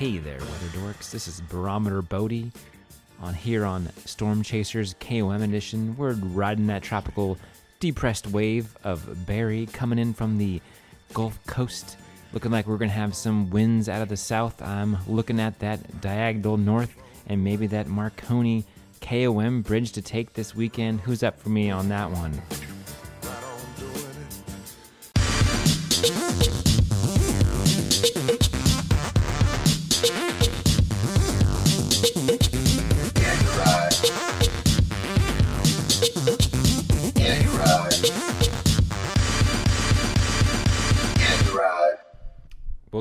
Hey 0.00 0.16
there, 0.16 0.38
weather 0.38 0.78
dorks. 0.78 1.10
This 1.10 1.28
is 1.28 1.42
Barometer 1.42 2.00
Bodie 2.00 2.52
on 3.20 3.34
here 3.34 3.66
on 3.66 3.90
Storm 4.06 4.42
Chasers 4.42 4.94
KOM 4.98 5.42
edition. 5.42 5.94
We're 5.94 6.14
riding 6.14 6.68
that 6.68 6.82
tropical 6.82 7.36
depressed 7.80 8.26
wave 8.26 8.74
of 8.82 9.26
Barry 9.26 9.66
coming 9.66 9.98
in 9.98 10.14
from 10.14 10.38
the 10.38 10.62
Gulf 11.12 11.38
Coast. 11.46 11.98
Looking 12.32 12.50
like 12.50 12.66
we're 12.66 12.78
going 12.78 12.88
to 12.88 12.96
have 12.96 13.14
some 13.14 13.50
winds 13.50 13.90
out 13.90 14.00
of 14.00 14.08
the 14.08 14.16
south. 14.16 14.62
I'm 14.62 14.96
looking 15.06 15.38
at 15.38 15.58
that 15.58 16.00
diagonal 16.00 16.56
north 16.56 16.96
and 17.26 17.44
maybe 17.44 17.66
that 17.66 17.86
Marconi 17.86 18.64
KOM 19.02 19.60
bridge 19.60 19.92
to 19.92 20.00
take 20.00 20.32
this 20.32 20.54
weekend. 20.54 21.02
Who's 21.02 21.22
up 21.22 21.38
for 21.38 21.50
me 21.50 21.70
on 21.70 21.90
that 21.90 22.10
one? 22.10 22.40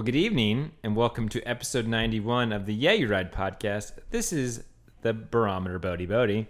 Good 0.09 0.15
evening, 0.15 0.71
and 0.81 0.95
welcome 0.95 1.29
to 1.29 1.39
episode 1.43 1.85
91 1.85 2.51
of 2.51 2.65
the 2.65 2.73
Yeah 2.73 2.93
You 2.93 3.07
Ride 3.07 3.31
podcast. 3.31 3.91
This 4.09 4.33
is 4.33 4.63
the 5.03 5.13
Barometer 5.13 5.77
Bodie 5.77 6.07
Bodie. 6.07 6.47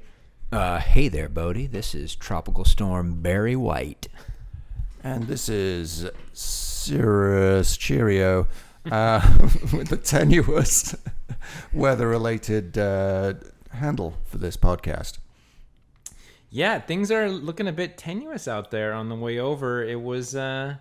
Uh, 0.49 0.79
hey 0.79 1.09
there, 1.09 1.27
Bodie. 1.27 1.67
This 1.67 1.93
is 1.93 2.15
Tropical 2.15 2.63
Storm 2.63 3.21
Barry 3.21 3.57
White. 3.57 4.07
And 5.03 5.27
this 5.27 5.49
is 5.49 6.09
Cirrus 6.31 7.75
Cheerio 7.75 8.47
uh, 8.89 9.19
with 9.73 9.89
the 9.89 9.97
tenuous 9.97 10.95
weather 11.73 12.07
related 12.07 12.77
uh, 12.77 13.33
handle 13.71 14.13
for 14.23 14.37
this 14.37 14.55
podcast. 14.55 15.17
Yeah, 16.49 16.79
things 16.79 17.11
are 17.11 17.29
looking 17.29 17.67
a 17.67 17.73
bit 17.73 17.97
tenuous 17.97 18.47
out 18.47 18.71
there 18.71 18.93
on 18.93 19.09
the 19.09 19.15
way 19.15 19.37
over. 19.37 19.83
It 19.83 20.01
was 20.01 20.33
uh, 20.33 20.75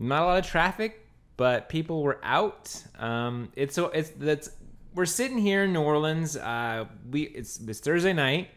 not 0.00 0.22
a 0.24 0.26
lot 0.26 0.38
of 0.40 0.46
traffic, 0.46 1.07
but 1.38 1.70
people 1.70 2.02
were 2.02 2.18
out. 2.22 2.84
Um, 2.98 3.50
it's 3.56 3.74
so 3.74 3.86
it's 3.86 4.10
that's 4.10 4.50
we're 4.94 5.06
sitting 5.06 5.38
here 5.38 5.64
in 5.64 5.72
New 5.72 5.80
Orleans. 5.80 6.36
Uh, 6.36 6.84
we 7.10 7.22
it's 7.22 7.58
it's 7.66 7.80
Thursday 7.80 8.12
night. 8.12 8.50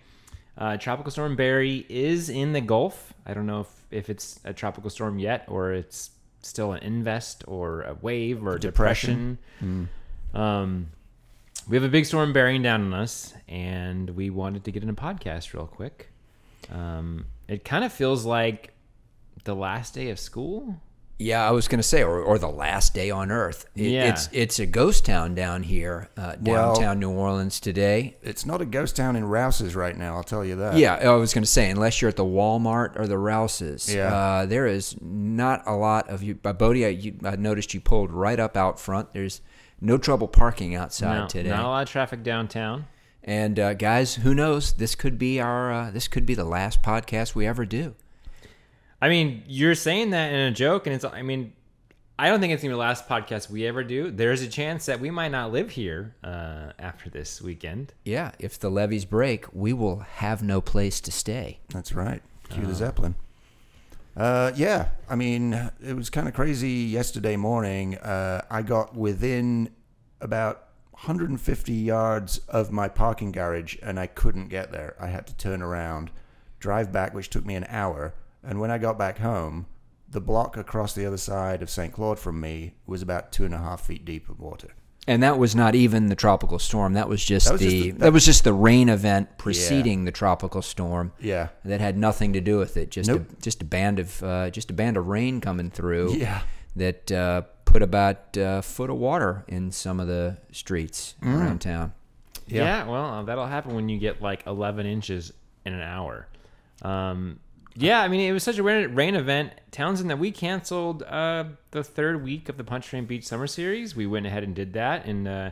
Uh, 0.58 0.76
tropical 0.76 1.10
storm 1.12 1.38
Barry 1.38 1.86
is 1.88 2.30
in 2.30 2.52
the 2.52 2.60
Gulf. 2.60 3.14
I 3.26 3.34
don't 3.34 3.46
know 3.46 3.62
if, 3.62 3.70
if 3.90 4.10
it's 4.10 4.40
a 4.44 4.52
tropical 4.52 4.90
storm 4.90 5.18
yet 5.18 5.46
or 5.48 5.72
it's 5.72 6.10
still 6.42 6.74
an 6.74 6.84
invest 6.84 7.46
or 7.48 7.84
a 7.84 7.94
wave 8.02 8.46
or 8.46 8.56
a 8.56 8.60
depression. 8.60 9.38
Um, 10.34 10.88
we 11.70 11.78
have 11.78 11.84
a 11.84 11.90
big 11.90 12.06
storm 12.06 12.34
bearing 12.34 12.62
down 12.64 12.82
on 12.82 12.94
us, 12.94 13.34
and 13.48 14.10
we 14.10 14.30
wanted 14.30 14.64
to 14.66 14.72
get 14.72 14.84
in 14.84 14.90
a 14.90 14.94
podcast 14.94 15.54
real 15.54 15.68
quick. 15.68 16.10
Um, 16.72 17.28
it 17.48 17.64
kind 17.64 17.84
of 17.86 17.94
feels 17.94 18.26
like 18.26 18.74
the 19.44 19.56
last 19.56 19.94
day 19.94 20.10
of 20.10 20.20
school. 20.20 20.82
Yeah, 21.22 21.48
I 21.48 21.52
was 21.52 21.68
going 21.68 21.80
to 21.80 21.84
say, 21.88 22.04
or, 22.04 22.20
or 22.22 22.38
the 22.40 22.50
last 22.50 22.94
day 22.94 23.12
on 23.12 23.32
Earth. 23.32 23.66
It, 23.76 23.92
Yeah. 23.92 24.10
It's 24.10 24.30
it's 24.32 24.60
a 24.60 24.66
ghost 24.66 25.06
town 25.06 25.36
down 25.36 25.64
here, 25.64 26.10
uh, 26.18 26.36
Well- 26.42 26.74
downtown 26.76 27.00
New 27.00 27.12
Orleans 27.12 27.60
today. 27.60 28.18
It's 28.24 28.46
not 28.46 28.62
a 28.62 28.66
ghost 28.66 28.96
town 28.96 29.16
in 29.16 29.26
Rouse's 29.26 29.76
right 29.76 29.98
now, 29.98 30.16
I'll 30.16 30.24
tell 30.24 30.44
you 30.44 30.56
that. 30.58 30.78
Yeah, 30.78 30.96
I 30.96 31.10
was 31.16 31.34
going 31.34 31.44
to 31.44 31.50
say, 31.50 31.70
unless 31.70 32.02
you're 32.02 32.10
at 32.10 32.16
the 32.16 32.26
Walmart 32.26 33.00
or 33.00 33.08
the 33.08 33.18
Rouse's, 33.18 33.94
Yeah. 33.94 34.14
uh, 34.14 34.46
there 34.46 34.66
is 34.68 34.96
not 35.02 35.62
a 35.66 35.74
lot 35.76 36.10
of 36.10 36.24
you. 36.24 36.38
Uh, 36.44 36.54
Bodie, 36.54 36.86
I, 36.86 36.90
you, 36.90 37.14
I 37.24 37.36
noticed 37.36 37.74
you 37.74 37.82
pulled 37.82 38.12
right 38.12 38.40
up 38.40 38.58
out 38.58 38.80
front. 38.80 39.14
There's 39.14 39.42
no 39.80 39.98
trouble 39.98 40.28
parking 40.28 40.76
outside 40.76 41.20
No, 41.22 41.28
today. 41.28 41.50
Not 41.50 41.66
a 41.66 41.68
lot 41.68 41.84
of 41.84 41.90
traffic 41.90 42.24
downtown. 42.24 42.86
And 43.24 43.60
uh, 43.60 43.74
guys, 43.76 44.16
who 44.16 44.34
knows? 44.34 44.74
This 44.74 44.96
could 44.96 45.20
be 45.20 45.40
our 45.40 45.72
uh, 45.72 45.92
this 45.92 46.08
could 46.08 46.26
be 46.26 46.34
the 46.34 46.44
last 46.46 46.82
podcast 46.82 47.36
we 47.36 47.46
ever 47.46 47.66
do. 47.66 47.94
I 49.02 49.10
mean, 49.10 49.44
you're 49.48 49.76
saying 49.76 50.12
that 50.12 50.32
in 50.32 50.40
a 50.40 50.52
joke, 50.52 50.86
and 50.86 50.96
it's. 50.96 51.04
I 51.06 51.22
mean, 51.24 51.54
I 52.20 52.28
don't 52.28 52.40
think 52.40 52.54
it's 52.54 52.62
gonna 52.62 52.72
be 52.72 52.76
the 52.76 52.80
last 52.80 53.08
podcast 53.10 53.50
we 53.50 53.66
ever 53.66 53.84
do. 53.84 54.12
There's 54.12 54.42
a 54.44 54.48
chance 54.48 54.86
that 54.86 55.00
we 55.00 55.10
might 55.10 55.32
not 55.32 55.52
live 55.52 55.72
here 55.72 56.16
uh, 56.24 56.74
after 56.78 57.10
this 57.10 57.42
weekend. 57.42 57.94
Yeah, 58.06 58.32
if 58.38 58.60
the 58.60 58.70
levees 58.70 59.06
break, 59.06 59.46
we 59.54 59.74
will 59.74 60.00
have 60.00 60.44
no 60.44 60.62
place 60.62 61.02
to 61.02 61.12
stay. 61.12 61.60
That's 61.70 61.94
right. 61.94 62.22
Cue 62.50 62.64
Oh. 62.64 62.68
the 62.68 62.76
Zeppelin. 62.76 63.16
Uh, 64.16 64.52
yeah, 64.56 64.90
I 65.10 65.16
mean, 65.16 65.54
it 65.82 65.96
was 65.96 66.10
kind 66.10 66.28
of 66.28 66.34
crazy 66.34 66.70
yesterday 66.70 67.38
morning. 67.38 67.98
Uh, 67.98 68.42
I 68.52 68.62
got 68.62 68.94
within 68.96 69.70
about 70.20 70.68
150 70.92 71.72
yards 71.74 72.40
of 72.50 72.72
my 72.72 72.90
parking 72.90 73.32
garage 73.32 73.78
and 73.82 73.98
I 73.98 74.08
couldn't 74.08 74.50
get 74.50 74.72
there. 74.74 74.96
I 75.00 75.08
had 75.08 75.26
to 75.28 75.36
turn 75.38 75.62
around, 75.62 76.12
drive 76.60 76.92
back, 76.92 77.14
which 77.14 77.30
took 77.30 77.46
me 77.46 77.56
an 77.56 77.66
hour. 77.70 78.14
And 78.44 78.60
when 78.60 78.72
I 78.72 78.78
got 78.78 78.98
back 78.98 79.20
home, 79.20 79.68
the 80.10 80.22
block 80.22 80.58
across 80.58 80.94
the 80.94 81.06
other 81.06 81.18
side 81.18 81.62
of 81.62 81.70
St. 81.70 81.94
Claude 81.94 82.20
from 82.20 82.40
me 82.42 82.74
was 82.86 83.02
about 83.02 83.32
two 83.32 83.46
and 83.46 83.54
a 83.54 83.58
half 83.60 83.82
feet 83.82 84.04
deep 84.06 84.30
of 84.30 84.40
water. 84.40 84.70
And 85.08 85.24
that 85.24 85.40
was 85.40 85.56
not 85.56 85.74
even 85.74 86.08
the 86.08 86.16
tropical 86.16 86.60
storm. 86.60 86.94
That 86.94 87.10
was 87.10 87.24
just 87.26 87.48
That 87.48 87.54
was 87.54 87.62
the 87.62 87.70
just 87.70 87.84
the- 87.84 87.92
that, 88.06 88.14
was 88.14 88.26
just 88.26 88.44
the 88.44 88.54
rain 88.54 88.88
event 88.90 89.38
preceding 89.38 90.06
the 90.06 90.12
tropical 90.12 90.62
storm. 90.62 91.12
Yeah. 91.20 91.50
That 91.66 91.82
had 91.82 91.98
nothing 91.98 92.34
to 92.34 92.42
do 92.42 92.58
with 92.60 92.78
it. 92.78 92.92
Just 92.92 93.10
Nope. 93.10 93.26
a, 93.32 93.42
just 93.42 93.62
a 93.62 93.66
band 93.66 93.98
of 94.00 94.22
uh, 94.22 94.50
just 94.52 94.70
a 94.70 94.74
band 94.74 94.98
of 94.98 95.08
rain 95.08 95.42
coming 95.42 95.72
through. 95.72 96.14
Yeah. 96.16 96.42
That 96.76 97.12
uh, 97.12 97.42
put 97.66 97.82
about 97.82 98.38
a 98.38 98.62
foot 98.62 98.90
of 98.92 98.98
water 98.98 99.44
in 99.48 99.72
some 99.72 100.00
of 100.00 100.08
the 100.08 100.38
streets 100.52 101.16
Mm. 101.24 101.36
around 101.40 101.62
town. 101.62 101.94
Yeah, 102.48 102.86
well, 102.86 103.06
uh, 103.06 103.24
that'll 103.24 103.48
happen 103.48 103.74
when 103.76 103.88
you 103.90 103.98
get 103.98 104.22
like 104.22 104.46
11 104.46 104.86
inches 104.86 105.32
in 105.66 105.74
an 105.74 105.82
hour. 105.82 106.28
Um, 106.82 107.40
yeah, 107.76 108.02
I 108.02 108.08
mean, 108.08 108.22
it 108.22 108.34
was 108.34 108.44
such 108.44 108.58
a 108.58 108.64
rain, 108.64 108.94
rain 108.94 109.16
event, 109.16 109.54
Townsend, 109.72 110.10
that 110.10 110.20
we 110.20 110.32
canceled 110.32 111.04
uh, 111.04 111.46
the 111.72 111.84
third 111.84 112.24
week 112.24 112.50
of 112.50 112.58
the 112.58 112.64
Pontchartrain 112.64 113.06
Beach 113.06 113.26
Summer 113.26 113.48
Series. 113.48 113.96
We 113.96 114.08
went 114.08 114.26
ahead 114.26 114.44
and 114.44 114.54
did 114.54 114.74
that, 114.74 115.06
and 115.06 115.28
uh, 115.28 115.52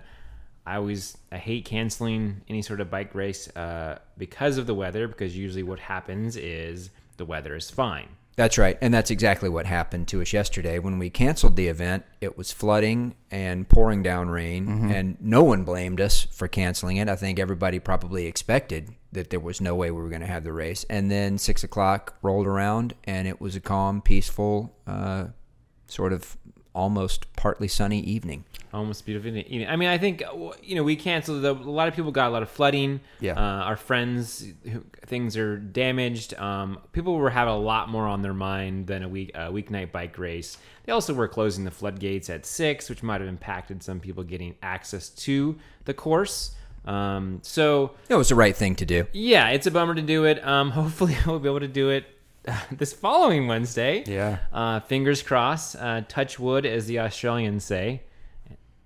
I 0.66 0.76
always 0.76 1.18
I 1.32 1.38
hate 1.38 1.66
canceling 1.66 2.42
any 2.50 2.62
sort 2.62 2.82
of 2.82 2.92
bike 2.92 3.16
race 3.16 3.48
uh, 3.56 4.00
because 4.18 4.58
of 4.58 4.68
the 4.68 4.76
weather. 4.76 5.08
Because 5.08 5.38
usually, 5.38 5.64
what 5.64 5.80
happens 5.80 6.36
is 6.36 6.90
the 7.18 7.26
weather 7.26 7.56
is 7.56 7.70
fine. 7.70 8.10
That's 8.36 8.58
right, 8.58 8.78
and 8.82 8.94
that's 8.94 9.12
exactly 9.12 9.50
what 9.50 9.66
happened 9.66 10.08
to 10.10 10.22
us 10.22 10.32
yesterday 10.32 10.80
when 10.80 10.98
we 10.98 11.10
canceled 11.10 11.58
the 11.58 11.68
event. 11.68 12.06
It 12.22 12.38
was 12.38 12.54
flooding 12.54 13.16
and 13.30 13.68
pouring 13.68 14.02
down 14.02 14.30
rain, 14.30 14.92
and 14.92 15.18
no 15.20 15.44
one 15.44 15.66
blamed 15.66 16.00
us 16.00 16.26
for 16.32 16.48
canceling 16.48 16.98
it. 16.98 17.10
I 17.10 17.18
think 17.18 17.38
everybody 17.38 17.80
probably 17.80 18.28
expected 18.28 18.94
that 19.12 19.30
there 19.30 19.40
was 19.40 19.60
no 19.60 19.76
way 19.76 19.92
we 19.92 20.02
were 20.02 20.10
going 20.10 20.22
to 20.22 20.28
have 20.28 20.44
the 20.44 20.54
race. 20.54 20.86
And 20.90 21.10
then 21.10 21.38
six 21.38 21.64
o'clock 21.64 22.18
rolled 22.22 22.48
around, 22.48 22.94
and 23.06 23.28
it 23.28 23.42
was 23.42 23.56
a 23.56 23.60
calm, 23.60 24.02
peaceful, 24.02 24.76
uh, 24.86 25.28
sort 25.88 26.14
of 26.14 26.38
almost 26.74 27.32
partly 27.34 27.68
sunny 27.68 28.00
evening. 28.00 28.46
Almost 28.72 29.06
beautiful 29.06 29.36
evening. 29.36 29.68
I 29.68 29.76
mean, 29.76 29.90
I 29.90 29.98
think 29.98 30.22
uh, 30.22 30.52
you 30.62 30.76
know 30.76 30.84
we 30.84 30.96
canceled. 30.96 31.44
A 31.44 31.54
lot 31.54 31.88
of 31.88 31.96
people 31.96 32.12
got 32.12 32.28
a 32.28 32.30
lot 32.30 32.44
of 32.44 32.50
flooding. 32.50 33.02
Yeah. 33.20 33.34
Uh, 33.34 33.64
our 33.64 33.76
friends, 33.76 34.46
things 35.08 35.36
are 35.36 35.58
damaged. 35.58 36.36
Um, 36.36 36.80
people 36.92 37.16
were 37.16 37.32
having 37.32 37.54
a 37.54 37.58
lot 37.58 37.90
more 37.90 38.06
on 38.06 38.22
their 38.22 38.34
mind 38.34 38.86
than 38.88 39.02
a 39.02 39.10
week 39.10 39.32
a 39.34 39.52
weeknight 39.52 39.92
bike 39.92 40.18
race. 40.20 40.58
They 40.84 40.92
also 40.92 41.14
were 41.14 41.28
closing 41.28 41.66
the 41.66 41.72
floodgates 41.72 42.30
at 42.30 42.46
six, 42.46 42.90
which 42.90 43.02
might 43.02 43.22
have 43.22 43.30
impacted 43.30 43.82
some 43.82 44.00
people 44.00 44.24
getting 44.24 44.56
access 44.62 45.10
to 45.10 45.58
the 45.86 45.94
course. 45.94 46.56
Um, 46.86 47.40
so 47.44 47.92
It 48.10 48.16
was 48.16 48.30
the 48.30 48.36
right 48.36 48.56
thing 48.56 48.76
to 48.76 48.86
do. 48.86 49.06
yeah, 49.14 49.50
it's 49.50 49.68
a 49.68 49.72
bummer 49.72 49.96
to 49.96 50.02
do 50.02 50.26
it. 50.26 50.46
Um, 50.46 50.72
hopefully, 50.80 51.16
I 51.26 51.30
will 51.30 51.40
be 51.40 51.50
able 51.50 51.60
to 51.60 51.68
do 51.68 51.90
it 51.90 52.06
this 52.72 52.94
following 52.94 53.48
Wednesday. 53.48 54.04
Yeah. 54.08 54.40
Uh, 54.52 54.80
fingers 54.80 55.22
crossed. 55.22 55.76
Uh, 55.76 56.02
touch 56.08 56.40
wood, 56.40 56.66
as 56.66 56.88
the 56.88 57.00
Australians 57.00 57.64
say. 57.64 58.02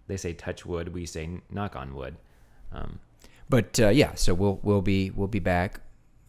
They 0.07 0.17
say 0.17 0.33
touch 0.33 0.65
wood. 0.65 0.93
We 0.93 1.05
say 1.05 1.29
knock 1.49 1.75
on 1.75 1.95
wood. 1.95 2.15
Um, 2.73 2.99
But 3.49 3.79
uh, 3.79 3.89
yeah, 3.89 4.15
so 4.15 4.33
we'll 4.33 4.59
we'll 4.63 4.81
be 4.81 5.11
we'll 5.11 5.27
be 5.29 5.39
back, 5.39 5.79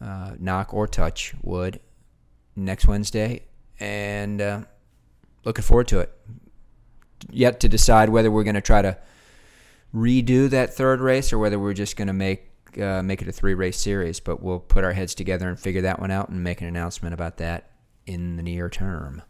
uh, 0.01 0.33
knock 0.39 0.73
or 0.75 0.87
touch 0.87 1.35
wood, 1.43 1.81
next 2.55 2.87
Wednesday, 2.87 3.43
and 3.81 4.41
uh, 4.41 4.61
looking 5.45 5.65
forward 5.65 5.89
to 5.89 6.01
it. 6.01 6.13
Yet 7.31 7.59
to 7.61 7.69
decide 7.69 8.11
whether 8.11 8.31
we're 8.31 8.45
going 8.45 8.55
to 8.55 8.61
try 8.61 8.83
to 8.83 8.97
redo 9.95 10.51
that 10.51 10.75
third 10.75 11.01
race 11.01 11.33
or 11.33 11.39
whether 11.39 11.59
we're 11.59 11.73
just 11.75 11.97
going 11.97 12.09
to 12.09 12.15
make 12.15 12.51
uh, 12.81 13.03
make 13.03 13.23
it 13.23 13.29
a 13.29 13.33
three 13.33 13.55
race 13.55 13.79
series. 13.79 14.21
But 14.21 14.43
we'll 14.43 14.59
put 14.59 14.85
our 14.85 14.93
heads 14.93 15.15
together 15.15 15.49
and 15.49 15.59
figure 15.59 15.83
that 15.83 16.01
one 16.01 16.11
out 16.11 16.29
and 16.29 16.43
make 16.43 16.61
an 16.61 16.67
announcement 16.67 17.15
about 17.15 17.37
that 17.39 17.71
in 18.07 18.37
the 18.37 18.43
near 18.43 18.69
term. 18.69 19.23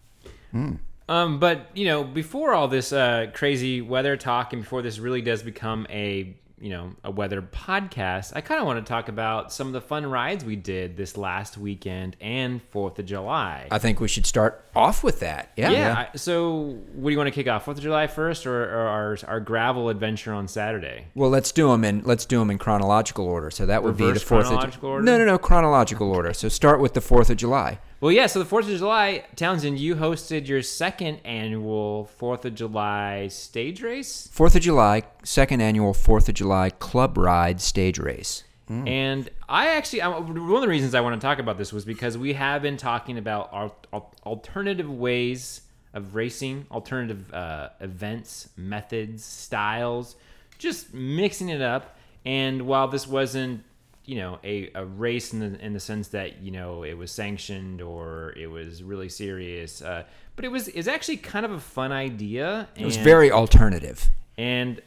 Um, 1.09 1.39
but 1.39 1.69
you 1.75 1.85
know, 1.85 2.03
before 2.05 2.55
all 2.55 2.69
this 2.69 2.93
uh, 2.93 3.27
crazy 3.35 3.81
weather 3.81 4.17
talk, 4.17 4.53
and 4.53 4.63
before 4.63 4.83
this 4.83 4.99
really 4.99 5.21
does 5.21 5.43
become 5.43 5.87
a 5.91 6.37
you 6.61 6.71
know 6.71 6.93
a 7.03 7.11
weather 7.11 7.43
podcast, 7.43 8.33
I 8.35 8.41
kind 8.41 8.61
of 8.61 8.67
want 8.67 8.85
to 8.85 8.89
talk 8.89 9.09
about 9.09 9.53
some 9.53 9.67
of 9.67 9.73
the 9.73 9.81
fun 9.81 10.07
rides 10.07 10.45
we 10.45 10.57
did 10.57 10.97
this 10.97 11.17
last 11.17 11.59
weekend 11.59 12.17
and 12.21 12.63
Fourth 12.71 12.99
of 12.99 13.07
July. 13.07 13.69
I 13.71 13.79
think 13.79 14.01
we 14.01 14.09
should 14.09 14.25
start 14.27 14.65
off 14.75 15.03
with 15.03 15.21
that. 15.21 15.51
Yeah. 15.57 15.71
yeah. 15.71 16.07
I- 16.13 16.17
so, 16.17 16.79
what 16.95 17.09
do 17.09 17.13
you 17.13 17.19
want 17.19 17.29
to 17.29 17.33
kick 17.35 17.49
off? 17.49 17.65
Fourth 17.65 17.79
of 17.79 17.83
July 17.83 18.07
first, 18.07 18.47
or, 18.47 18.65
or 18.65 18.87
our 18.87 19.19
our 19.27 19.41
gravel 19.41 19.89
adventure 19.89 20.33
on 20.33 20.49
Saturday? 20.49 21.07
Well, 21.15 21.31
let's 21.31 21.53
do 21.53 21.69
them 21.69 21.85
in 21.85 22.03
let's 22.05 22.25
do 22.25 22.39
them 22.39 22.51
in 22.51 22.59
chronological 22.59 23.27
order. 23.27 23.51
So 23.51 23.67
that 23.67 23.83
would 23.83 23.97
be 23.97 24.11
the 24.13 24.21
fourth. 24.21 24.47
chronological 24.47 24.89
of, 24.89 24.93
order? 24.95 25.05
No, 25.05 25.19
no, 25.19 25.25
no, 25.25 25.39
chronological 25.39 26.11
order. 26.11 26.33
So 26.33 26.49
start 26.49 26.81
with 26.81 26.95
the 26.95 27.01
Fourth 27.01 27.31
of 27.31 27.37
July. 27.37 27.79
Well, 28.01 28.13
yeah. 28.13 28.27
So 28.27 28.39
the 28.39 28.45
Fourth 28.45 28.69
of 28.69 28.77
July, 28.77 29.25
Townsend, 29.35 29.79
you 29.79 29.97
hosted 29.97 30.47
your 30.47 30.63
second 30.63 31.21
annual 31.25 32.07
Fourth 32.19 32.45
of 32.45 32.55
July 32.55 33.29
stage 33.29 33.83
race. 33.83 34.29
Fourth 34.31 34.55
of 34.55 34.63
July, 34.63 35.03
second 35.25 35.61
annual 35.61 35.95
Fourth 35.95 36.29
of 36.29 36.35
July 36.35 36.44
Club 36.79 37.17
Ride 37.19 37.61
Stage 37.61 37.99
Race. 37.99 38.45
And 38.69 39.29
I 39.47 39.77
actually, 39.77 40.01
one 40.01 40.55
of 40.57 40.63
the 40.63 40.69
reasons 40.69 40.95
I 40.95 41.01
want 41.03 41.21
to 41.21 41.25
talk 41.25 41.39
about 41.39 41.59
this 41.59 41.71
was 41.71 41.85
because 41.85 42.17
we 42.17 42.33
have 42.33 42.63
been 42.63 42.79
talking 42.79 43.19
about 43.19 43.51
al- 43.53 43.77
al- 43.93 44.15
alternative 44.25 44.91
ways 44.91 45.61
of 45.93 46.15
racing, 46.15 46.67
alternative 46.71 47.33
uh, 47.35 47.69
events, 47.81 48.49
methods, 48.57 49.23
styles, 49.23 50.17
just 50.59 50.95
mixing 50.95 51.51
it 51.51 51.61
up. 51.61 51.99
And 52.25 52.63
while 52.63 52.89
this 52.89 53.07
wasn't, 53.07 53.65
you 54.07 54.17
know, 54.17 54.39
a, 54.43 54.71
a 54.75 54.87
race 54.87 55.35
in 55.35 55.41
the, 55.41 55.63
in 55.65 55.75
the 55.75 55.81
sense 55.81 56.09
that, 56.09 56.41
you 56.41 56.51
know, 56.51 56.85
it 56.85 56.95
was 56.95 57.13
sanctioned 57.13 57.83
or 57.83 58.33
it 58.35 58.47
was 58.47 58.83
really 58.83 59.11
serious, 59.11 59.83
uh, 59.83 60.05
but 60.37 60.45
it 60.47 60.49
was, 60.49 60.69
it 60.69 60.77
was 60.77 60.89
actually 60.89 61.19
kind 61.19 61.45
of 61.45 61.53
a 61.53 61.61
fun 61.61 61.93
idea. 61.93 62.67
It 62.77 62.85
was 62.87 62.97
very 62.97 63.31
alternative. 63.31 64.09
and 64.39 64.81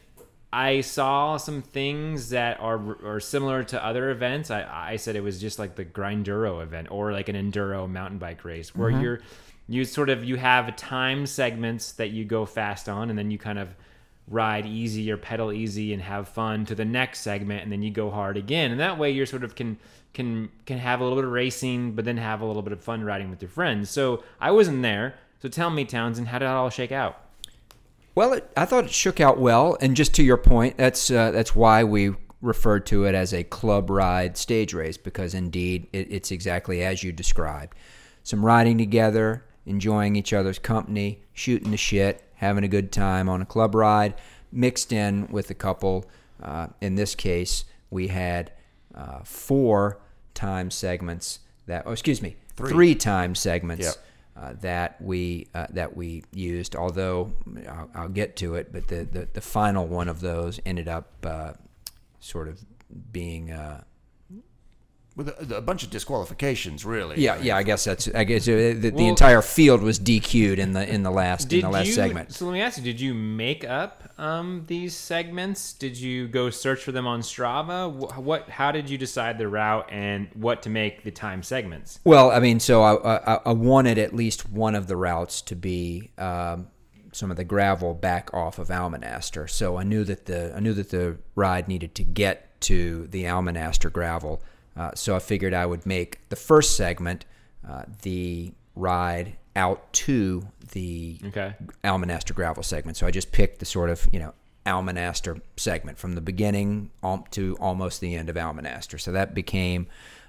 I 0.52 0.80
saw 0.80 1.36
some 1.36 1.60
things 1.60 2.30
that 2.30 2.58
are 2.60 2.80
are 3.04 3.20
similar 3.20 3.64
to 3.64 3.84
other 3.84 4.10
events. 4.10 4.50
I, 4.50 4.66
I 4.92 4.96
said 4.96 5.14
it 5.14 5.22
was 5.22 5.40
just 5.40 5.58
like 5.58 5.74
the 5.74 5.84
Grinduro 5.84 6.62
event 6.62 6.88
or 6.90 7.12
like 7.12 7.28
an 7.28 7.36
enduro 7.36 7.88
mountain 7.88 8.18
bike 8.18 8.44
race 8.44 8.74
where 8.74 8.90
mm-hmm. 8.90 9.00
you're 9.02 9.20
you 9.68 9.84
sort 9.84 10.08
of 10.08 10.24
you 10.24 10.36
have 10.36 10.74
time 10.76 11.26
segments 11.26 11.92
that 11.92 12.10
you 12.10 12.24
go 12.24 12.46
fast 12.46 12.88
on 12.88 13.10
and 13.10 13.18
then 13.18 13.30
you 13.30 13.36
kind 13.36 13.58
of 13.58 13.68
ride 14.26 14.64
easy 14.64 15.10
or 15.10 15.18
pedal 15.18 15.52
easy 15.52 15.92
and 15.92 16.02
have 16.02 16.28
fun 16.28 16.64
to 16.66 16.74
the 16.74 16.84
next 16.84 17.20
segment 17.20 17.62
and 17.62 17.70
then 17.70 17.82
you 17.82 17.90
go 17.90 18.10
hard 18.10 18.38
again. 18.38 18.70
And 18.70 18.80
that 18.80 18.98
way 18.98 19.10
you're 19.10 19.26
sort 19.26 19.44
of 19.44 19.54
can 19.54 19.76
can 20.14 20.48
can 20.64 20.78
have 20.78 21.00
a 21.00 21.02
little 21.02 21.16
bit 21.16 21.26
of 21.26 21.30
racing 21.32 21.92
but 21.92 22.06
then 22.06 22.16
have 22.16 22.40
a 22.40 22.46
little 22.46 22.62
bit 22.62 22.72
of 22.72 22.82
fun 22.82 23.04
riding 23.04 23.28
with 23.28 23.42
your 23.42 23.50
friends. 23.50 23.90
So 23.90 24.24
i 24.40 24.50
wasn't 24.50 24.80
there. 24.80 25.16
So 25.42 25.50
tell 25.50 25.68
me 25.68 25.84
townsend 25.84 26.28
how 26.28 26.38
did 26.38 26.46
it 26.46 26.48
all 26.48 26.70
shake 26.70 26.90
out 26.90 27.20
Well, 28.18 28.32
it, 28.32 28.50
I 28.56 28.64
thought 28.64 28.86
it 28.86 28.90
shook 28.90 29.20
out 29.20 29.38
well, 29.38 29.76
and 29.80 29.94
just 29.94 30.12
to 30.16 30.24
your 30.24 30.38
point, 30.38 30.76
that's 30.76 31.08
uh, 31.08 31.30
that's 31.30 31.54
why 31.54 31.84
we 31.84 32.16
referred 32.42 32.84
to 32.86 33.04
it 33.04 33.14
as 33.14 33.32
a 33.32 33.44
club 33.44 33.90
ride 33.90 34.36
stage 34.36 34.74
race 34.74 34.96
because 34.96 35.34
indeed 35.34 35.86
it, 35.92 36.10
it's 36.10 36.32
exactly 36.32 36.82
as 36.82 37.04
you 37.04 37.12
described. 37.12 37.76
Some 38.24 38.44
riding 38.44 38.76
together, 38.76 39.44
enjoying 39.66 40.16
each 40.16 40.32
other's 40.32 40.58
company, 40.58 41.22
shooting 41.32 41.70
the 41.70 41.76
shit, 41.76 42.24
having 42.34 42.64
a 42.64 42.68
good 42.68 42.90
time 42.90 43.28
on 43.28 43.40
a 43.40 43.46
club 43.46 43.76
ride, 43.76 44.14
mixed 44.50 44.92
in 44.92 45.28
with 45.28 45.48
a 45.50 45.54
couple. 45.54 46.04
Uh, 46.42 46.66
in 46.80 46.96
this 46.96 47.14
case, 47.14 47.66
we 47.88 48.08
had 48.08 48.50
uh, 48.96 49.20
four 49.22 50.00
time 50.34 50.72
segments 50.72 51.38
that, 51.66 51.84
oh, 51.86 51.92
excuse 51.92 52.20
me, 52.20 52.34
Three. 52.56 52.70
three 52.72 52.94
time 52.96 53.36
segments 53.36 53.86
Yep. 53.86 53.94
Uh, 54.40 54.54
that 54.60 55.00
we 55.00 55.48
uh, 55.54 55.66
that 55.70 55.96
we 55.96 56.22
used. 56.32 56.76
Although 56.76 57.32
I'll, 57.68 57.90
I'll 57.94 58.08
get 58.08 58.36
to 58.36 58.54
it, 58.54 58.72
but 58.72 58.88
the, 58.88 59.04
the, 59.04 59.28
the 59.32 59.40
final 59.40 59.86
one 59.86 60.08
of 60.08 60.20
those 60.20 60.60
ended 60.64 60.88
up 60.88 61.12
uh, 61.24 61.52
sort 62.20 62.48
of 62.48 62.64
being. 63.12 63.50
With 65.18 65.30
a, 65.50 65.56
a 65.56 65.60
bunch 65.60 65.82
of 65.82 65.90
disqualifications, 65.90 66.84
really. 66.84 67.20
yeah, 67.20 67.40
yeah. 67.42 67.56
I 67.56 67.64
guess 67.64 67.82
that's. 67.84 68.06
I 68.14 68.22
guess 68.22 68.46
uh, 68.46 68.52
the, 68.52 68.74
the 68.74 68.90
Well- 68.92 69.08
entire 69.08 69.42
field 69.42 69.82
was 69.82 69.98
DQ'd 69.98 70.60
in 70.60 70.74
the 70.74 70.88
in 70.88 71.02
the 71.02 71.10
last 71.10 71.52
in 71.52 71.62
the 71.62 71.68
last 71.68 71.88
you, 71.88 71.92
segment. 71.92 72.32
So 72.32 72.46
let 72.46 72.52
me 72.52 72.60
ask 72.60 72.78
you: 72.78 72.84
Did 72.84 73.00
you 73.00 73.14
make 73.14 73.64
up 73.64 74.04
um, 74.16 74.62
these 74.68 74.94
segments? 74.94 75.72
Did 75.72 75.96
you 75.98 76.28
go 76.28 76.50
search 76.50 76.84
for 76.84 76.92
them 76.92 77.08
on 77.08 77.22
Strava? 77.22 78.16
What? 78.16 78.48
How 78.48 78.70
did 78.70 78.88
you 78.88 78.96
decide 78.96 79.38
the 79.38 79.48
route 79.48 79.88
and 79.90 80.28
what 80.34 80.62
to 80.62 80.70
make 80.70 81.02
the 81.02 81.10
time 81.10 81.42
segments? 81.42 81.98
Well, 82.04 82.30
I 82.30 82.38
mean, 82.38 82.60
so 82.60 82.82
I, 82.82 83.16
I, 83.16 83.40
I 83.46 83.52
wanted 83.52 83.98
at 83.98 84.14
least 84.14 84.48
one 84.48 84.76
of 84.76 84.86
the 84.86 84.96
routes 84.96 85.42
to 85.42 85.56
be 85.56 86.12
um, 86.16 86.68
some 87.12 87.32
of 87.32 87.36
the 87.36 87.42
gravel 87.44 87.92
back 87.92 88.32
off 88.32 88.60
of 88.60 88.68
Almonaster. 88.68 89.50
So 89.50 89.76
I 89.78 89.82
knew 89.82 90.04
that 90.04 90.26
the 90.26 90.54
I 90.54 90.60
knew 90.60 90.74
that 90.74 90.90
the 90.90 91.18
ride 91.34 91.66
needed 91.66 91.96
to 91.96 92.04
get 92.04 92.60
to 92.60 93.08
the 93.08 93.24
Almonaster 93.24 93.90
gravel. 93.92 94.42
Uh, 94.78 94.90
so 94.94 95.16
I 95.16 95.18
figured 95.18 95.52
I 95.54 95.66
would 95.66 95.84
make 95.86 96.28
the 96.28 96.36
first 96.36 96.76
segment 96.76 97.24
uh, 97.68 97.82
the 98.02 98.52
ride 98.76 99.36
out 99.56 99.92
to 99.92 100.46
the 100.72 101.18
Okay. 101.26 101.54
Almonaster 101.82 102.32
gravel 102.34 102.62
segment. 102.62 102.96
So 102.96 103.06
I 103.06 103.10
just 103.10 103.32
picked 103.32 103.58
the 103.58 103.64
sort 103.66 103.90
of 103.90 104.06
you 104.12 104.20
know 104.20 104.34
Almonaster 104.66 105.40
segment 105.56 105.98
from 105.98 106.14
the 106.14 106.20
beginning 106.20 106.90
to 107.30 107.56
almost 107.58 108.00
the 108.00 108.14
end 108.14 108.28
of 108.28 108.36
Almonaster. 108.36 109.00
So 109.00 109.12
that 109.12 109.34
became 109.34 109.86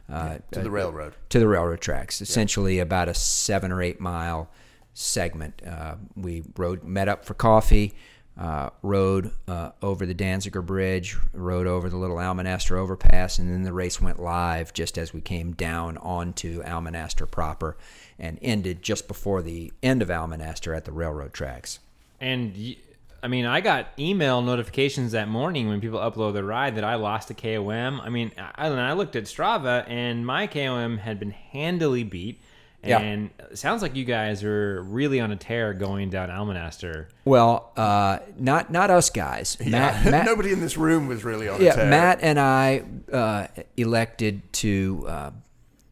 uh, 0.10 0.38
To 0.52 0.62
the 0.62 0.72
railroad. 0.72 1.14
to 1.30 1.40
the 1.40 1.48
railroad 1.48 1.82
tracks. 1.82 2.22
Essentially, 2.22 2.80
about 2.80 3.08
a 3.10 3.14
seven 3.14 3.72
or 3.72 3.82
eight 3.84 4.00
mile 4.00 4.50
segment. 4.94 5.62
Uh, 5.66 5.96
we 6.16 6.44
rode, 6.58 6.84
met 6.84 7.08
up 7.08 7.26
for 7.26 7.34
coffee, 7.36 7.94
uh, 8.40 8.70
rode 8.82 9.32
uh, 9.50 9.72
over 9.82 10.06
the 10.06 10.16
Danziger 10.16 10.66
Bridge, 10.66 11.18
rode 11.34 11.68
over 11.68 11.90
the 11.90 11.98
little 11.98 12.16
Almonaster 12.16 12.78
overpass, 12.78 13.38
and 13.38 13.52
then 13.52 13.64
the 13.64 13.74
race 13.74 14.00
went 14.00 14.18
live 14.20 14.74
just 14.74 14.98
as 14.98 15.14
we 15.14 15.20
came 15.20 15.52
down 15.52 15.98
onto 15.98 16.64
Almonaster 16.64 17.30
proper, 17.30 17.76
and 18.18 18.40
ended 18.42 18.82
just 18.82 19.10
before 19.10 19.42
the 19.42 19.74
end 19.84 20.02
of 20.02 20.08
Almonaster 20.08 20.76
at 20.76 20.86
the 20.86 20.94
railroad 20.94 21.34
tracks. 21.34 21.80
And 22.22 22.76
I 23.22 23.28
mean, 23.28 23.46
I 23.46 23.60
got 23.60 23.88
email 24.00 24.42
notifications 24.42 25.12
that 25.12 25.28
morning 25.28 25.68
when 25.68 25.82
people 25.82 26.00
upload 26.00 26.34
the 26.34 26.44
ride 26.44 26.76
that 26.76 26.86
I 26.86 26.96
lost 26.96 27.30
a 27.30 27.34
KOM. 27.34 28.00
I 28.00 28.08
mean, 28.08 28.32
I, 28.38 28.68
I 28.68 28.94
looked 28.94 29.18
at 29.18 29.26
Strava 29.26 29.84
and 29.90 30.26
my 30.26 30.48
KOM 30.48 31.00
had 31.00 31.20
been 31.20 31.32
handily 31.32 32.06
beat. 32.06 32.40
Yeah. 32.84 33.00
And 33.00 33.30
it 33.52 33.58
sounds 33.58 33.82
like 33.82 33.96
you 33.96 34.06
guys 34.06 34.44
are 34.44 34.82
really 34.84 35.20
on 35.20 35.32
a 35.32 35.36
tear 35.36 35.74
going 35.74 36.10
down 36.10 36.30
Almonaster. 36.30 37.08
Well, 37.26 37.74
uh, 37.76 38.20
not 38.38 38.72
not 38.72 38.90
us 38.90 39.10
guys. 39.10 39.58
Matt, 39.60 40.06
Matt, 40.10 40.26
Nobody 40.26 40.54
in 40.54 40.62
this 40.62 40.78
room 40.78 41.08
was 41.08 41.26
really 41.26 41.50
on 41.50 41.62
yeah, 41.62 41.74
a 41.74 41.76
tear. 41.76 41.90
Matt 41.90 42.20
and 42.22 42.40
I 42.40 42.84
uh, 43.12 43.48
elected 43.76 44.54
to 44.54 45.06
uh, 45.08 45.32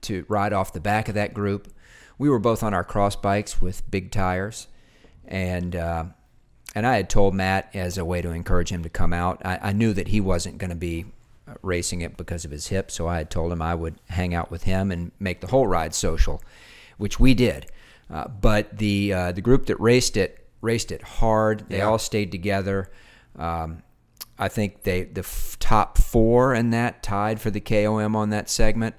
to 0.02 0.26
ride 0.30 0.54
off 0.54 0.72
the 0.72 0.80
back 0.80 1.10
of 1.10 1.16
that 1.16 1.34
group. 1.34 1.74
We 2.18 2.30
were 2.30 2.40
both 2.40 2.64
on 2.64 2.74
our 2.74 2.84
cross 2.84 3.16
bikes 3.16 3.62
with 3.62 3.90
big 3.92 4.12
tires, 4.12 4.68
and 5.26 5.76
uh, 5.76 6.06
and 6.74 6.88
I 6.88 6.96
had 6.96 7.10
told 7.10 7.34
Matt 7.36 7.70
as 7.74 7.98
a 7.98 8.06
way 8.06 8.22
to 8.22 8.30
encourage 8.32 8.72
him 8.72 8.84
to 8.84 8.90
come 8.90 9.12
out. 9.12 9.42
I, 9.44 9.60
I 9.62 9.72
knew 9.74 9.94
that 9.94 10.08
he 10.08 10.22
wasn't 10.22 10.58
going 10.58 10.70
to 10.70 10.76
be 10.76 11.06
uh, 11.48 11.56
racing 11.62 12.02
it 12.02 12.18
because 12.18 12.46
of 12.46 12.52
his 12.52 12.68
hip, 12.68 12.92
so 12.92 13.08
I 13.08 13.18
had 13.18 13.30
told 13.30 13.52
him 13.52 13.62
I 13.62 13.76
would 13.76 13.96
hang 14.10 14.34
out 14.34 14.50
with 14.50 14.64
him 14.64 14.92
and 14.92 15.12
make 15.20 15.42
the 15.42 15.48
whole 15.48 15.68
ride 15.68 15.94
social, 15.94 16.42
which 16.98 17.20
we 17.20 17.34
did. 17.34 17.68
Uh, 18.10 18.28
but 18.28 18.78
the 18.78 19.14
uh, 19.14 19.32
the 19.32 19.42
group 19.42 19.66
that 19.66 19.80
raced 19.80 20.18
it 20.18 20.48
raced 20.62 20.92
it 20.92 21.02
hard. 21.02 21.66
They 21.70 21.82
all 21.82 22.00
stayed 22.00 22.32
together. 22.32 22.92
Um, 23.38 23.84
I 24.40 24.48
think 24.48 24.84
they 24.84 25.04
the 25.04 25.22
f- 25.22 25.58
top 25.60 25.98
four 25.98 26.54
in 26.54 26.70
that 26.72 27.04
tied 27.04 27.42
for 27.42 27.50
the 27.52 27.60
KOM 27.60 28.16
on 28.16 28.30
that 28.30 28.50
segment. 28.50 28.96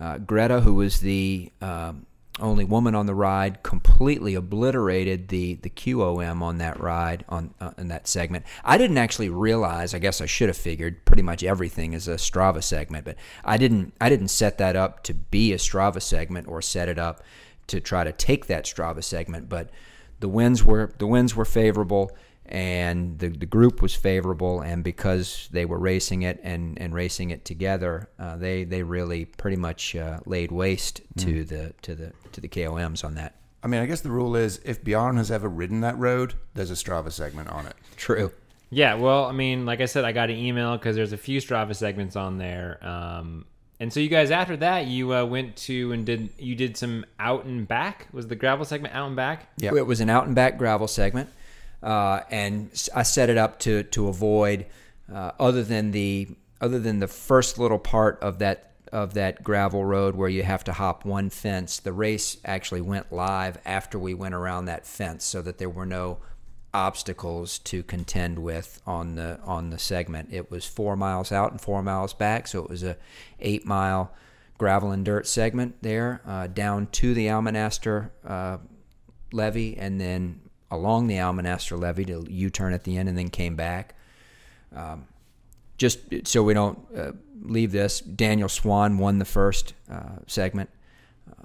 Uh, 0.00 0.18
Greta, 0.18 0.60
who 0.60 0.74
was 0.74 1.00
the 1.00 1.52
um, 1.60 2.06
only 2.38 2.64
woman 2.64 2.94
on 2.94 3.06
the 3.06 3.14
ride, 3.14 3.62
completely 3.62 4.34
obliterated 4.34 5.28
the 5.28 5.54
the 5.54 5.70
QOM 5.70 6.42
on 6.42 6.58
that 6.58 6.80
ride 6.80 7.24
on 7.28 7.54
uh, 7.60 7.72
in 7.76 7.88
that 7.88 8.06
segment. 8.06 8.44
I 8.64 8.78
didn't 8.78 8.98
actually 8.98 9.28
realize. 9.28 9.94
I 9.94 9.98
guess 9.98 10.20
I 10.20 10.26
should 10.26 10.48
have 10.48 10.56
figured 10.56 11.04
pretty 11.04 11.22
much 11.22 11.42
everything 11.42 11.92
is 11.92 12.08
a 12.08 12.14
Strava 12.14 12.62
segment, 12.62 13.04
but 13.04 13.16
I 13.44 13.56
didn't. 13.56 13.94
I 14.00 14.08
didn't 14.08 14.28
set 14.28 14.58
that 14.58 14.76
up 14.76 15.02
to 15.04 15.14
be 15.14 15.52
a 15.52 15.56
Strava 15.56 16.00
segment 16.00 16.48
or 16.48 16.62
set 16.62 16.88
it 16.88 16.98
up 16.98 17.22
to 17.66 17.80
try 17.80 18.04
to 18.04 18.12
take 18.12 18.46
that 18.46 18.64
Strava 18.64 19.02
segment. 19.02 19.48
But 19.48 19.70
the 20.20 20.28
winds 20.28 20.64
were 20.64 20.92
the 20.98 21.06
winds 21.06 21.34
were 21.34 21.44
favorable 21.44 22.16
and 22.50 23.18
the, 23.18 23.28
the 23.28 23.46
group 23.46 23.80
was 23.80 23.94
favorable 23.94 24.60
and 24.60 24.82
because 24.82 25.48
they 25.52 25.64
were 25.64 25.78
racing 25.78 26.22
it 26.22 26.40
and, 26.42 26.80
and 26.80 26.94
racing 26.94 27.30
it 27.30 27.44
together 27.44 28.08
uh, 28.18 28.36
they 28.36 28.64
they 28.64 28.82
really 28.82 29.24
pretty 29.24 29.56
much 29.56 29.94
uh, 29.96 30.18
laid 30.26 30.50
waste 30.50 31.00
to 31.16 31.44
the 31.44 31.72
to 31.82 31.94
the 31.94 32.12
to 32.32 32.40
the 32.40 32.48
KOMs 32.48 33.04
on 33.04 33.14
that 33.14 33.36
I 33.62 33.66
mean, 33.66 33.82
I 33.82 33.86
guess 33.86 34.00
the 34.00 34.10
rule 34.10 34.36
is 34.36 34.58
if 34.64 34.82
Bjorn 34.82 35.18
has 35.18 35.30
ever 35.30 35.46
ridden 35.46 35.82
that 35.82 35.98
road, 35.98 36.32
there's 36.54 36.70
a 36.70 36.74
Strava 36.74 37.12
segment 37.12 37.50
on 37.50 37.66
it. 37.66 37.74
true 37.96 38.32
Yeah, 38.70 38.94
well, 38.94 39.24
I 39.24 39.32
mean, 39.32 39.66
like 39.66 39.80
I 39.80 39.86
said, 39.86 40.04
I 40.04 40.12
got 40.12 40.30
an 40.30 40.36
email 40.36 40.76
because 40.76 40.94
there's 40.96 41.12
a 41.12 41.18
few 41.18 41.40
Strava 41.40 41.74
segments 41.74 42.16
on 42.16 42.38
there. 42.38 42.78
Um, 42.80 43.44
and 43.80 43.92
so 43.92 43.98
you 43.98 44.08
guys, 44.08 44.30
after 44.30 44.56
that, 44.58 44.86
you 44.86 45.12
uh, 45.12 45.24
went 45.24 45.56
to 45.56 45.92
and 45.92 46.06
did 46.06 46.30
you 46.38 46.54
did 46.54 46.76
some 46.76 47.04
out 47.18 47.46
and 47.46 47.66
back? 47.66 48.06
Was 48.12 48.28
the 48.28 48.36
gravel 48.36 48.64
segment 48.64 48.94
out 48.94 49.08
and 49.08 49.16
back? 49.16 49.48
Yeah. 49.56 49.74
it 49.74 49.86
was 49.86 50.00
an 50.00 50.08
out 50.08 50.26
and 50.26 50.34
back 50.34 50.56
gravel 50.56 50.86
segment 50.86 51.30
uh, 51.82 52.20
and 52.30 52.70
I 52.94 53.02
set 53.02 53.30
it 53.30 53.38
up 53.38 53.58
to 53.60 53.82
to 53.84 54.08
avoid 54.08 54.66
uh, 55.12 55.32
other 55.38 55.62
than 55.62 55.90
the 55.92 56.28
other 56.60 56.78
than 56.78 57.00
the 57.00 57.08
first 57.08 57.58
little 57.58 57.78
part 57.78 58.18
of 58.20 58.38
that 58.38 58.72
of 58.92 59.14
that 59.14 59.42
gravel 59.42 59.84
road 59.84 60.16
where 60.16 60.28
you 60.28 60.42
have 60.42 60.64
to 60.64 60.72
hop 60.72 61.04
one 61.04 61.30
fence, 61.30 61.78
the 61.78 61.92
race 61.92 62.36
actually 62.44 62.80
went 62.80 63.12
live 63.12 63.56
after 63.64 63.98
we 63.98 64.14
went 64.14 64.34
around 64.34 64.64
that 64.64 64.86
fence, 64.86 65.24
so 65.24 65.40
that 65.42 65.58
there 65.58 65.70
were 65.70 65.86
no 65.86 66.18
obstacles 66.72 67.58
to 67.58 67.82
contend 67.82 68.38
with 68.38 68.80
on 68.86 69.14
the 69.14 69.38
on 69.44 69.70
the 69.70 69.78
segment. 69.78 70.28
It 70.32 70.50
was 70.50 70.64
four 70.64 70.96
miles 70.96 71.32
out 71.32 71.50
and 71.50 71.60
four 71.60 71.82
miles 71.82 72.12
back, 72.14 72.46
so 72.46 72.62
it 72.62 72.70
was 72.70 72.82
a 72.82 72.96
eight 73.38 73.64
mile 73.64 74.12
gravel 74.58 74.90
and 74.90 75.04
dirt 75.04 75.26
segment 75.26 75.74
there 75.80 76.20
uh, 76.26 76.46
down 76.46 76.86
to 76.88 77.14
the 77.14 77.28
Almonaster 77.28 78.10
uh, 78.26 78.58
levee, 79.32 79.76
and 79.78 80.00
then 80.00 80.40
along 80.70 81.06
the 81.06 81.16
Almonaster 81.16 81.78
levee 81.78 82.04
to 82.06 82.24
U-turn 82.28 82.72
at 82.72 82.84
the 82.84 82.96
end, 82.96 83.08
and 83.08 83.18
then 83.18 83.28
came 83.28 83.56
back. 83.56 83.94
Um, 84.74 85.06
just 85.78 85.98
so 86.24 86.42
we 86.42 86.54
don't 86.54 86.78
uh, 86.96 87.12
leave 87.42 87.72
this, 87.72 88.00
Daniel 88.00 88.48
Swan 88.48 88.98
won 88.98 89.18
the 89.18 89.24
first 89.24 89.74
uh, 89.90 90.16
segment, 90.26 90.70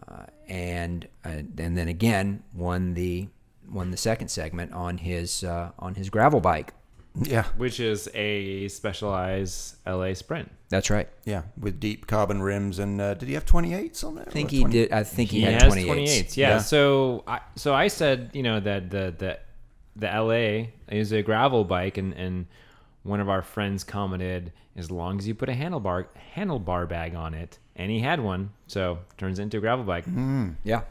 uh, 0.08 0.26
and 0.48 1.08
uh, 1.24 1.44
and 1.58 1.78
then 1.78 1.88
again 1.88 2.44
won 2.54 2.94
the 2.94 3.28
won 3.72 3.92
the 3.92 3.98
second 3.98 4.28
segment 4.28 4.74
on 4.74 4.98
his 4.98 5.44
uh, 5.44 5.72
on 5.80 5.96
his 5.96 6.10
gravel 6.10 6.42
bike. 6.42 6.74
Yeah, 7.22 7.44
which 7.58 7.80
is 7.80 8.10
a 8.14 8.68
specialized 8.68 9.78
Allez 9.86 10.18
Sprint. 10.18 10.52
That's 10.70 10.90
right. 10.90 11.08
yeah, 11.24 11.44
with 11.58 11.80
deep 11.80 12.08
carbon 12.08 12.42
rims, 12.42 12.80
and 12.80 13.00
uh, 13.00 13.14
did 13.14 13.28
he 13.30 13.36
have 13.36 13.46
28s 13.46 14.04
on 14.04 14.16
there? 14.16 14.26
I 14.28 14.32
think 14.32 14.52
he 14.52 14.62
20? 14.62 14.74
did. 14.74 14.92
I 14.92 15.04
think 15.04 15.30
he, 15.30 15.40
He 15.40 15.44
had 15.46 15.62
has 15.62 15.74
28s. 15.74 15.86
28s. 15.88 16.38
Yeah. 16.38 16.50
Yeah. 16.50 16.58
So 16.60 17.24
I 17.28 17.40
so 17.56 17.74
I 17.74 17.88
said 17.88 18.32
you 18.34 18.44
know 18.44 18.60
that 18.60 18.90
the 18.90 19.14
the 19.18 19.40
the 19.96 20.08
Allez 20.14 20.68
is 20.90 21.14
a 21.14 21.22
gravel 21.22 21.64
bike, 21.64 21.98
and 21.98 22.14
and 22.14 22.48
one 23.04 23.20
of 23.22 23.30
our 23.30 23.42
friends 23.42 23.84
commented, 23.84 24.52
as 24.76 24.90
long 24.92 25.20
as 25.20 25.28
you 25.28 25.36
put 25.36 25.48
a 25.48 25.54
handlebar 25.54 26.08
handlebar 26.36 26.90
bag 26.90 27.16
on 27.16 27.34
it, 27.34 27.60
and 27.76 27.90
he 27.92 28.00
had 28.00 28.20
one, 28.20 28.50
so 28.68 28.98
turns 29.18 29.40
into 29.40 29.58
a 29.58 29.62
gravel 29.62 29.86
bike. 29.86 30.06
Yeah. 30.64 30.82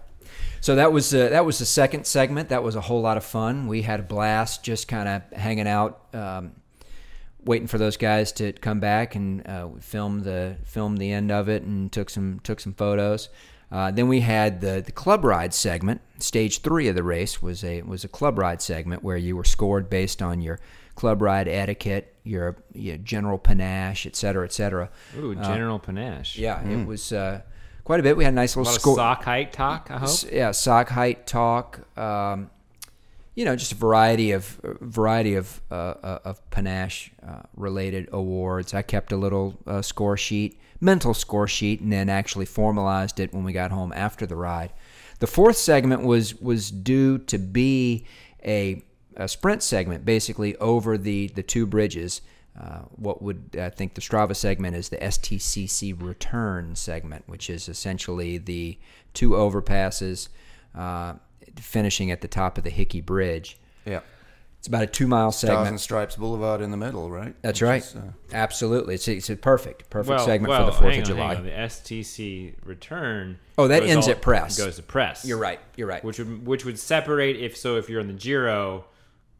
So 0.61 0.77
that 0.77 0.93
was 0.93 1.15
uh, 1.15 1.29
that 1.29 1.45
was 1.45 1.59
the 1.59 1.67
second 1.67 2.07
segment. 2.07 2.49
That 2.49 2.63
was 2.63 2.75
a 2.77 2.81
whole 2.81 3.01
lot 3.01 3.17
of 3.17 3.25
fun. 3.25 3.67
We 3.67 3.83
had 3.83 4.01
a 4.01 4.03
blast, 4.03 4.65
just 4.65 4.89
kind 4.89 5.09
of 5.09 5.39
hanging 5.39 5.69
out, 5.69 6.01
um, 6.15 6.53
waiting 7.45 7.69
for 7.69 7.79
those 7.79 7.97
guys 7.97 8.33
to 8.33 8.53
come 8.53 8.81
back, 8.81 9.15
and 9.15 9.47
uh, 9.47 9.69
we 9.71 9.81
filmed 9.81 10.25
the 10.25 10.57
filmed 10.65 10.99
the 10.99 11.13
end 11.13 11.31
of 11.31 11.49
it 11.49 11.63
and 11.63 11.93
took 11.93 12.09
some 12.11 12.41
took 12.43 12.61
some 12.61 12.73
photos. 12.73 13.29
Uh, 13.71 13.91
then 13.91 14.09
we 14.09 14.21
had 14.21 14.61
the 14.61 14.83
the 14.85 14.93
club 14.93 15.25
ride 15.25 15.53
segment. 15.53 16.01
Stage 16.19 16.61
three 16.61 16.89
of 16.89 16.95
the 16.95 17.03
race 17.03 17.43
was 17.43 17.63
a 17.65 17.83
was 17.83 18.05
a 18.05 18.09
club 18.09 18.39
ride 18.39 18.63
segment 18.63 19.03
where 19.03 19.17
you 19.17 19.37
were 19.37 19.45
scored 19.45 19.91
based 19.91 20.23
on 20.23 20.41
your 20.41 20.61
club 20.95 21.21
ride 21.21 21.49
etiquette, 21.49 22.15
your, 22.23 22.57
your 22.73 22.97
general 22.99 23.37
panache, 23.37 24.07
et 24.07 24.15
cetera, 24.15 24.45
et 24.45 24.53
cetera. 24.53 24.89
Ooh, 25.19 25.35
General 25.35 25.81
Panache. 25.81 26.39
Yeah, 26.39 26.65
it 26.69 26.87
was 26.87 27.13
uh, 27.13 27.43
quite 27.85 28.01
a 28.01 28.03
bit. 28.03 28.17
We 28.17 28.25
had 28.25 28.33
a 28.33 28.37
nice 28.37 28.55
A 28.55 28.59
little 28.61 28.75
of 28.75 28.81
score. 28.81 28.97
sock 28.97 29.25
height 29.25 29.53
talk. 29.53 29.89
I 29.91 29.99
hope. 29.99 30.11
Yeah, 30.33 30.51
sock 30.51 30.89
height 30.89 31.27
talk. 31.27 31.81
Um, 31.99 32.51
you 33.35 33.45
know, 33.45 33.57
just 33.57 33.73
a 33.73 33.77
variety 33.77 34.31
of 34.33 34.61
a 34.63 34.75
variety 34.85 35.35
of 35.35 35.61
uh, 35.71 35.75
uh, 35.75 36.19
of 36.25 36.51
panache 36.51 37.11
uh, 37.27 37.43
related 37.57 38.09
awards. 38.13 38.75
I 38.75 38.83
kept 38.83 39.13
a 39.13 39.17
little 39.17 39.59
uh, 39.67 39.83
score 39.83 40.17
sheet, 40.17 40.59
mental 40.81 41.15
score 41.15 41.49
sheet, 41.49 41.81
and 41.81 41.93
then 41.93 42.09
actually 42.09 42.47
formalized 42.47 43.19
it 43.19 43.35
when 43.35 43.43
we 43.45 43.53
got 43.53 43.71
home 43.73 43.93
after 43.95 44.25
the 44.25 44.37
ride. 44.37 44.73
The 45.19 45.27
fourth 45.27 45.57
segment 45.57 46.03
was 46.05 46.41
was 46.41 46.71
due 46.71 47.19
to 47.19 47.39
be 47.39 48.05
a, 48.45 48.83
a 49.17 49.27
sprint 49.27 49.63
segment, 49.63 50.05
basically 50.05 50.57
over 50.59 50.97
the 50.97 51.29
the 51.29 51.43
two 51.43 51.67
bridges. 51.67 52.21
Uh, 52.59 52.81
what 52.97 53.21
would 53.21 53.57
I 53.59 53.69
think 53.71 53.95
the 53.95 54.01
Strava 54.01 54.37
segment 54.37 54.77
is 54.77 54.89
the 54.89 54.97
STCC 54.99 56.01
return 56.01 56.77
segment, 56.77 57.25
which 57.27 57.51
is 57.51 57.69
essentially 57.69 58.39
the 58.39 58.79
two 59.13 59.31
overpasses 59.31 60.29
uh, 60.77 61.15
finishing 61.57 62.11
at 62.11 62.21
the 62.21 62.29
top 62.29 62.57
of 62.59 62.65
the 62.65 62.71
Hickey 62.71 63.01
Bridge. 63.01 63.59
Yeah, 63.85 64.01
It's 64.61 64.69
about 64.69 64.83
a 64.85 64.87
two 64.87 65.07
mile 65.09 65.33
segment. 65.33 65.59
Stars 65.59 65.69
and. 65.69 65.81
Stripes 65.81 66.17
Boulevard 66.17 66.61
in 66.61 66.71
the 66.71 66.77
middle, 66.77 67.11
right? 67.11 67.35
That's 67.43 67.61
Which 67.61 67.67
right. 67.69 67.83
is, 67.83 67.97
uh, 67.97 68.13
Absolutely. 68.33 68.95
It's 68.95 69.09
a, 69.09 69.13
it's 69.17 69.31
a 69.31 69.37
perfect, 69.37 69.91
perfect 69.91 70.11
well, 70.17 70.25
segment 70.25 70.49
well, 70.51 70.71
for 70.71 70.85
the 70.85 70.87
4th 70.89 70.93
hang 70.93 71.03
of 71.03 71.11
on, 71.11 71.17
hang 71.17 71.17
July. 71.17 71.35
on. 71.37 71.45
The 71.45 71.51
STC 71.51 72.55
return. 72.65 73.39
Oh, 73.59 73.67
that 73.69 73.83
ends 73.83 74.07
all- 74.07 74.13
at 74.13 74.23
press. 74.23 74.57
Goes 74.57 74.77
to 74.77 74.83
press. 74.83 75.25
You're 75.25 75.39
right. 75.39 75.61
You're 75.77 75.89
right. 75.89 76.05
Which 76.05 76.19
would 76.19 76.47
which 76.47 76.65
would 76.65 76.79
separate 76.79 77.37
if 77.37 77.57
so 77.57 77.77
if 77.77 77.89
you're 77.89 78.01
in 78.01 78.07
the 78.07 78.13
Giro, 78.15 78.85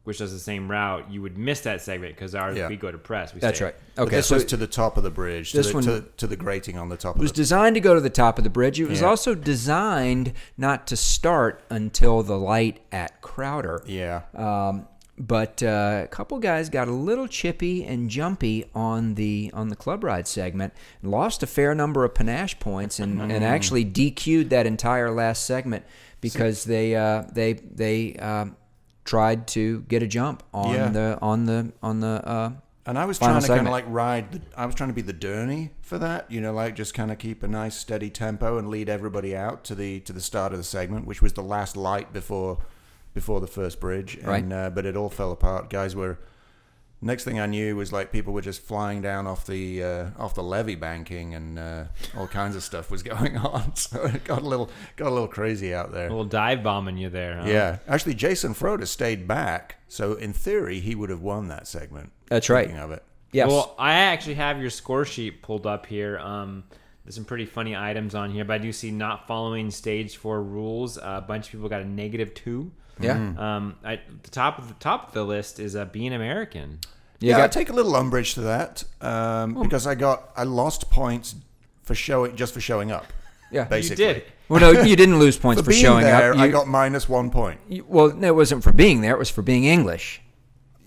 which 0.05 0.19
does 0.19 0.31
the 0.31 0.39
same 0.39 0.71
route, 0.71 1.11
you 1.11 1.21
would 1.21 1.37
miss 1.37 1.59
that 1.61 1.81
segment 1.81 2.15
because 2.15 2.33
ours 2.33 2.57
Yeah. 2.57 2.69
we 2.69 2.77
go 2.77 2.91
to 2.91 2.97
press. 2.97 3.33
We 3.33 3.41
That's 3.41 3.57
stay- 3.57 3.65
right. 3.65 3.75
but 3.95 4.03
Okay, 4.03 4.15
this 4.17 4.27
so 4.27 4.35
was 4.35 4.45
to 4.45 4.57
the 4.57 4.67
top 4.67 4.95
of 4.97 5.03
the 5.03 5.09
bridge, 5.11 5.51
to 5.51 5.57
this 5.57 5.67
the, 5.67 5.73
one- 5.73 5.83
to, 5.83 6.05
to 6.17 6.27
the 6.27 6.35
grating 6.35 6.77
on 6.77 6.89
the 6.89 6.97
top 6.97 7.17
It 7.17 7.21
was 7.21 7.31
of 7.31 7.35
the 7.35 7.41
designed 7.41 7.75
to 7.75 7.81
go 7.81 7.93
to 7.95 8.01
the 8.01 8.09
top 8.09 8.37
of 8.37 8.43
the 8.43 8.49
bridge. 8.49 8.79
It 8.79 8.87
was 8.87 9.01
Yeah. 9.01 9.07
also 9.07 9.35
designed 9.35 10.33
not 10.57 10.87
to 10.87 10.95
start 10.95 11.61
until 11.69 12.23
the 12.23 12.37
light 12.37 12.79
at 12.91 13.21
Crowder. 13.21 13.83
Yeah. 13.85 14.21
Um, 14.35 14.87
but 15.17 15.63
uh, 15.63 16.01
a 16.03 16.07
couple 16.07 16.37
guys 16.39 16.69
got 16.69 16.87
a 16.89 16.91
little 16.91 17.27
chippy 17.27 17.85
and 17.85 18.09
jumpy 18.09 18.65
on 18.75 19.15
the 19.15 19.49
on 19.53 19.69
the 19.69 19.75
club 19.77 20.03
ride 20.03 20.27
segment, 20.27 20.73
and 21.01 21.09
lost 21.09 21.41
a 21.41 21.47
fair 21.47 21.73
number 21.73 22.03
of 22.03 22.13
panache 22.13 22.59
points, 22.59 22.99
and, 22.99 23.21
and 23.21 23.41
actually 23.43 23.85
DQ'd 23.85 24.49
that 24.49 24.67
entire 24.67 25.09
last 25.11 25.45
segment 25.45 25.85
because 26.19 26.65
they 26.65 26.95
uh, 26.97 27.23
they 27.31 27.53
they 27.53 28.15
um, 28.17 28.57
tried 29.05 29.47
to 29.47 29.81
get 29.83 30.03
a 30.03 30.07
jump 30.07 30.43
on 30.53 30.73
Yeah. 30.75 30.89
the 30.89 31.17
on 31.21 31.45
the 31.45 31.71
on 31.81 31.99
the. 32.01 32.07
Uh, 32.27 32.51
And 32.87 32.99
I 32.99 33.05
was 33.05 33.17
trying 33.17 33.41
to 33.41 33.47
kind 33.47 33.61
of 33.67 33.71
like 33.71 33.85
ride. 33.87 34.31
The, 34.31 34.41
I 34.57 34.65
was 34.65 34.75
trying 34.75 34.89
to 34.89 34.93
be 34.93 35.01
the 35.01 35.13
Derny 35.13 35.69
for 35.81 35.97
that, 35.99 36.29
you 36.29 36.39
know, 36.41 36.53
like 36.53 36.75
just 36.75 36.93
kind 36.93 37.11
of 37.11 37.17
keep 37.17 37.41
a 37.41 37.47
nice 37.47 37.75
steady 37.75 38.09
tempo 38.11 38.57
and 38.59 38.69
lead 38.69 38.89
everybody 38.89 39.35
out 39.35 39.63
to 39.65 39.75
the 39.75 40.01
to 40.01 40.13
the 40.13 40.21
start 40.21 40.51
of 40.51 40.57
the 40.59 40.63
segment, 40.63 41.05
which 41.07 41.21
was 41.21 41.33
the 41.33 41.41
last 41.43 41.75
light 41.77 42.13
before 42.13 42.59
before 43.13 43.39
the 43.41 43.47
first 43.47 43.79
bridge. 43.79 44.17
Right. 44.23 44.43
And 44.43 44.53
uh, 44.53 44.69
but 44.69 44.85
it 44.85 44.95
all 44.95 45.09
fell 45.09 45.31
apart. 45.31 45.69
Guys 45.69 45.95
were. 45.95 46.17
Next 47.01 47.23
thing 47.23 47.39
I 47.39 47.45
knew 47.45 47.75
was 47.75 47.91
like 47.93 48.11
people 48.11 48.33
were 48.33 48.41
just 48.41 48.61
flying 48.61 49.01
down 49.01 49.27
off 49.27 49.45
the 49.45 49.83
uh, 49.83 50.05
off 50.17 50.33
the 50.33 50.41
levee 50.41 50.75
banking 50.75 51.35
and 51.35 51.59
uh, 51.59 51.83
all 52.17 52.25
kinds 52.25 52.55
of 52.55 52.63
stuff 52.63 52.89
was 52.89 53.03
going 53.13 53.37
on. 53.37 53.73
So 53.75 54.03
it 54.05 54.23
got 54.23 54.41
a 54.41 54.45
little 54.45 54.69
got 54.95 55.09
a 55.09 55.13
little 55.13 55.27
crazy 55.27 55.73
out 55.73 55.91
there. 55.91 56.07
A 56.07 56.09
little 56.09 56.23
dive 56.25 56.63
bombing 56.63 56.97
you 56.97 57.09
there. 57.09 57.37
huh? 57.41 57.47
Yeah, 57.47 57.77
actually, 57.87 58.15
Jason 58.15 58.53
Froda 58.55 58.87
stayed 58.87 59.27
back, 59.27 59.75
so 59.87 60.13
in 60.13 60.33
theory, 60.33 60.79
he 60.79 60.95
would 60.95 61.09
have 61.09 61.21
won 61.21 61.49
that 61.49 61.67
segment. 61.67 62.11
That's 62.29 62.49
right. 62.49 62.71
Of 62.75 62.91
it. 62.91 63.03
yes. 63.31 63.49
Well, 63.49 63.75
I 63.77 63.91
actually 63.93 64.35
have 64.35 64.59
your 64.59 64.69
score 64.71 65.05
sheet 65.05 65.41
pulled 65.43 65.67
up 65.67 65.85
here. 65.85 66.17
Um, 66.17 66.63
there's 67.03 67.13
some 67.15 67.25
pretty 67.25 67.45
funny 67.45 67.75
items 67.75 68.15
on 68.15 68.31
here, 68.31 68.45
but 68.45 68.53
I 68.53 68.57
do 68.57 68.71
see 68.71 68.89
not 68.89 69.27
following 69.27 69.69
stage 69.69 70.17
four 70.17 70.41
rules. 70.41 70.97
Uh, 70.97 71.19
a 71.23 71.27
bunch 71.27 71.45
of 71.47 71.51
people 71.51 71.69
got 71.69 71.81
a 71.81 71.85
negative 71.87 72.33
two. 72.33 72.71
Yeah. 72.99 73.33
Um, 73.37 73.75
I, 73.83 73.99
the 74.23 74.29
top 74.31 74.57
of 74.59 74.67
the 74.67 74.73
top 74.75 75.09
of 75.09 75.13
the 75.13 75.23
list 75.25 75.59
is 75.59 75.75
uh, 75.75 75.85
being 75.85 76.13
American. 76.13 76.79
You 77.19 77.29
yeah, 77.31 77.43
I 77.43 77.47
take 77.47 77.69
a 77.69 77.73
little 77.73 77.95
umbrage 77.95 78.33
to 78.35 78.41
that 78.41 78.83
um, 79.01 79.61
because 79.63 79.87
I 79.87 79.95
got 79.95 80.29
I 80.35 80.43
lost 80.43 80.89
points 80.89 81.35
for 81.83 81.95
showing 81.95 82.35
just 82.35 82.53
for 82.53 82.61
showing 82.61 82.91
up. 82.91 83.05
Yeah. 83.51 83.65
basically. 83.65 84.05
You 84.05 84.13
did. 84.15 84.23
Well, 84.49 84.59
no, 84.59 84.81
you 84.83 84.95
didn't 84.95 85.17
lose 85.19 85.37
points 85.37 85.61
For 85.61 85.65
for, 85.65 85.71
being 85.71 85.81
showing 85.81 86.03
there, 86.03 86.33
up. 86.33 86.39
I 86.39 86.49
got 86.49 86.67
minus 86.67 87.07
one 87.07 87.31
point. 87.31 87.59
you- 87.69 87.85
well, 87.87 88.09
no, 88.13 88.27
it 88.27 88.35
wasn't 88.35 88.63
for 88.63 88.73
being 88.73 89.01
there. 89.01 89.13
It 89.15 89.19
was 89.19 89.29
for 89.29 89.41
being 89.41 89.63
English. 89.65 90.21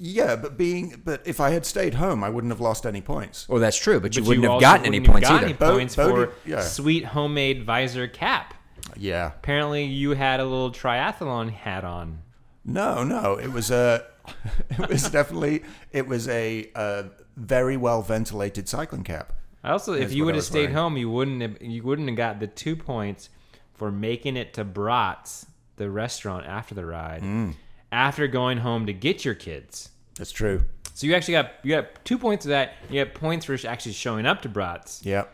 Yeah, 0.00 0.36
but 0.36 0.56
being 0.56 1.00
but 1.04 1.26
if 1.26 1.40
I 1.40 1.50
had 1.50 1.66
stayed 1.66 1.94
home, 1.94 2.22
I 2.22 2.28
wouldn't 2.30 2.52
have 2.52 2.60
lost 2.60 2.86
any 2.86 3.00
points. 3.00 3.48
Well, 3.48 3.58
that's 3.58 3.76
true, 3.76 3.98
but 3.98 4.14
you 4.16 4.22
wouldn't 4.22 4.44
have 4.44 4.52
also 4.52 4.60
gotten 4.60 4.86
any 4.86 5.00
wouldn't 5.00 5.06
have 5.06 5.12
points 5.14 5.28
gotten 5.28 5.48
either. 5.50 5.64
Any 5.64 5.72
Bo- 5.72 5.76
points 5.76 5.96
Bodie- 5.96 6.12
for 6.32 6.34
yeah. 6.48 6.60
sweet 6.60 7.04
homemade 7.06 7.64
visor 7.64 8.06
cap. 8.06 8.54
Yeah, 8.97 9.26
Apparently, 9.37 9.85
you 9.85 10.11
had 10.12 10.40
a 10.40 10.45
little 10.45 10.71
triathlon 10.73 11.50
hat 11.50 11.85
on. 11.85 12.21
no, 12.64 13.04
no, 13.04 13.38
it 13.38 13.52
was 13.52 13.71
a 13.71 14.04
it 14.71 14.88
was 14.88 15.09
definitely 15.11 15.62
it 15.92 16.07
was 16.07 16.28
a, 16.28 16.71
uh 16.75 17.04
very 17.37 17.76
well 17.76 18.02
ventilated 18.02 18.68
cycling 18.68 19.04
cap. 19.04 19.33
I 19.64 19.71
also, 19.71 19.92
if 19.95 20.12
you 20.12 20.25
would 20.25 20.35
have 20.35 20.45
stayed 20.45 20.61
wearing. 20.71 20.75
home, 20.75 20.97
you 20.97 21.11
wouldn't 21.11 21.40
have, 21.42 21.62
you 21.62 21.83
wouldn't 21.83 22.09
have 22.09 22.16
got 22.16 22.40
the 22.40 22.47
two 22.47 22.75
points 22.76 23.28
for 23.75 23.90
making 23.92 24.37
it 24.37 24.54
to 24.54 24.64
Bratz, 24.64 25.47
the 25.76 25.88
restaurant 25.90 26.47
after 26.47 26.75
the 26.75 26.85
ride, 26.85 27.23
Mm. 27.23 27.54
after 27.92 28.26
going 28.26 28.59
home 28.59 28.87
to 28.87 28.92
get 28.92 29.25
your 29.25 29.35
kids. 29.35 29.90
That's 30.16 30.33
true. 30.33 30.62
So 30.95 31.07
you 31.07 31.14
actually 31.14 31.33
got 31.35 31.52
you 31.62 31.71
got 31.76 32.04
two 32.04 32.18
points 32.18 32.45
of 32.45 32.49
that. 32.50 32.73
You 32.90 33.04
got 33.04 33.14
points 33.14 33.47
for 33.47 33.57
actually 33.68 33.92
showing 33.92 34.26
up 34.26 34.42
to 34.42 34.49
Bratz. 34.49 35.04
Yeah. 35.04 35.25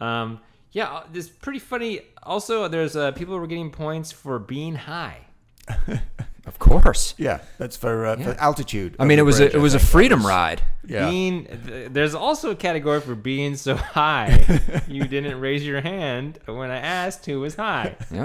Um, 0.00 0.40
yeah, 0.72 0.90
uh, 0.90 1.04
this 1.12 1.28
pretty 1.28 1.58
funny. 1.58 2.00
Also, 2.22 2.66
there's 2.68 2.96
uh, 2.96 3.12
people 3.12 3.38
were 3.38 3.46
getting 3.46 3.70
points 3.70 4.10
for 4.12 4.38
being 4.38 4.74
high. 4.74 5.18
Of 6.44 6.58
course. 6.58 7.14
Yeah, 7.18 7.38
that's 7.58 7.76
for, 7.76 8.04
uh, 8.04 8.16
for 8.16 8.32
altitude. 8.32 8.96
I 8.98 9.04
mean, 9.04 9.20
it 9.20 9.22
was 9.22 9.38
a, 9.38 9.44
it 9.54 9.60
was 9.60 9.74
a 9.74 9.78
freedom 9.78 10.26
ride. 10.26 10.60
Yeah. 10.84 11.08
Being 11.08 11.46
th- 11.46 11.92
there's 11.92 12.16
also 12.16 12.50
a 12.50 12.56
category 12.56 13.00
for 13.00 13.14
being 13.14 13.54
so 13.54 13.76
high 13.96 14.60
you 14.88 15.04
didn't 15.04 15.38
raise 15.38 15.64
your 15.64 15.80
hand 15.80 16.40
when 16.46 16.72
I 16.72 16.78
asked 16.78 17.26
who 17.26 17.38
was 17.38 17.54
high. 17.54 17.94
Yeah, 18.10 18.24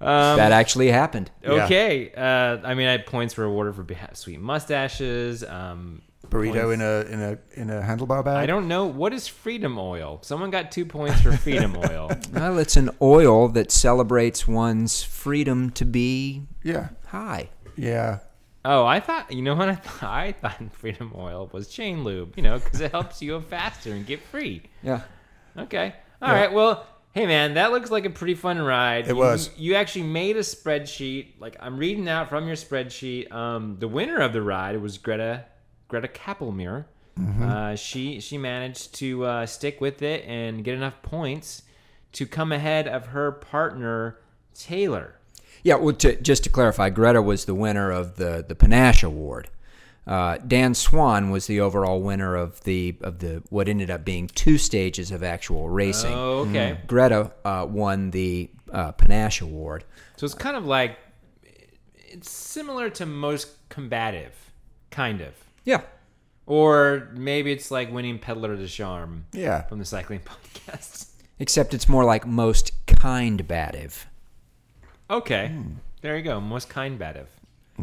Um, 0.00 0.36
that 0.36 0.52
actually 0.52 0.92
happened. 0.92 1.32
Yeah. 1.42 1.64
Okay. 1.64 2.12
Uh, 2.16 2.58
I 2.62 2.74
mean, 2.74 2.86
I 2.86 2.92
had 2.92 3.04
points 3.06 3.36
were 3.36 3.42
awarded 3.44 3.74
for 3.74 3.82
beha- 3.82 4.14
sweet 4.14 4.38
mustaches, 4.40 5.42
um, 5.42 6.02
burrito 6.30 6.62
points. 6.64 6.74
in 6.74 6.80
a 6.80 7.00
in 7.12 7.20
a 7.22 7.60
in 7.60 7.70
a 7.70 7.82
handlebar 7.82 8.24
bag. 8.24 8.36
I 8.36 8.46
don't 8.46 8.68
know 8.68 8.86
what 8.86 9.12
is 9.12 9.26
freedom 9.28 9.78
oil. 9.78 10.18
Someone 10.22 10.50
got 10.50 10.72
two 10.72 10.84
points 10.86 11.20
for 11.20 11.32
freedom 11.36 11.76
oil. 11.90 12.10
Well, 12.32 12.58
it's 12.58 12.76
an 12.76 12.90
oil 13.00 13.48
that 13.48 13.70
celebrates 13.70 14.46
one's 14.48 15.02
freedom 15.02 15.70
to 15.70 15.84
be 15.84 16.42
Yeah, 16.62 16.88
high. 17.06 17.50
yeah. 17.76 18.20
Oh, 18.66 18.86
I 18.86 18.98
thought 19.00 19.30
you 19.30 19.42
know 19.42 19.54
what 19.54 19.68
I 19.68 19.74
thought. 19.74 20.10
I 20.10 20.32
thought 20.32 20.56
freedom 20.72 21.12
oil 21.16 21.50
was 21.52 21.68
chain 21.68 22.02
lube. 22.04 22.34
You 22.36 22.42
know, 22.42 22.58
because 22.58 22.80
it 22.80 22.92
helps 22.92 23.20
you 23.20 23.32
go 23.32 23.40
faster 23.40 23.92
and 23.92 24.06
get 24.06 24.22
free. 24.22 24.62
Yeah. 24.82 25.02
Okay. 25.58 25.94
All 26.22 26.32
right. 26.32 26.48
Yeah. 26.50 26.56
Well, 26.56 26.86
hey 27.12 27.26
man, 27.26 27.54
that 27.54 27.70
looks 27.72 27.90
like 27.90 28.06
a 28.06 28.10
pretty 28.10 28.34
fun 28.34 28.60
ride. 28.60 29.04
It 29.04 29.08
You- 29.10 29.16
was. 29.16 29.50
You 29.58 29.74
actually 29.74 30.04
made 30.04 30.36
a 30.36 30.40
spreadsheet. 30.40 31.32
Like 31.38 31.56
I'm 31.60 31.76
reading 31.76 32.08
out 32.08 32.28
from 32.30 32.46
your 32.46 32.56
spreadsheet. 32.56 33.30
Um, 33.32 33.76
the 33.78 33.86
winner 33.88 34.18
of 34.20 34.32
the 34.32 34.40
ride 34.42 34.80
was 34.80 34.96
Greta 34.96 35.44
Greta 35.94 36.08
Kappelmir. 36.08 36.86
Mm-hmm. 37.18 37.42
Uh, 37.44 37.76
she 37.76 38.18
she 38.18 38.36
managed 38.36 38.94
to 38.96 39.24
uh, 39.24 39.46
stick 39.46 39.80
with 39.80 40.02
it 40.02 40.24
and 40.26 40.64
get 40.64 40.74
enough 40.74 41.00
points 41.02 41.62
to 42.14 42.26
come 42.26 42.50
ahead 42.50 42.88
of 42.88 43.06
her 43.06 43.30
partner 43.30 44.18
Taylor. 44.54 45.14
Yeah, 45.62 45.76
well, 45.76 45.94
to, 45.94 46.20
just 46.20 46.42
to 46.44 46.50
clarify, 46.50 46.90
Greta 46.90 47.22
was 47.22 47.44
the 47.44 47.54
winner 47.54 47.92
of 47.92 48.16
the 48.16 48.44
the 48.46 48.56
Panache 48.56 49.04
Award. 49.04 49.48
Uh, 50.04 50.38
Dan 50.38 50.74
Swan 50.74 51.30
was 51.30 51.46
the 51.46 51.60
overall 51.60 52.00
winner 52.00 52.34
of 52.34 52.64
the 52.64 52.96
of 53.02 53.20
the 53.20 53.44
what 53.50 53.68
ended 53.68 53.88
up 53.88 54.04
being 54.04 54.26
two 54.26 54.58
stages 54.58 55.12
of 55.12 55.22
actual 55.22 55.70
racing. 55.70 56.12
Oh, 56.12 56.46
okay. 56.48 56.78
Greta 56.88 57.30
uh, 57.44 57.68
won 57.70 58.10
the 58.10 58.50
uh, 58.72 58.90
Panache 58.90 59.42
Award. 59.42 59.84
So 60.16 60.24
it's 60.24 60.34
kind 60.34 60.56
of 60.56 60.66
like 60.66 60.98
it's 61.94 62.28
similar 62.28 62.90
to 62.90 63.06
most 63.06 63.68
combative, 63.68 64.50
kind 64.90 65.20
of. 65.20 65.34
Yeah, 65.64 65.80
Or 66.46 67.08
maybe 67.14 67.50
it's 67.52 67.70
like 67.70 67.90
winning 67.90 68.18
Pédaleur 68.18 68.56
de 68.58 68.68
Charme 68.68 69.24
Yeah. 69.32 69.62
from 69.62 69.78
the 69.78 69.84
cycling 69.84 70.20
podcast. 70.24 71.08
except 71.38 71.72
it's 71.74 71.88
more 71.88 72.04
like 72.04 72.26
most 72.26 72.72
kind 72.86 73.46
bative. 73.48 74.06
Okay, 75.10 75.48
Hmm. 75.48 75.72
there 76.02 76.16
you 76.16 76.22
go. 76.22 76.40
Most 76.40 76.68
kind 76.68 76.98
bative. 76.98 77.28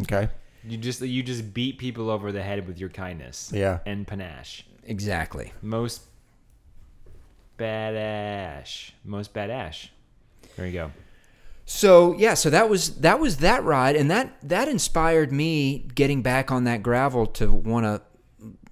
Okay. 0.03 0.29
You 0.63 0.77
just 0.77 1.01
you 1.01 1.23
just 1.23 1.53
beat 1.53 1.77
people 1.79 2.09
over 2.11 2.31
the 2.31 2.43
head 2.43 2.67
with 2.67 2.77
your 2.79 2.89
kindness. 2.89 3.51
Yeah. 3.53 3.79
And 3.85 4.05
panache. 4.07 4.63
Exactly. 4.83 5.53
Most 5.61 6.03
badass. 7.57 8.91
Most 9.03 9.33
badass. 9.33 9.89
There 10.55 10.65
you 10.67 10.73
go. 10.73 10.91
So 11.73 12.13
yeah, 12.17 12.33
so 12.33 12.49
that 12.49 12.69
was 12.69 12.97
that 12.97 13.19
was 13.21 13.37
that 13.37 13.63
ride, 13.63 13.95
and 13.95 14.11
that 14.11 14.35
that 14.43 14.67
inspired 14.67 15.31
me 15.31 15.87
getting 15.95 16.21
back 16.21 16.51
on 16.51 16.65
that 16.65 16.83
gravel 16.83 17.25
to 17.27 17.49
want 17.49 17.85
to 17.85 18.01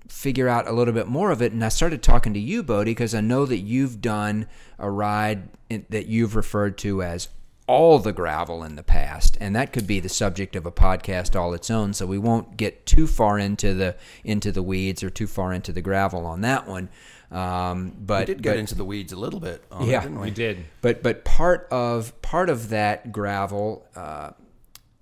figure 0.09 0.49
out 0.49 0.67
a 0.67 0.73
little 0.73 0.93
bit 0.93 1.07
more 1.07 1.31
of 1.31 1.41
it. 1.41 1.53
And 1.53 1.63
I 1.63 1.69
started 1.69 2.03
talking 2.03 2.33
to 2.33 2.39
you, 2.39 2.61
Bodie, 2.61 2.91
because 2.91 3.15
I 3.15 3.21
know 3.21 3.45
that 3.45 3.59
you've 3.59 4.01
done 4.01 4.47
a 4.77 4.91
ride 4.91 5.47
in, 5.69 5.85
that 5.89 6.07
you've 6.07 6.35
referred 6.35 6.77
to 6.79 7.01
as 7.01 7.29
all 7.67 7.99
the 7.99 8.11
gravel 8.11 8.63
in 8.63 8.75
the 8.75 8.83
past, 8.83 9.37
and 9.39 9.55
that 9.55 9.71
could 9.71 9.87
be 9.87 10.01
the 10.01 10.09
subject 10.09 10.57
of 10.57 10.65
a 10.65 10.71
podcast 10.71 11.39
all 11.39 11.53
its 11.53 11.71
own. 11.71 11.93
So 11.93 12.05
we 12.05 12.17
won't 12.17 12.57
get 12.57 12.85
too 12.85 13.07
far 13.07 13.39
into 13.39 13.73
the 13.73 13.95
into 14.25 14.51
the 14.51 14.61
weeds 14.61 15.03
or 15.03 15.09
too 15.09 15.27
far 15.27 15.53
into 15.53 15.71
the 15.71 15.81
gravel 15.81 16.25
on 16.25 16.41
that 16.41 16.67
one. 16.67 16.89
Um, 17.31 17.93
but 17.99 18.27
We 18.27 18.33
did 18.33 18.41
get 18.43 18.51
but- 18.53 18.59
into 18.59 18.75
the 18.75 18.85
weeds 18.85 19.13
a 19.13 19.15
little 19.15 19.39
bit. 19.39 19.63
On 19.71 19.87
Yeah. 19.87 19.99
it, 19.99 20.03
didn't 20.03 20.19
we? 20.19 20.25
We 20.27 20.31
did. 20.31 20.65
but 20.81 21.03
but 21.03 21.23
part 21.25 21.67
of 21.71 22.19
part 22.21 22.49
of 22.49 22.69
that 22.69 23.11
gravel 23.11 23.85
uh, 23.95 24.31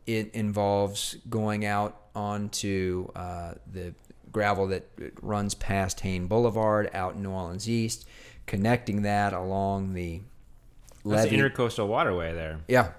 it 0.05 0.31
involves 0.33 1.15
going 1.29 1.65
out 1.65 1.95
onto 2.15 3.09
uh, 3.15 3.53
the 3.71 3.93
gravel 4.31 4.67
that 4.67 4.87
runs 5.21 5.53
past 5.55 6.01
Haynes 6.01 6.27
Boulevard 6.27 6.89
out 6.93 7.15
in 7.15 7.23
New 7.23 7.31
Orleans 7.31 7.69
East, 7.69 8.05
connecting 8.45 9.03
that 9.03 9.33
along 9.33 9.93
the 9.93 10.21
That's 11.05 11.29
the 11.29 11.37
intercoastal 11.37 11.87
waterway 11.87 12.33
there. 12.33 12.59
Yeah. 12.67 12.89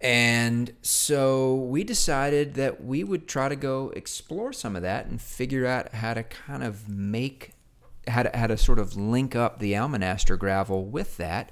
And 0.00 0.72
so 0.82 1.56
we 1.56 1.82
decided 1.82 2.54
that 2.54 2.84
we 2.84 3.02
would 3.02 3.26
try 3.26 3.48
to 3.48 3.56
go 3.56 3.92
explore 3.96 4.52
some 4.52 4.76
of 4.76 4.82
that 4.82 5.06
and 5.06 5.20
figure 5.20 5.66
out 5.66 5.92
how 5.94 6.14
to 6.14 6.22
kind 6.22 6.62
of 6.62 6.88
make 6.88 7.50
how 8.08 8.22
to 8.24 8.36
how 8.36 8.46
to 8.46 8.56
sort 8.56 8.78
of 8.78 8.96
link 8.96 9.36
up 9.36 9.58
the 9.58 9.72
Almonaster 9.74 10.38
gravel 10.38 10.84
with 10.84 11.16
that. 11.18 11.50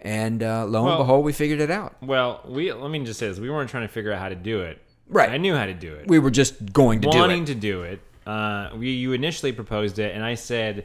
And 0.00 0.42
uh, 0.42 0.64
lo 0.66 0.80
and 0.80 0.86
Well- 0.88 0.98
behold, 0.98 1.24
we 1.24 1.32
figured 1.32 1.60
it 1.60 1.70
out. 1.70 1.96
Well, 2.02 2.42
we 2.46 2.72
let 2.72 2.90
me 2.90 3.04
just 3.04 3.18
say 3.18 3.28
this: 3.28 3.38
we 3.38 3.50
weren't 3.50 3.70
trying 3.70 3.86
to 3.86 3.92
figure 3.92 4.12
out 4.12 4.20
how 4.20 4.28
to 4.28 4.34
do 4.36 4.60
it. 4.60 4.80
Right. 5.08 5.30
I 5.30 5.38
knew 5.38 5.54
how 5.54 5.66
to 5.66 5.74
do 5.74 5.94
it. 5.94 6.06
We 6.06 6.18
were 6.18 6.30
just 6.30 6.72
going 6.72 7.00
to 7.00 7.08
wanting 7.08 7.44
do 7.44 7.52
it. 7.52 7.54
to 7.54 7.60
do 7.60 7.82
it. 7.82 8.00
Uh, 8.26 8.70
we 8.76 8.90
you 8.92 9.12
initially 9.12 9.52
proposed 9.52 9.98
it, 9.98 10.14
and 10.14 10.22
I 10.22 10.34
said, 10.34 10.84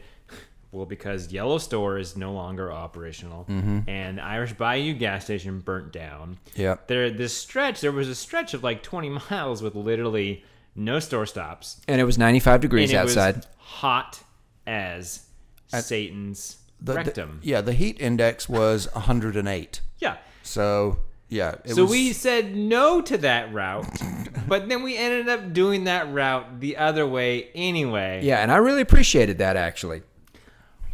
well, 0.72 0.86
because 0.86 1.32
Yellow 1.32 1.58
Store 1.58 1.98
is 1.98 2.16
no 2.16 2.32
longer 2.32 2.72
operational, 2.72 3.46
Mm-hmm. 3.50 3.80
and 3.90 4.20
Irish 4.22 4.54
Bayou 4.54 4.94
gas 4.94 5.26
station 5.26 5.60
burnt 5.60 5.92
down. 5.92 6.38
Yeah. 6.56 6.78
There, 6.88 7.12
this 7.12 7.38
stretch, 7.38 7.82
there 7.82 7.92
was 7.92 8.08
a 8.08 8.16
stretch 8.16 8.54
of 8.54 8.64
like 8.64 8.82
20 8.82 9.10
miles 9.30 9.62
with 9.62 9.76
literally 9.76 10.44
no 10.76 11.00
store 11.00 11.26
stops, 11.28 11.82
And 11.88 12.00
it 12.02 12.06
was 12.06 12.18
95 12.18 12.62
degrees 12.62 12.90
and 12.92 12.98
it 12.98 13.02
outside. 13.02 13.36
was 13.36 13.48
hot 13.58 14.24
as 14.68 15.26
Satan's 15.68 16.58
The- 16.82 16.94
the- 16.94 16.98
rectum. 16.98 17.40
yeah, 17.44 17.62
the 17.62 17.74
heat 17.74 18.00
index 18.00 18.48
was 18.50 18.88
108. 18.94 19.82
yeah. 20.00 20.18
So 20.44 21.00
yeah, 21.30 21.56
it 21.64 21.74
So 21.76 21.84
was, 21.84 21.92
we 21.92 22.14
said 22.14 22.56
no 22.56 23.02
to 23.02 23.18
that 23.20 23.52
route, 23.54 23.88
but 24.48 24.68
then 24.70 24.84
we 24.84 24.98
ended 24.98 25.30
up 25.30 25.54
doing 25.54 25.86
that 25.86 26.12
route 26.14 26.60
the 26.60 26.78
other 26.78 27.08
way 27.08 27.50
anyway. 27.56 28.22
yeah, 28.24 28.40
and 28.40 28.52
I 28.52 28.58
really 28.58 28.82
appreciated 28.82 29.38
that 29.40 29.56
actually. 29.56 30.04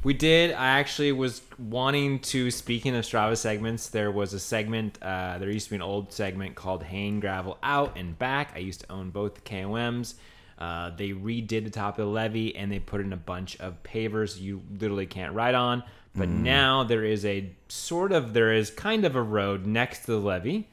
We 0.01 0.13
did. 0.13 0.53
I 0.53 0.79
actually 0.79 1.11
was 1.11 1.41
wanting 1.57 2.19
to. 2.19 2.51
Speaking 2.51 2.95
of 2.95 3.03
Strava 3.03 3.35
segments, 3.35 3.89
there 3.89 4.11
was 4.11 4.33
a 4.33 4.39
segment. 4.39 4.97
Uh, 5.01 5.39
there 5.39 5.49
used 5.49 5.65
to 5.65 5.71
be 5.71 5.75
an 5.75 5.81
old 5.81 6.13
segment 6.13 6.55
called 6.55 6.83
"Hang 6.83 7.19
Gravel 7.19 7.57
Out 7.61 7.97
and 7.97 8.17
Back." 8.17 8.53
I 8.55 8.59
used 8.59 8.79
to 8.81 8.91
own 8.93 9.09
both 9.09 9.35
the 9.35 9.41
KOMs. 9.41 10.13
Uh, 10.59 10.91
they 10.91 11.09
redid 11.11 11.63
the 11.63 11.69
top 11.69 11.97
of 11.97 12.05
the 12.05 12.11
levee 12.11 12.53
and 12.55 12.69
they 12.69 12.79
put 12.79 12.99
in 12.99 13.13
a 13.13 13.17
bunch 13.17 13.57
of 13.61 13.81
pavers 13.81 14.39
you 14.39 14.61
literally 14.77 15.05
can't 15.05 15.33
ride 15.33 15.55
on. 15.55 15.81
But 16.15 16.27
now 16.27 16.83
there 16.83 17.05
is 17.05 17.23
a 17.23 17.49
sort 17.69 18.11
of 18.11 18.33
there 18.33 18.51
is 18.51 18.69
kind 18.69 19.05
of 19.05 19.15
a 19.15 19.21
road 19.21 19.65
next 19.65 20.05
to 20.05 20.11
the 20.11 20.19
levee. 20.19 20.67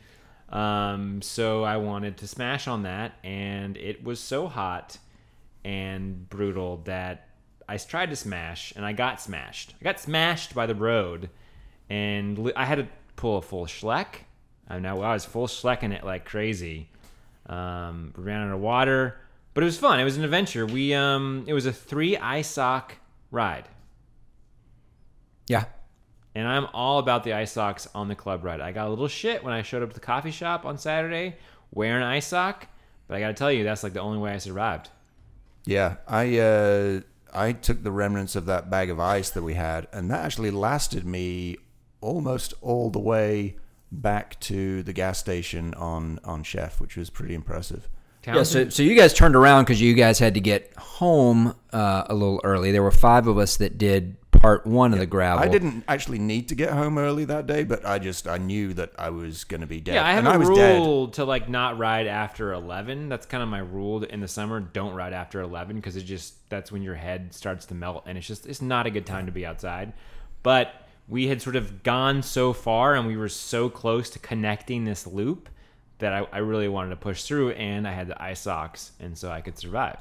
Um, 0.49 1.23
so 1.23 1.63
I 1.63 1.77
wanted 1.77 2.17
to 2.19 2.29
smash 2.29 2.67
on 2.69 2.83
that, 2.85 3.13
and 3.25 3.77
it 3.77 4.03
was 4.03 4.21
so 4.21 4.47
hot 4.47 4.99
and 5.65 6.29
brutal 6.29 6.79
that 6.85 7.29
I 7.69 7.77
tried 7.77 8.11
to 8.11 8.17
smash 8.17 8.73
and 8.77 8.85
I 8.85 8.93
got 8.93 9.21
smashed. 9.21 9.75
I 9.81 9.85
got 9.85 9.99
smashed 10.01 10.55
by 10.55 10.67
the 10.67 10.75
road, 10.75 11.31
and 11.91 12.39
li- 12.39 12.53
I 12.57 12.65
had 12.65 12.79
to 12.79 12.89
pull 13.17 13.39
a 13.39 13.43
full 13.43 13.67
schleck. 13.67 14.07
I 14.69 14.79
know 14.79 15.03
I 15.03 15.13
was 15.13 15.25
full 15.25 15.47
schlecking 15.47 15.93
it 15.93 16.05
like 16.05 16.25
crazy. 16.25 16.89
Um, 17.47 18.13
ran 18.17 18.49
out 18.49 18.55
of 18.55 18.61
water, 18.61 19.17
but 19.57 19.63
it 19.63 19.67
was 19.67 19.79
fun. 19.79 19.99
It 19.99 20.05
was 20.05 20.17
an 20.19 20.23
adventure. 20.25 20.67
We 20.67 20.93
um, 20.95 21.45
it 21.49 21.55
was 21.55 21.65
a 21.67 21.73
three 21.73 22.15
ISOC 22.17 22.91
ride, 23.31 23.65
Yeah. 25.49 25.65
and 26.35 26.47
I'm 26.47 26.67
all 26.75 26.99
about 26.99 27.25
the 27.25 27.31
ISOCs 27.31 27.89
on 27.95 28.09
the 28.09 28.15
club 28.15 28.45
ride. 28.45 28.61
I 28.61 28.73
got 28.73 28.87
a 28.87 28.91
little 28.91 29.09
shit 29.09 29.43
when 29.43 29.53
I 29.55 29.63
showed 29.63 29.83
up 29.83 29.89
to 29.91 29.95
the 29.95 30.01
coffee 30.01 30.31
shop 30.31 30.65
on 30.65 30.77
Saturday 30.79 31.37
wearing 31.73 32.05
ISOC, 32.05 32.55
but 33.09 33.17
I 33.17 33.21
got 33.21 33.29
to 33.29 33.35
tell 33.35 33.51
you 33.53 33.65
that's 33.65 33.83
like 33.83 33.93
the 33.95 34.01
only 34.01 34.19
way 34.19 34.33
I 34.33 34.39
survived. 34.39 34.91
yeah, 35.65 35.97
I 36.07 36.39
uh, 36.39 37.01
I 37.33 37.53
took 37.53 37.83
the 37.83 37.91
remnants 37.93 38.37
of 38.37 38.47
that 38.47 38.71
bag 38.71 38.91
of 38.91 39.01
ice 39.01 39.31
that 39.31 39.43
we 39.43 39.55
had, 39.55 39.89
and 39.93 40.11
that 40.11 40.25
actually 40.25 40.51
lasted 40.51 41.05
me 41.07 41.57
almost 42.01 42.55
all 42.61 42.91
the 42.91 43.01
way 43.01 43.57
back 43.91 44.39
to 44.41 44.83
the 44.83 44.93
gas 44.93 45.19
station 45.19 45.73
on 45.75 46.19
on 46.25 46.43
Chef, 46.43 46.81
which 46.81 46.97
was 46.97 47.09
pretty 47.11 47.35
impressive. 47.35 47.89
Yeah, 48.35 48.43
so, 48.43 48.69
so 48.69 48.83
you 48.83 48.97
guys 48.97 49.15
turned 49.15 49.37
around 49.37 49.65
because 49.65 49.81
you 49.81 49.95
guys 49.95 50.19
had 50.19 50.35
to 50.35 50.41
get 50.41 50.75
home 50.77 51.55
uh, 51.73 52.05
a 52.09 52.15
little 52.15 52.41
early. 52.43 52.73
There 52.73 52.83
were 52.83 52.91
five 52.91 53.27
of 53.27 53.39
us 53.39 53.57
that 53.59 53.79
did 53.79 54.17
part 54.33 54.67
one 54.67 54.93
of 54.93 54.99
the 54.99 55.07
gravel. 55.07 55.43
I 55.43 55.49
didn't 55.49 55.85
actually 55.89 56.19
need 56.19 56.49
to 56.49 56.55
get 56.55 56.71
home 56.71 56.99
early 56.99 57.25
that 57.27 57.47
day, 57.47 57.65
but 57.65 57.87
I 57.87 57.99
just 57.99 58.27
I 58.29 58.39
knew 58.39 58.75
that 58.75 58.93
I 58.99 59.11
was 59.11 59.45
going 59.45 59.61
to 59.61 59.67
be 59.67 59.81
dead. 59.81 59.95
Yeah, 59.95 60.07
I 60.07 60.11
have 60.13 60.19
and 60.21 60.29
a 60.29 60.31
I 60.33 60.37
was 60.37 60.49
dead. 60.51 60.79
rule 60.79 61.09
to 61.09 61.25
like 61.25 61.49
not 61.49 61.79
ride 61.79 62.07
after 62.07 62.53
eleven. 62.53 63.09
That's 63.09 63.27
kind 63.27 63.43
of 63.43 63.49
my 63.49 63.59
rule 63.59 64.03
in 64.03 64.21
the 64.21 64.29
summer. 64.29 64.61
Don't 64.61 64.95
ride 64.95 65.13
after 65.13 65.41
eleven 65.41 65.77
because 65.77 65.97
it 65.97 66.03
just 66.03 66.49
that's 66.49 66.71
when 66.71 66.83
your 66.83 66.95
head 66.95 67.35
starts 67.35 67.67
to 67.67 67.75
melt, 67.75 68.05
and 68.07 68.19
it's 68.19 68.27
just 68.27 68.47
it's 68.47 68.63
not 68.63 68.87
a 68.87 68.91
good 68.91 69.07
time 69.07 69.27
to 69.27 69.33
be 69.33 69.47
outside. 69.47 69.93
But 70.43 70.87
we 71.09 71.29
had 71.29 71.41
sort 71.41 71.57
of 71.57 71.83
gone 71.83 72.23
so 72.23 72.53
far, 72.53 72.95
and 72.95 73.07
we 73.07 73.17
were 73.17 73.29
so 73.29 73.69
close 73.69 74.11
to 74.11 74.19
connecting 74.19 74.85
this 74.85 75.07
loop 75.07 75.49
that 75.99 76.13
I, 76.13 76.27
I 76.33 76.39
really 76.39 76.69
wanted 76.69 76.91
to 76.91 76.97
push 76.97 77.23
through, 77.25 77.51
and 77.53 77.87
I 77.87 77.93
had 77.93 78.09
the 78.09 78.23
eye 78.23 78.35
socks, 78.35 78.93
and 79.01 79.17
so 79.17 79.31
I 79.31 79.41
could 79.41 79.59
survive. 79.59 79.99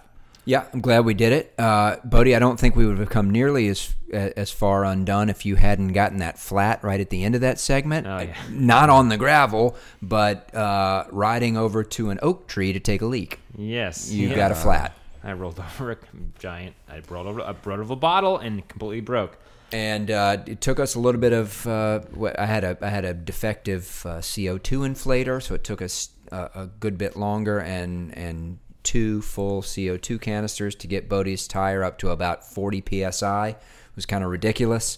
Yeah, 0.48 0.66
I'm 0.74 0.82
glad 0.82 1.06
we 1.06 1.16
did 1.16 1.34
it, 1.34 1.54
uh, 1.58 1.96
Bodie. 2.04 2.36
I 2.36 2.40
don't 2.40 2.60
think 2.60 2.76
we 2.76 2.86
would 2.86 3.00
have 3.00 3.10
come 3.10 3.32
nearly 3.32 3.68
as 3.68 3.94
as 4.14 4.52
far 4.52 4.86
undone 4.86 5.30
if 5.30 5.46
you 5.46 5.56
hadn't 5.56 5.90
gotten 5.90 6.20
that 6.20 6.38
flat 6.38 6.84
right 6.84 7.00
at 7.00 7.10
the 7.10 7.24
end 7.24 7.34
of 7.34 7.42
that 7.42 7.60
segment. 7.60 8.06
Oh, 8.06 8.20
yeah. 8.20 8.36
Not 8.52 8.90
on 8.92 9.10
the 9.10 9.18
gravel, 9.18 9.76
but 10.02 10.54
uh, 10.54 11.06
riding 11.12 11.58
over 11.58 11.84
to 11.84 12.12
an 12.12 12.20
oak 12.22 12.48
tree 12.48 12.72
to 12.74 12.80
take 12.80 13.02
a 13.02 13.06
leak. 13.08 13.40
Yes, 13.58 14.12
You 14.12 14.30
yeah. 14.30 14.36
got 14.36 14.52
a 14.52 14.56
flat. 14.56 14.94
I 15.24 15.34
rolled 15.34 15.60
over 15.80 15.92
a 15.94 15.98
giant. 16.38 16.76
I 16.88 17.02
rolled 17.10 17.26
over, 17.28 17.42
I 17.42 17.56
rolled 17.66 17.80
over 17.80 17.94
a 17.94 17.96
bottle 17.98 18.38
and 18.38 18.66
completely 18.68 19.02
broke. 19.02 19.38
And 19.76 20.10
uh, 20.10 20.38
it 20.48 20.62
took 20.62 20.80
us 20.80 20.96
a 20.96 21.00
little 21.02 21.20
bit 21.20 21.34
of. 21.34 21.68
Uh, 21.68 22.00
I 22.38 22.46
had 22.46 22.64
a 22.64 22.78
I 22.82 22.88
had 22.88 23.04
a 23.04 23.14
defective 23.14 24.06
uh, 24.06 24.22
CO 24.22 24.58
two 24.58 24.80
inflator, 24.80 25.44
so 25.44 25.54
it 25.54 25.66
took 25.66 25.82
us 25.82 26.12
a, 26.32 26.50
a 26.56 26.70
good 26.80 26.98
bit 26.98 27.18
longer, 27.18 27.60
and 27.60 28.18
and 28.18 28.60
two 28.84 29.22
full 29.22 29.62
CO 29.62 29.98
two 29.98 30.18
canisters 30.18 30.76
to 30.76 30.88
get 30.88 31.10
Bodie's 31.10 31.46
tire 31.46 31.84
up 31.84 31.98
to 31.98 32.12
about 32.12 32.50
forty 32.50 32.82
psi. 32.82 33.50
It 33.50 33.96
was 33.98 34.06
kind 34.06 34.24
of 34.24 34.30
ridiculous. 34.30 34.98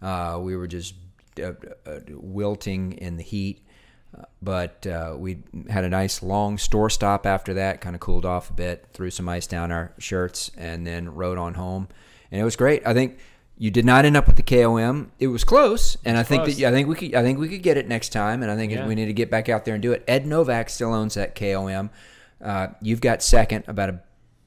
Uh, 0.00 0.38
we 0.40 0.56
were 0.56 0.68
just 0.68 0.94
uh, 1.38 1.52
uh, 1.86 2.00
wilting 2.08 2.92
in 2.92 3.18
the 3.18 3.22
heat. 3.22 3.60
Uh, 4.16 4.24
But 4.40 4.86
uh, 4.86 5.16
we 5.18 5.42
had 5.68 5.84
a 5.84 5.90
nice 5.90 6.22
long 6.22 6.56
store 6.56 6.88
stop 6.88 7.26
after 7.26 7.52
that, 7.54 7.82
kind 7.82 7.94
of 7.94 8.00
cooled 8.00 8.24
off 8.24 8.48
a 8.48 8.54
bit, 8.54 8.86
threw 8.94 9.10
some 9.10 9.28
ice 9.28 9.46
down 9.46 9.70
our 9.70 9.92
shirts, 9.98 10.50
and 10.56 10.86
then 10.86 11.14
rode 11.14 11.36
on 11.36 11.54
home. 11.54 11.88
And 12.30 12.40
it 12.40 12.44
was 12.44 12.56
great. 12.56 12.86
I 12.86 12.94
think 12.94 13.18
you 13.56 13.70
did 13.70 13.84
not 13.84 14.04
end 14.04 14.16
up 14.16 14.26
with 14.26 14.36
the 14.36 14.42
KOM. 14.42 15.12
It 15.18 15.28
was 15.28 15.44
close, 15.44 15.96
and 16.04 16.18
I 16.18 16.22
think 16.22 16.44
close. 16.44 16.56
that 16.58 16.66
I 16.68 16.72
think 16.72 16.88
we 16.88 16.94
could 16.96 17.14
I 17.14 17.22
think 17.22 17.38
we 17.38 17.48
could 17.48 17.62
get 17.62 17.76
it 17.76 17.86
next 17.88 18.08
time. 18.10 18.42
And 18.42 18.50
I 18.50 18.56
think 18.56 18.72
Yeah. 18.72 18.86
we 18.86 18.94
need 18.94 19.06
to 19.06 19.12
get 19.12 19.30
back 19.30 19.48
out 19.48 19.64
there 19.64 19.74
and 19.74 19.82
do 19.82 19.92
it. 19.92 20.02
Ed 20.08 20.26
Novak 20.26 20.68
still 20.70 20.92
owns 20.92 21.14
that 21.14 21.34
KOM. 21.34 21.90
Uh, 22.42 22.68
you've 22.82 23.00
got 23.00 23.22
second, 23.22 23.64
about 23.68 23.88
a 23.90 24.00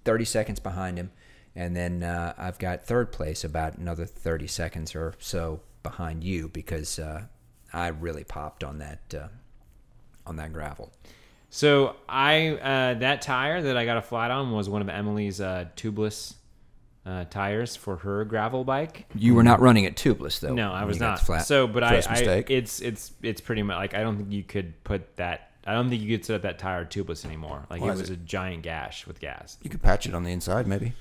thirty 0.03 0.25
seconds 0.25 0.59
behind 0.59 0.97
him, 0.97 1.11
and 1.55 1.75
then 1.75 2.03
uh, 2.03 2.33
I've 2.37 2.59
got 2.59 2.85
third 2.85 3.11
place, 3.11 3.43
about 3.43 3.77
another 3.77 4.05
thirty 4.05 4.47
seconds 4.47 4.93
or 4.93 5.13
so 5.19 5.61
behind 5.83 6.23
you 6.23 6.49
because 6.49 6.99
uh, 6.99 7.23
I 7.73 7.87
really 7.87 8.23
popped 8.25 8.63
on 8.63 8.79
that 8.79 9.13
uh, 9.17 9.27
on 10.25 10.35
that 10.35 10.51
gravel. 10.51 10.91
So 11.49 11.95
I 12.09 12.49
uh, 12.57 12.93
that 12.95 13.21
tire 13.21 13.61
that 13.61 13.77
I 13.77 13.85
got 13.85 13.95
a 13.97 14.01
flat 14.01 14.31
on 14.31 14.51
was 14.51 14.67
one 14.69 14.81
of 14.81 14.89
Emily's 14.89 15.39
uh, 15.39 15.65
tubeless 15.77 16.33
uh, 17.07 17.23
tires 17.29 17.75
for 17.75 17.95
her 17.97 18.25
gravel 18.25 18.63
bike. 18.65 19.05
You 19.15 19.33
were 19.33 19.43
not 19.43 19.61
running 19.61 19.85
it 19.85 19.95
tubeless 19.95 20.39
though. 20.41 20.53
No, 20.53 20.73
I 20.73 20.83
was 20.83 20.99
not. 20.99 21.19
Flat. 21.21 21.45
So, 21.45 21.65
but 21.65 21.83
I, 21.83 22.03
I, 22.07 22.43
it's 22.49 22.81
it's 22.81 23.13
it's 23.23 23.39
pretty 23.39 23.63
much 23.63 23.77
like 23.77 23.93
I 23.93 24.01
don't 24.01 24.17
think 24.17 24.31
you 24.31 24.43
could 24.43 24.83
put 24.83 25.15
that. 25.15 25.51
I 25.65 25.73
don't 25.73 25.89
think 25.89 26.01
you 26.01 26.17
could 26.17 26.25
set 26.25 26.35
up 26.35 26.41
that 26.43 26.59
tire 26.59 26.85
tubeless 26.85 27.25
anymore. 27.25 27.65
Like 27.69 27.81
Why 27.81 27.89
it 27.89 27.97
was 27.97 28.09
it? 28.09 28.13
a 28.13 28.17
giant 28.17 28.63
gash 28.63 29.07
with 29.07 29.19
gas. 29.19 29.57
You 29.63 29.69
could 29.69 29.81
patch 29.81 30.05
it 30.05 30.13
on 30.13 30.23
the 30.23 30.31
inside, 30.31 30.67
maybe. 30.67 30.93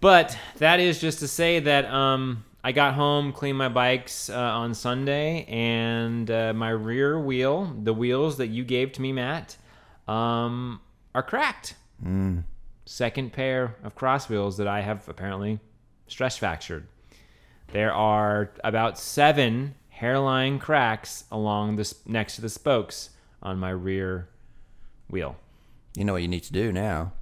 But 0.00 0.36
that 0.58 0.80
is 0.80 1.00
just 1.00 1.20
to 1.20 1.28
say 1.28 1.60
that 1.60 1.84
um, 1.86 2.44
I 2.64 2.72
got 2.72 2.94
home, 2.94 3.32
cleaned 3.32 3.58
my 3.58 3.68
bikes 3.68 4.28
uh, 4.28 4.36
on 4.36 4.74
Sunday, 4.74 5.44
and 5.44 6.30
uh, 6.30 6.52
my 6.52 6.70
rear 6.70 7.18
wheel, 7.20 7.74
the 7.82 7.94
wheels 7.94 8.38
that 8.38 8.48
you 8.48 8.64
gave 8.64 8.92
to 8.92 9.02
me, 9.02 9.12
Matt, 9.12 9.56
um, 10.08 10.80
are 11.14 11.22
cracked. 11.22 11.74
Second 12.84 13.32
pair 13.32 13.76
of 13.84 13.94
cross 13.94 14.28
wheels 14.28 14.56
that 14.56 14.66
I 14.66 14.80
have 14.80 15.08
apparently 15.08 15.60
stress 16.08 16.36
fractured. 16.36 16.86
There 17.72 17.92
are 17.92 18.50
about 18.64 18.98
seven 18.98 19.74
hairline 19.88 20.58
cracks 20.58 21.24
along 21.30 21.76
the 21.76 21.94
next 22.06 22.34
to 22.36 22.42
the 22.42 22.48
spokes 22.50 23.10
on 23.42 23.58
my 23.58 23.70
rear 23.70 24.28
wheel. 25.08 25.36
You 25.96 26.04
know 26.04 26.12
what 26.12 26.22
you 26.22 26.28
need 26.28 26.42
to 26.44 26.52
do 26.52 26.72
now. 26.72 27.12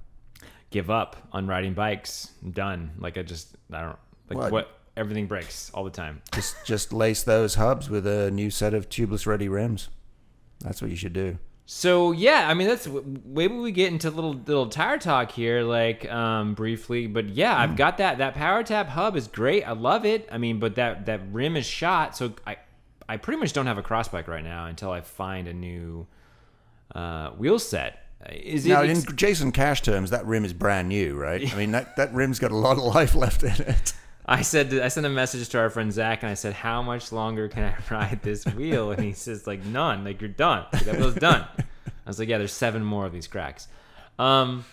give 0.71 0.89
up 0.89 1.15
on 1.31 1.47
riding 1.47 1.73
bikes. 1.73 2.31
I'm 2.43 2.51
done. 2.51 2.91
Like 2.97 3.17
I 3.17 3.21
just 3.21 3.55
I 3.71 3.81
don't 3.81 3.97
like 4.29 4.37
What? 4.39 4.51
what, 4.51 4.79
everything 4.97 5.27
breaks 5.27 5.69
all 5.73 5.83
the 5.83 5.89
time. 5.91 6.21
Just 6.33 6.55
just 6.65 6.91
lace 6.91 7.21
those 7.23 7.55
hubs 7.55 7.89
with 7.89 8.07
a 8.07 8.31
new 8.31 8.49
set 8.49 8.73
of 8.73 8.89
tubeless 8.89 9.25
ready 9.27 9.47
rims. 9.47 9.89
That's 10.59 10.81
what 10.81 10.89
you 10.89 10.95
should 10.97 11.13
do. 11.13 11.37
So 11.73 12.11
yeah, 12.11 12.49
I 12.49 12.53
mean 12.53 12.67
that's 12.67 12.85
maybe 12.85 13.55
we 13.55 13.71
get 13.71 13.93
into 13.93 14.09
little 14.09 14.33
little 14.33 14.67
tire 14.67 14.97
talk 14.97 15.31
here, 15.31 15.63
like 15.63 16.05
um, 16.11 16.53
briefly. 16.53 17.07
But 17.07 17.29
yeah, 17.29 17.57
I've 17.57 17.77
got 17.77 17.97
that 17.99 18.17
that 18.17 18.35
power 18.35 18.61
tap 18.61 18.89
hub 18.89 19.15
is 19.15 19.29
great. 19.29 19.63
I 19.63 19.71
love 19.71 20.05
it. 20.05 20.27
I 20.29 20.37
mean, 20.37 20.59
but 20.59 20.75
that 20.75 21.05
that 21.05 21.21
rim 21.31 21.55
is 21.55 21.65
shot, 21.65 22.17
so 22.17 22.33
I 22.45 22.57
I 23.07 23.15
pretty 23.15 23.39
much 23.39 23.53
don't 23.53 23.67
have 23.67 23.77
a 23.77 23.81
cross 23.81 24.09
bike 24.09 24.27
right 24.27 24.43
now 24.43 24.65
until 24.65 24.91
I 24.91 24.99
find 24.99 25.47
a 25.47 25.53
new 25.53 26.07
uh, 26.93 27.29
wheel 27.31 27.57
set. 27.57 28.05
Is 28.29 28.65
it? 28.65 28.69
Now, 28.69 28.83
in 28.83 29.01
Jason 29.15 29.53
Cash 29.53 29.81
terms, 29.81 30.09
that 30.09 30.25
rim 30.25 30.43
is 30.43 30.51
brand 30.51 30.89
new, 30.89 31.15
right? 31.15 31.53
I 31.53 31.57
mean, 31.57 31.71
that, 31.71 31.95
that 31.95 32.13
rim's 32.13 32.37
got 32.37 32.51
a 32.51 32.57
lot 32.57 32.77
of 32.77 32.83
life 32.83 33.15
left 33.15 33.43
in 33.43 33.61
it. 33.61 33.93
I 34.31 34.41
said 34.43 34.73
I 34.73 34.87
sent 34.87 35.05
a 35.05 35.09
message 35.09 35.49
to 35.49 35.59
our 35.59 35.69
friend 35.69 35.91
Zach 35.91 36.23
and 36.23 36.31
I 36.31 36.35
said, 36.35 36.53
"How 36.53 36.81
much 36.81 37.11
longer 37.11 37.47
can 37.49 37.63
I 37.63 37.75
ride 37.93 38.21
this 38.23 38.45
wheel?" 38.45 38.91
And 38.91 39.03
he 39.03 39.13
says, 39.13 39.45
"Like 39.45 39.65
none. 39.65 40.03
Like 40.03 40.21
you're 40.21 40.29
done. 40.29 40.65
Like, 40.71 40.83
that 40.85 40.95
wheel's 40.97 41.15
done." 41.15 41.45
I 41.85 42.09
was 42.09 42.17
like, 42.19 42.29
"Yeah, 42.29 42.37
there's 42.37 42.53
seven 42.53 42.83
more 42.83 43.05
of 43.05 43.11
these 43.13 43.27
cracks." 43.27 43.67
Um, 44.17 44.65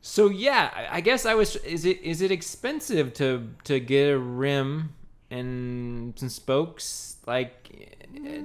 so 0.00 0.28
yeah, 0.28 0.88
I- 0.90 1.00
guess 1.00 1.24
I 1.26 1.34
was. 1.34 1.56
Is 1.56 1.84
it 1.84 2.00
is 2.02 2.20
it 2.22 2.30
expensive 2.30 3.14
to 3.14 3.48
to 3.64 3.80
get 3.80 4.10
a 4.10 4.18
rim 4.18 4.94
and 5.30 6.18
some 6.18 6.28
spokes 6.28 7.16
like 7.26 7.70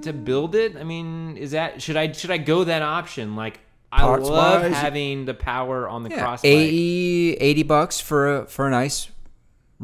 to 0.02 0.12
build 0.12 0.54
it? 0.54 0.76
I 0.76 0.84
mean, 0.84 1.36
is 1.36 1.50
that 1.52 1.82
should 1.82 1.96
I 1.96 2.12
should 2.12 2.30
I 2.30 2.38
go 2.38 2.64
that 2.64 2.82
option? 2.82 3.36
Like 3.36 3.60
I 3.92 4.04
love 4.04 4.62
wise, 4.62 4.72
having 4.72 5.24
the 5.24 5.34
power 5.34 5.88
on 5.88 6.02
the 6.02 6.10
Yeah, 6.10 6.20
cross 6.20 6.42
bike. 6.42 6.50
80, 6.50 7.34
80 7.34 7.62
bucks 7.62 8.00
for 8.00 8.38
a, 8.38 8.46
for 8.46 8.66
a 8.66 8.70
nice 8.70 9.08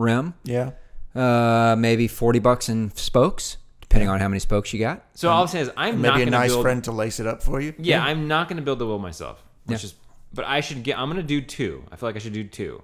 rim. 0.01 0.35
Yeah. 0.45 0.73
Uh, 1.15 1.75
maybe 1.79 2.07
forty 2.09 2.39
bucks 2.39 2.69
in 2.69 2.91
spokes, 2.95 3.57
depending 3.81 4.09
on 4.09 4.21
how 4.21 4.29
many 4.29 4.39
spokes 4.41 4.73
you 4.73 4.79
got. 4.81 5.05
So 5.15 5.29
all 5.31 5.43
I'm 5.43 5.49
saying 5.49 5.67
is 5.67 5.73
I'm 5.77 6.01
not 6.01 6.15
Maybe 6.15 6.23
a 6.23 6.25
going 6.27 6.33
to 6.33 6.39
nice 6.39 6.51
build. 6.51 6.63
friend 6.63 6.85
to 6.85 6.93
lace 6.93 7.19
it 7.21 7.27
up 7.27 7.43
for 7.43 7.61
you. 7.61 7.75
Yeah, 7.79 8.03
I'm 8.05 8.29
not 8.29 8.49
going 8.49 8.57
to 8.59 8.63
build 8.63 8.79
the 8.79 8.87
wheel 8.87 8.99
myself. 8.99 9.43
Which 9.67 9.81
Yeah. 9.83 9.87
is, 9.87 9.95
but 10.33 10.45
I 10.47 10.61
should 10.61 10.83
get. 10.83 10.99
I'm 10.99 11.09
going 11.09 11.21
to 11.21 11.27
do 11.27 11.41
two. 11.41 11.85
I 11.91 11.97
feel 11.97 12.09
like 12.09 12.17
I 12.17 12.21
should 12.21 12.33
do 12.33 12.45
two. 12.45 12.83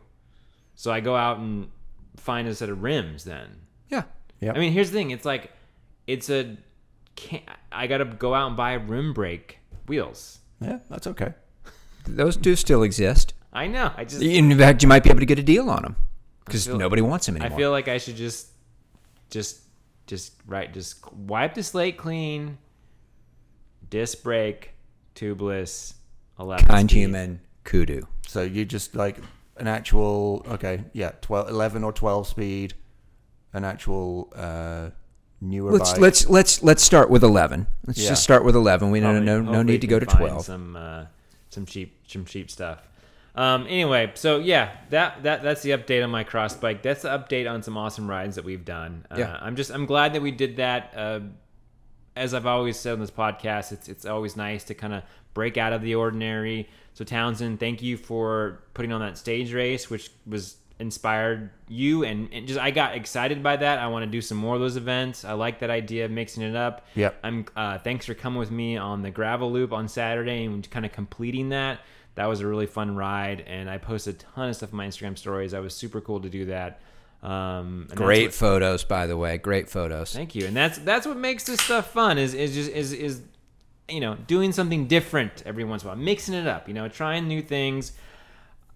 So 0.75 0.91
I 0.93 1.01
go 1.01 1.15
out 1.17 1.39
and 1.39 1.71
find 2.17 2.47
a 2.49 2.55
set 2.55 2.69
of 2.69 2.83
rims. 2.83 3.25
Then 3.25 3.49
Yeah, 3.91 4.03
Yep. 4.41 4.57
I 4.57 4.59
mean, 4.59 4.73
here's 4.73 4.91
the 4.91 4.99
thing. 4.99 5.11
It's 5.11 5.25
like, 5.25 5.53
it's 6.07 6.29
a. 6.31 6.57
Can't, 7.15 7.45
I 7.73 7.87
got 7.87 7.99
to 7.99 8.05
go 8.05 8.35
out 8.35 8.49
and 8.49 8.57
buy 8.59 8.75
rim 8.75 9.15
brake 9.15 9.59
wheels. 9.87 10.41
Yeah, 10.61 10.81
that's 10.91 11.07
okay. 11.07 11.33
those 12.07 12.37
do 12.37 12.57
still 12.57 12.83
exist. 12.83 13.33
I 13.53 13.69
know. 13.69 13.91
I 13.97 14.05
just. 14.05 14.21
In 14.23 14.57
fact, 14.59 14.83
you 14.83 14.89
might 14.89 15.03
be 15.03 15.09
able 15.11 15.21
to 15.21 15.27
get 15.27 15.39
a 15.39 15.43
deal 15.43 15.71
on 15.71 15.83
them 15.83 15.97
because 16.47 16.67
feel- 16.67 16.79
nobody 16.79 17.03
wants 17.03 17.29
him 17.29 17.37
anymore. 17.37 17.55
I 17.55 17.61
feel 17.61 17.71
like 17.71 17.89
I 17.89 17.99
should 17.99 18.17
just, 18.17 18.49
just, 19.31 19.61
just 20.07 20.33
right. 20.47 20.73
Just 20.73 21.13
wipe 21.13 21.53
the 21.55 21.63
slate 21.63 21.99
clean. 21.99 22.57
Disc 23.91 24.23
brake, 24.23 24.73
tubeless, 25.15 25.95
eleven. 26.41 26.67
kind 26.67 26.91
speed. 26.91 26.99
human 27.01 27.41
kudu. 27.65 28.03
So 28.27 28.43
you 28.43 28.65
just 28.65 28.97
like 28.97 29.19
an 29.59 29.69
actual, 29.69 30.45
okay, 30.49 30.85
yeah, 30.93 31.13
12, 31.21 31.51
11 31.51 31.85
or 31.85 31.93
12 31.93 32.27
speed, 32.27 32.75
an 33.53 33.65
actual 33.65 34.33
uh, 34.35 34.91
newer 35.41 35.71
Let's 35.73 35.93
bike. 35.93 36.01
let's 36.01 36.29
let's 36.29 36.63
let's 36.65 36.83
start 36.83 37.11
with 37.11 37.23
eleven. 37.23 37.67
Let's 37.87 38.01
Yeah. 38.03 38.09
just 38.11 38.23
start 38.25 38.45
with 38.45 38.57
eleven. 38.57 38.91
We 38.91 38.99
no 39.01 39.13
Hopefully- 39.15 39.27
no 39.27 39.41
no 39.41 39.63
need 39.63 39.81
to 39.83 39.87
go 39.87 39.99
to 40.01 40.07
twelve. 40.07 40.45
Some 40.45 40.75
uh, 40.77 41.07
some 41.51 41.65
cheap 41.65 41.97
some 42.09 42.25
cheap 42.25 42.51
stuff. 42.51 42.83
Um, 43.37 43.67
anyway, 43.69 44.13
so 44.15 44.39
yeah, 44.39 44.73
that 44.91 45.23
that 45.25 45.43
that's 45.43 45.63
the 45.63 45.71
update 45.71 46.03
on 46.03 46.11
my 46.11 46.25
cross 46.25 46.57
bike. 46.57 46.83
That's 46.83 47.03
the 47.03 47.09
update 47.09 47.51
on 47.51 47.63
some 47.63 47.77
awesome 47.77 48.09
rides 48.09 48.37
that 48.37 48.45
we've 48.45 48.65
done. 48.65 49.07
Uh, 49.11 49.17
Yeah. 49.19 49.39
I'm 49.41 49.57
just 49.57 49.71
I'm 49.71 49.87
glad 49.87 50.15
that 50.15 50.23
we 50.23 50.31
did 50.31 50.57
that. 50.57 50.93
Uh, 50.97 51.21
as 52.15 52.33
I've 52.33 52.47
always 52.47 52.79
said 52.79 52.95
on 52.95 53.01
this 53.01 53.11
podcast, 53.11 53.73
it's 53.73 53.89
it's 53.89 54.07
always 54.07 54.37
nice 54.37 54.65
to 54.65 54.75
kind 54.75 54.95
of 54.95 55.03
break 55.35 55.59
out 55.59 55.75
of 55.75 55.83
the 55.83 55.95
ordinary. 55.95 56.69
So 56.95 57.05
Townsend, 57.05 57.61
thank 57.61 57.83
you 57.83 57.99
for 57.99 58.63
putting 58.73 58.91
on 58.91 59.01
that 59.01 59.19
stage 59.19 59.53
race, 59.53 59.91
which 59.91 60.11
was 60.27 60.57
inspired 60.79 61.51
you 61.69 62.05
and, 62.05 62.29
and 62.33 62.47
just 62.47 62.61
I 62.61 62.71
got 62.71 62.95
excited 62.95 63.43
by 63.43 63.57
that. 63.57 63.79
I 63.79 63.87
want 63.89 64.05
to 64.05 64.11
do 64.11 64.21
some 64.21 64.39
more 64.39 64.55
of 64.55 64.61
those 64.61 64.77
events. 64.77 65.25
I 65.25 65.33
like 65.33 65.61
that 65.61 65.71
idea 65.71 66.05
of 66.07 66.11
mixing 66.11 66.43
it 66.43 66.57
up. 66.57 66.87
Yep. 66.95 67.19
I'm 67.23 67.45
uh, 67.55 67.79
thanks 67.79 68.07
for 68.07 68.15
coming 68.15 68.39
with 68.39 68.51
me 68.51 68.77
on 68.79 69.03
the 69.03 69.11
gravel 69.11 69.53
loop 69.53 69.73
on 69.73 69.89
Saturday 69.89 70.45
and 70.45 70.69
kind 70.71 70.87
of 70.87 70.93
completing 70.93 71.51
that. 71.51 71.81
That 72.17 72.27
was 72.27 72.41
a 72.41 72.47
really 72.47 72.67
fun 72.67 72.97
ride, 72.97 73.43
and 73.47 73.71
I 73.71 73.79
posted 73.79 74.17
a 74.17 74.19
ton 74.35 74.49
of 74.49 74.57
stuff 74.57 74.73
on 74.73 74.77
my 74.79 74.87
Instagram 74.87 75.17
stories. 75.17 75.55
I 75.55 75.61
was 75.61 75.75
super 75.75 76.01
cool 76.01 76.21
to 76.21 76.29
do 76.29 76.47
that. 76.47 76.81
Um, 77.23 77.89
Great 77.95 78.27
what- 78.29 78.35
photos, 78.35 78.85
by 78.85 79.07
the 79.07 79.17
way. 79.17 79.39
Great 79.39 79.71
photos. 79.71 80.13
Thank 80.13 80.35
you, 80.35 80.47
and 80.47 80.57
that's 80.57 80.79
that's 80.79 81.07
what 81.07 81.17
makes 81.17 81.45
this 81.45 81.61
stuff 81.61 81.91
fun. 81.93 82.19
Is 82.19 82.35
is 82.35 82.55
just 82.55 82.71
is 82.71 82.93
is 82.93 83.23
you 83.89 84.01
know 84.01 84.17
doing 84.27 84.53
something 84.53 84.87
different 84.87 85.43
every 85.47 85.65
once 85.65 85.83
in 85.83 85.89
a 85.89 85.93
while, 85.93 85.99
mixing 86.03 86.35
it 86.35 86.47
up. 86.47 86.69
You 86.69 86.75
know, 86.75 86.89
trying 86.89 87.29
new 87.29 87.43
things. 87.43 87.93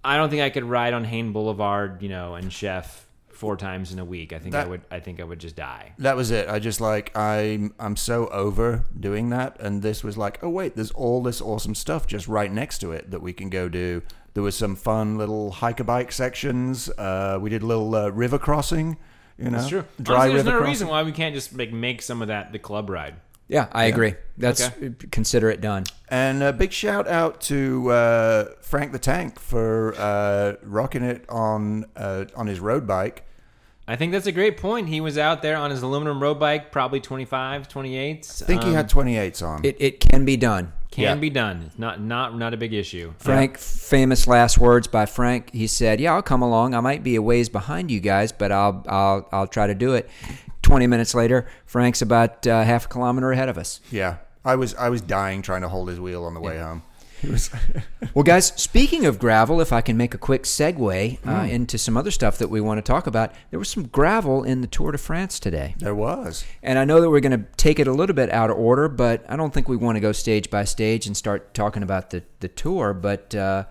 I 0.02 0.16
don't 0.16 0.30
think 0.30 0.42
I 0.42 0.50
could 0.50 0.64
ride 0.64 0.94
on 0.94 1.04
Haynes 1.04 1.32
Boulevard, 1.32 2.02
you 2.02 2.08
know, 2.08 2.34
and 2.34 2.50
Chef 2.52 3.06
four 3.40 3.56
times 3.56 3.92
in 3.92 3.98
a 3.98 4.04
week. 4.04 4.32
I 4.32 4.38
think 4.38 4.54
I 4.54 4.66
would. 4.66 4.82
I 4.90 5.00
think 5.00 5.18
I 5.18 5.24
would 5.24 5.38
just 5.40 5.56
die. 5.56 5.92
that 5.98 6.14
was 6.16 6.30
it. 6.30 6.48
I 6.48 6.58
just 6.58 6.80
like 6.80 7.16
I'm 7.16 7.74
I'm 7.80 7.96
so 7.96 8.28
over 8.28 8.84
doing 8.98 9.30
that, 9.30 9.56
and 9.60 9.82
this 9.82 10.04
was 10.04 10.16
like, 10.16 10.38
oh 10.44 10.50
wait, 10.50 10.76
there's 10.76 10.90
all 10.92 11.22
this 11.22 11.40
awesome 11.40 11.74
stuff 11.74 12.06
just 12.06 12.28
right 12.28 12.52
next 12.52 12.78
to 12.80 12.92
it 12.92 13.10
that 13.10 13.22
we 13.22 13.32
can 13.32 13.48
go 13.50 13.68
do. 13.68 14.02
There 14.34 14.42
was 14.42 14.54
some 14.56 14.76
fun 14.76 15.18
little 15.18 15.50
hiker 15.50 15.82
bike 15.84 16.12
sections. 16.12 16.88
Uh, 16.90 17.38
we 17.40 17.50
did 17.50 17.62
a 17.62 17.66
little 17.66 17.92
uh, 17.94 18.08
river 18.10 18.38
crossing. 18.38 18.96
You 19.38 19.46
know, 19.46 19.56
That's 19.58 19.68
true. 19.70 19.84
dry 20.00 20.16
Honestly, 20.16 20.34
there's 20.34 20.44
no 20.44 20.50
crossing. 20.52 20.66
reason 20.68 20.88
why 20.88 21.02
we 21.02 21.12
can't 21.12 21.34
just 21.34 21.52
make 21.54 21.72
make 21.72 22.02
some 22.02 22.20
of 22.22 22.28
that 22.28 22.52
the 22.52 22.58
club 22.58 22.90
ride. 22.90 23.14
Yeah, 23.48 23.66
I 23.72 23.86
agree. 23.86 24.14
That's 24.38 24.62
Okay. 24.68 24.92
consider 25.10 25.50
it 25.50 25.60
done. 25.60 25.82
And 26.08 26.40
a 26.40 26.52
big 26.52 26.70
shout 26.72 27.08
out 27.08 27.40
to 27.42 27.90
uh, 27.90 28.44
Frank 28.60 28.92
the 28.92 28.98
Tank 29.00 29.40
for 29.40 29.94
uh, 29.98 30.54
rocking 30.62 31.02
it 31.02 31.24
on 31.28 31.86
uh, 31.96 32.26
on 32.36 32.46
his 32.46 32.60
road 32.60 32.86
bike. 32.86 33.24
I 33.90 33.96
think 33.96 34.12
that's 34.12 34.28
a 34.28 34.32
great 34.32 34.56
point. 34.56 34.88
He 34.88 35.00
was 35.00 35.18
out 35.18 35.42
there 35.42 35.56
on 35.56 35.72
his 35.72 35.82
aluminum 35.82 36.22
road 36.22 36.38
bike, 36.38 36.70
probably 36.70 37.00
25, 37.00 37.66
28. 37.66 38.18
I 38.18 38.44
think 38.44 38.62
he 38.62 38.72
had 38.72 38.88
28s 38.88 39.44
on. 39.44 39.64
It 39.64 39.76
it 39.80 39.98
can 39.98 40.24
be 40.24 40.36
done. 40.36 40.72
can 40.92 41.02
yeah. 41.02 41.14
be 41.16 41.28
done. 41.28 41.64
It's 41.66 41.76
not 41.76 42.00
not 42.00 42.38
not 42.38 42.54
a 42.54 42.56
big 42.56 42.72
issue. 42.72 43.12
Frank, 43.18 43.58
famous 43.58 44.28
last 44.28 44.58
words 44.58 44.86
by 44.86 45.06
Frank. 45.06 45.52
He 45.52 45.66
said, 45.66 46.00
"Yeah, 46.00 46.14
I'll 46.14 46.22
come 46.22 46.40
along. 46.40 46.72
I 46.72 46.80
might 46.80 47.02
be 47.02 47.16
a 47.16 47.22
ways 47.22 47.48
behind 47.48 47.90
you 47.90 47.98
guys, 47.98 48.30
but 48.30 48.52
I'll 48.52 48.84
I'll 48.88 49.28
I'll 49.32 49.48
try 49.48 49.66
to 49.66 49.74
do 49.74 49.94
it." 49.94 50.08
Twenty 50.62 50.86
minutes 50.86 51.12
later, 51.12 51.48
Frank's 51.66 52.00
about 52.00 52.46
uh, 52.46 52.62
half 52.62 52.84
a 52.84 52.88
kilometer 52.88 53.32
ahead 53.32 53.48
of 53.48 53.58
us. 53.58 53.80
yeah, 53.90 54.18
I 54.44 54.54
was 54.54 54.72
I 54.76 54.88
was 54.88 55.00
dying 55.00 55.42
trying 55.42 55.62
to 55.62 55.68
hold 55.68 55.88
his 55.88 55.98
wheel 55.98 56.24
on 56.26 56.34
the 56.34 56.40
way 56.40 56.58
home. 56.58 56.84
Well, 58.14 58.24
guys, 58.24 58.48
speaking 58.56 59.06
of 59.06 59.18
gravel, 59.18 59.60
if 59.60 59.72
I 59.72 59.82
can 59.82 59.96
make 59.96 60.14
a 60.14 60.18
quick 60.18 60.42
segue 60.44 61.18
uh, 61.26 61.40
Hmm. 61.44 61.48
into 61.48 61.78
some 61.78 61.96
other 61.96 62.10
stuff 62.10 62.38
that 62.38 62.48
we 62.48 62.60
want 62.60 62.78
to 62.78 62.82
talk 62.82 63.06
about, 63.06 63.32
there 63.50 63.58
was 63.58 63.68
some 63.68 63.86
gravel 63.86 64.42
in 64.42 64.62
the 64.62 64.66
Tour 64.66 64.92
de 64.92 64.98
France 64.98 65.38
today. 65.38 65.74
there 65.78 65.94
was. 65.94 66.44
And 66.62 66.78
I 66.78 66.84
know 66.84 67.00
that 67.00 67.08
we're 67.10 67.20
going 67.20 67.38
to 67.38 67.46
take 67.56 67.78
it 67.78 67.86
a 67.86 67.92
little 67.92 68.16
bit 68.16 68.30
out 68.32 68.50
of 68.50 68.56
order, 68.58 68.88
but 68.88 69.24
I 69.28 69.36
don't 69.36 69.52
think 69.54 69.68
we 69.68 69.76
want 69.76 69.96
to 69.96 70.00
go 70.00 70.12
stage 70.12 70.50
by 70.50 70.64
stage 70.64 71.06
and 71.06 71.16
start 71.16 71.54
talking 71.54 71.82
about 71.82 72.10
the, 72.10 72.22
the 72.40 72.48
tour. 72.48 72.92
But 72.94 73.34
uh, 73.34 73.64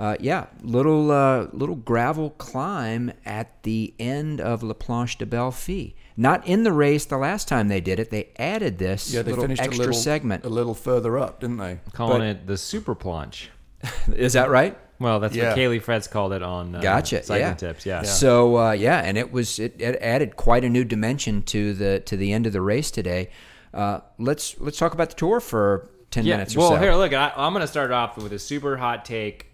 uh, 0.00 0.16
yeah, 0.18 0.46
little 0.62 1.10
uh, 1.10 1.48
little 1.52 1.76
gravel 1.76 2.30
climb 2.30 3.12
at 3.26 3.62
the 3.64 3.92
end 3.98 4.40
of 4.40 4.62
La 4.62 4.72
Planche 4.72 5.18
des 5.18 5.26
Belles 5.26 5.54
Filles. 5.54 5.92
Not 6.16 6.46
in 6.46 6.62
the 6.62 6.72
race 6.72 7.04
the 7.04 7.18
last 7.18 7.48
time 7.48 7.68
they 7.68 7.82
did 7.82 8.00
it. 8.00 8.08
They 8.08 8.30
added 8.38 8.78
this 8.78 9.12
Yeah, 9.12 9.20
they 9.20 9.32
little 9.32 9.44
finished 9.44 9.60
extra 9.60 9.76
a 9.76 9.84
little 9.84 10.00
segment. 10.00 10.46
a 10.46 10.48
little 10.48 10.72
further 10.72 11.18
up, 11.18 11.40
didn't 11.40 11.58
they? 11.58 11.80
Calling 11.92 12.20
But- 12.20 12.28
it 12.28 12.46
the 12.46 12.56
super 12.56 12.94
planche. 12.94 13.48
Is 14.14 14.32
that 14.32 14.48
right? 14.48 14.78
Well, 14.98 15.20
that's 15.20 15.36
Yeah. 15.36 15.48
what 15.48 15.56
Caley 15.56 15.80
Fretz 15.80 16.10
called 16.10 16.32
it 16.32 16.42
on 16.42 16.74
uh, 16.74 16.80
Gotcha. 16.80 17.22
Cycling 17.22 17.40
yeah. 17.40 17.54
Tips. 17.54 17.84
Yeah. 17.84 18.02
So 18.02 18.56
uh, 18.56 18.72
yeah, 18.72 19.00
and 19.00 19.18
it 19.18 19.30
was 19.30 19.58
it, 19.58 19.78
it 19.82 19.98
added 20.00 20.36
quite 20.36 20.64
a 20.64 20.70
new 20.70 20.84
dimension 20.84 21.42
to 21.42 21.74
the 21.74 22.00
to 22.00 22.16
the 22.16 22.32
end 22.32 22.46
of 22.46 22.54
the 22.54 22.62
race 22.62 22.90
today. 22.90 23.28
Uh, 23.74 24.00
let's 24.18 24.58
let's 24.60 24.78
talk 24.78 24.94
about 24.94 25.10
the 25.10 25.16
tour 25.16 25.40
for 25.40 25.90
ten 26.10 26.24
yeah. 26.24 26.36
minutes 26.36 26.56
or 26.56 26.60
well, 26.60 26.70
so. 26.70 26.76
here, 26.76 26.94
look. 26.94 27.12
I, 27.12 27.32
I'm 27.36 27.52
going 27.52 27.60
to 27.60 27.68
start 27.68 27.90
off 27.90 28.16
with 28.16 28.32
a 28.32 28.38
super 28.38 28.78
hot 28.78 29.04
take. 29.04 29.49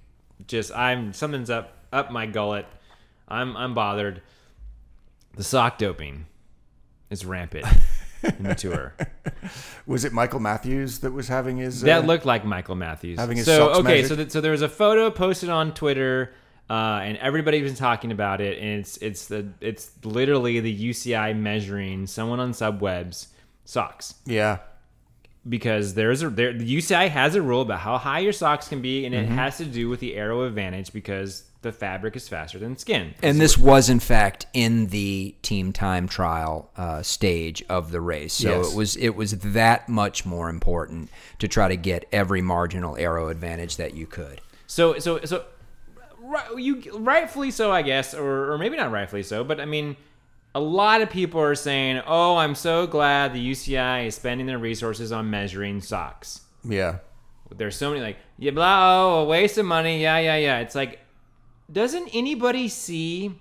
Just 0.47 0.73
I'm 0.73 1.13
something's 1.13 1.51
up 1.51 1.73
up 1.93 2.11
my 2.11 2.27
gullet. 2.27 2.67
I'm 3.29 3.57
I'm 3.57 3.75
bothered. 3.75 4.23
The 5.35 5.45
sock 5.45 5.79
doping 5.79 6.27
is 7.11 7.25
rampant 7.25 7.67
in 8.23 8.45
the 8.45 8.55
tour. 8.55 8.95
Was 9.87 10.05
it 10.05 10.13
Michael 10.13 10.41
Matthews 10.41 11.01
that 11.01 11.13
was 11.13 11.29
having 11.29 11.59
his? 11.59 11.83
That 11.83 12.05
uh, 12.05 12.07
looked 12.07 12.25
like 12.25 12.45
Michael 12.45 12.75
Matthews. 12.75 13.19
Having 13.19 13.39
his 13.39 13.47
so 13.47 13.71
okay, 13.75 13.83
measured? 13.83 14.09
so 14.09 14.17
th- 14.17 14.31
so 14.31 14.41
there 14.41 14.53
was 14.53 14.63
a 14.63 14.69
photo 14.69 15.11
posted 15.11 15.49
on 15.49 15.75
Twitter, 15.75 16.33
uh, 16.69 17.01
and 17.03 17.19
everybody's 17.19 17.65
been 17.65 17.77
talking 17.77 18.11
about 18.11 18.41
it, 18.41 18.59
and 18.59 18.81
it's 18.81 18.97
it's 18.99 19.27
the 19.27 19.49
it's 19.61 19.91
literally 20.05 20.59
the 20.61 20.91
UCI 20.91 21.37
measuring 21.37 22.07
someone 22.07 22.41
on 22.41 22.53
subwebs 22.53 23.29
socks 23.65 24.15
yeah. 24.25 24.59
Because 25.49 25.95
there's 25.95 26.23
a 26.23 26.31
there 26.31 26.53
the 26.53 26.77
UCI 26.79 27.09
has 27.09 27.35
a 27.35 27.43
rule 27.43 27.63
about 27.63 27.81
how 27.81 27.99
high 27.99 28.19
your 28.21 28.33
socks 28.33 28.69
can 28.69 28.81
be, 28.83 29.05
and 29.07 29.15
Mm-hmm. 29.15 29.33
it 29.33 29.35
has 29.35 29.57
to 29.59 29.65
do 29.65 29.89
with 29.89 30.01
the 30.01 30.15
aero 30.17 30.43
advantage 30.43 30.93
because 30.93 31.45
the 31.63 31.73
fabric 31.73 32.15
is 32.15 32.29
faster 32.29 32.59
than 32.59 32.77
skin. 32.77 33.13
And 33.23 33.41
this 33.41 33.59
was, 33.59 33.89
in 33.89 33.99
fact, 33.99 34.47
in 34.53 34.87
the 34.89 35.35
team 35.43 35.73
time 35.73 36.07
trial 36.07 36.71
uh, 36.77 37.03
stage 37.03 37.65
of 37.69 37.91
the 37.91 38.01
race. 38.01 38.35
So 38.35 38.59
Yes. 38.61 38.73
it 38.73 38.77
was 38.77 38.97
it 38.97 39.17
was 39.17 39.33
that 39.39 39.89
much 39.89 40.25
more 40.25 40.49
important 40.49 41.11
to 41.41 41.49
try 41.49 41.69
to 41.69 41.77
get 41.77 42.05
every 42.13 42.43
marginal 42.43 42.97
aero 42.97 43.29
advantage 43.29 43.77
that 43.79 43.95
you 43.95 44.07
could. 44.07 44.41
So 44.69 44.99
so 44.99 45.21
so 45.25 45.45
right, 46.21 46.47
you 46.57 46.83
rightfully 46.99 47.51
so, 47.51 47.73
I 47.73 47.83
guess, 47.83 48.15
or 48.15 48.53
or 48.53 48.59
maybe 48.59 48.77
not 48.77 48.91
rightfully 48.93 49.23
so, 49.23 49.43
but 49.45 49.61
I 49.61 49.65
mean, 49.65 49.97
a 50.57 50.61
lot 50.61 51.03
of 51.03 51.11
people 51.11 51.39
are 51.39 51.55
saying, 51.55 52.01
"Oh, 52.07 52.39
I'm 52.39 52.55
so 52.55 52.87
glad 52.87 53.35
the 53.35 53.51
UCI 53.51 54.07
is 54.07 54.15
spending 54.15 54.47
their 54.47 54.57
resources 54.57 55.13
on 55.13 55.29
measuring 55.29 55.83
socks." 55.83 56.41
Yeah. 56.65 57.01
There's 57.55 57.77
so 57.77 57.91
many 57.91 58.01
like, 58.01 58.17
yeah, 58.39 58.53
blah, 58.53 59.19
oh, 59.19 59.21
a 59.21 59.25
waste 59.27 59.59
of 59.59 59.67
money. 59.67 60.01
Yeah, 60.01 60.17
yeah, 60.19 60.37
yeah. 60.37 60.61
It's 60.61 60.75
like, 60.75 61.01
doesn't 61.71 62.09
anybody 62.15 62.69
see 62.69 63.39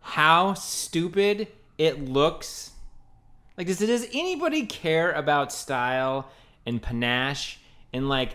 how 0.00 0.54
stupid 0.54 1.46
it 1.78 2.04
looks? 2.04 2.72
Like, 3.56 3.68
does 3.68 3.78
does 3.78 4.06
anybody 4.12 4.66
care 4.66 5.12
about 5.12 5.52
style 5.52 6.28
and 6.66 6.82
panache 6.82 7.60
and 7.92 8.08
like? 8.08 8.34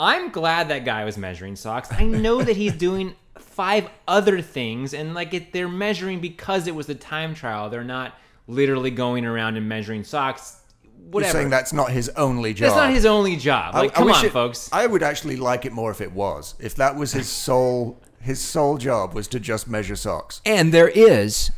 I'm 0.00 0.32
glad 0.32 0.70
that 0.70 0.84
guy 0.84 1.04
was 1.04 1.16
measuring 1.16 1.54
socks. 1.54 1.88
I 1.92 2.02
know 2.02 2.42
that 2.42 2.56
he's 2.56 2.72
doing 2.88 3.14
five 3.54 3.88
other 4.08 4.40
things, 4.40 4.94
and 4.94 5.14
like 5.14 5.32
it, 5.34 5.52
they're 5.52 5.68
measuring 5.68 6.20
because 6.20 6.66
it 6.66 6.74
was 6.74 6.88
a 6.88 6.94
time 6.94 7.34
trial. 7.34 7.70
They're 7.70 7.84
not 7.84 8.14
literally 8.46 8.90
going 8.90 9.24
around 9.24 9.56
and 9.56 9.68
measuring 9.68 10.04
socks. 10.04 10.56
Whatever. 11.10 11.28
You're 11.32 11.42
saying 11.42 11.50
that's 11.50 11.72
not 11.72 11.90
his 11.90 12.08
only 12.10 12.54
job. 12.54 12.66
That's 12.70 12.76
not 12.76 12.90
his 12.90 13.04
only 13.06 13.36
job. 13.36 13.74
I- 13.74 13.80
Like, 13.82 13.90
I 13.92 13.94
come 13.94 14.06
wish 14.06 14.16
on, 14.16 14.24
it- 14.26 14.32
folks. 14.32 14.68
I 14.72 14.86
would 14.86 15.02
actually 15.02 15.36
like 15.36 15.64
it 15.64 15.72
more 15.72 15.90
if 15.90 16.00
it 16.00 16.12
was. 16.12 16.54
If 16.60 16.74
that 16.76 16.96
was 16.96 17.12
his 17.12 17.28
sole 17.46 18.00
his 18.20 18.40
sole 18.40 18.78
job 18.78 19.12
was 19.14 19.28
to 19.28 19.38
just 19.38 19.68
measure 19.68 19.96
socks. 19.96 20.40
And 20.46 20.72
there 20.72 20.88
is, 20.88 21.50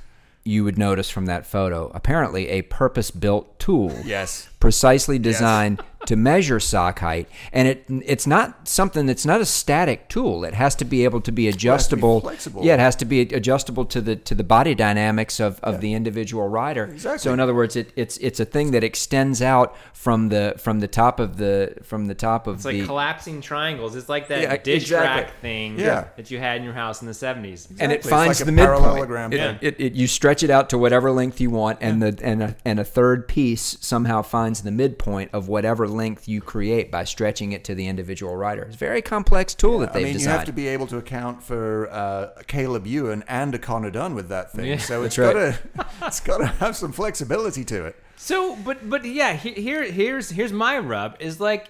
you 0.43 0.65
would 0.65 0.77
notice 0.77 1.09
from 1.09 1.27
that 1.27 1.47
photo, 1.47 1.93
apparently 1.95 2.49
a 2.49 2.63
purpose 2.63 3.13
built 3.13 3.57
tool. 3.61 3.97
Yes. 4.05 4.49
Precisely 4.59 5.19
designed 5.21 5.81
to 6.07 6.17
measure 6.17 6.59
sock 6.61 6.99
height, 7.01 7.29
and 7.53 7.69
it 7.69 7.85
it's 7.89 8.27
not 8.27 8.69
something 8.69 9.07
that's 9.07 9.27
not 9.27 9.41
a 9.41 9.45
static 9.47 10.09
tool. 10.09 10.45
It 10.45 10.55
has 10.55 10.75
to 10.77 10.85
be 10.85 11.05
able 11.05 11.21
to 11.23 11.33
be 11.33 11.49
adjustable. 11.49 12.21
flexible. 12.21 12.65
Yeah, 12.65 12.75
it 12.75 12.81
has 12.81 12.97
to 12.97 13.05
be 13.05 13.21
adjustable 13.23 13.85
to 13.87 14.01
the 14.01 14.17
to 14.17 14.35
the 14.35 14.45
body 14.45 14.75
dynamics 14.75 15.41
of, 15.41 15.61
of 15.63 15.81
the 15.81 15.93
individual 15.95 16.49
rider. 16.49 16.85
Exactly. 16.85 17.19
So 17.19 17.33
in 17.33 17.41
other 17.41 17.55
words, 17.55 17.77
it, 17.77 17.93
it's 17.97 18.17
it's 18.19 18.41
a 18.41 18.45
thing 18.45 18.71
that 18.73 18.83
extends 18.85 19.43
out 19.43 19.77
from 19.93 20.29
the 20.29 20.55
from 20.59 20.81
the 20.81 20.89
top 20.89 21.21
of 21.21 21.37
the 21.37 21.75
from 21.83 22.07
the 22.07 22.15
top 22.15 22.47
of 22.47 22.57
It's 22.57 22.65
like 22.65 22.77
the 22.81 22.87
collapsing 22.87 23.41
triangles. 23.41 23.97
It's 23.97 24.09
like 24.09 24.29
that 24.29 24.43
Yeah, 24.43 24.57
dish 24.57 24.83
exactly. 24.85 25.23
rack 25.25 25.41
thing 25.41 25.79
Yeah. 25.79 26.05
that 26.17 26.31
you 26.31 26.39
had 26.39 26.59
in 26.59 26.65
your 26.65 26.75
house 26.75 27.01
in 27.03 27.07
the 27.07 27.13
70s. 27.15 27.69
and 27.81 27.93
it 27.93 28.05
finds 28.05 28.41
like 28.41 28.47
the 28.47 28.53
midpoint. 28.53 28.81
parallelogram. 28.83 29.33
It, 29.33 29.37
Yeah. 29.37 29.59
it, 29.61 29.77
it, 29.79 29.93
you 29.95 30.07
stretch 30.07 30.43
it 30.43 30.51
out 30.51 30.71
to 30.71 30.79
whatever 30.79 31.11
length 31.11 31.41
you 31.41 31.51
want, 31.51 31.79
and 31.81 32.03
the 32.03 32.19
and 32.23 32.43
a, 32.43 32.57
and 32.65 32.79
a 32.81 32.85
third 32.85 33.27
piece 33.29 33.77
somehow 33.81 34.23
finds 34.23 34.63
the 34.63 34.71
midpoint 34.71 35.31
of 35.33 35.49
whatever 35.49 35.89
length 35.97 36.29
you 36.29 36.41
create 36.41 36.91
by 36.91 37.05
stretching 37.05 37.53
it 37.53 37.65
to 37.65 37.75
the 37.75 37.89
individual 37.89 38.37
rider. 38.37 38.63
It's 38.63 38.77
a 38.77 38.79
very 38.79 39.03
complex 39.03 39.55
tool 39.55 39.81
that 39.81 39.91
I 39.91 39.93
they've 39.95 40.07
I 40.07 40.13
mean, 40.13 40.21
you 40.21 40.29
have 40.29 40.45
to 40.45 40.53
be 40.53 40.69
able 40.69 40.87
to 40.89 40.99
account 40.99 41.43
for 41.43 41.89
uh, 41.91 42.43
Caleb 42.47 42.87
Ewan 42.87 43.25
and 43.29 43.55
a 43.55 43.59
Conor 43.59 43.91
Dunne 43.91 44.15
with 44.15 44.29
that 44.29 44.53
thing. 44.53 44.67
Yeah. 44.67 44.79
so 44.79 45.03
it's 45.03 45.17
That's 45.17 45.35
got 45.35 45.39
right. 45.39 45.77
to 45.77 45.87
it's 46.07 46.21
got 46.21 46.39
to 46.39 46.47
have 46.47 46.77
some 46.77 46.93
flexibility 46.93 47.65
to 47.65 47.87
it. 47.87 47.97
So, 48.17 48.57
but 48.57 48.89
but 48.89 49.05
yeah, 49.05 49.35
here 49.35 49.85
here's 49.85 50.31
here's 50.31 50.53
my 50.53 50.79
rub 50.79 51.17
is 51.21 51.41
like, 51.41 51.69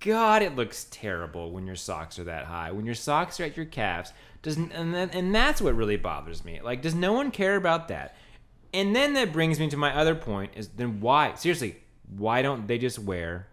God, 0.00 0.42
it 0.42 0.54
looks 0.54 0.86
terrible 0.90 1.50
when 1.50 1.66
your 1.66 1.76
socks 1.76 2.18
are 2.18 2.24
that 2.24 2.44
high. 2.44 2.70
When 2.72 2.84
your 2.84 2.94
socks 2.94 3.40
are 3.40 3.44
at 3.44 3.56
your 3.56 3.66
calves, 3.66 4.12
doesn't 4.42 4.72
and 4.72 4.94
then, 4.94 5.10
and 5.10 5.34
that's 5.34 5.60
what 5.60 5.74
really 5.74 5.96
bothers 5.96 6.44
me. 6.44 6.60
Like, 6.62 6.82
does 6.82 6.94
no 6.94 7.12
one 7.12 7.30
care 7.30 7.56
about 7.56 7.88
that? 7.88 8.16
And 8.74 8.94
then 8.94 9.14
that 9.14 9.32
brings 9.32 9.58
me 9.58 9.70
to 9.70 9.76
my 9.76 9.96
other 9.96 10.14
point: 10.14 10.52
is 10.54 10.68
then 10.68 11.00
why 11.00 11.34
seriously 11.34 11.76
why 12.08 12.42
don't 12.42 12.66
they 12.66 12.78
just 12.78 12.98
wear 12.98 13.48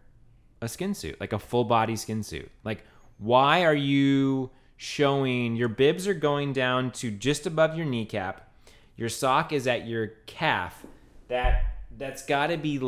a 0.62 0.68
skin 0.68 0.94
suit, 0.94 1.20
like 1.20 1.34
a 1.34 1.40
full 1.40 1.64
body 1.64 1.96
skin 1.96 2.24
suit? 2.24 2.50
Like, 2.64 2.84
why 3.18 3.64
are 3.66 3.74
you 3.76 4.50
showing 4.78 5.56
your 5.56 5.70
bibs 5.70 6.08
are 6.08 6.14
going 6.14 6.54
down 6.54 6.92
to 6.92 7.12
just 7.12 7.46
above 7.46 7.76
your 7.76 7.86
kneecap? 7.86 8.50
Your 8.96 9.10
sock 9.10 9.52
is 9.52 9.66
at 9.68 9.88
your 9.88 10.08
calf. 10.26 10.86
That 11.28 11.64
that's 11.98 12.26
got 12.26 12.48
to 12.48 12.58
be 12.58 12.80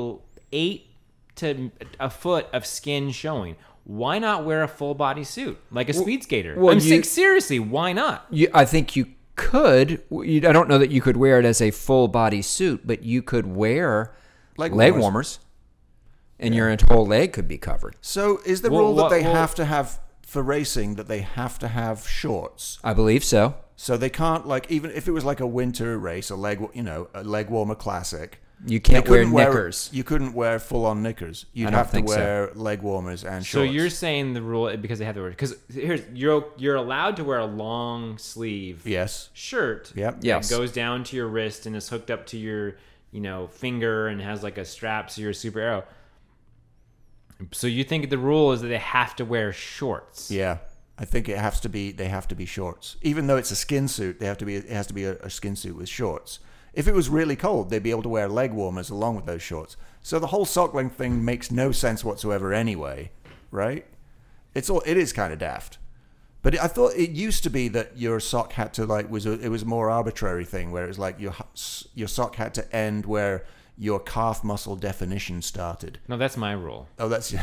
eight 0.52 0.88
to 1.36 1.72
a 2.00 2.10
foot 2.10 2.48
of 2.54 2.66
skin 2.66 3.12
showing. 3.12 3.56
Why 3.84 4.18
not 4.20 4.46
wear 4.46 4.64
a 4.64 4.68
full 4.68 4.96
body 4.96 5.24
suit 5.24 5.60
like 5.72 5.90
a 5.90 5.94
speed 5.94 6.24
skater? 6.24 6.56
well, 6.58 6.70
I'm 6.70 6.76
you- 6.76 6.82
sick. 6.82 7.06
Seriously, 7.06 7.60
why 7.60 7.94
not? 7.94 8.26
You, 8.30 8.50
I 8.54 8.66
think 8.66 8.96
you 8.96 9.08
could. 9.36 10.02
You, 10.10 10.38
I 10.48 10.52
don't 10.52 10.68
know 10.70 10.78
that 10.78 10.92
you 10.92 11.02
could 11.02 11.18
wear 11.18 11.40
it 11.40 11.46
as 11.46 11.62
a 11.62 11.72
full 11.72 12.08
body 12.08 12.42
suit, 12.42 12.82
but 12.86 13.04
you 13.04 13.22
could 13.22 13.46
wear 13.48 14.14
Leg 14.58 14.74
leg, 14.74 14.94
warmers. 14.94 15.02
warmers, 15.02 15.40
and 16.40 16.54
your 16.56 16.76
whole 16.90 17.06
leg 17.06 17.34
could 17.34 17.48
be 17.48 17.58
covered. 17.58 17.96
So 18.02 18.40
is 18.46 18.62
the 18.62 18.70
Well, 18.70 18.82
rule 18.82 18.96
that 18.96 19.02
what- 19.04 19.10
they 19.10 19.22
well- 19.24 19.34
have 19.36 19.56
to 19.56 19.66
have 19.66 20.00
for 20.26 20.42
racing 20.42 20.96
that 20.96 21.08
they 21.08 21.22
have 21.22 21.58
to 21.60 21.68
have 21.70 22.08
shorts? 22.08 22.80
I 22.84 22.94
believe 22.94 23.24
so. 23.24 23.56
So 23.78 23.98
they 23.98 24.10
can't 24.10 24.48
like 24.48 24.70
even 24.72 24.92
if 24.92 25.08
it 25.08 25.12
was 25.12 25.24
like 25.26 25.40
a 25.40 25.48
winter 25.48 25.98
race, 26.00 26.30
a 26.30 26.36
leg 26.36 26.66
you 26.74 26.84
know 26.84 27.08
a 27.14 27.24
leg 27.24 27.50
warmer 27.50 27.76
classic. 27.76 28.42
You 28.66 28.80
can't 28.80 29.08
wear 29.10 29.20
couldn't 29.26 29.36
knickers. 29.36 29.90
you 29.92 30.06
couldn't 30.06 30.34
wear 30.34 30.60
full 30.60 30.86
on 30.86 31.04
knickers. 31.04 31.46
You'd 31.54 31.72
have 31.72 31.88
to 31.88 31.92
think 31.92 32.08
so. 32.10 32.16
wear 32.16 32.52
leg 32.56 32.82
warmers 32.82 33.26
and 33.26 33.46
So 33.46 33.64
you're 33.64 33.90
saying 33.90 34.34
the 34.34 34.42
rule 34.42 34.76
because 34.78 34.98
they 35.00 35.06
have 35.06 35.16
the 35.16 35.22
word 35.22 35.32
because 35.32 35.56
here's 35.72 36.02
you're 36.14 36.46
you're 36.58 36.78
allowed 36.78 37.18
to 37.18 37.26
wear 37.26 37.40
a 37.40 37.46
long 37.46 38.18
sleeve 38.18 38.88
yes. 38.88 39.30
shirt 39.34 39.92
Yep. 39.94 40.20
Yes. 40.22 40.48
that 40.50 40.56
goes 40.58 40.72
down 40.72 41.04
to 41.04 41.18
your 41.18 41.28
wrist 41.28 41.66
and 41.66 41.76
is 41.76 41.90
hooked 41.90 42.10
up 42.10 42.26
to 42.28 42.38
your 42.38 42.78
you 43.12 43.20
know 43.20 43.48
finger 43.48 44.08
and 44.08 44.22
has 44.22 44.42
like 44.42 44.58
a 44.58 44.66
strap, 44.66 45.12
so 45.12 45.22
you're 45.22 45.32
a 45.32 45.34
super 45.34 45.60
arrow. 45.60 45.84
So 47.52 47.68
you 47.68 47.84
think 47.84 48.10
the 48.10 48.18
rule 48.18 48.52
is 48.52 48.62
that 48.62 48.68
they 48.68 48.78
have 48.78 49.16
to 49.18 49.26
wear 49.26 49.52
shorts? 49.52 50.32
Yeah, 50.32 50.60
I 50.98 51.06
think 51.06 51.28
it 51.28 51.38
has 51.38 51.60
to 51.62 51.70
be. 51.70 51.92
They 51.92 52.08
have 52.08 52.28
to 52.30 52.36
be 52.36 52.46
shorts, 52.46 52.98
even 53.02 53.28
though 53.28 53.38
it's 53.38 53.52
a 53.52 53.56
skin 53.56 53.88
suit. 53.88 54.20
They 54.20 54.26
have 54.26 54.38
to 54.40 54.46
be. 54.46 54.56
It 54.56 54.70
has 54.70 54.88
to 54.88 54.94
be 54.94 55.06
a, 55.06 55.16
a 55.18 55.30
skin 55.30 55.56
suit 55.56 55.76
with 55.76 55.90
shorts. 55.90 56.40
If 56.74 56.88
it 56.88 56.94
was 56.94 57.10
really 57.10 57.36
cold, 57.36 57.70
they'd 57.70 57.84
be 57.84 57.92
able 57.92 58.04
to 58.04 58.10
wear 58.10 58.28
leg 58.28 58.52
warmers 58.52 58.90
along 58.90 59.16
with 59.16 59.26
those 59.26 59.42
shorts. 59.42 59.78
So 60.02 60.20
the 60.20 60.28
whole 60.28 60.46
sock 60.46 60.74
length 60.74 60.98
thing 60.98 61.24
makes 61.24 61.52
no 61.52 61.72
sense 61.72 62.04
whatsoever, 62.04 62.54
anyway. 62.54 63.12
Right? 63.52 63.86
It's 64.54 64.70
all. 64.70 64.82
It 64.86 64.98
is 64.98 65.14
kind 65.14 65.34
of 65.34 65.40
daft. 65.40 65.78
But 66.46 66.60
I 66.62 66.68
thought 66.68 66.94
it 66.94 67.10
used 67.10 67.42
to 67.46 67.50
be 67.50 67.70
that 67.70 67.98
your 67.98 68.20
sock 68.20 68.54
had 68.54 68.72
to 68.76 68.86
like 68.86 69.10
was 69.10 69.26
a, 69.26 69.32
it 69.40 69.50
was 69.50 69.64
a 69.64 69.66
more 69.66 69.90
arbitrary 69.90 70.46
thing 70.46 70.72
where 70.72 70.84
it 70.84 70.88
was 70.88 71.00
like 71.00 71.20
your 71.20 71.34
your 71.96 72.08
sock 72.08 72.36
had 72.36 72.54
to 72.54 72.76
end 72.76 73.08
where 73.08 73.46
your 73.78 74.00
calf 74.00 74.44
muscle 74.44 74.76
definition 74.76 75.42
started. 75.42 76.00
No, 76.08 76.18
that's 76.18 76.38
my 76.38 76.54
rule. 76.54 76.88
Oh, 77.00 77.10
that's 77.10 77.34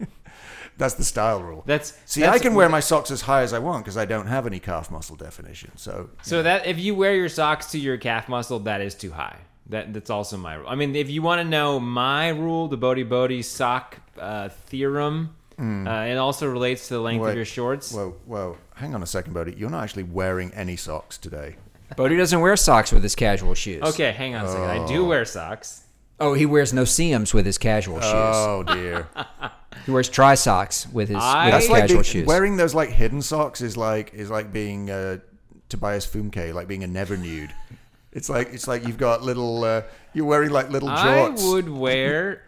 that's 0.78 0.94
the 0.94 1.04
style 1.04 1.42
rule. 1.42 1.62
That's 1.66 1.98
See, 2.04 2.20
that's- 2.20 2.38
I 2.40 2.42
can 2.42 2.54
wear 2.54 2.68
my 2.68 2.80
socks 2.80 3.10
as 3.10 3.22
high 3.22 3.42
as 3.42 3.52
I 3.52 3.58
want 3.58 3.84
because 3.84 3.96
I 3.96 4.04
don't 4.04 4.26
have 4.26 4.46
any 4.46 4.60
calf 4.60 4.90
muscle 4.90 5.16
definition. 5.16 5.72
So 5.76 6.10
So 6.22 6.42
that 6.42 6.66
if 6.66 6.78
you 6.78 6.94
wear 6.94 7.14
your 7.14 7.28
socks 7.28 7.70
to 7.72 7.78
your 7.78 7.96
calf 7.96 8.28
muscle, 8.28 8.58
that 8.60 8.80
is 8.80 8.94
too 8.94 9.10
high. 9.12 9.38
That 9.68 9.92
that's 9.92 10.10
also 10.10 10.36
my 10.36 10.54
rule. 10.54 10.68
I 10.68 10.74
mean, 10.76 10.94
if 10.94 11.10
you 11.10 11.22
want 11.22 11.40
to 11.40 11.44
know 11.48 11.80
my 11.80 12.28
rule, 12.28 12.68
the 12.68 12.76
Bodie 12.76 13.02
Bodie 13.02 13.42
sock 13.42 13.98
uh, 14.18 14.48
theorem, 14.50 15.34
uh, 15.58 15.62
it 16.06 16.16
also 16.16 16.46
relates 16.48 16.88
to 16.88 16.94
the 16.94 17.00
length 17.00 17.22
Wait. 17.22 17.30
of 17.30 17.36
your 17.36 17.44
shorts. 17.46 17.90
whoa, 17.90 18.14
whoa, 18.26 18.58
hang 18.74 18.94
on 18.94 19.02
a 19.02 19.06
second, 19.06 19.32
Bodie. 19.32 19.54
You're 19.56 19.70
not 19.70 19.82
actually 19.82 20.02
wearing 20.04 20.52
any 20.52 20.76
socks 20.76 21.16
today. 21.18 21.56
Bodie 21.96 22.16
doesn't 22.16 22.40
wear 22.40 22.56
socks 22.56 22.90
with 22.92 23.02
his 23.02 23.14
casual 23.14 23.54
shoes. 23.54 23.82
Okay, 23.82 24.12
hang 24.12 24.34
on 24.34 24.44
a 24.44 24.48
second. 24.48 24.64
I 24.70 24.86
do 24.86 25.04
wear 25.04 25.24
socks. 25.24 25.82
Oh, 26.18 26.32
he 26.34 26.46
wears 26.46 26.72
no 26.72 26.84
seams 26.84 27.34
with 27.34 27.44
his 27.46 27.58
casual 27.58 28.00
shoes. 28.00 28.10
Oh 28.14 28.62
dear, 28.66 29.06
He 29.84 29.90
wears 29.92 30.08
tri 30.08 30.34
socks 30.34 30.86
with 30.92 31.08
his, 31.10 31.18
I- 31.20 31.46
with 31.46 31.52
that's 31.52 31.64
his 31.66 31.70
like 31.70 31.80
casual 31.82 31.94
being- 31.96 32.04
shoes. 32.04 32.26
wearing 32.26 32.56
those 32.56 32.74
like 32.74 32.88
hidden 32.90 33.20
socks 33.22 33.60
is 33.60 33.76
like 33.76 34.14
is 34.14 34.30
like 34.30 34.52
being 34.52 34.90
uh, 34.90 35.18
Tobias 35.68 36.06
Fünke, 36.06 36.52
like 36.54 36.66
being 36.68 36.82
a 36.84 36.86
never 36.86 37.16
nude. 37.16 37.52
It's 38.12 38.28
like 38.30 38.52
it's 38.54 38.66
like 38.66 38.86
you've 38.86 38.96
got 38.98 39.22
little. 39.22 39.62
Uh, 39.64 39.82
you're 40.14 40.24
wearing 40.24 40.50
like 40.50 40.70
little 40.70 40.88
I 40.88 41.06
jorts. 41.28 41.52
would 41.52 41.68
wear. 41.68 42.42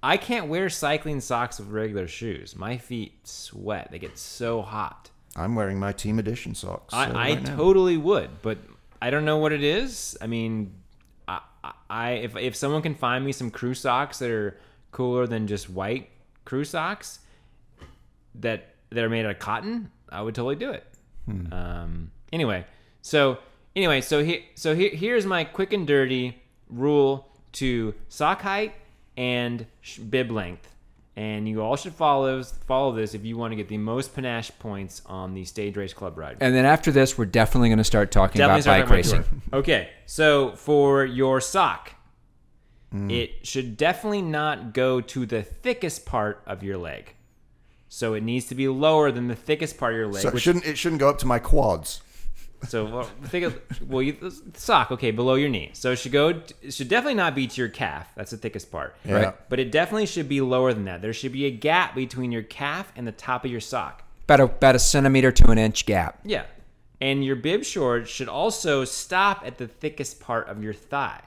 I 0.00 0.16
can't 0.16 0.46
wear 0.46 0.70
cycling 0.70 1.20
socks 1.20 1.58
with 1.58 1.70
regular 1.70 2.06
shoes. 2.06 2.54
My 2.54 2.76
feet 2.78 3.26
sweat. 3.26 3.88
They 3.90 3.98
get 3.98 4.16
so 4.16 4.62
hot. 4.62 5.10
I'm 5.34 5.56
wearing 5.56 5.80
my 5.80 5.92
Team 5.92 6.20
Edition 6.20 6.54
socks. 6.54 6.94
I, 6.94 7.06
uh, 7.06 7.08
I 7.10 7.12
right 7.14 7.42
now. 7.42 7.56
totally 7.56 7.96
would, 7.96 8.40
but 8.42 8.58
I 9.00 9.10
don't 9.10 9.24
know 9.24 9.38
what 9.38 9.52
it 9.52 9.62
is. 9.62 10.16
I 10.20 10.26
mean, 10.26 10.74
I, 11.26 11.40
I 11.88 12.10
if 12.10 12.36
if 12.36 12.56
someone 12.56 12.82
can 12.82 12.94
find 12.94 13.24
me 13.24 13.32
some 13.32 13.50
crew 13.50 13.74
socks 13.74 14.18
that 14.18 14.30
are 14.30 14.58
cooler 14.90 15.26
than 15.26 15.46
just 15.46 15.70
white 15.70 16.10
crew 16.44 16.64
socks 16.64 17.20
that 18.34 18.74
that 18.90 19.04
are 19.04 19.08
made 19.08 19.24
out 19.24 19.32
of 19.32 19.38
cotton, 19.38 19.90
I 20.08 20.22
would 20.22 20.34
totally 20.34 20.56
do 20.56 20.70
it. 20.70 20.86
Hmm. 21.26 21.52
Um, 21.52 22.10
anyway, 22.32 22.64
so 23.02 23.38
anyway, 23.76 24.00
so 24.00 24.24
here 24.24 24.40
so 24.54 24.74
here, 24.74 24.90
here's 24.90 25.26
my 25.26 25.44
quick 25.44 25.72
and 25.72 25.86
dirty 25.86 26.42
rule 26.68 27.28
to 27.52 27.94
sock 28.08 28.42
height 28.42 28.74
and 29.16 29.66
sh- 29.80 29.98
bib 29.98 30.30
length. 30.30 30.68
And 31.18 31.48
you 31.48 31.62
all 31.62 31.74
should 31.74 31.94
follow 31.94 32.40
follow 32.44 32.92
this 32.94 33.12
if 33.12 33.24
you 33.24 33.36
want 33.36 33.50
to 33.50 33.56
get 33.56 33.66
the 33.66 33.76
most 33.76 34.14
panache 34.14 34.52
points 34.60 35.02
on 35.06 35.34
the 35.34 35.44
stage 35.44 35.76
race 35.76 35.92
club 35.92 36.16
ride. 36.16 36.36
and 36.40 36.54
then 36.54 36.64
after 36.64 36.92
this, 36.92 37.18
we're 37.18 37.24
definitely 37.24 37.70
going 37.70 37.78
to 37.78 37.84
start 37.84 38.12
talking 38.12 38.38
Definitely 38.38 38.60
about 38.60 38.62
start 38.62 38.78
bike 38.78 38.84
talking 38.84 38.96
racing. 38.96 39.18
about 39.18 39.50
tour. 39.50 39.58
Okay, 39.58 39.88
so 40.06 40.52
for 40.54 41.04
your 41.04 41.40
sock, 41.40 41.94
Mm. 42.94 43.10
it 43.12 43.46
should 43.46 43.76
definitely 43.76 44.22
not 44.22 44.72
go 44.72 45.00
to 45.00 45.26
the 45.26 45.42
thickest 45.42 46.06
part 46.06 46.40
of 46.46 46.62
your 46.62 46.78
leg. 46.78 47.14
So 47.88 48.14
it 48.14 48.22
needs 48.22 48.46
to 48.46 48.54
be 48.54 48.68
lower 48.68 49.10
than 49.10 49.26
the 49.28 49.34
thickest 49.34 49.76
part 49.76 49.94
of 49.94 49.98
your 49.98 50.06
leg. 50.06 50.22
So 50.22 50.28
it 50.28 50.34
which- 50.34 50.42
shouldn't 50.44 50.64
it 50.66 50.78
shouldn't 50.78 51.00
go 51.00 51.08
up 51.10 51.18
to 51.18 51.26
my 51.26 51.38
quads. 51.40 52.00
So 52.66 52.84
well, 52.86 53.02
think 53.24 53.44
of 53.44 53.60
well, 53.88 54.02
you, 54.02 54.32
sock 54.54 54.90
okay 54.90 55.10
below 55.10 55.34
your 55.34 55.48
knee. 55.48 55.70
So 55.74 55.92
it 55.92 55.96
should 55.96 56.12
go. 56.12 56.42
It 56.60 56.74
should 56.74 56.88
definitely 56.88 57.14
not 57.14 57.34
be 57.34 57.46
to 57.46 57.60
your 57.60 57.68
calf. 57.68 58.10
That's 58.16 58.30
the 58.32 58.36
thickest 58.36 58.70
part. 58.70 58.96
Yeah. 59.04 59.12
Right. 59.12 59.48
But 59.48 59.60
it 59.60 59.70
definitely 59.70 60.06
should 60.06 60.28
be 60.28 60.40
lower 60.40 60.72
than 60.72 60.84
that. 60.86 61.00
There 61.00 61.12
should 61.12 61.32
be 61.32 61.46
a 61.46 61.50
gap 61.50 61.94
between 61.94 62.32
your 62.32 62.42
calf 62.42 62.92
and 62.96 63.06
the 63.06 63.12
top 63.12 63.44
of 63.44 63.50
your 63.50 63.60
sock. 63.60 64.02
About 64.24 64.40
a, 64.40 64.44
about 64.44 64.74
a 64.74 64.78
centimeter 64.78 65.30
to 65.32 65.50
an 65.50 65.58
inch 65.58 65.86
gap. 65.86 66.18
Yeah. 66.24 66.44
And 67.00 67.24
your 67.24 67.36
bib 67.36 67.64
shorts 67.64 68.10
should 68.10 68.28
also 68.28 68.84
stop 68.84 69.42
at 69.46 69.58
the 69.58 69.68
thickest 69.68 70.20
part 70.20 70.48
of 70.48 70.62
your 70.62 70.74
thigh. 70.74 71.22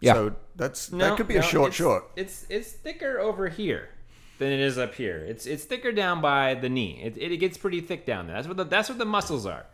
Yeah. 0.00 0.14
So 0.14 0.34
that's 0.56 0.88
that 0.88 1.16
could 1.16 1.28
be 1.28 1.36
a 1.36 1.42
short 1.42 1.68
it's, 1.68 1.76
short. 1.76 2.10
It's 2.16 2.46
it's 2.50 2.72
thicker 2.72 3.20
over 3.20 3.48
here 3.48 3.90
than 4.38 4.52
it 4.52 4.60
is 4.60 4.78
up 4.78 4.94
here. 4.94 5.18
It's 5.18 5.46
it's 5.46 5.64
thicker 5.64 5.92
down 5.92 6.20
by 6.20 6.54
the 6.54 6.68
knee. 6.68 7.00
It, 7.02 7.16
it, 7.16 7.36
gets 7.38 7.56
pretty 7.56 7.80
thick 7.80 8.06
down 8.06 8.26
there. 8.26 8.36
That's 8.36 8.48
what 8.48 8.56
the, 8.56 8.64
that's 8.64 8.88
what 8.88 8.98
the 8.98 9.04
muscles 9.04 9.46
are. 9.46 9.66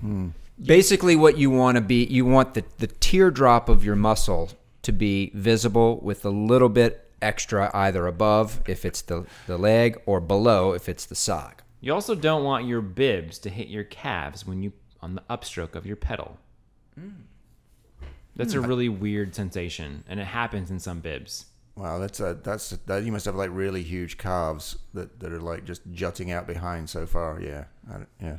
Hmm. 0.00 0.28
Basically, 0.60 1.14
what 1.14 1.38
you 1.38 1.50
want 1.50 1.76
to 1.76 1.80
be, 1.80 2.04
you 2.04 2.24
want 2.24 2.54
the, 2.54 2.64
the 2.78 2.88
teardrop 2.88 3.68
of 3.68 3.84
your 3.84 3.94
muscle 3.94 4.50
to 4.82 4.92
be 4.92 5.30
visible 5.34 6.00
with 6.02 6.24
a 6.24 6.30
little 6.30 6.68
bit 6.68 7.08
extra 7.22 7.70
either 7.74 8.06
above 8.06 8.60
if 8.66 8.84
it's 8.84 9.02
the, 9.02 9.26
the 9.46 9.58
leg 9.58 10.00
or 10.06 10.20
below 10.20 10.72
if 10.72 10.88
it's 10.88 11.06
the 11.06 11.14
sock. 11.14 11.62
You 11.80 11.94
also 11.94 12.14
don't 12.14 12.42
want 12.42 12.66
your 12.66 12.80
bibs 12.80 13.38
to 13.40 13.50
hit 13.50 13.68
your 13.68 13.84
calves 13.84 14.46
when 14.46 14.62
you 14.62 14.72
on 15.00 15.14
the 15.14 15.22
upstroke 15.30 15.76
of 15.76 15.86
your 15.86 15.96
pedal. 15.96 16.38
Hmm. 16.98 17.10
That's 18.34 18.54
a 18.54 18.60
hmm. 18.60 18.66
really 18.66 18.88
weird 18.88 19.34
sensation, 19.34 20.04
and 20.08 20.18
it 20.18 20.26
happens 20.26 20.70
in 20.70 20.80
some 20.80 21.00
bibs. 21.00 21.46
Wow, 21.78 21.98
that's 21.98 22.18
a 22.18 22.34
that's 22.42 22.70
that 22.86 23.04
you 23.04 23.12
must 23.12 23.24
have 23.26 23.36
like 23.36 23.50
really 23.52 23.82
huge 23.84 24.18
calves 24.18 24.76
that, 24.94 25.20
that 25.20 25.32
are 25.32 25.40
like 25.40 25.64
just 25.64 25.82
jutting 25.92 26.32
out 26.32 26.46
behind 26.46 26.90
so 26.90 27.06
far. 27.06 27.40
Yeah, 27.40 27.64
I 27.88 27.98
yeah. 28.20 28.36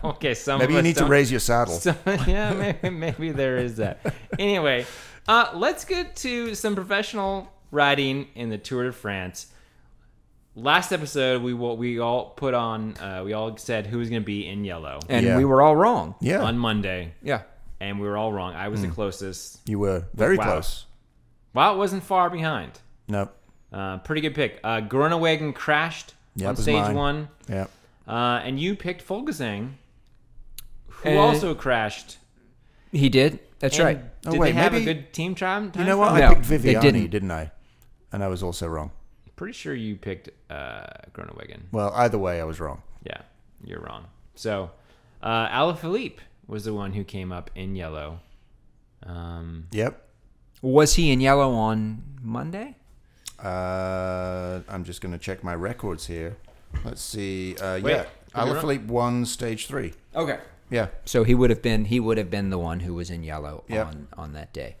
okay, 0.04 0.34
some 0.34 0.58
Maybe 0.58 0.72
of 0.72 0.72
you 0.72 0.78
us 0.78 0.82
need 0.84 0.94
to 0.94 1.00
don't- 1.00 1.10
raise 1.10 1.30
your 1.30 1.40
saddle. 1.40 1.74
So, 1.74 1.94
yeah, 2.26 2.52
maybe, 2.52 2.90
maybe 2.90 3.30
there 3.30 3.58
is 3.58 3.76
that. 3.76 4.00
Anyway, 4.38 4.86
uh, 5.28 5.52
let's 5.54 5.84
get 5.84 6.16
to 6.16 6.54
some 6.56 6.74
professional 6.74 7.48
riding 7.70 8.26
in 8.34 8.48
the 8.50 8.58
Tour 8.58 8.84
de 8.86 8.92
France. 8.92 9.46
Last 10.56 10.92
episode, 10.92 11.42
we 11.42 11.52
will, 11.54 11.76
we 11.76 11.98
all 11.98 12.30
put 12.30 12.54
on, 12.54 12.96
uh, 12.98 13.22
we 13.24 13.32
all 13.34 13.56
said 13.56 13.86
who 13.86 13.98
was 13.98 14.08
going 14.08 14.22
to 14.22 14.26
be 14.26 14.46
in 14.48 14.64
yellow 14.64 15.00
And 15.08 15.26
Yeah. 15.26 15.36
we 15.36 15.44
were 15.44 15.60
all 15.62 15.74
wrong. 15.76 16.14
Yeah, 16.20 16.42
on 16.42 16.58
Monday, 16.58 17.12
Yeah. 17.22 17.42
and 17.80 18.00
we 18.00 18.06
were 18.06 18.16
all 18.16 18.32
wrong. 18.32 18.54
I 18.54 18.68
was 18.68 18.80
the 18.82 18.88
closest. 18.88 19.60
you 19.68 19.78
were 19.80 20.04
very 20.14 20.36
Wow. 20.38 20.44
close. 20.44 20.86
Well, 21.54 21.74
it 21.74 21.78
wasn't 21.78 22.02
far 22.02 22.28
behind. 22.30 22.80
Nope. 23.08 23.34
Uh, 23.72 23.98
pretty 23.98 24.20
good 24.20 24.34
pick. 24.34 24.60
Uh, 24.62 24.80
Groenewegen 24.82 25.54
crashed 25.54 26.14
Yeah, 26.36 26.46
it 26.46 26.50
on 26.50 26.56
stage 26.56 26.82
mine. 26.82 26.94
one, 26.94 27.28
Yeah. 27.48 27.66
uh, 28.06 28.40
and 28.44 28.58
you 28.60 28.76
picked 28.76 29.06
Folgazang, 29.06 29.72
who 30.88 31.08
And- 31.10 31.18
also 31.18 31.54
crashed. 31.54 32.18
He 32.92 33.08
did. 33.08 33.40
That's 33.60 33.76
And 33.78 33.84
right. 33.84 34.00
Oh, 34.26 34.32
Did 34.32 34.40
wait, 34.40 34.52
they 34.52 34.52
have 34.60 34.72
maybe- 34.72 34.90
a 34.90 34.94
good 34.94 35.12
team 35.12 35.34
time? 35.34 35.72
You 35.76 35.84
know 35.84 35.96
what? 35.98 36.14
No, 36.18 36.26
I 36.26 36.34
picked 36.34 36.46
Viviani, 36.46 36.80
didn't. 36.82 37.10
didn't. 37.10 37.30
I? 37.30 37.50
And 38.12 38.22
I 38.22 38.28
was 38.28 38.42
also 38.42 38.66
wrong. 38.68 38.90
Pretty 39.36 39.52
sure 39.54 39.74
you 39.74 39.96
picked 39.96 40.28
uh, 40.50 40.84
Groenewegen. 41.12 41.62
Well, 41.72 41.92
either 41.96 42.18
way, 42.18 42.40
I 42.40 42.44
was 42.44 42.60
wrong. 42.60 42.82
Yeah, 43.04 43.22
you're 43.64 43.80
wrong. 43.80 44.06
So, 44.36 44.70
uh, 45.22 45.48
Alaphilippe 45.48 46.18
was 46.46 46.64
the 46.64 46.74
one 46.74 46.92
who 46.92 47.02
came 47.02 47.32
up 47.32 47.50
in 47.56 47.74
yellow. 47.74 48.20
Um, 49.04 49.66
Yep. 49.72 50.03
Was 50.64 50.94
he 50.94 51.12
in 51.12 51.20
yellow 51.20 51.52
on 51.52 52.02
Monday? 52.22 52.76
Uh, 53.38 54.60
I'm 54.66 54.82
just 54.84 55.02
going 55.02 55.12
to 55.12 55.18
check 55.18 55.44
my 55.44 55.54
records 55.54 56.06
here. 56.06 56.38
Let's 56.84 57.02
see. 57.02 57.54
Uh, 57.56 57.80
Wait, 57.82 57.90
yeah, 57.92 58.02
did 58.02 58.08
Alaphilippe 58.34 58.86
won 58.86 59.26
stage 59.26 59.66
three. 59.66 59.92
Okay. 60.16 60.38
Yeah. 60.70 60.86
So 61.04 61.22
he 61.24 61.34
would 61.34 61.50
have 61.50 61.60
been 61.60 61.84
he 61.84 62.00
would 62.00 62.16
have 62.16 62.30
been 62.30 62.48
the 62.48 62.58
one 62.58 62.80
who 62.80 62.94
was 62.94 63.10
in 63.10 63.22
yellow 63.22 63.64
Yep. 63.68 63.86
on 63.86 64.08
on 64.16 64.32
that 64.32 64.54
day. 64.54 64.76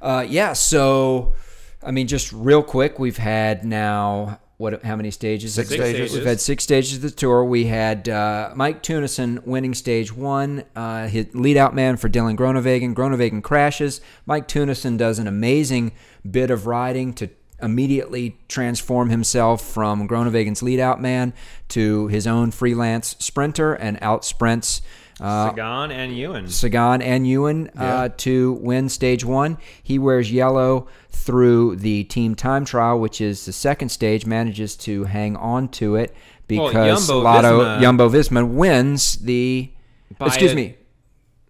Uh, 0.00 0.24
yeah. 0.28 0.52
So 0.52 1.34
I 1.82 1.90
mean, 1.90 2.06
just 2.06 2.32
real 2.32 2.62
quick, 2.62 3.00
we've 3.00 3.18
had 3.18 3.64
now 3.64 4.38
what? 4.58 4.82
How 4.82 4.96
many 4.96 5.10
stages? 5.12 5.54
Six 5.54 5.68
Six 5.68 5.80
stages. 5.80 6.12
We've 6.12 6.26
had 6.26 6.40
six 6.40 6.64
stages 6.64 6.96
of 6.96 7.02
the 7.02 7.10
tour. 7.10 7.44
We 7.44 7.66
had 7.66 8.08
uh, 8.08 8.52
Mike 8.54 8.82
Teunissen 8.82 9.44
winning 9.46 9.72
stage 9.72 10.14
one, 10.14 10.64
uh, 10.74 11.06
his 11.06 11.26
lead 11.32 11.56
out 11.56 11.74
man 11.74 11.96
for 11.96 12.08
Dylan 12.08 12.36
Groenewegen. 12.36 12.92
Groenewegen 12.92 13.42
crashes. 13.42 14.00
Mike 14.26 14.48
Teunissen 14.48 14.98
does 14.98 15.20
an 15.20 15.28
amazing 15.28 15.92
bit 16.28 16.50
of 16.50 16.66
riding 16.66 17.14
to 17.14 17.30
immediately 17.62 18.36
transform 18.48 19.10
himself 19.10 19.62
from 19.62 20.08
Groenewegen's 20.08 20.62
lead 20.62 20.80
out 20.80 21.00
man 21.00 21.32
to 21.68 22.08
his 22.08 22.26
own 22.26 22.50
freelance 22.50 23.16
sprinter 23.18 23.74
and 23.74 23.98
out 24.02 24.24
sprints. 24.24 24.82
Uh, 25.20 25.48
Sagan 25.50 25.90
and 25.90 26.16
Ewan. 26.16 26.48
Sagan 26.48 27.02
and 27.02 27.26
Ewan 27.26 27.70
Yeah. 27.74 27.82
uh, 27.94 28.08
to 28.18 28.52
win 28.60 28.88
stage 28.88 29.24
one. 29.24 29.58
He 29.82 29.98
wears 29.98 30.30
yellow 30.30 30.86
through 31.10 31.76
the 31.76 32.04
team 32.04 32.34
time 32.34 32.64
trial, 32.64 32.98
which 33.00 33.20
is 33.20 33.44
the 33.44 33.52
second 33.52 33.88
stage, 33.90 34.26
manages 34.26 34.76
to 34.76 35.04
hang 35.04 35.36
on 35.36 35.68
to 35.70 35.96
it 35.96 36.14
Well, 36.48 36.68
because 36.68 37.06
Jumbo 37.08 37.22
Lotto 37.22 37.60
Visma- 37.60 37.80
Jumbo 37.80 38.08
Visma 38.08 38.48
wins 38.48 39.16
the. 39.16 39.70
By 40.18 40.26
excuse 40.26 40.52
a- 40.52 40.56
me. 40.56 40.76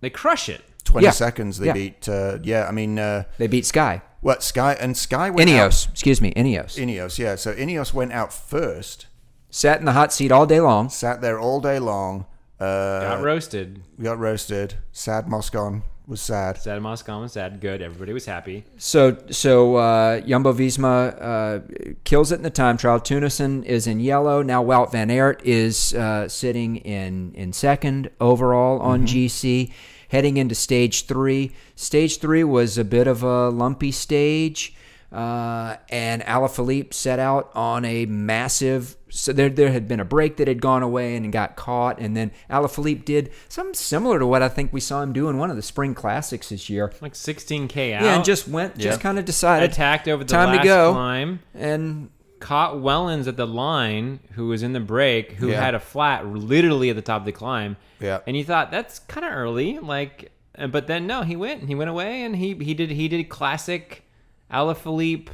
They 0.01 0.11
crush 0.11 0.49
it. 0.49 0.63
20 0.85 1.05
Yeah. 1.05 1.11
seconds. 1.11 1.59
They 1.59 1.67
Yeah. 1.67 1.73
beat, 1.75 2.09
uh, 2.09 2.39
yeah, 2.43 2.67
I 2.67 2.73
mean, 2.73 2.99
uh, 2.99 3.25
They 3.37 3.47
beat 3.47 3.67
Sky. 3.67 4.01
what, 4.23 4.43
Sky, 4.43 4.75
and 4.81 4.97
Sky 4.97 5.29
went 5.29 5.51
out. 5.51 5.71
Ineos. 5.73 5.91
Excuse 5.91 6.21
me, 6.23 6.33
Ineos. 6.35 6.79
Ineos, 6.79 7.19
yeah. 7.19 7.35
So 7.35 7.53
Ineos 7.55 7.93
went 7.93 8.13
out 8.13 8.33
first, 8.33 9.07
Sat 9.51 9.79
in 9.81 9.85
the 9.85 9.93
hot 9.93 10.13
seat 10.13 10.33
all 10.33 10.47
day 10.47 10.61
long. 10.61 10.89
sat 10.89 11.21
there 11.21 11.39
all 11.39 11.61
day 11.61 11.79
long, 11.79 12.25
uh, 12.61 13.01
Got 13.01 13.23
roasted. 13.23 13.83
We 13.97 14.05
got 14.05 14.19
roasted. 14.19 14.75
Sad 14.93 15.29
Moscon 15.29 15.83
was 16.07 16.21
sad. 16.21 16.57
Sad 16.57 16.81
Moscon 16.81 17.21
was 17.21 17.33
sad. 17.33 17.61
Good. 17.61 17.83
Everybody 17.83 18.13
was 18.13 18.25
happy. 18.27 18.65
So 18.79 19.17
so 19.31 19.77
uh, 19.77 20.21
Jumbo 20.21 20.53
Visma 20.53 21.17
uh, 21.21 21.95
kills 22.05 22.33
it 22.33 22.37
in 22.37 22.43
the 22.43 22.51
time 22.51 22.77
trial. 22.77 22.99
Teunissen 22.99 23.65
is 23.65 23.87
in 23.87 24.01
yellow 24.01 24.43
now. 24.43 24.65
Wout 24.65 24.91
van 24.91 25.11
Aert 25.11 25.43
is 25.45 25.95
uh, 25.95 26.27
sitting 26.29 26.77
in 26.77 27.33
in 27.35 27.53
second 27.53 28.11
overall 28.21 28.81
on 28.81 29.07
GC, 29.07 29.71
heading 30.09 30.37
into 30.39 30.55
stage 30.55 31.07
three. 31.07 31.53
Stage 31.77 32.19
three 32.19 32.43
was 32.43 32.79
a 32.79 32.85
bit 32.85 33.07
of 33.07 33.23
a 33.23 33.51
lumpy 33.51 33.93
stage, 33.93 34.75
uh, 35.13 35.77
and 35.89 36.23
Alaphilippe 36.23 36.93
set 36.93 37.19
out 37.19 37.51
on 37.55 37.85
a 37.85 38.07
massive. 38.07 38.97
So 39.11 39.33
there, 39.33 39.49
there 39.49 39.71
had 39.73 39.89
been 39.89 40.01
a 40.01 40.05
break 40.05 40.37
that 40.37 40.49
had 40.49 40.61
gone 40.61 40.83
away 40.83 41.17
and 41.17 41.33
got 41.33 41.57
caught, 41.57 41.99
and 41.99 42.15
then 42.17 42.31
Alaphilippe 42.51 43.05
did 43.05 43.31
something 43.49 43.73
similar 43.75 44.19
to 44.19 44.27
what 44.27 44.43
I 44.43 44.49
think 44.51 44.73
we 44.73 44.81
saw 44.81 45.03
him 45.03 45.13
do 45.15 45.29
in 45.31 45.39
one 45.39 45.49
of 45.51 45.57
the 45.57 45.63
spring 45.63 45.95
classics 45.95 46.51
this 46.51 46.69
year. 46.69 46.93
Like 47.01 47.15
16k 47.15 47.95
out. 47.95 48.03
Yeah, 48.03 48.17
and 48.17 48.25
just 48.25 48.49
went, 48.49 48.77
just 48.77 49.01
kind 49.01 49.19
of 49.19 49.25
decided 49.25 49.71
attacked 49.71 50.09
over 50.09 50.25
the 50.25 50.29
time 50.31 50.49
last 50.51 50.59
to 50.63 50.65
go, 50.65 50.93
climb. 50.93 51.41
and 51.55 52.11
Caught 52.41 52.75
Wellens 52.77 53.27
at 53.27 53.37
the 53.37 53.47
line, 53.47 54.21
who 54.33 54.49
was 54.49 54.63
in 54.63 54.73
the 54.73 54.79
break, 54.81 55.33
who 55.33 55.49
Yeah. 55.49 55.61
had 55.61 55.75
a 55.75 55.81
flat 55.81 56.25
literally 56.27 56.91
at 56.91 56.97
the 56.97 57.03
top 57.03 57.23
of 57.23 57.27
the 57.27 57.33
climb. 57.33 57.77
Yeah. 57.99 58.21
And 58.29 58.37
you 58.37 58.45
thought 58.45 58.71
that's 58.71 59.01
kind 59.01 59.27
of 59.27 59.33
early, 59.33 59.79
like, 59.79 60.31
uh, 60.57 60.67
but 60.69 60.87
then 60.87 61.07
no, 61.07 61.23
he 61.23 61.35
went. 61.35 61.61
And 61.61 61.69
he 61.69 61.75
went 61.75 61.91
away, 61.91 62.23
and 62.23 62.37
he 62.37 62.55
he 62.55 62.75
did 62.75 62.91
he 62.91 63.09
did 63.09 63.25
classic 63.29 64.05
Alaphilippe, 64.53 65.29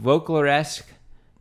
Voeckler 0.00 0.48
esque, 0.48 0.86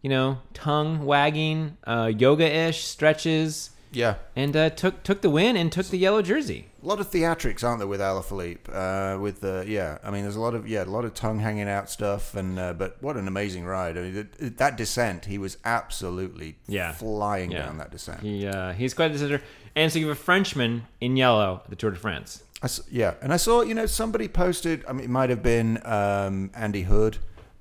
you 0.01 0.09
know, 0.09 0.39
tongue 0.53 1.05
wagging, 1.05 1.78
uh, 1.86 2.11
yoga 2.16 2.45
ish 2.45 2.84
stretches, 2.84 3.72
Yeah. 3.91 4.16
and 4.36 4.55
uh, 4.55 4.70
took 4.72 5.03
took 5.03 5.22
the 5.22 5.30
win 5.30 5.55
and 5.57 5.72
took 5.72 5.88
the 5.88 5.97
yellow 5.97 6.22
jersey. 6.22 6.68
A 6.82 6.86
lot 6.86 6.99
of 6.99 7.09
theatrics, 7.09 7.64
aren't 7.64 7.80
there, 7.80 7.88
with 7.88 8.01
Alaphilippe? 8.01 8.68
Uh, 8.68 9.18
with 9.20 9.39
the 9.41 9.64
yeah, 9.68 9.99
I 10.03 10.11
mean, 10.11 10.24
there's 10.24 10.36
a 10.36 10.41
lot 10.41 10.53
of 10.53 10.68
yeah, 10.68 10.84
a 10.84 10.86
lot 10.86 11.05
of 11.05 11.14
tongue 11.14 11.39
hanging 11.39 11.70
out 11.70 11.89
stuff, 11.89 12.36
and 12.36 12.59
uh, 12.59 12.74
but 12.74 12.97
what 13.01 13.16
an 13.16 13.28
amazing 13.28 13.66
ride! 13.66 13.97
I 13.97 14.01
mean, 14.01 14.14
that, 14.39 14.57
that 14.57 14.76
descent, 14.78 15.26
he 15.26 15.38
was 15.38 15.57
absolutely 15.64 16.57
Yeah. 16.68 16.91
flying 16.91 17.51
Yeah. 17.51 17.66
down 17.66 17.78
that 17.78 17.91
descent. 17.91 18.22
He 18.22 18.45
uh, 18.47 18.74
he's 18.74 18.93
quite 18.93 19.11
a 19.11 19.14
decider. 19.14 19.41
And 19.76 19.91
so 19.91 19.97
you 19.97 20.07
have 20.09 20.18
a 20.18 20.20
Frenchman 20.22 20.86
in 21.01 21.18
yellow 21.18 21.61
at 21.64 21.70
the 21.70 21.76
Tour 21.76 21.89
de 21.91 21.97
France. 21.97 22.43
I 22.64 22.70
yeah, 22.89 23.16
and 23.22 23.34
I 23.34 23.38
saw 23.38 23.61
you 23.61 23.74
know 23.74 23.86
somebody 23.86 24.30
posted. 24.30 24.86
I 24.88 24.93
mean, 24.93 25.03
it 25.03 25.09
might 25.09 25.30
have 25.30 25.43
been 25.43 25.86
um, 25.86 26.49
Andy 26.55 26.84
Hood 26.84 27.18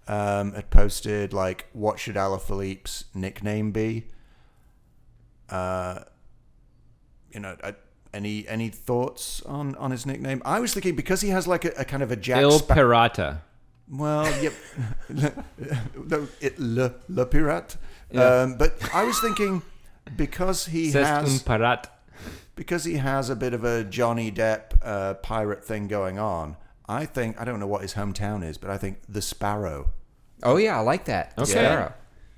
um, 0.07 0.53
had 0.53 0.71
posted 0.71 1.33
like, 1.33 1.67
"What 1.73 1.99
should 1.99 2.15
Alaphilippe's 2.15 3.07
nickname 3.13 3.73
be?" 3.73 4.07
Uh, 5.51 6.05
you 7.33 7.41
know, 7.41 7.57
I, 7.65 7.75
any 8.15 8.47
any 8.47 8.69
thoughts 8.69 9.43
on 9.43 9.75
on 9.75 9.91
his 9.91 10.07
nickname? 10.07 10.41
I 10.45 10.61
was 10.61 10.73
thinking 10.73 10.95
because 10.95 11.21
he 11.21 11.31
has 11.31 11.49
like 11.49 11.65
a, 11.65 11.73
a 11.77 11.85
kind 11.85 12.05
of 12.05 12.13
a 12.13 12.17
Jack 12.17 12.41
Il 12.41 12.61
Pirata. 12.61 13.41
Well, 13.91 14.25
yep. 14.41 14.55
it, 16.41 16.59
le, 16.59 16.95
le 17.09 17.27
Pirate. 17.27 17.77
Yeah. 18.11 18.43
Um, 18.43 18.55
but 18.57 18.75
I 18.95 19.05
was 19.05 19.21
thinking 19.21 19.63
because 20.17 20.67
he 20.67 20.91
C'est 20.91 21.03
un 21.03 21.25
has 21.25 21.43
pirate. 21.43 21.89
Because 22.55 22.85
he 22.85 22.95
has 22.95 23.31
a 23.31 23.37
bit 23.37 23.55
of 23.55 23.65
a 23.65 23.85
Johnny 23.85 24.31
Depp 24.31 24.79
uh, 24.83 25.15
pirate 25.15 25.65
thing 25.65 25.89
going 25.89 26.19
on. 26.19 26.57
I 26.89 27.07
think 27.07 27.41
I 27.41 27.45
don't 27.45 27.61
know 27.61 27.67
what 27.67 27.83
his 27.83 27.95
hometown 27.95 28.45
is, 28.45 28.59
but 28.59 28.71
I 28.71 28.77
think 28.79 28.99
the 29.09 29.23
Sparrow. 29.23 29.91
oh 30.43 30.57
yeah, 30.57 30.77
I 30.77 30.81
like 30.81 31.07
that. 31.07 31.33
Okay. 31.39 31.51
Sparrow. 31.51 31.93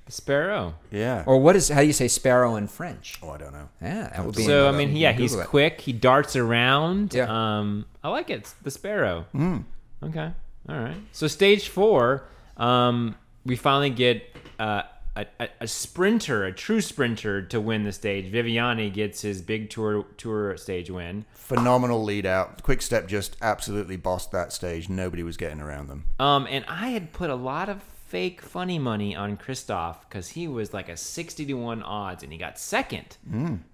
Sparrow. 0.08 0.74
Yeah. 0.90 1.24
Or 1.26 1.40
what 1.40 1.56
is 1.56 1.68
how 1.70 1.80
do 1.80 1.86
you 1.86 1.92
say 1.94 2.08
sparrow 2.08 2.56
in 2.56 2.68
French? 2.68 3.18
Oh, 3.22 3.30
I 3.30 3.38
don't 3.38 3.52
know. 3.52 3.68
Yeah, 3.80 4.10
that 4.14 4.24
would 4.24 4.36
be. 4.36 4.44
So 4.44 4.68
I 4.68 4.72
mean, 4.72 4.94
yeah, 4.96 5.12
he's 5.12 5.30
Google 5.32 5.44
it. 5.44 5.48
quick. 5.48 5.80
He 5.80 5.92
darts 5.94 6.36
around. 6.36 7.14
Yeah. 7.14 7.26
Um, 7.58 7.86
I 8.02 8.10
like 8.10 8.28
it. 8.28 8.52
The 8.62 8.70
sparrow. 8.70 9.24
Mm. 9.34 9.64
Okay. 10.02 10.30
All 10.68 10.78
right. 10.78 10.96
So 11.12 11.26
stage 11.26 11.68
four, 11.68 12.24
um, 12.58 13.14
we 13.46 13.56
finally 13.56 13.90
get 13.90 14.24
uh, 14.58 14.82
a, 15.16 15.26
a, 15.40 15.48
a 15.60 15.68
sprinter, 15.68 16.44
a 16.44 16.52
true 16.52 16.80
sprinter, 16.80 17.42
to 17.42 17.60
win 17.60 17.84
the 17.84 17.92
stage. 17.92 18.32
Viviani 18.32 18.92
gets 18.92 19.22
his 19.22 19.42
big 19.42 19.70
tour 19.70 20.06
tour 20.16 20.56
stage 20.56 20.90
win. 20.90 21.24
Phenomenal 21.34 22.02
lead 22.02 22.26
out. 22.26 22.62
Quick 22.62 22.82
Step 22.82 23.06
just 23.06 23.36
absolutely 23.42 23.96
bossed 23.96 24.32
that 24.32 24.52
stage. 24.52 24.88
Nobody 24.88 25.22
was 25.22 25.36
getting 25.36 25.60
around 25.60 25.88
them. 25.88 26.04
Um, 26.18 26.46
and 26.50 26.64
I 26.68 26.88
had 26.88 27.12
put 27.12 27.30
a 27.30 27.34
lot 27.34 27.68
of 27.68 27.82
fake 27.82 28.40
funny 28.40 28.78
money 28.78 29.16
on 29.16 29.36
Kristoff 29.36 29.96
because 30.08 30.28
he 30.28 30.46
was 30.46 30.72
like 30.72 30.88
a 30.88 30.96
60 30.96 31.46
to 31.46 31.54
1 31.54 31.82
odds 31.82 32.22
and 32.22 32.30
he 32.30 32.38
got 32.38 32.58
second. 32.58 33.16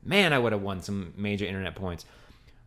Man, 0.03 0.33
I 0.33 0.39
would 0.39 0.53
have 0.53 0.63
won 0.63 0.81
some 0.81 1.13
major 1.17 1.45
internet 1.45 1.75
points. 1.75 2.07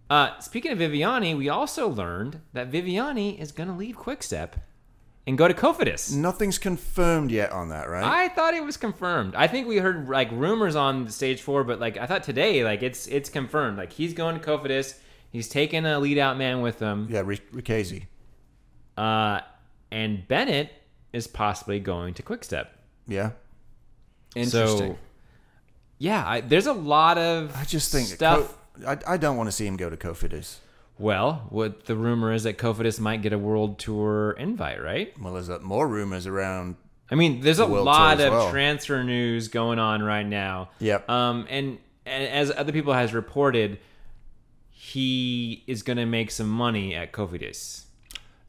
Uh, 0.09 0.38
speaking 0.39 0.71
of 0.71 0.78
Viviani, 0.78 1.36
we 1.36 1.49
also 1.49 1.88
learned 1.88 2.41
that 2.53 2.71
Viviani 2.71 3.39
is 3.39 3.51
going 3.51 3.69
to 3.69 3.74
leave 3.74 3.97
Quickstep 3.97 4.53
and 5.26 5.38
go 5.38 5.47
to 5.47 5.53
Cofidis. 5.53 6.13
Nothing's 6.15 6.57
confirmed 6.57 7.32
yet 7.32 7.51
on 7.51 7.69
that, 7.69 7.89
right? 7.89 8.03
I 8.03 8.30
thought 8.30 8.53
it 8.53 8.63
was 8.63 8.78
confirmed. 8.78 9.36
I 9.36 9.47
think 9.47 9.67
we 9.67 9.78
heard 9.78 10.09
like 10.09 10.30
rumors 10.32 10.76
on 10.76 11.07
stage 11.09 11.41
four, 11.41 11.63
but 11.63 11.80
like 11.80 11.97
I 11.97 12.05
thought 12.05 12.24
today, 12.24 12.63
like 12.63 12.84
it's 12.84 13.07
it's 13.07 13.30
confirmed. 13.30 13.78
Like 13.78 13.93
he's 13.93 14.13
going 14.13 14.39
to 14.39 14.45
Cofidis. 14.45 14.97
He's 15.32 15.49
taking 15.49 15.86
a 15.86 15.99
lead 15.99 16.17
out 16.19 16.38
man 16.38 16.61
with 16.61 16.80
him. 16.80 17.07
yeah, 17.09 17.21
Rick- 17.26 17.51
Richeze. 17.51 18.05
Uh, 18.97 19.39
and 19.91 20.28
Bennett 20.28 20.71
is 21.11 21.26
possibly 21.28 21.80
going 21.80 22.13
to 22.15 22.21
Quickstep. 22.24 22.67
Yeah. 23.07 23.32
Interesting. 24.36 24.91
So, 24.93 24.97
yeah, 25.99 26.24
I, 26.28 26.41
there's 26.41 26.67
a 26.67 26.74
lot 26.74 27.17
of 27.17 27.55
I 27.55 27.63
just 27.63 27.91
think 27.91 28.07
stuff. 28.07 28.55
Co- 28.82 28.88
I, 28.89 29.13
I 29.13 29.17
don't 29.17 29.38
want 29.38 29.47
to 29.47 29.51
see 29.51 29.65
him 29.65 29.78
go 29.78 29.89
to 29.89 29.97
Cofidis. 29.97 30.57
Well, 31.04 31.45
what 31.49 31.86
the 31.86 31.97
rumor 31.97 32.32
is 32.32 32.43
that 32.43 32.58
Cofidis 32.58 32.97
might 32.97 33.22
get 33.22 33.34
a 33.34 33.38
world 33.38 33.78
tour 33.78 34.32
invite, 34.32 34.82
right? 34.82 35.14
Well, 35.22 35.34
there's 35.34 35.49
more 35.62 35.86
rumors 35.86 36.26
around. 36.26 36.78
I 37.12 37.16
mean, 37.16 37.41
there's 37.41 37.60
a 37.60 37.68
World 37.68 37.86
lot 37.86 38.22
of 38.22 38.32
well. 38.32 38.49
transfer 38.49 39.04
news 39.04 39.49
going 39.49 39.80
on 39.80 40.01
right 40.01 40.26
now. 40.26 40.70
Yep. 40.80 41.10
Um, 41.10 41.45
and, 41.49 41.78
and 42.06 42.24
as 42.30 42.51
other 42.51 42.72
people 42.72 42.93
has 42.93 43.14
reported, 43.14 43.80
he 44.72 45.66
is 45.68 45.84
going 45.84 45.97
to 45.97 46.06
make 46.06 46.32
some 46.32 46.47
money 46.47 46.95
at 46.95 47.12
Cofidis. 47.12 47.84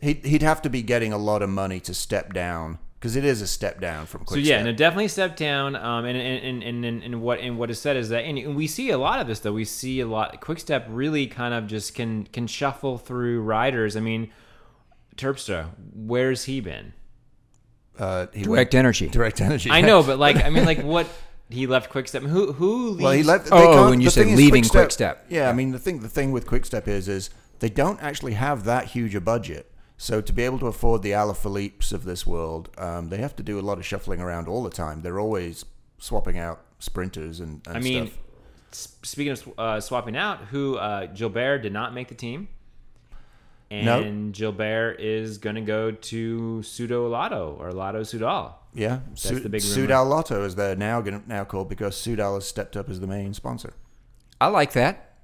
He'd, 0.00 0.24
he'd 0.24 0.42
have 0.42 0.62
to 0.62 0.70
be 0.70 0.80
getting 0.80 1.12
a 1.12 1.18
lot 1.18 1.42
of 1.42 1.50
money 1.50 1.80
to 1.80 1.92
step 1.92 2.32
down 2.32 2.78
because 3.04 3.16
it 3.16 3.24
is 3.26 3.42
a 3.42 3.46
step 3.46 3.82
down 3.82 4.06
from 4.06 4.24
So 4.26 4.36
yeah, 4.36 4.56
Step. 4.56 4.64
no, 4.64 4.72
definitely 4.72 5.08
step 5.08 5.36
down. 5.36 5.76
Um, 5.76 6.06
and 6.06 6.16
and, 6.16 6.62
and, 6.62 6.84
and 6.86 7.02
and 7.02 7.20
what 7.20 7.38
and 7.38 7.58
what 7.58 7.70
is 7.70 7.78
said 7.78 7.98
is 7.98 8.08
that, 8.08 8.20
and 8.20 8.56
we 8.56 8.66
see 8.66 8.88
a 8.88 8.96
lot 8.96 9.20
of 9.20 9.26
this 9.26 9.40
though. 9.40 9.52
We 9.52 9.66
see 9.66 10.00
a 10.00 10.06
lot. 10.06 10.40
Quick 10.40 10.58
step 10.58 10.86
really 10.88 11.26
kind 11.26 11.52
of 11.52 11.66
just 11.66 11.94
can 11.94 12.24
can 12.24 12.46
shuffle 12.46 12.96
through 12.96 13.42
riders. 13.42 13.94
I 13.94 14.00
mean, 14.00 14.30
Terpstra, 15.16 15.68
where's 15.94 16.44
he 16.44 16.60
been? 16.60 16.94
uh, 17.98 18.26
he 18.32 18.44
Direct 18.44 18.72
went- 18.72 18.74
energy. 18.74 19.08
direct 19.08 19.40
energy. 19.42 19.70
I 19.70 19.82
know, 19.82 20.02
but 20.02 20.18
like, 20.18 20.36
I 20.36 20.48
mean, 20.48 20.64
like, 20.64 20.82
what 20.82 21.06
he 21.50 21.66
left 21.66 21.90
Quick 21.90 22.08
Step. 22.08 22.22
Who 22.22 22.54
who 22.54 22.88
leaves? 22.88 23.02
Well, 23.02 23.12
he 23.12 23.22
left. 23.22 23.48
Oh, 23.52 23.58
they 23.60 23.66
can't- 23.66 23.90
when 23.90 24.00
you 24.00 24.08
said 24.08 24.28
leaving 24.28 24.62
Quick-Step- 24.62 24.80
Quick-Step. 24.80 25.26
Yeah, 25.28 25.50
I 25.50 25.52
mean 25.52 25.72
the 25.72 25.78
thing. 25.78 26.00
The 26.00 26.08
thing 26.08 26.32
with 26.32 26.46
Quick 26.46 26.64
Step 26.64 26.88
is, 26.88 27.06
is 27.06 27.28
they 27.58 27.68
don't 27.68 28.02
actually 28.02 28.32
have 28.32 28.64
that 28.64 28.86
huge 28.86 29.14
a 29.14 29.20
budget. 29.20 29.70
So 29.96 30.20
to 30.20 30.32
be 30.32 30.42
able 30.42 30.58
to 30.58 30.66
afford 30.66 31.02
the 31.02 31.12
Alaphilippes 31.12 31.92
of 31.92 32.04
this 32.04 32.26
world, 32.26 32.70
um, 32.78 33.08
they 33.08 33.18
have 33.18 33.36
to 33.36 33.42
do 33.42 33.58
a 33.58 33.62
lot 33.62 33.78
of 33.78 33.86
shuffling 33.86 34.20
around 34.20 34.48
all 34.48 34.62
the 34.62 34.70
time. 34.70 35.02
They're 35.02 35.20
always 35.20 35.64
swapping 35.98 36.38
out 36.38 36.60
sprinters 36.78 37.40
and, 37.40 37.62
and 37.66 37.76
I 37.76 37.80
mean, 37.80 38.10
stuff. 38.70 38.96
speaking 39.02 39.32
of 39.32 39.52
uh, 39.58 39.80
swapping 39.80 40.16
out, 40.16 40.38
who 40.50 40.76
uh, 40.76 41.06
Gilbert 41.06 41.58
did 41.58 41.72
not 41.72 41.94
make 41.94 42.08
the 42.08 42.14
team. 42.14 42.48
No. 43.70 44.02
And 44.02 44.32
Gilbert 44.32 45.00
is 45.00 45.38
going 45.38 45.56
to 45.56 45.62
go 45.62 45.90
to 45.90 46.62
Pseudo 46.62 47.08
Lotto 47.08 47.56
or 47.58 47.72
Lotto 47.72 48.02
Soudal. 48.02 48.52
Yeah, 48.72 49.00
That's 49.10 49.30
the 49.30 49.48
big 49.48 49.62
rumor. 49.62 49.88
Soudal 49.88 50.08
Lotto 50.08 50.44
is 50.44 50.54
they're 50.54 50.76
now 50.76 51.00
going 51.00 51.22
now 51.26 51.44
called 51.44 51.68
because 51.68 51.96
Soudal 51.96 52.34
has 52.34 52.46
stepped 52.46 52.76
up 52.76 52.88
as 52.88 53.00
the 53.00 53.06
main 53.06 53.34
sponsor. 53.34 53.72
I 54.40 54.48
like 54.48 54.72
that. 54.72 55.14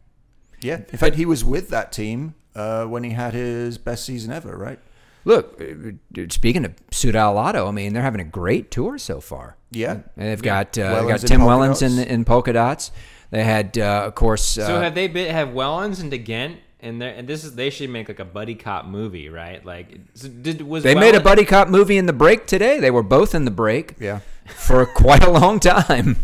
Yeah, 0.62 0.76
in 0.76 0.98
fact, 0.98 1.16
he 1.16 1.26
was 1.26 1.44
with 1.44 1.70
that 1.70 1.92
team 1.92 2.34
uh, 2.54 2.84
when 2.86 3.04
he 3.04 3.10
had 3.10 3.34
his 3.34 3.78
best 3.78 4.04
season 4.04 4.32
ever, 4.32 4.56
right? 4.56 4.78
Look, 5.24 5.60
uh, 5.60 6.22
speaking 6.30 6.64
of 6.64 6.74
Soudal 6.90 7.34
Lotto, 7.34 7.66
I 7.68 7.70
mean 7.70 7.92
they're 7.92 8.02
having 8.02 8.20
a 8.20 8.24
great 8.24 8.70
tour 8.70 8.98
so 8.98 9.20
far. 9.20 9.56
Yeah, 9.70 9.92
And 10.16 10.28
they've 10.28 10.42
got 10.42 10.76
uh, 10.78 10.82
Wellens 10.82 11.02
they 11.02 11.08
got 11.08 11.20
Tim 11.20 11.40
Wellens 11.42 11.82
in, 11.82 12.08
in 12.08 12.24
polka 12.24 12.52
dots. 12.52 12.90
They 13.30 13.44
had, 13.44 13.78
uh, 13.78 14.02
of 14.06 14.16
course, 14.16 14.58
uh, 14.58 14.66
So 14.66 14.80
have 14.80 14.96
they 14.96 15.06
been 15.06 15.32
have 15.32 15.48
Wellens 15.48 16.00
and 16.00 16.10
De 16.10 16.18
Gendt 16.18 16.56
and 16.82 17.00
they 17.00 17.14
and 17.14 17.28
this 17.28 17.44
is 17.44 17.54
they 17.54 17.70
should 17.70 17.90
make 17.90 18.08
like 18.08 18.20
a 18.20 18.24
buddy 18.24 18.54
cop 18.54 18.86
movie, 18.86 19.28
right? 19.28 19.64
Like 19.64 20.00
so 20.14 20.28
did 20.28 20.62
was 20.62 20.82
they 20.82 20.94
made 20.94 21.14
a 21.14 21.20
buddy 21.20 21.44
cop 21.44 21.68
movie 21.68 21.98
in 21.98 22.06
the 22.06 22.12
break 22.12 22.46
today. 22.46 22.80
They 22.80 22.90
were 22.90 23.02
both 23.02 23.34
in 23.34 23.44
the 23.44 23.50
break 23.50 23.94
yeah. 24.00 24.20
for 24.46 24.86
quite 24.86 25.22
a 25.22 25.30
long 25.30 25.60
time. 25.60 26.16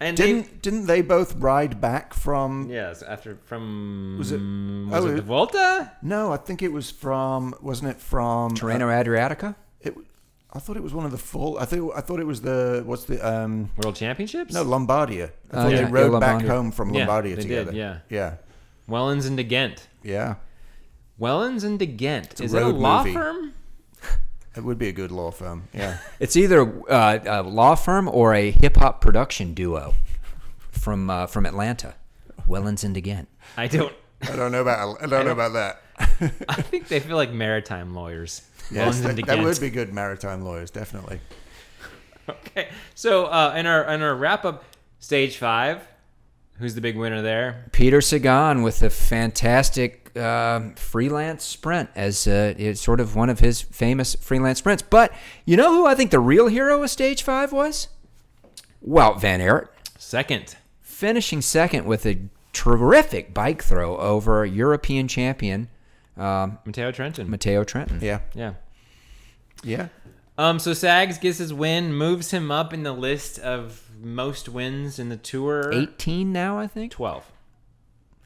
And 0.00 0.16
Didn't 0.16 0.62
didn't 0.62 0.86
they 0.86 1.02
both 1.02 1.34
ride 1.36 1.80
back 1.80 2.14
from? 2.14 2.68
yes, 2.70 3.02
after 3.02 3.36
from 3.46 4.14
Was 4.18 4.30
it- 4.30 4.36
was 4.40 5.04
oh, 5.04 5.08
it 5.08 5.16
the 5.16 5.22
Volta? 5.22 5.92
No, 6.02 6.32
I 6.32 6.36
think 6.36 6.62
it 6.62 6.72
was 6.72 6.90
from. 6.90 7.54
Wasn't 7.60 7.90
it 7.90 8.00
from? 8.00 8.52
Tirreno 8.52 8.86
Adriatico. 8.92 9.56
It, 9.80 9.96
I 10.52 10.60
thought 10.60 10.76
it 10.76 10.82
was 10.84 10.94
one 10.94 11.04
of 11.04 11.10
the 11.10 11.18
full. 11.18 11.58
I 11.58 11.64
think 11.64 11.90
I 11.96 12.00
thought 12.00 12.20
it 12.20 12.26
was 12.26 12.40
the 12.42 12.82
what's 12.86 13.04
the 13.04 13.18
um 13.28 13.70
World 13.82 13.96
Championships? 13.96 14.54
no 14.54 14.64
Lombardia. 14.64 15.30
I 15.52 15.56
Oh, 15.56 15.62
thought 15.62 15.70
yeah, 15.72 15.76
they 15.78 15.82
yeah, 15.82 15.88
rode 15.90 16.20
back 16.20 16.44
home 16.44 16.70
from 16.70 16.94
Yeah, 16.94 17.06
Lombardia 17.06 17.34
they 17.36 17.42
together. 17.42 17.72
did, 17.72 17.78
yeah. 17.78 17.98
yeah, 18.08 18.34
Wellens 18.88 19.26
and 19.26 19.36
De 19.36 19.44
Gendt. 19.44 19.80
yeah. 20.04 20.36
Wellens 21.20 21.64
and 21.64 21.78
De 21.78 21.86
Gendt. 21.86 22.38
a 22.40 22.44
Is 22.44 22.54
it 22.54 22.62
a 22.62 22.68
law 22.68 22.98
movie. 23.02 23.14
firm? 23.14 23.52
It 24.56 24.64
would 24.64 24.78
be 24.78 24.88
a 24.88 24.92
good 24.92 25.12
law 25.12 25.30
firm. 25.30 25.68
Yeah, 25.72 25.98
It's 26.20 26.36
either 26.36 26.82
uh, 26.90 27.18
a 27.24 27.42
law 27.42 27.74
firm 27.74 28.08
or 28.08 28.34
a 28.34 28.50
hip 28.50 28.76
hop 28.76 29.00
production 29.00 29.54
duo 29.54 29.94
from 30.70 31.10
uh, 31.10 31.26
from 31.26 31.46
Atlanta, 31.46 31.94
Wellens 32.48 32.84
and 32.84 32.96
again. 32.96 33.26
I 33.56 33.66
don't. 33.68 33.92
I 34.22 34.34
don't 34.34 34.50
know 34.50 34.62
about 34.62 35.02
I 35.02 35.06
don't 35.06 35.26
know 35.26 35.32
about 35.32 35.52
that. 35.52 35.82
I 36.48 36.62
think 36.62 36.88
they 36.88 37.00
feel 37.00 37.16
like 37.16 37.32
maritime 37.32 37.94
lawyers. 37.94 38.42
Yes, 38.70 38.96
Wellens 38.96 39.02
that, 39.02 39.08
and 39.10 39.18
De 39.18 39.26
that 39.26 39.44
would 39.44 39.60
be 39.60 39.70
good 39.70 39.92
maritime 39.92 40.42
lawyers, 40.42 40.70
definitely. 40.70 41.20
Okay. 42.28 42.68
So 42.94 43.26
uh, 43.26 43.54
in 43.56 43.66
our 43.66 43.84
in 43.92 44.02
our 44.02 44.14
wrap 44.14 44.44
up, 44.44 44.64
stage 44.98 45.36
five. 45.36 45.86
Who's 46.58 46.74
the 46.74 46.80
big 46.80 46.96
winner 46.96 47.22
there? 47.22 47.66
Peter 47.70 48.00
Sagan 48.00 48.62
with 48.62 48.82
a 48.82 48.90
fantastic 48.90 49.97
uh, 50.16 50.70
freelance 50.76 51.44
sprint 51.44 51.90
as 51.94 52.26
uh, 52.26 52.54
it's 52.56 52.80
sort 52.80 53.00
of 53.00 53.14
one 53.14 53.30
of 53.30 53.40
his 53.40 53.60
famous 53.60 54.14
freelance 54.14 54.58
sprints. 54.58 54.82
But 54.82 55.12
you 55.44 55.56
know 55.56 55.72
who 55.72 55.86
I 55.86 55.94
think 55.94 56.10
the 56.10 56.20
real 56.20 56.48
hero 56.48 56.82
of 56.82 56.90
stage 56.90 57.22
five 57.22 57.52
was? 57.52 57.88
Wout 58.86 59.20
Van 59.20 59.40
Aert, 59.40 59.74
Second. 59.98 60.56
finishing 60.80 61.42
second 61.42 61.84
with 61.84 62.06
a 62.06 62.18
terrific 62.52 63.34
bike 63.34 63.62
throw 63.62 63.96
over 63.98 64.44
European 64.46 65.08
champion 65.08 65.68
um, 66.16 66.58
Matteo 66.64 66.90
Trentin. 66.90 67.28
Matteo 67.28 67.64
Trentin. 67.64 68.02
Yeah, 68.02 68.20
yeah. 68.34 68.54
yeah. 69.62 69.88
Um. 70.36 70.58
So 70.58 70.72
Sags 70.74 71.18
gets 71.18 71.38
his 71.38 71.52
win, 71.52 71.94
moves 71.94 72.30
him 72.32 72.50
up 72.50 72.72
in 72.72 72.82
the 72.82 72.92
list 72.92 73.38
of 73.38 73.88
most 74.00 74.48
wins 74.48 74.98
in 74.98 75.08
the 75.08 75.16
tour. 75.16 75.72
18 75.72 76.32
now, 76.32 76.58
I 76.58 76.66
think. 76.66 76.92
Twelve. 76.92 77.30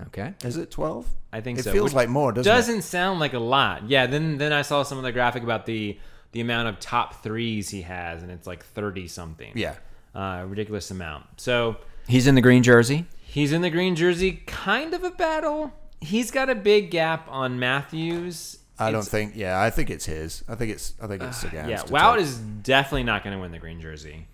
Okay. 0.09 0.35
Is 0.45 0.57
it 0.57 0.71
twelve? 0.71 1.07
I 1.33 1.41
think 1.41 1.59
It 1.59 1.63
so. 1.65 1.73
feels 1.73 1.87
which 1.91 1.95
like 1.95 2.09
more, 2.09 2.33
doesn't, 2.33 2.51
doesn't 2.53 2.83
sound 2.83 3.21
like 3.21 3.33
a 3.33 3.39
lot. 3.39 3.89
Yeah. 3.89 4.07
Then 4.07 4.39
then 4.39 4.53
I 4.53 4.63
saw 4.63 4.83
some 4.83 4.99
of 4.99 5.05
the 5.05 5.13
graphic 5.13 5.43
about 5.43 5.67
the 5.67 5.99
the 6.33 6.41
amount 6.41 6.69
of 6.69 6.81
top 6.81 7.23
threes 7.23 7.69
he 7.71 7.83
has, 7.83 8.23
and 8.23 8.31
it's 8.31 8.47
like 8.47 8.65
thirty 8.65 9.07
something. 9.09 9.51
it? 9.51 9.57
Yeah. 9.57 9.75
Uh, 10.15 10.45
ridiculous 10.47 10.91
amount. 10.91 11.25
So 11.41 11.77
He's 12.07 12.27
in 12.27 12.35
the 12.35 12.41
green 12.43 12.63
jersey. 12.63 13.07
he's 13.23 13.53
in 13.53 13.63
the 13.63 13.71
green 13.71 13.95
jersey, 13.97 14.43
kind 14.47 14.93
of 14.93 15.05
a 15.05 15.11
battle. 15.11 15.73
He's 16.01 16.31
got 16.31 16.51
a 16.51 16.55
big 16.55 16.91
gap 16.91 17.27
on 17.31 17.59
Matthews. 17.61 18.59
I 18.79 18.91
don't 18.91 19.07
think. 19.07 19.35
Yeah, 19.37 19.61
I 19.61 19.71
think 19.71 19.89
it's 19.91 20.07
his. 20.07 20.43
I 20.49 20.55
think 20.57 20.73
it's. 20.73 20.95
I 21.01 21.07
think 21.07 21.23
it's 21.23 21.39
Sagan's. 21.41 21.69
Yeah, 21.71 21.77
to 21.83 21.93
Wout 21.93 22.19
is 22.19 22.37
definitely 22.39 23.05
not 23.05 23.23
going 23.23 23.37
to 23.37 23.41
win 23.41 23.53
the 23.53 23.59
green 23.61 23.81
jersey. 23.81 24.27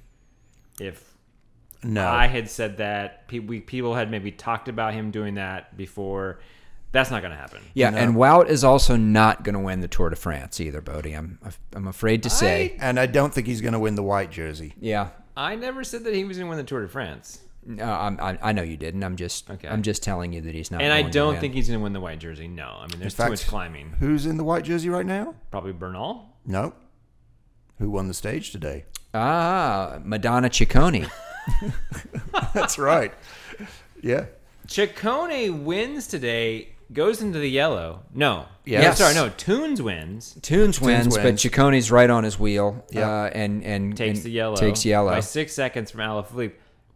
If 0.81 1.08
no. 1.83 2.07
I 2.09 2.27
had 2.27 2.49
said 2.51 2.79
that, 2.79 3.29
pe- 3.29 3.39
we, 3.39 3.61
people 3.61 3.95
had 3.95 4.11
maybe 4.11 4.31
talked 4.33 4.69
about 4.69 4.95
him 4.95 5.11
doing 5.11 5.35
that 5.35 5.77
before. 5.77 6.41
That's 6.91 7.11
not 7.11 7.21
going 7.21 7.33
to 7.33 7.37
happen. 7.39 7.61
Yeah, 7.75 7.91
No. 7.91 7.99
and 7.99 8.15
Wout 8.17 8.49
is 8.49 8.65
also 8.65 8.97
not 8.97 9.45
going 9.45 9.53
to 9.55 9.61
win 9.61 9.81
the 9.81 9.89
Tour 9.89 10.09
de 10.11 10.17
France 10.17 10.59
either, 10.61 10.81
Bodie. 10.81 11.13
I'm 11.13 11.39
I'm 11.75 11.87
afraid 11.87 12.23
to 12.23 12.31
say. 12.31 12.77
and 12.81 12.99
I 12.99 13.05
don't 13.07 13.33
think 13.33 13.47
he's 13.47 13.61
going 13.61 13.75
to 13.75 13.79
win 13.79 13.95
the 13.95 14.03
white 14.03 14.31
jersey. 14.31 14.75
yeah. 14.81 15.11
I 15.37 15.55
never 15.55 15.85
said 15.85 16.03
that 16.05 16.15
he 16.15 16.25
was 16.25 16.37
going 16.37 16.47
to 16.47 16.51
win 16.51 16.59
the 16.59 16.65
Tour 16.65 16.83
de 16.83 16.89
France, 16.89 17.41
No, 17.65 17.85
I'm, 17.85 18.19
I, 18.21 18.39
I 18.43 18.53
know 18.53 18.63
you 18.63 18.77
didn't. 18.77 19.05
I'm 19.05 19.15
just 19.15 19.49
Okay. 19.49 19.69
I'm 19.69 19.83
just 19.83 20.03
telling 20.03 20.33
you 20.33 20.41
that 20.41 20.53
he's 20.55 20.71
not. 20.73 20.81
and 20.83 20.93
I 20.93 21.03
going 21.03 21.13
to 21.13 21.19
don't 21.19 21.33
win. 21.35 21.41
think 21.41 21.55
he's 21.55 21.69
going 21.69 21.79
to 21.79 21.83
win 21.85 21.93
the 21.93 22.01
white 22.01 22.19
jersey. 22.19 22.49
No, 22.49 22.67
I 22.81 22.87
mean 22.89 22.99
there's 22.99 23.15
too 23.15 23.29
much 23.29 23.47
climbing. 23.47 23.95
Who's 24.01 24.27
in 24.27 24.37
the 24.37 24.43
white 24.45 24.65
jersey 24.65 24.89
right 24.89 25.07
now? 25.07 25.35
Probably 25.53 25.73
Bernal. 25.73 26.35
No. 26.45 26.73
Who 27.79 27.91
won 27.91 28.09
the 28.09 28.15
stage 28.15 28.51
today? 28.51 28.87
Ah, 29.15 29.99
Madonna 30.03 30.49
Ciccone. 30.51 31.09
That's 32.55 32.79
right. 32.79 33.13
Yeah. 34.03 34.27
Ciccone 34.67 35.63
wins 35.65 36.07
today, 36.07 36.69
goes 36.93 37.23
into 37.23 37.39
the 37.39 37.49
yellow. 37.49 38.01
No, 38.15 38.47
Yes. 38.65 38.83
Yeah, 38.83 38.95
sorry, 38.95 39.15
no. 39.15 39.31
Teuns 39.35 39.81
wins, 39.81 40.35
Teuns 40.43 40.79
wins, 40.81 41.17
but 41.17 41.25
wins. 41.25 41.43
Ciccone's 41.43 41.91
right 41.91 42.11
on 42.11 42.23
his 42.23 42.39
wheel. 42.39 42.85
Yeah. 42.91 43.09
uh, 43.11 43.31
and 43.33 43.65
and 43.65 43.97
takes 43.97 44.19
and 44.19 44.25
the 44.27 44.31
yellow, 44.31 44.57
Takes 44.57 44.85
yellow. 44.85 45.11
by 45.11 45.21
six 45.21 45.55
seconds 45.55 45.91
from 45.91 46.01
Alaphilippe. 46.01 46.53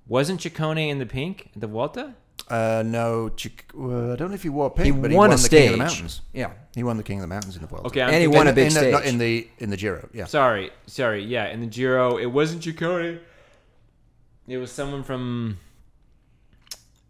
Wasn't 0.07 0.41
Ciccone 0.41 0.91
in 0.91 0.99
the 0.99 1.07
pink 1.07 1.51
at 1.55 1.61
the 1.63 1.67
Vuelta? 1.67 2.15
Uh, 2.49 2.83
no, 2.85 3.31
Chic- 3.37 3.65
uh, 3.75 4.13
I 4.13 4.17
don't 4.17 4.29
know 4.29 4.35
if 4.35 4.43
he 4.43 4.51
wore 4.51 4.69
pink, 4.71 4.85
He 4.85 4.91
but 5.01 5.11
he 5.11 5.17
won 5.17 5.31
won 5.31 5.39
a 5.39 5.41
the 5.41 5.49
King 5.49 5.59
of 5.59 5.65
stage. 5.65 5.71
the 5.73 5.77
Mountains. 5.79 6.21
Yeah. 6.35 6.51
He 6.75 6.83
won 6.83 6.97
the 6.99 7.03
King 7.03 7.19
of 7.19 7.23
the 7.23 7.29
Mountains 7.29 7.57
in 7.57 7.63
the 7.63 7.69
Vuelta. 7.69 7.87
Okay, 7.87 8.03
I'm 8.03 8.09
And 8.09 8.17
he 8.17 8.23
thinking- 8.25 8.37
won 8.39 8.47
a 8.49 8.51
In- 8.51 8.55
big 8.57 8.65
in 8.67 8.71
stage. 8.73 8.93
not 8.93 9.05
in 9.07 9.17
the 9.19 9.49
in 9.59 9.71
the 9.71 9.77
Giro. 9.79 10.09
Yeah. 10.13 10.27
Sorry, 10.27 10.71
sorry. 10.87 11.25
Yeah, 11.25 11.47
in 11.49 11.61
the 11.61 11.67
Giro, 11.67 12.19
it 12.19 12.27
wasn't 12.27 12.63
Ciccone. 12.63 13.21
It 14.49 14.57
was 14.59 14.71
someone 14.73 15.03
from. 15.03 15.59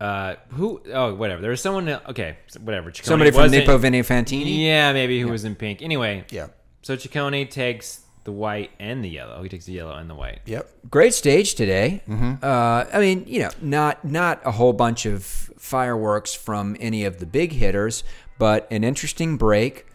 Uh, 0.01 0.35
who? 0.51 0.83
Oh, 0.93 1.15
whatever. 1.15 1.41
There 1.41 1.51
was 1.51 1.61
someone. 1.61 1.89
Okay, 1.89 2.37
whatever. 2.61 2.91
Ciccone 2.91 3.05
Somebody 3.05 3.31
from 3.31 3.43
wasn't- 3.43 3.67
Nippo 3.67 3.79
Vini 3.79 4.01
Fantini. 4.03 4.65
Yeah, 4.65 4.93
maybe 4.93 5.21
who 5.21 5.29
was 5.29 5.45
in 5.45 5.55
pink. 5.55 5.81
Anyway, 5.83 6.25
Yeah. 6.31 6.49
so 6.83 6.97
Ciccone 6.97 7.49
takes 7.49 8.01
the 8.25 8.33
white 8.33 8.71
and 8.81 9.05
the 9.05 9.09
yellow. 9.09 9.43
He 9.43 9.49
takes 9.49 9.65
the 9.65 9.73
yellow 9.73 9.95
and 9.97 10.11
the 10.11 10.15
white. 10.15 10.41
Yep. 10.47 10.69
Great 10.91 11.15
stage 11.15 11.55
today. 11.55 12.03
Uh, 12.43 12.85
I 12.93 12.99
mean, 12.99 13.25
you 13.29 13.41
know, 13.41 13.51
not 13.61 14.05
not 14.05 14.41
a 14.45 14.51
whole 14.53 14.73
bunch 14.73 15.07
of 15.07 15.25
fireworks 15.25 16.35
from 16.35 16.77
any 16.81 17.05
of 17.05 17.19
the 17.19 17.27
big 17.27 17.53
hitters, 17.53 18.03
but 18.39 18.67
an 18.73 18.83
interesting 18.85 19.37
break. 19.37 19.87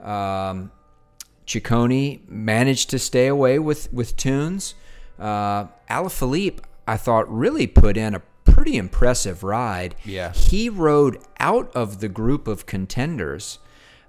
Um, 0.00 0.70
Ciccone 1.46 2.28
managed 2.28 2.90
to 2.90 2.98
stay 3.00 3.26
away 3.26 3.58
with 3.58 3.92
with 3.92 4.16
Teuns. 4.16 4.74
Uh, 5.18 5.66
Alaphilippe, 5.90 6.58
I 6.86 6.96
thought, 6.96 7.30
really 7.32 7.66
put 7.66 7.96
in 7.96 8.14
a 8.14 8.22
pretty 8.44 8.76
impressive 8.76 9.42
ride. 9.42 9.94
Yeah. 10.04 10.32
he 10.32 10.68
rode 10.68 11.18
out 11.40 11.70
of 11.74 12.00
the 12.00 12.08
group 12.08 12.46
of 12.48 12.64
contenders 12.66 13.58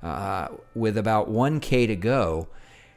uh, 0.03 0.49
with 0.75 0.97
about 0.97 1.27
one 1.27 1.59
k 1.59 1.87
to 1.87 1.95
go 1.95 2.47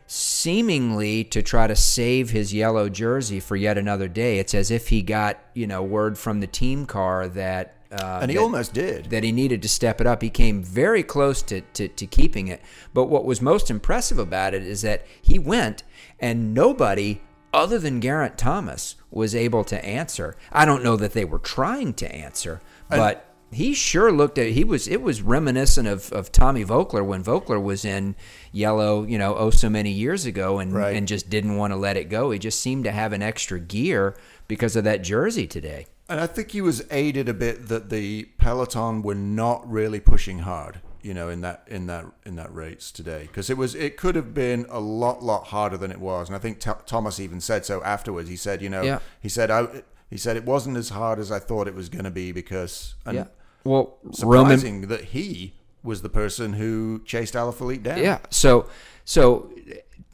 seemingly 0.06 1.22
to 1.24 1.40
try 1.42 1.66
to 1.66 1.76
save 1.76 2.30
his 2.30 2.52
yellow 2.52 2.88
jersey 2.88 3.40
for 3.40 3.56
yet 3.56 3.78
another 3.78 4.08
day. 4.08 4.38
It's 4.38 4.54
as 4.54 4.70
if 4.70 4.88
he 4.88 5.02
got, 5.02 5.38
you 5.54 5.66
know, 5.66 5.82
word 5.82 6.18
from 6.18 6.40
the 6.40 6.46
team 6.46 6.84
car 6.86 7.28
that 7.28 7.76
uh, 7.92 8.18
And 8.22 8.30
he 8.30 8.36
that- 8.36 8.42
almost 8.42 8.72
did. 8.72 9.06
that 9.10 9.22
he 9.24 9.32
needed 9.32 9.62
to 9.62 9.68
step 9.68 10.00
it 10.00 10.06
up. 10.06 10.20
He 10.22 10.30
came 10.30 10.62
very 10.62 11.02
close 11.02 11.42
to, 11.42 11.60
to, 11.74 11.88
to 11.88 12.06
keeping 12.06 12.48
it. 12.48 12.60
But 12.92 13.06
what 13.06 13.24
was 13.24 13.40
most 13.40 13.70
impressive 13.70 14.18
about 14.18 14.52
it 14.54 14.62
is 14.62 14.82
that 14.82 15.06
he 15.22 15.38
went 15.38 15.82
and 16.18 16.52
nobody 16.54 17.20
other 17.52 17.78
than 17.78 18.00
Geraint 18.00 18.38
Thomas 18.38 18.96
was 19.10 19.34
able 19.34 19.64
to 19.64 19.84
answer. 19.84 20.36
I 20.52 20.64
don't 20.64 20.84
know 20.84 20.96
that 20.96 21.12
they 21.12 21.24
were 21.24 21.38
trying 21.38 21.94
to 21.94 22.14
answer, 22.14 22.60
but 22.88 23.26
he 23.52 23.74
sure 23.74 24.12
looked 24.12 24.38
at 24.38 24.50
he 24.50 24.62
was 24.62 24.86
it 24.86 25.02
was 25.02 25.22
reminiscent 25.22 25.88
of, 25.88 26.12
of 26.12 26.30
Tommy 26.30 26.64
Voeckler 26.64 27.04
when 27.04 27.24
Voeckler 27.24 27.60
was 27.60 27.84
in 27.84 28.14
yellow, 28.52 29.02
you 29.04 29.18
know, 29.18 29.34
oh 29.34 29.50
so 29.50 29.68
many 29.68 29.90
years 29.90 30.24
ago 30.24 30.60
and 30.60 30.72
Right. 30.72 30.96
and 30.96 31.08
just 31.08 31.28
didn't 31.28 31.56
want 31.56 31.72
to 31.72 31.76
let 31.76 31.96
it 31.96 32.08
go. 32.08 32.30
He 32.30 32.38
just 32.38 32.60
seemed 32.60 32.84
to 32.84 32.92
have 32.92 33.12
an 33.12 33.22
extra 33.22 33.58
gear 33.58 34.16
because 34.46 34.76
of 34.76 34.84
that 34.84 35.02
jersey 35.02 35.48
today. 35.48 35.86
And 36.08 36.20
I 36.20 36.26
think 36.28 36.52
he 36.52 36.60
was 36.60 36.84
aided 36.90 37.28
a 37.28 37.34
bit 37.34 37.68
that 37.68 37.90
the 37.90 38.24
peloton 38.38 39.02
were 39.02 39.14
not 39.16 39.68
really 39.68 40.00
pushing 40.00 40.40
hard, 40.40 40.80
you 41.02 41.14
know, 41.14 41.28
in 41.28 41.40
that 41.42 41.64
in 41.66 41.86
that 41.86 42.04
in 42.24 42.36
that 42.36 42.54
race 42.54 42.90
today, 42.90 43.22
because 43.22 43.50
it 43.50 43.56
was 43.56 43.74
it 43.74 43.96
could 43.96 44.14
have 44.16 44.32
been 44.34 44.66
a 44.68 44.80
lot 44.80 45.22
lot 45.22 45.48
harder 45.48 45.76
than 45.76 45.90
it 45.90 46.00
was. 46.00 46.28
And 46.28 46.36
I 46.36 46.38
think 46.38 46.60
Th- 46.60 46.76
Thomas 46.86 47.18
even 47.20 47.40
said 47.40 47.64
so 47.66 47.82
afterwards. 47.82 48.28
He 48.28 48.36
said, 48.36 48.62
you 48.62 48.68
know, 48.68 48.82
Yeah. 48.82 48.98
he 49.20 49.28
said 49.28 49.50
I 49.50 49.82
he 50.10 50.16
said 50.16 50.36
it 50.36 50.44
wasn't 50.44 50.76
as 50.76 50.90
hard 50.90 51.18
as 51.18 51.30
I 51.30 51.38
thought 51.38 51.68
it 51.68 51.74
was 51.74 51.88
going 51.88 52.04
to 52.04 52.10
be 52.10 52.32
because 52.32 52.94
and 53.06 53.16
Yeah. 53.16 53.24
Well, 53.64 53.98
Roman 54.22 54.58
surprising 54.58 54.88
that 54.88 55.04
he 55.06 55.54
was 55.82 56.02
the 56.02 56.08
person 56.08 56.54
who 56.54 57.00
chased 57.04 57.34
Alaphilippe 57.34 57.82
down. 57.82 57.98
Yeah. 57.98 58.18
So, 58.30 58.68
so 59.04 59.50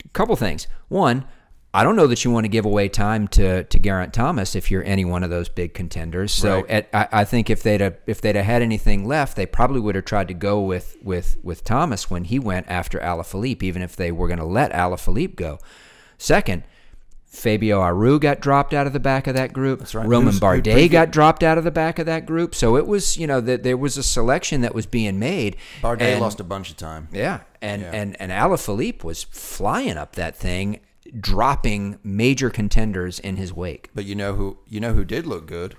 a 0.04 0.08
couple 0.12 0.34
things. 0.36 0.66
One, 0.88 1.24
I 1.76 1.84
don't 1.84 1.94
know 1.94 2.06
that 2.06 2.24
you 2.24 2.30
want 2.30 2.44
to 2.44 2.48
give 2.48 2.64
away 2.64 2.88
time 2.88 3.28
to 3.28 3.64
to 3.64 3.78
Geraint 3.78 4.14
Thomas 4.14 4.54
if 4.56 4.70
you're 4.70 4.82
any 4.84 5.04
one 5.04 5.22
of 5.22 5.30
those 5.30 5.48
big 5.48 5.74
contenders. 5.74 6.32
So, 6.32 6.54
Right. 6.62 6.70
at, 6.70 6.88
I, 6.94 7.08
I 7.20 7.24
think 7.24 7.50
if 7.50 7.62
they'd 7.62 7.80
have, 7.80 7.98
if 8.06 8.20
they'd 8.20 8.34
have 8.36 8.44
had 8.46 8.62
anything 8.62 9.06
left, 9.06 9.36
they 9.36 9.46
probably 9.46 9.80
would 9.80 9.94
have 9.94 10.04
tried 10.06 10.28
to 10.28 10.34
go 10.34 10.60
with 10.60 10.96
with 11.02 11.36
with 11.42 11.64
Thomas 11.64 12.10
when 12.10 12.24
he 12.24 12.38
went 12.38 12.66
after 12.68 12.98
Alaphilippe, 12.98 13.62
even 13.62 13.82
if 13.82 13.94
they 13.94 14.10
were 14.10 14.26
going 14.26 14.38
to 14.38 14.44
let 14.46 14.72
Alaphilippe 14.72 15.36
go. 15.36 15.58
Second. 16.18 16.62
Fabio 17.28 17.80
Aru 17.82 18.18
got 18.18 18.40
dropped 18.40 18.72
out 18.72 18.86
of 18.86 18.94
the 18.94 19.00
back 19.00 19.26
of 19.26 19.34
that 19.34 19.52
group. 19.52 19.80
That's 19.80 19.94
right. 19.94 20.06
Romain 20.08 20.28
Who's- 20.28 20.40
Bardet 20.40 20.90
got 20.90 21.10
dropped 21.10 21.42
out 21.42 21.58
of 21.58 21.64
the 21.64 21.70
back 21.70 21.98
of 21.98 22.06
that 22.06 22.24
group. 22.24 22.54
So 22.54 22.76
it 22.76 22.86
was, 22.86 23.18
you 23.18 23.26
know, 23.26 23.42
that 23.42 23.62
there 23.62 23.76
was 23.76 23.98
a 23.98 24.02
selection 24.02 24.62
that 24.62 24.74
was 24.74 24.86
being 24.86 25.18
made. 25.18 25.56
Bardet 25.82 26.00
And- 26.00 26.20
lost 26.22 26.40
a 26.40 26.44
bunch 26.44 26.70
of 26.70 26.78
time. 26.78 27.08
yeah, 27.12 27.40
and 27.60 27.82
Yeah. 27.82 27.90
and 27.92 28.16
and 28.20 28.32
Alaphilippe 28.32 29.04
was 29.04 29.24
flying 29.24 29.98
up 29.98 30.14
that 30.16 30.34
thing, 30.34 30.78
dropping 31.20 31.98
major 32.02 32.50
contenders 32.50 33.18
in 33.18 33.36
his 33.36 33.52
wake. 33.52 33.90
But 33.94 34.04
you 34.04 34.14
know 34.14 34.34
who 34.34 34.58
you 34.66 34.80
know 34.80 34.92
who 34.92 35.04
did 35.04 35.26
look 35.26 35.46
good, 35.46 35.76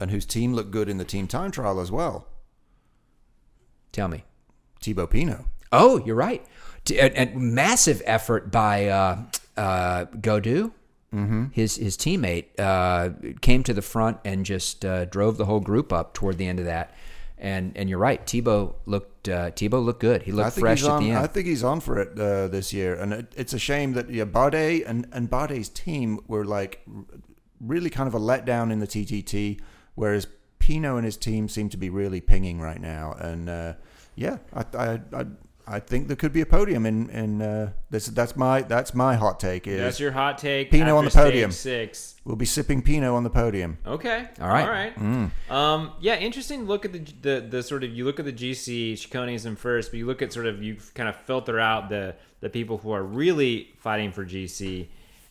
and 0.00 0.10
whose 0.10 0.26
team 0.26 0.54
looked 0.54 0.70
good 0.70 0.88
in 0.88 0.98
the 0.98 1.04
team 1.04 1.26
time 1.26 1.50
trial 1.50 1.80
as 1.80 1.90
well. 1.90 2.26
Tell 3.92 4.08
me. 4.08 4.24
Thibaut 4.80 5.10
Pinot. 5.10 5.40
Oh, 5.72 6.02
you're 6.04 6.16
right. 6.16 6.44
And 6.98 7.34
massive 7.54 8.00
effort 8.06 8.50
by 8.50 8.86
uh, 8.86 9.22
uh, 9.56 10.04
Gaudu, 10.06 10.72
mm-hmm. 11.12 11.46
his 11.52 11.76
his 11.76 11.96
teammate, 11.96 12.46
uh, 12.58 13.10
came 13.40 13.62
to 13.64 13.74
the 13.74 13.82
front 13.82 14.18
and 14.24 14.46
just 14.46 14.84
uh, 14.84 15.04
drove 15.06 15.36
the 15.36 15.44
whole 15.44 15.60
group 15.60 15.92
up 15.92 16.14
toward 16.14 16.38
the 16.38 16.46
end 16.46 16.58
of 16.58 16.64
that. 16.64 16.94
And 17.40 17.76
and 17.76 17.88
you're 17.88 17.98
right. 17.98 18.24
Thibaut 18.28 18.80
looked 18.86 19.28
uh, 19.28 19.52
Thibaut 19.52 19.82
looked 19.82 20.00
good. 20.00 20.22
He 20.22 20.32
looked 20.32 20.58
fresh 20.58 20.80
he's 20.80 20.88
at 20.88 20.98
the 20.98 21.10
end. 21.10 21.18
I 21.18 21.26
think 21.28 21.46
he's 21.46 21.62
on 21.62 21.80
for 21.80 22.00
it 22.00 22.18
uh, 22.18 22.48
this 22.48 22.72
year, 22.72 22.94
and 22.96 23.12
it, 23.12 23.32
it's 23.36 23.52
a 23.52 23.58
shame 23.58 23.92
that 23.92 24.10
yeah, 24.10 24.24
Bardet 24.24 24.84
and 24.86 25.06
and 25.12 25.30
Bardet's 25.30 25.68
team 25.68 26.20
were 26.26 26.44
like 26.44 26.84
really 27.60 27.90
kind 27.90 28.08
of 28.08 28.14
a 28.14 28.18
letdown 28.18 28.72
in 28.72 28.80
the 28.80 28.88
TTT, 28.88 29.60
whereas 29.94 30.26
Pinot 30.58 30.96
and 30.96 31.04
his 31.04 31.16
team 31.16 31.48
seem 31.48 31.68
to 31.68 31.76
be 31.76 31.90
really 31.90 32.20
pinging 32.20 32.60
right 32.60 32.80
now. 32.80 33.12
And 33.12 33.48
uh, 33.48 33.74
yeah, 34.16 34.38
I, 34.52 34.64
I 34.76 35.00
I 35.12 35.26
I 35.70 35.80
think 35.80 36.08
there 36.08 36.16
could 36.16 36.32
be 36.32 36.40
a 36.40 36.46
podium 36.46 36.86
in 36.86 37.10
in 37.10 37.42
uh, 37.42 37.72
this. 37.90 38.06
That's 38.06 38.34
my 38.36 38.62
that's 38.62 38.94
my 38.94 39.16
hot 39.16 39.38
take. 39.38 39.66
Is 39.66 39.78
That's 39.78 40.00
your 40.00 40.12
hot 40.12 40.38
take. 40.38 40.70
Pinot 40.70 40.94
on 40.94 41.04
the 41.04 41.10
podium. 41.10 41.52
Six. 41.52 42.16
we'll 42.24 42.36
be 42.36 42.46
sipping 42.46 42.80
Pinot 42.82 43.10
on 43.10 43.22
the 43.22 43.30
podium. 43.30 43.78
Okay. 43.86 44.28
All 44.40 44.48
right. 44.48 44.64
All 44.64 44.70
right. 44.70 45.30
Um, 45.50 45.92
yeah, 46.00 46.16
interesting. 46.16 46.64
Look 46.64 46.84
at 46.84 46.92
the, 46.92 47.00
the 47.20 47.46
the 47.48 47.62
sort 47.62 47.84
of 47.84 47.90
you 47.90 48.04
look 48.04 48.18
at 48.18 48.24
the 48.24 48.32
GC 48.32 48.98
Ciccone's 48.98 49.44
in 49.44 49.56
first, 49.56 49.90
but 49.90 49.98
you 49.98 50.06
look 50.06 50.22
at 50.22 50.32
sort 50.32 50.46
of 50.46 50.62
you 50.62 50.78
kind 50.94 51.08
of 51.08 51.16
filter 51.16 51.60
out 51.60 51.90
the 51.90 52.14
the 52.40 52.48
people 52.48 52.78
who 52.78 52.92
are 52.92 53.02
really 53.02 53.70
fighting 53.78 54.10
for 54.10 54.24
GC, 54.24 54.86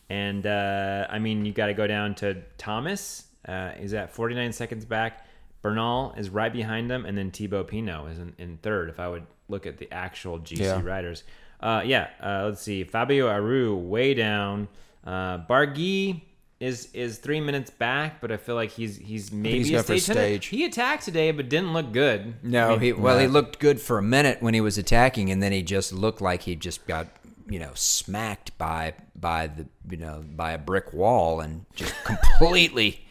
and 0.08 0.46
uh, 0.46 1.06
I 1.10 1.18
mean 1.18 1.44
you 1.44 1.52
got 1.52 1.66
to 1.66 1.74
go 1.74 1.86
down 1.86 2.14
to 2.16 2.42
Thomas. 2.58 3.24
Uh, 3.46 3.72
is 3.80 3.94
at 3.94 4.10
49 4.10 4.52
seconds 4.52 4.84
back. 4.84 5.26
Bernal 5.62 6.14
is 6.16 6.30
right 6.30 6.52
behind 6.52 6.90
him, 6.90 7.04
and 7.04 7.16
then 7.18 7.30
Thibaut 7.30 7.68
Pinot 7.68 8.10
is 8.12 8.18
in, 8.18 8.34
in 8.38 8.58
third. 8.58 8.88
If 8.88 9.00
I 9.00 9.08
would 9.08 9.26
look 9.48 9.66
at 9.66 9.78
the 9.78 9.90
actual 9.92 10.38
GC 10.38 10.58
Yeah. 10.60 10.82
riders, 10.82 11.24
uh, 11.60 11.82
yeah. 11.84 12.08
Uh, 12.22 12.44
let's 12.46 12.62
see. 12.62 12.84
Fabio 12.84 13.28
Aru 13.28 13.76
way 13.76 14.14
down. 14.14 14.68
Uh, 15.04 15.38
Barguil 15.38 16.20
is 16.60 16.88
is 16.92 17.18
three 17.18 17.40
minutes 17.40 17.70
back, 17.70 18.20
but 18.20 18.30
I 18.32 18.36
feel 18.36 18.54
like 18.54 18.70
he's 18.70 18.96
he's 18.96 19.32
maybe 19.32 19.58
he's 19.58 19.68
a 19.68 19.72
going 19.72 19.84
for 19.84 19.92
a 19.94 19.98
stage, 20.00 20.14
stage. 20.16 20.46
He 20.46 20.64
attacked 20.64 21.04
today, 21.04 21.30
but 21.30 21.48
didn't 21.48 21.72
look 21.72 21.92
good. 21.92 22.34
No, 22.42 22.68
I 22.68 22.70
mean, 22.72 22.80
he 22.80 22.92
well, 22.92 23.18
he 23.18 23.26
looked 23.26 23.58
good 23.58 23.80
for 23.80 23.98
a 23.98 24.02
minute 24.02 24.42
when 24.42 24.54
he 24.54 24.60
was 24.60 24.76
attacking, 24.78 25.30
and 25.30 25.42
then 25.42 25.52
he 25.52 25.62
just 25.62 25.92
looked 25.92 26.20
like 26.20 26.42
he 26.42 26.56
just 26.56 26.86
got 26.86 27.08
you 27.48 27.58
know 27.58 27.70
smacked 27.74 28.56
by 28.58 28.92
by 29.16 29.46
the 29.46 29.66
you 29.88 29.96
know 29.96 30.22
by 30.36 30.52
a 30.52 30.58
brick 30.58 30.92
wall 30.92 31.40
and 31.40 31.64
just 31.74 31.94
completely 32.04 33.04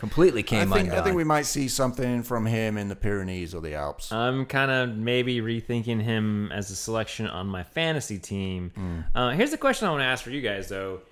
completely 0.00 0.40
I 0.40 0.44
came 0.44 0.70
think 0.70 0.86
undone. 0.86 0.98
I 0.98 1.02
think 1.04 1.14
we 1.14 1.24
might 1.24 1.44
see 1.44 1.68
something 1.68 2.22
from 2.22 2.46
him 2.46 2.78
in 2.78 2.88
the 2.88 2.96
Pyrenees 2.96 3.54
or 3.54 3.60
the 3.60 3.74
Alps. 3.74 4.10
I'm 4.10 4.46
kind 4.46 4.70
of 4.70 4.96
maybe 4.96 5.42
rethinking 5.42 6.00
him 6.00 6.50
as 6.52 6.70
a 6.70 6.74
selection 6.74 7.26
on 7.26 7.46
my 7.46 7.62
fantasy 7.62 8.18
team. 8.18 8.72
Hmm. 8.74 9.00
Uh, 9.14 9.30
here's 9.32 9.50
the 9.50 9.58
question 9.58 9.86
I 9.86 9.90
want 9.90 10.00
to 10.00 10.06
ask 10.06 10.24
for 10.24 10.30
you 10.30 10.40
guys, 10.40 10.70
though, 10.70 11.02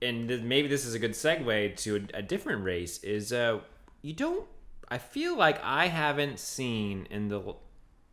and 0.00 0.28
th- 0.28 0.40
maybe 0.40 0.66
this 0.66 0.86
is 0.86 0.94
a 0.94 0.98
good 0.98 1.12
segue 1.12 1.76
to 1.76 1.96
a, 1.96 2.18
a 2.18 2.22
different 2.22 2.64
race. 2.64 3.04
Is 3.04 3.34
uh, 3.34 3.60
you 4.00 4.14
don't? 4.14 4.46
I 4.88 4.96
feel 4.96 5.36
like 5.36 5.62
I 5.62 5.88
haven't 5.88 6.38
seen 6.38 7.06
in 7.10 7.28
the, 7.28 7.40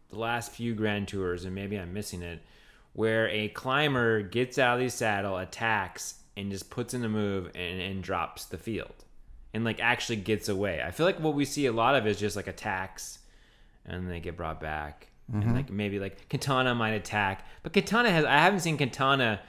the 0.09 0.19
last 0.19 0.51
few 0.51 0.75
Grand 0.75 1.07
Tours, 1.07 1.45
and 1.45 1.55
maybe 1.55 1.77
I'm 1.79 1.93
missing 1.93 2.21
it, 2.23 2.41
where 2.91 3.29
a 3.29 3.47
climber 3.47 4.21
gets 4.21 4.57
out 4.57 4.79
of 4.79 4.83
the 4.83 4.89
saddle, 4.89 5.37
attacks, 5.37 6.15
and 6.35 6.51
just 6.51 6.69
puts 6.69 6.93
in 6.93 7.05
a 7.05 7.09
move 7.09 7.51
and, 7.55 7.81
and 7.81 8.03
drops 8.03 8.45
the 8.45 8.57
field, 8.57 9.05
and 9.53 9.63
like 9.63 9.79
actually 9.79 10.17
gets 10.17 10.49
away. 10.49 10.81
I 10.85 10.91
feel 10.91 11.05
like 11.05 11.19
what 11.19 11.33
we 11.33 11.45
see 11.45 11.65
a 11.65 11.71
lot 11.71 11.95
of 11.95 12.05
is 12.07 12.19
just 12.19 12.35
like 12.35 12.47
attacks 12.47 13.19
and 13.85 14.09
they 14.09 14.19
get 14.19 14.37
brought 14.37 14.59
back. 14.61 15.07
And 15.31 15.53
like 15.53 15.69
maybe 15.69 15.99
like 15.99 16.27
Quintana 16.27 16.73
might 16.73 16.93
attack, 16.95 17.45
but 17.61 17.71
Quintana 17.71 18.09
has 18.09 18.25
I 18.25 18.39
haven't 18.39 18.61
seen 18.61 18.77
Quintana, 18.77 19.39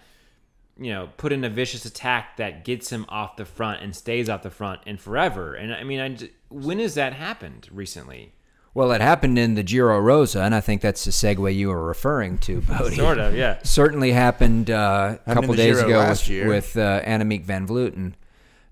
you 0.78 0.90
know, 0.92 1.08
put 1.16 1.32
in 1.32 1.42
a 1.42 1.48
vicious 1.48 1.86
attack 1.86 2.36
that 2.36 2.64
gets 2.66 2.90
him 2.92 3.06
off 3.08 3.36
the 3.36 3.46
front 3.46 3.82
and 3.82 3.96
stays 3.96 4.28
off 4.28 4.42
the 4.42 4.50
front 4.50 4.82
and 4.86 5.00
forever. 5.00 5.54
And 5.54 5.72
I 5.74 5.82
mean, 5.84 6.00
I 6.00 6.08
j- 6.10 6.32
when 6.50 6.80
has 6.80 6.96
that 6.96 7.14
happened 7.14 7.68
recently? 7.72 8.34
well, 8.74 8.92
it 8.92 9.00
happened 9.00 9.38
in 9.38 9.54
the 9.54 9.62
Giro 9.62 9.98
Rosa, 9.98 10.42
and 10.42 10.54
I 10.54 10.60
think 10.60 10.80
that's 10.80 11.04
the 11.04 11.10
segue 11.10 11.52
you 11.54 11.68
were 11.70 11.84
referring 11.84 12.38
to, 12.38 12.60
Bodie. 12.68 12.96
Sort 12.96 13.18
of, 13.18 13.34
yeah. 13.34 13.58
Certainly 13.64 14.12
happened 14.12 14.70
uh, 14.70 15.16
a 15.26 15.30
in 15.30 15.34
couple 15.34 15.54
days 15.54 15.76
Giro 15.78 15.88
ago 15.88 16.08
with, 16.08 16.28
year. 16.28 16.46
with 16.46 16.76
uh, 16.76 17.00
Annemiek 17.02 17.44
van 17.44 17.66
Vleuten. 17.66 18.12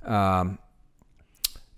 Um, 0.05 0.59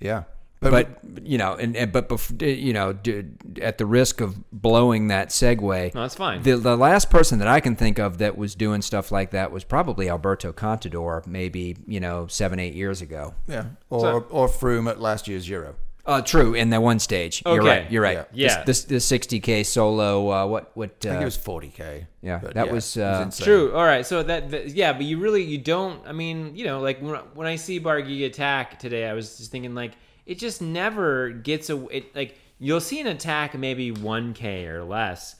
yeah, 0.00 0.24
but 0.60 0.98
you 1.24 1.38
know, 1.38 1.54
and, 1.54 1.74
and 1.76 1.90
but 1.92 2.08
bef- 2.08 2.42
eh, 2.42 2.46
you 2.54 2.72
know, 2.72 2.92
d- 2.92 3.24
at 3.62 3.78
the 3.78 3.86
risk 3.86 4.20
of 4.20 4.36
blowing 4.52 5.08
that 5.08 5.28
segue, 5.30 5.94
No, 5.94 6.02
that's 6.02 6.14
fine. 6.14 6.42
The 6.42 6.56
the 6.56 6.76
last 6.76 7.08
person 7.10 7.38
that 7.38 7.48
I 7.48 7.60
can 7.60 7.76
think 7.76 7.98
of 7.98 8.18
that 8.18 8.36
was 8.36 8.54
doing 8.54 8.82
stuff 8.82 9.10
like 9.10 9.30
that 9.30 9.52
was 9.52 9.64
probably 9.64 10.08
Alberto 10.10 10.52
Contador, 10.52 11.26
maybe 11.26 11.76
you 11.86 12.00
know 12.00 12.26
seven 12.26 12.58
eight 12.58 12.74
years 12.74 13.00
ago. 13.00 13.34
yeah, 13.46 13.64
or 13.88 14.00
So- 14.00 14.26
or 14.30 14.48
Froome 14.48 14.88
at 14.90 15.00
last 15.00 15.28
year's 15.28 15.46
Giro. 15.46 15.76
Uh, 16.06 16.22
true. 16.22 16.54
In 16.54 16.70
that 16.70 16.82
one 16.82 16.98
stage, 16.98 17.42
you're 17.44 17.60
Okay. 17.60 17.68
right. 17.82 17.90
You're 17.92 18.02
right. 18.02 18.26
Yeah. 18.32 18.62
This 18.64 18.84
this, 18.84 19.04
this 19.06 19.28
60k 19.28 19.64
solo. 19.66 20.30
Uh, 20.30 20.46
what 20.46 20.70
what? 20.76 20.90
I 21.00 21.08
think 21.08 21.16
Uh, 21.16 21.20
it 21.20 21.24
was 21.24 21.36
40k. 21.38 22.06
yeah, 22.22 22.40
but 22.42 22.54
that 22.54 22.70
was, 22.72 22.96
it 22.96 23.02
uh, 23.02 23.22
insane. 23.22 23.44
True. 23.44 23.72
All 23.74 23.84
right. 23.84 24.04
So 24.06 24.22
that, 24.22 24.50
that 24.50 24.68
yeah, 24.68 24.92
but 24.92 25.02
you 25.02 25.18
really 25.18 25.42
you 25.42 25.58
don't. 25.58 26.04
I 26.06 26.12
mean, 26.12 26.56
you 26.56 26.64
know, 26.64 26.80
like 26.80 27.00
when, 27.00 27.14
when 27.34 27.46
I 27.46 27.56
see 27.56 27.78
Barguil 27.80 28.26
attack 28.26 28.78
today, 28.78 29.06
I 29.08 29.12
was 29.12 29.36
just 29.38 29.50
thinking 29.52 29.74
like 29.74 29.92
it 30.26 30.38
just 30.38 30.62
never 30.62 31.30
gets 31.30 31.70
a 31.70 31.86
it 31.88 32.14
like 32.16 32.38
you'll 32.58 32.80
see 32.80 33.00
an 33.00 33.06
attack 33.06 33.56
maybe 33.58 33.90
one 33.92 34.32
k 34.32 34.66
or 34.66 34.84
less, 34.84 35.36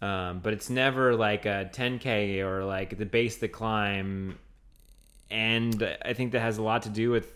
um, 0.00 0.40
but 0.40 0.52
it's 0.52 0.70
never 0.70 1.14
like 1.16 1.44
a 1.44 1.68
ten 1.72 1.98
k 1.98 2.40
or 2.40 2.64
like 2.64 2.96
the 2.98 3.06
base 3.06 3.34
of 3.34 3.40
the 3.40 3.48
climb, 3.48 4.38
and 5.30 5.96
I 6.04 6.12
think 6.12 6.32
that 6.32 6.40
has 6.40 6.58
a 6.58 6.62
lot 6.62 6.82
to 6.82 6.88
do 6.88 7.10
with 7.10 7.32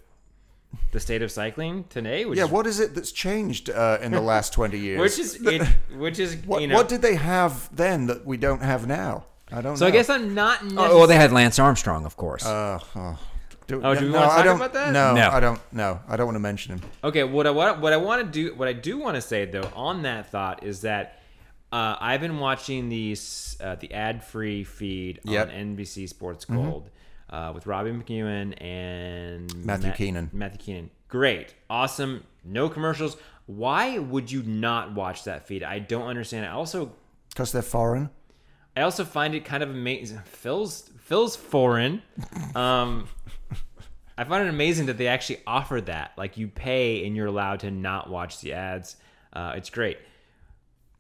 the 0.93 1.01
state 1.01 1.23
of 1.23 1.31
cycling 1.31 1.85
today. 1.89 2.25
Which 2.25 2.39
Yeah, 2.39 2.45
is, 2.45 2.51
what 2.51 2.67
is 2.67 2.81
it 2.81 2.95
that's 2.95 3.13
changed 3.13 3.71
uh, 3.71 3.99
in 4.01 4.13
the 4.13 4.21
last 4.33 4.53
20 4.53 4.79
years? 4.79 5.01
which 5.01 5.19
is 5.19 5.35
it, 5.47 5.63
which 5.97 6.19
is 6.19 6.37
what, 6.47 6.61
you 6.61 6.67
know. 6.69 6.77
what 6.77 6.89
did 6.89 7.03
they 7.03 7.15
have 7.17 7.75
then 7.75 8.07
that 8.07 8.25
we 8.27 8.37
don't 8.37 8.63
have 8.63 8.87
now? 8.87 9.25
I 9.51 9.61
don't 9.63 9.77
so 9.77 9.85
know. 9.85 9.89
I 9.89 9.93
guess 9.93 10.09
I'm 10.11 10.35
not. 10.35 10.61
oh, 10.63 10.99
well, 10.99 11.07
they 11.07 11.17
had 11.17 11.33
Lance 11.33 11.59
Armstrong, 11.59 12.05
of 12.05 12.17
course. 12.17 12.45
Uh, 12.45 12.79
oh. 12.97 13.19
Do, 13.67 13.83
Oh, 13.85 13.95
do 13.95 14.07
we 14.07 14.13
no, 14.13 14.19
wanna 14.21 14.31
I 14.33 14.37
talk 14.37 14.45
don't, 14.45 14.57
about 14.57 14.73
that? 14.75 14.93
No, 14.93 15.15
No. 15.15 15.29
I 15.31 15.41
don't. 15.41 15.61
No, 15.73 16.01
I 16.09 16.17
don't 16.17 16.27
want 16.27 16.37
to 16.37 16.41
mention 16.41 16.79
him. 16.79 16.83
Okay, 17.05 17.23
what 17.25 17.47
I 17.47 17.51
what, 17.51 17.81
what 17.81 17.93
I 17.93 17.99
want 17.99 18.25
to 18.25 18.31
do, 18.31 18.55
what 18.55 18.67
I 18.69 18.73
do 18.73 18.97
want 18.99 19.17
to 19.17 19.21
say 19.21 19.45
though, 19.45 19.71
on 19.75 20.03
that 20.03 20.31
thought 20.31 20.65
is 20.65 20.83
that 20.83 21.21
uh, 21.71 21.97
I've 22.01 22.23
been 22.23 22.39
watching 22.39 22.89
these 22.89 23.59
uh, 23.63 23.75
the 23.75 23.93
ad 23.93 24.25
free 24.25 24.65
feed 24.65 25.21
Yep. 25.25 25.49
on 25.49 25.55
NBC 25.77 26.09
Sports 26.09 26.47
Gold 26.47 26.89
uh, 27.31 27.53
with 27.55 27.67
Robbie 27.67 27.91
McEwen 27.93 28.55
and 28.63 29.55
Matthew 29.65 29.89
Matt- 29.89 29.97
Keenan. 29.97 30.31
Matthew 30.33 30.59
Keenan, 30.59 30.91
great, 31.09 31.55
awesome, 31.69 32.25
no 32.45 32.69
commercials. 32.69 33.17
Why 33.47 33.99
would 33.99 34.31
you 34.31 34.43
not 34.43 34.95
watch 34.95 35.25
that 35.25 35.47
feed? 35.47 35.63
I 35.63 35.79
don't 35.79 36.07
understand. 36.07 36.45
I 36.47 36.51
also 36.51 36.93
Because 37.31 37.53
they're 37.53 37.63
foreign. 37.63 38.11
I 38.77 38.83
also 38.83 39.05
find 39.05 39.35
it 39.35 39.45
kind 39.45 39.63
of 39.63 39.71
amazing. 39.71 40.19
Phil's 40.25 40.91
Phil's 41.01 41.35
foreign. 41.35 42.03
Um, 42.55 43.09
I 44.17 44.25
find 44.25 44.47
it 44.47 44.51
amazing 44.51 44.87
that 44.87 44.99
they 44.99 45.07
actually 45.07 45.41
offer 45.47 45.81
that. 45.83 46.13
Like 46.19 46.37
you 46.37 46.49
pay 46.49 47.07
and 47.07 47.17
you're 47.17 47.27
allowed 47.27 47.61
to 47.61 47.71
not 47.71 48.11
watch 48.11 48.41
the 48.41 48.53
ads. 48.53 48.97
Uh, 49.33 49.55
it's 49.57 49.71
great. 49.71 49.99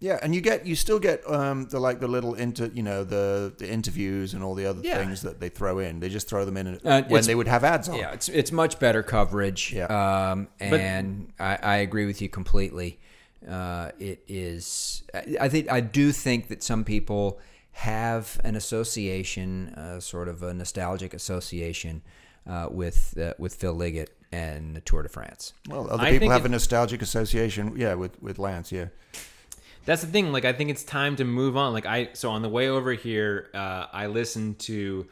Yeah, 0.00 0.18
and 0.22 0.32
you 0.34 0.40
get 0.40 0.64
you 0.64 0.76
still 0.76 1.00
get 1.00 1.28
um 1.28 1.66
the 1.66 1.80
like 1.80 1.98
the 1.98 2.06
little 2.06 2.34
inter 2.34 2.70
you 2.72 2.82
know 2.84 3.02
the 3.02 3.52
the 3.58 3.68
interviews 3.68 4.32
and 4.34 4.44
all 4.44 4.54
the 4.54 4.64
other 4.66 4.80
Yeah. 4.84 4.98
things 4.98 5.22
that 5.22 5.40
they 5.40 5.48
throw 5.48 5.80
in. 5.80 5.98
They 6.00 6.08
just 6.08 6.28
throw 6.28 6.44
them 6.44 6.56
in 6.56 6.66
Uh, 6.68 6.78
when 6.82 7.04
it's- 7.06 7.26
they 7.26 7.34
would 7.34 7.48
have 7.48 7.64
ads 7.64 7.88
on. 7.88 7.96
Yeah, 7.98 8.12
it's 8.12 8.28
it's 8.28 8.52
much 8.52 8.78
better 8.78 9.02
coverage. 9.02 9.72
Yeah. 9.72 9.86
Um, 10.30 10.48
and 10.60 11.32
I, 11.40 11.58
I 11.62 11.76
agree 11.78 12.06
with 12.06 12.22
you 12.22 12.28
completely. 12.28 13.00
Uh, 13.48 13.90
it 13.98 14.22
is. 14.28 15.02
I, 15.14 15.36
I 15.40 15.48
think 15.48 15.70
I 15.70 15.80
do 15.80 16.12
think 16.12 16.46
that 16.48 16.62
some 16.62 16.84
people 16.84 17.40
have 17.72 18.40
an 18.44 18.54
association, 18.56 19.68
uh, 19.76 20.00
sort 20.00 20.28
of 20.28 20.42
a 20.42 20.52
nostalgic 20.54 21.12
association, 21.14 22.02
uh, 22.46 22.68
with 22.70 23.18
uh, 23.18 23.34
with 23.38 23.54
Phil 23.56 23.74
Liggett 23.74 24.10
and 24.30 24.76
the 24.76 24.80
Tour 24.80 25.02
de 25.02 25.08
France. 25.08 25.54
Well, 25.68 25.88
other 25.90 26.02
I 26.04 26.10
people 26.10 26.18
think 26.28 26.32
have 26.32 26.44
it- 26.44 26.48
a 26.48 26.52
nostalgic 26.52 27.02
association. 27.02 27.72
Yeah, 27.76 27.94
with 27.94 28.20
with 28.22 28.38
Lance. 28.38 28.70
Yeah. 28.70 28.86
That's 29.84 30.02
the 30.02 30.08
thing. 30.08 30.32
Like 30.32 30.44
I 30.44 30.52
think 30.52 30.70
it's 30.70 30.84
time 30.84 31.16
to 31.16 31.24
move 31.24 31.56
on. 31.56 31.72
Like 31.72 31.86
I 31.86 32.10
so 32.12 32.30
on 32.30 32.42
the 32.42 32.48
way 32.48 32.68
over 32.68 32.92
here, 32.92 33.48
uh, 33.54 33.86
I 33.92 34.06
listened 34.06 34.58
to 34.60 35.06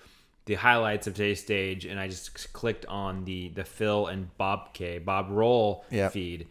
the 0.45 0.55
highlights 0.55 1.07
of 1.07 1.15
today's 1.15 1.41
stage, 1.41 1.85
and 1.87 1.99
I 1.99 2.09
just 2.09 2.53
clicked 2.53 2.87
on 2.87 3.25
the 3.25 3.49
the 3.49 3.65
Phil 3.65 4.07
and 4.07 4.37
Bob 4.37 4.75
K 4.75 4.99
Bob 4.99 5.29
Roll 5.31 5.85
Yeah. 5.91 6.09
feed, 6.09 6.47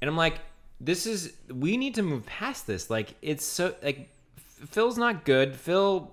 and 0.00 0.08
I'm 0.10 0.16
like, 0.16 0.40
this 0.80 1.06
is 1.06 1.32
we 1.52 1.76
need 1.76 1.94
to 1.96 2.02
move 2.02 2.26
past 2.26 2.66
this. 2.66 2.90
Like 2.90 3.14
it's 3.22 3.44
so 3.44 3.74
like 3.82 4.08
Phil's 4.36 4.98
not 4.98 5.24
good. 5.24 5.56
Phil 5.56 6.12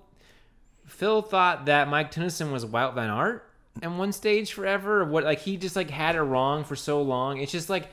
Phil 0.86 1.20
thought 1.22 1.66
that 1.66 1.88
Mike 1.88 2.10
Teunissen 2.12 2.50
was 2.50 2.64
Wout 2.64 2.94
Van 2.94 3.10
Aert 3.10 3.44
and 3.82 3.98
one 3.98 4.10
stage 4.12 4.52
forever? 4.52 5.04
What? 5.04 5.22
Like 5.24 5.40
he 5.40 5.56
just 5.58 5.76
like 5.76 5.90
had 5.90 6.16
it 6.16 6.22
wrong 6.22 6.64
for 6.64 6.74
so 6.76 7.02
long. 7.02 7.38
It's 7.38 7.52
just 7.52 7.68
like 7.68 7.88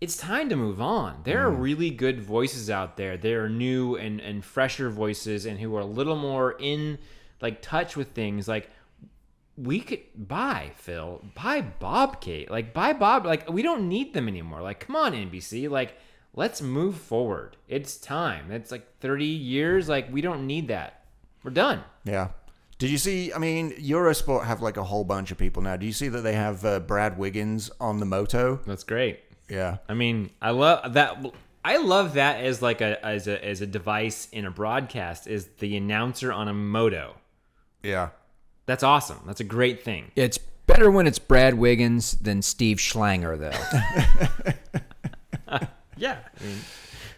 it's 0.00 0.16
time 0.16 0.48
to 0.50 0.56
move 0.56 0.80
on. 0.80 1.20
There 1.24 1.46
are 1.46 1.50
really 1.50 1.90
good 1.90 2.20
voices 2.20 2.68
out 2.68 2.96
there. 2.96 3.16
There 3.16 3.44
are 3.44 3.48
new 3.48 3.96
and 3.96 4.20
and 4.20 4.44
fresher 4.44 4.90
voices, 4.90 5.46
and 5.46 5.58
who 5.58 5.74
are 5.76 5.80
a 5.80 5.86
little 5.86 6.16
more 6.16 6.56
in 6.58 6.98
like 7.40 7.62
touch 7.62 7.96
with 7.96 8.08
things. 8.08 8.46
Like 8.46 8.70
we 9.56 9.80
could 9.80 10.00
buy 10.14 10.72
Phil, 10.76 11.24
buy 11.34 11.62
Bob 11.62 12.20
Kate, 12.20 12.50
like 12.50 12.74
buy 12.74 12.92
Bob. 12.92 13.24
Like 13.24 13.50
we 13.50 13.62
don't 13.62 13.88
need 13.88 14.12
them 14.12 14.28
anymore. 14.28 14.60
Like 14.60 14.80
come 14.80 14.96
on 14.96 15.12
NBC, 15.12 15.70
like 15.70 15.96
let's 16.34 16.60
move 16.60 16.96
forward. 16.96 17.56
It's 17.66 17.96
time. 17.96 18.50
It's 18.50 18.70
like 18.70 18.98
thirty 19.00 19.24
years. 19.24 19.88
Like 19.88 20.12
we 20.12 20.20
don't 20.20 20.46
need 20.46 20.68
that. 20.68 21.04
We're 21.42 21.52
done. 21.52 21.84
Yeah. 22.04 22.28
Did 22.78 22.90
you 22.90 22.98
see? 22.98 23.32
I 23.32 23.38
mean, 23.38 23.72
Eurosport 23.72 24.44
have 24.44 24.60
like 24.60 24.76
a 24.76 24.84
whole 24.84 25.04
bunch 25.04 25.30
of 25.30 25.38
people 25.38 25.62
now. 25.62 25.76
Do 25.76 25.86
you 25.86 25.92
see 25.92 26.08
that 26.08 26.20
they 26.20 26.34
have 26.34 26.62
uh, 26.62 26.80
Brad 26.80 27.16
Wiggins 27.16 27.70
on 27.80 28.00
the 28.00 28.04
moto? 28.04 28.60
That's 28.66 28.84
great. 28.84 29.20
Yeah. 29.48 29.78
I 29.88 29.94
mean, 29.94 30.30
I 30.40 30.50
love 30.50 30.94
that. 30.94 31.24
I 31.64 31.78
love 31.78 32.14
that 32.14 32.44
as 32.44 32.62
like 32.62 32.80
a 32.80 33.04
as 33.04 33.26
a 33.26 33.44
as 33.44 33.60
a 33.60 33.66
device 33.66 34.28
in 34.32 34.44
a 34.44 34.50
broadcast 34.50 35.26
is 35.26 35.48
the 35.58 35.76
announcer 35.76 36.32
on 36.32 36.48
a 36.48 36.54
moto. 36.54 37.16
Yeah. 37.82 38.10
That's 38.66 38.82
awesome. 38.82 39.20
That's 39.26 39.40
a 39.40 39.44
great 39.44 39.84
thing. 39.84 40.10
It's 40.16 40.38
better 40.38 40.90
when 40.90 41.06
it's 41.06 41.20
Brad 41.20 41.54
Wiggins 41.54 42.12
than 42.16 42.42
Steve 42.42 42.78
Schlanger, 42.78 43.38
though. 43.38 44.52
Yeah. 45.96 46.18
I 46.40 46.44
mean, 46.44 46.58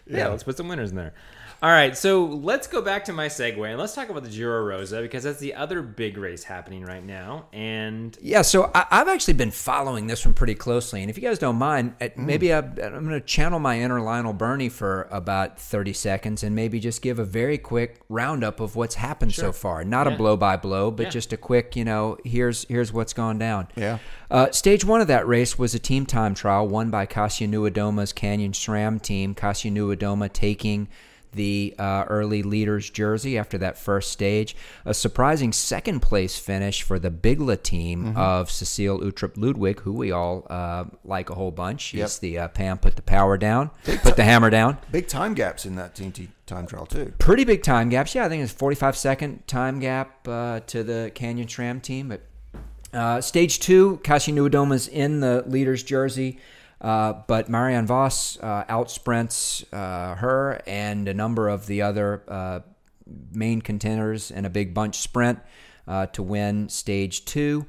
yeah. 0.09 0.27
Let's 0.27 0.43
put 0.43 0.57
some 0.57 0.67
winners 0.67 0.89
in 0.91 0.95
there. 0.97 1.13
All 1.61 1.69
right, 1.69 1.97
so 1.97 2.23
let's 2.23 2.67
go 2.67 2.81
back 2.81 3.03
to 3.05 3.11
my 3.13 3.27
segue 3.27 3.67
and 3.69 3.77
let's 3.77 3.93
talk 3.93 4.07
about 4.07 4.23
the 4.23 4.29
Giro 4.29 4.63
Rosa 4.63 5.01
because 5.01 5.25
that's 5.25 5.39
the 5.41 5.55
other 5.55 5.81
big 5.81 6.15
race 6.17 6.45
happening 6.45 6.85
right 6.85 7.03
now. 7.05 7.47
And 7.51 8.17
Yeah, 8.21 8.43
so 8.43 8.71
I, 8.73 8.85
I've 8.89 9.09
actually 9.09 9.33
been 9.33 9.51
following 9.51 10.07
this 10.07 10.23
one 10.23 10.33
pretty 10.33 10.55
closely, 10.55 11.01
and 11.01 11.09
if 11.09 11.17
you 11.17 11.21
guys 11.21 11.37
don't 11.37 11.57
mind, 11.57 11.95
uh, 11.99 12.07
maybe 12.15 12.53
I, 12.53 12.59
I'm 12.59 12.73
going 12.75 13.09
to 13.09 13.19
channel 13.19 13.59
my 13.59 13.77
inner 13.77 13.99
Lionel 13.99 14.31
Birnie 14.31 14.69
for 14.69 15.09
about 15.11 15.59
30 15.59 15.91
seconds, 15.91 16.43
and 16.43 16.55
maybe 16.55 16.79
just 16.79 17.01
give 17.01 17.19
a 17.19 17.25
very 17.25 17.57
quick 17.57 17.99
roundup 18.07 18.61
of 18.61 18.77
what's 18.77 18.95
happened 18.95 19.33
so 19.33 19.51
far. 19.51 19.83
Not 19.83 20.07
a 20.07 20.11
blow 20.11 20.37
by 20.37 20.55
blow, 20.55 20.91
but 20.91 21.07
Yeah. 21.07 21.09
just 21.09 21.33
a 21.33 21.37
quick, 21.37 21.75
you 21.75 21.83
know, 21.83 22.17
here's 22.23 22.63
here's 22.69 22.93
what's 22.93 23.11
gone 23.11 23.37
down. 23.37 23.67
Yeah. 23.75 23.97
Uh, 24.31 24.51
stage 24.51 24.85
one 24.85 25.01
of 25.01 25.07
that 25.07 25.27
race 25.27 25.57
was 25.57 25.73
a 25.73 25.79
team 25.79 26.05
time 26.05 26.35
trial 26.35 26.67
won 26.67 26.89
by 26.91 27.05
Kasia 27.05 27.47
Niewiadoma's 27.47 28.13
Canyon 28.13 28.51
SRAM 28.51 29.01
team. 29.01 29.33
Kasia 29.33 29.69
Niewiadoma 29.71 30.31
taking 30.31 30.87
the 31.31 31.75
uh, 31.77 32.05
early 32.07 32.41
leader's 32.41 32.89
jersey 32.89 33.37
after 33.37 33.57
that 33.59 33.77
first 33.77 34.11
stage. 34.11 34.55
A 34.85 34.93
surprising 34.93 35.53
second 35.53 35.99
place 36.01 36.39
finish 36.39 36.81
for 36.81 36.97
the 36.99 37.11
Bigla 37.11 37.61
team 37.61 38.15
of 38.17 38.49
Cecilie 38.49 39.11
Uttrup 39.11 39.33
Ludwig, 39.35 39.79
who 39.81 39.93
we 39.93 40.11
all 40.11 40.45
uh, 40.49 40.85
like 41.03 41.29
a 41.29 41.35
whole 41.35 41.51
bunch. 41.51 41.81
She's 41.81 41.99
Yep. 41.99 42.09
the 42.21 42.39
uh, 42.39 42.47
Pam 42.49 42.77
put 42.79 42.95
the 42.95 43.03
power 43.03 43.37
down, 43.37 43.69
put 44.01 44.15
the 44.15 44.23
hammer 44.23 44.49
down. 44.49 44.77
Big 44.91 45.07
time 45.07 45.33
gaps 45.35 45.65
in 45.67 45.75
that 45.75 45.95
TNT 45.95 46.29
time 46.47 46.65
trial 46.65 46.87
too. 46.87 47.13
Pretty 47.19 47.43
big 47.45 47.61
time 47.61 47.89
gaps. 47.89 48.15
Yeah, 48.15 48.25
I 48.25 48.29
think 48.29 48.41
it's 48.43 48.51
45 48.53 48.97
second 48.97 49.45
time 49.47 49.79
gap 49.79 50.27
uh, 50.27 50.61
to 50.61 50.83
the 50.83 51.11
Canyon 51.13 51.47
SRAM 51.47 51.79
team. 51.81 52.09
But 52.09 52.21
uh, 52.93 53.21
stage 53.21 53.59
two, 53.59 53.99
Kasia 54.03 54.31
Niewiadoma's 54.31 54.87
in 54.87 55.19
the 55.19 55.43
leader's 55.47 55.83
jersey. 55.83 56.39
Uh, 56.81 57.13
but 57.27 57.49
Marianne 57.49 57.85
Vos 57.85 58.37
uh, 58.39 58.63
outsprints 58.69 59.65
uh, 59.73 60.15
her 60.15 60.61
and 60.65 61.09
a 61.09 61.13
number 61.13 61.49
of 61.49 61.65
the 61.67 61.81
other 61.81 62.23
uh, 62.27 62.59
main 63.33 63.61
contenders 63.61 64.31
in 64.31 64.45
a 64.45 64.49
big 64.49 64.73
bunch 64.73 64.95
sprint 64.99 65.39
uh, 65.89 66.05
to 66.07 66.23
win 66.23 66.69
stage 66.69 67.25
two. 67.25 67.65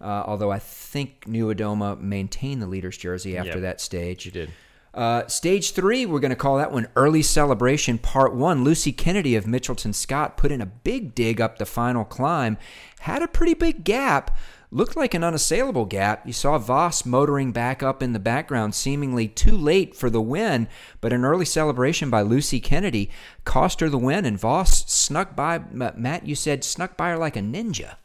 Uh, 0.00 0.22
although 0.26 0.50
I 0.52 0.58
think 0.60 1.24
Niewiadoma 1.26 2.00
maintained 2.00 2.62
the 2.62 2.66
leader's 2.68 2.96
jersey 2.96 3.36
after 3.36 3.52
Yep. 3.54 3.60
that 3.62 3.80
stage. 3.80 4.26
you 4.26 4.32
did. 4.32 4.50
Uh, 4.94 5.26
stage 5.26 5.72
three, 5.72 6.04
we're 6.04 6.20
going 6.20 6.30
to 6.30 6.36
call 6.36 6.58
that 6.58 6.70
one 6.70 6.86
Early 6.94 7.22
Celebration 7.22 7.98
Part 7.98 8.34
One. 8.34 8.62
Lucy 8.62 8.92
Kennedy 8.92 9.34
of 9.36 9.44
Mitchelton 9.46 9.94
Scott 9.94 10.36
put 10.36 10.52
in 10.52 10.60
a 10.60 10.66
big 10.66 11.14
dig 11.14 11.40
up 11.40 11.56
the 11.58 11.64
final 11.66 12.04
climb, 12.04 12.58
had 13.00 13.22
a 13.22 13.28
pretty 13.28 13.54
big 13.54 13.84
gap, 13.84 14.36
looked 14.72 14.96
like 14.96 15.14
an 15.14 15.22
unassailable 15.22 15.84
gap. 15.84 16.26
You 16.26 16.32
saw 16.32 16.58
Vos 16.58 17.04
motoring 17.04 17.52
back 17.52 17.82
up 17.82 18.02
in 18.02 18.14
the 18.14 18.18
background, 18.18 18.74
seemingly 18.74 19.28
too 19.28 19.56
late 19.56 19.94
for 19.94 20.10
the 20.10 20.22
win, 20.22 20.66
but 21.00 21.12
an 21.12 21.24
early 21.24 21.44
celebration 21.44 22.10
by 22.10 22.22
Lucy 22.22 22.58
Kennedy 22.58 23.10
cost 23.44 23.80
her 23.80 23.88
the 23.88 23.98
win, 23.98 24.24
and 24.24 24.40
Vos 24.40 24.90
snuck 24.90 25.36
by. 25.36 25.60
Matt, 25.70 26.26
you 26.26 26.34
said 26.34 26.64
snuck 26.64 26.96
by 26.96 27.10
her 27.10 27.18
like 27.18 27.36
a 27.36 27.40
ninja. 27.40 27.96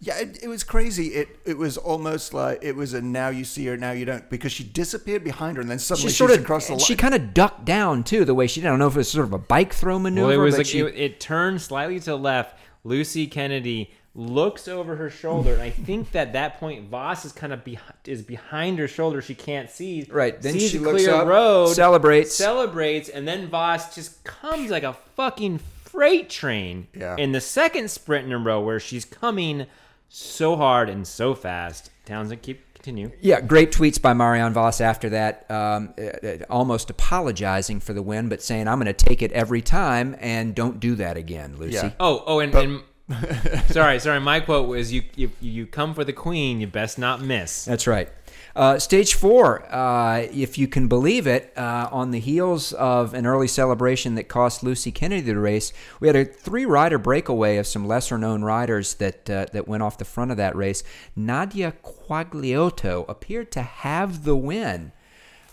Yeah, 0.00 0.18
it, 0.18 0.44
it 0.44 0.48
was 0.48 0.62
crazy. 0.62 1.08
It 1.08 1.40
it 1.44 1.58
was 1.58 1.76
almost 1.76 2.32
like 2.32 2.60
it 2.62 2.76
was 2.76 2.94
a 2.94 3.00
now 3.00 3.30
you 3.30 3.44
see 3.44 3.66
her, 3.66 3.76
now 3.76 3.90
you 3.90 4.04
don't, 4.04 4.28
because 4.30 4.52
she 4.52 4.62
disappeared 4.62 5.24
behind 5.24 5.56
her 5.56 5.60
and 5.60 5.70
then 5.70 5.78
suddenly 5.80 6.08
She 6.08 6.10
she's 6.10 6.18
sort 6.18 6.30
of, 6.30 6.40
across 6.40 6.66
the 6.66 6.74
line. 6.74 6.80
she 6.80 6.94
kind 6.94 7.14
of 7.14 7.34
ducked 7.34 7.64
down 7.64 8.04
too, 8.04 8.24
the 8.24 8.34
way 8.34 8.46
she 8.46 8.60
did. 8.60 8.68
I 8.68 8.70
don't 8.70 8.78
know 8.78 8.86
if 8.86 8.94
it 8.94 8.98
was 8.98 9.10
sort 9.10 9.26
of 9.26 9.32
a 9.32 9.38
bike 9.38 9.72
throw 9.72 9.98
maneuver. 9.98 10.28
Well, 10.28 10.36
it 10.38 10.42
was 10.42 10.54
but 10.54 10.58
like 10.58 10.66
she, 10.66 10.80
it, 10.80 10.94
it 10.94 11.20
turned 11.20 11.60
slightly 11.62 11.98
to 11.98 12.10
the 12.10 12.18
left. 12.18 12.56
Lucy 12.84 13.26
Kennedy 13.26 13.90
looks 14.18 14.66
over 14.66 14.96
her 14.96 15.08
shoulder, 15.08 15.52
and 15.54 15.62
I 15.62 15.70
think 15.70 16.10
that 16.10 16.32
that 16.32 16.58
point 16.58 16.88
Vos 16.88 17.24
is 17.24 17.30
kind 17.30 17.52
of 17.52 17.62
be, 17.62 17.78
is 18.04 18.20
behind 18.20 18.78
her 18.80 18.88
shoulder. 18.88 19.22
She 19.22 19.36
can't 19.36 19.70
see. 19.70 20.06
Right, 20.10 20.40
then 20.42 20.58
she 20.58 20.80
looks 20.80 21.04
clear 21.04 21.14
up, 21.14 21.28
road, 21.28 21.68
celebrates. 21.68 22.34
celebrates, 22.34 23.08
and 23.08 23.28
then 23.28 23.46
Vos 23.46 23.94
just 23.94 24.24
comes 24.24 24.70
like 24.70 24.82
a 24.82 24.94
fucking 25.14 25.60
freight 25.84 26.28
train 26.28 26.88
Yeah. 26.94 27.14
in 27.16 27.30
the 27.30 27.40
second 27.40 27.90
sprint 27.92 28.26
in 28.26 28.32
a 28.32 28.38
row 28.38 28.60
where 28.60 28.80
she's 28.80 29.04
coming 29.04 29.66
so 30.08 30.56
hard 30.56 30.88
and 30.88 31.06
so 31.06 31.34
fast. 31.34 31.90
Townsend, 32.04 32.42
keep 32.42 32.60
continue. 32.74 33.12
Yeah, 33.20 33.40
great 33.40 33.70
tweets 33.70 34.02
by 34.02 34.14
Marianne 34.14 34.52
Vos 34.52 34.80
after 34.80 35.10
that, 35.10 35.48
um, 35.50 35.94
uh, 35.96 36.26
uh, 36.26 36.36
almost 36.50 36.90
apologizing 36.90 37.78
for 37.80 37.92
the 37.92 38.02
win, 38.02 38.28
but 38.28 38.42
saying, 38.42 38.66
I'm 38.66 38.78
going 38.80 38.86
to 38.86 38.92
take 38.92 39.22
it 39.22 39.30
every 39.32 39.62
time 39.62 40.16
and 40.20 40.54
don't 40.54 40.80
do 40.80 40.94
that 40.96 41.16
again, 41.16 41.56
Lucy. 41.56 41.74
Yeah. 41.74 41.92
Oh, 42.00 42.24
oh, 42.26 42.40
and, 42.40 42.54
and 42.54 42.82
sorry, 43.68 43.98
sorry. 44.00 44.20
My 44.20 44.40
quote 44.40 44.68
was, 44.68 44.92
"You, 44.92 45.02
you, 45.16 45.30
you 45.40 45.66
come 45.66 45.94
for 45.94 46.04
the 46.04 46.12
queen. 46.12 46.60
You 46.60 46.66
best 46.66 46.98
not 46.98 47.20
miss." 47.20 47.64
That's 47.64 47.86
right. 47.86 48.10
Uh, 48.54 48.78
stage 48.78 49.14
four, 49.14 49.72
uh, 49.72 50.26
if 50.32 50.58
you 50.58 50.66
can 50.66 50.88
believe 50.88 51.26
it, 51.26 51.52
uh, 51.56 51.88
on 51.92 52.10
the 52.10 52.18
heels 52.18 52.72
of 52.72 53.14
an 53.14 53.24
early 53.24 53.46
celebration 53.46 54.16
that 54.16 54.24
cost 54.24 54.62
Lucy 54.62 54.90
Kennedy 54.90 55.22
the 55.22 55.38
race, 55.38 55.72
we 56.00 56.08
had 56.08 56.16
a 56.16 56.24
three-rider 56.24 56.98
breakaway 56.98 57.56
of 57.56 57.66
some 57.66 57.86
lesser-known 57.86 58.42
riders 58.42 58.94
that 58.94 59.30
uh, 59.30 59.46
that 59.52 59.68
went 59.68 59.82
off 59.82 59.96
the 59.96 60.04
front 60.04 60.30
of 60.30 60.36
that 60.36 60.56
race. 60.56 60.82
Nadia 61.14 61.72
Quagliotto 61.84 63.08
appeared 63.08 63.52
to 63.52 63.62
have 63.62 64.24
the 64.24 64.36
win, 64.36 64.92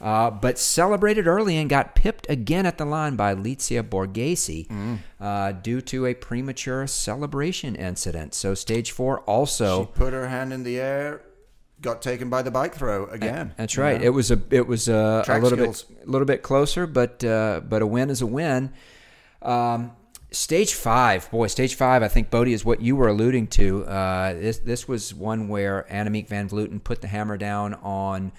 uh, 0.05 0.29
but 0.29 0.59
celebrated 0.59 1.25
early 1.25 1.57
and 1.57 1.67
got 1.67 1.95
pipped 1.95 2.29
again 2.29 2.67
at 2.67 2.77
the 2.77 2.85
line 2.85 3.15
by 3.15 3.33
Lizia 3.33 3.81
Borghesi 3.81 4.99
uh, 5.19 5.51
due 5.51 5.81
to 5.81 6.05
a 6.05 6.13
premature 6.13 6.85
celebration 6.85 7.75
incident. 7.75 8.35
So 8.35 8.53
stage 8.53 8.91
four 8.91 9.21
also. 9.21 9.85
she 9.85 9.91
put 9.93 10.13
her 10.13 10.27
hand 10.27 10.53
in 10.53 10.63
the 10.63 10.79
air, 10.79 11.23
got 11.81 12.03
taken 12.03 12.29
by 12.29 12.43
the 12.43 12.51
bike 12.51 12.75
throw 12.75 13.07
again. 13.07 13.55
That's 13.57 13.79
right. 13.79 13.99
know? 13.99 14.05
It 14.05 14.09
was 14.09 14.29
a 14.29 14.39
it 14.51 14.67
was 14.67 14.87
a, 14.87 15.25
a 15.27 15.39
little 15.39 15.57
skills. 15.57 15.83
bit 15.83 16.07
a 16.07 16.11
little 16.11 16.27
bit 16.27 16.43
closer, 16.43 16.85
but 16.85 17.23
uh, 17.23 17.61
but 17.67 17.81
a 17.81 17.87
win 17.87 18.11
is 18.11 18.21
a 18.21 18.27
win. 18.27 18.73
Um, 19.41 19.93
stage 20.29 20.75
five, 20.75 21.31
boy, 21.31 21.47
stage 21.47 21.73
five. 21.73 22.03
I 22.03 22.09
think 22.09 22.29
Bodie 22.29 22.53
is 22.53 22.63
what 22.63 22.79
you 22.79 22.95
were 22.95 23.07
alluding 23.07 23.47
to. 23.47 23.85
Uh, 23.85 24.33
this 24.35 24.59
this 24.59 24.87
was 24.87 25.15
one 25.15 25.47
where 25.47 25.87
Annemiek 25.89 26.27
van 26.27 26.47
Vleuten 26.47 26.83
put 26.83 27.01
the 27.01 27.07
hammer 27.07 27.37
down 27.37 27.73
on. 27.73 28.33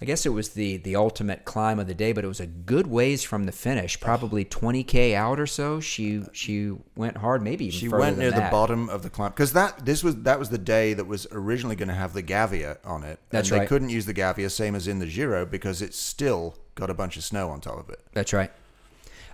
I 0.00 0.04
guess 0.04 0.26
it 0.26 0.30
was 0.30 0.50
the 0.50 0.76
the 0.76 0.94
ultimate 0.94 1.46
climb 1.46 1.78
of 1.78 1.86
the 1.86 1.94
day, 1.94 2.12
but 2.12 2.22
it 2.22 2.28
was 2.28 2.40
a 2.40 2.46
good 2.46 2.86
ways 2.86 3.22
from 3.22 3.44
the 3.44 3.52
finish, 3.52 3.98
probably 3.98 4.44
20k 4.44 5.14
out 5.14 5.40
or 5.40 5.46
so. 5.46 5.80
She 5.80 6.22
she 6.32 6.72
went 6.94 7.16
hard, 7.16 7.42
maybe 7.42 7.66
even 7.66 7.78
She 7.78 7.88
went 7.88 8.18
near 8.18 8.30
the 8.30 8.48
bottom 8.50 8.90
of 8.90 9.02
the 9.02 9.08
climb 9.08 9.30
because 9.30 9.54
that 9.54 9.86
this 9.86 10.04
was 10.04 10.16
that 10.22 10.38
was 10.38 10.50
the 10.50 10.58
day 10.58 10.92
that 10.92 11.06
was 11.06 11.26
originally 11.32 11.76
going 11.76 11.88
to 11.88 11.94
have 11.94 12.12
the 12.12 12.22
Gavia 12.22 12.76
on 12.84 13.04
it. 13.04 13.20
That's 13.30 13.50
and 13.50 13.62
They 13.62 13.66
couldn't 13.66 13.88
use 13.88 14.04
the 14.04 14.14
Gavia, 14.14 14.50
same 14.50 14.74
as 14.74 14.86
in 14.86 14.98
the 14.98 15.06
Giro, 15.06 15.46
because 15.46 15.80
it's 15.80 15.98
still 15.98 16.56
got 16.74 16.90
a 16.90 16.94
bunch 16.94 17.16
of 17.16 17.24
snow 17.24 17.48
on 17.48 17.62
top 17.62 17.78
of 17.78 17.88
it. 17.88 18.00
That's 18.12 18.34
right. 18.34 18.50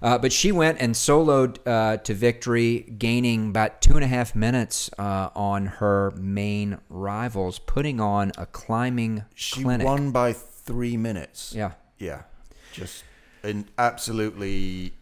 Uh, 0.01 0.19
but 0.19 0.33
she 0.33 0.51
went 0.51 0.81
and 0.81 0.95
soloed 0.95 1.59
uh, 1.65 1.97
to 1.99 2.13
victory, 2.13 2.81
gaining 2.99 3.51
about 3.51 3.81
two 3.81 3.95
and 3.95 4.03
a 4.03 4.09
half 4.09 4.35
minutes 4.35 4.91
uh, 4.99 5.31
on 5.37 5.67
her 5.67 6.13
main 6.17 6.79
rivals, 6.89 7.61
putting 7.61 8.01
on 8.01 8.33
a 8.37 8.47
climbing 8.47 9.25
She 9.35 9.63
clinic. 9.63 9.87
won 9.87 10.11
by 10.11 10.33
three 10.65 10.97
minutes. 10.97 11.55
Yeah. 11.55 11.73
yeah, 11.99 12.23
just 12.73 13.05
an 13.43 13.69
absolutely 13.79 14.93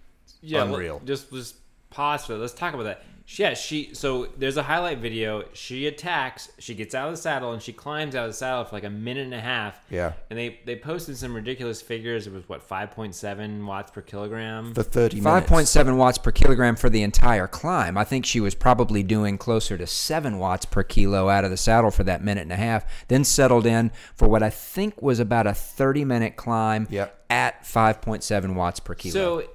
Yeah, 0.41 0.65
well, 0.65 0.75
unreal. 0.75 1.03
just 1.05 1.31
just 1.31 1.57
pause 1.91 2.25
for 2.27 2.35
that. 2.35 2.39
Let's 2.39 2.55
talk 2.55 2.75
about 2.75 2.85
that. 2.85 3.05
Yeah, 3.37 3.55
she. 3.55 3.95
So 3.95 4.27
there's 4.39 4.57
a 4.57 4.63
highlight 4.65 4.99
video. 4.99 5.45
She 5.53 5.87
attacks. 5.87 6.51
She 6.59 6.75
gets 6.75 6.95
out 6.95 7.09
of 7.09 7.15
the 7.15 7.17
saddle 7.23 7.53
and 7.53 7.63
she 7.63 7.73
climbs 7.73 8.15
out 8.15 8.25
of 8.27 8.31
the 8.31 8.37
saddle 8.37 8.65
for 8.65 8.75
like 8.77 8.85
a 8.85 8.91
minute 8.91 9.25
and 9.25 9.35
a 9.35 9.41
half. 9.41 9.79
Yeah. 9.89 10.15
And 10.31 10.39
they 10.39 10.59
they 10.65 10.77
posted 10.77 11.17
some 11.17 11.35
ridiculous 11.35 11.81
figures. 11.81 12.27
It 12.27 12.33
was 12.33 12.49
what 12.49 12.69
5.7 12.69 13.65
watts 13.67 13.91
per 13.93 14.01
kilogram. 14.03 14.75
For 14.75 14.83
30 14.83 15.21
minutes. 15.21 15.49
point 15.49 15.69
seven 15.69 15.97
watts 15.97 16.19
per 16.19 16.33
kilogram 16.33 16.77
for 16.77 16.91
the 16.91 17.03
entire 17.03 17.47
climb. 17.47 17.97
I 17.97 18.05
think 18.05 18.27
she 18.27 18.41
was 18.41 18.55
probably 18.55 19.03
doing 19.03 19.39
closer 19.39 19.79
to 19.79 19.87
seven 19.87 20.39
watts 20.39 20.65
per 20.65 20.83
kilo 20.83 21.29
out 21.29 21.45
of 21.45 21.51
the 21.51 21.57
saddle 21.57 21.91
for 21.91 22.05
that 22.05 22.23
minute 22.25 22.43
and 22.43 22.53
a 22.53 22.57
half. 22.57 22.85
Then 23.09 23.25
settled 23.25 23.67
in 23.67 23.91
for 24.15 24.29
what 24.29 24.43
I 24.43 24.51
think 24.51 25.01
was 25.03 25.21
about 25.21 25.47
a 25.47 25.55
thirty 25.55 26.05
minute 26.05 26.37
climb 26.37 26.87
Yep. 26.91 27.25
at 27.31 27.67
five 27.67 28.01
point 28.01 28.23
seven 28.25 28.55
watts 28.55 28.81
per 28.81 28.95
kilo. 28.95 29.13
So, 29.13 29.49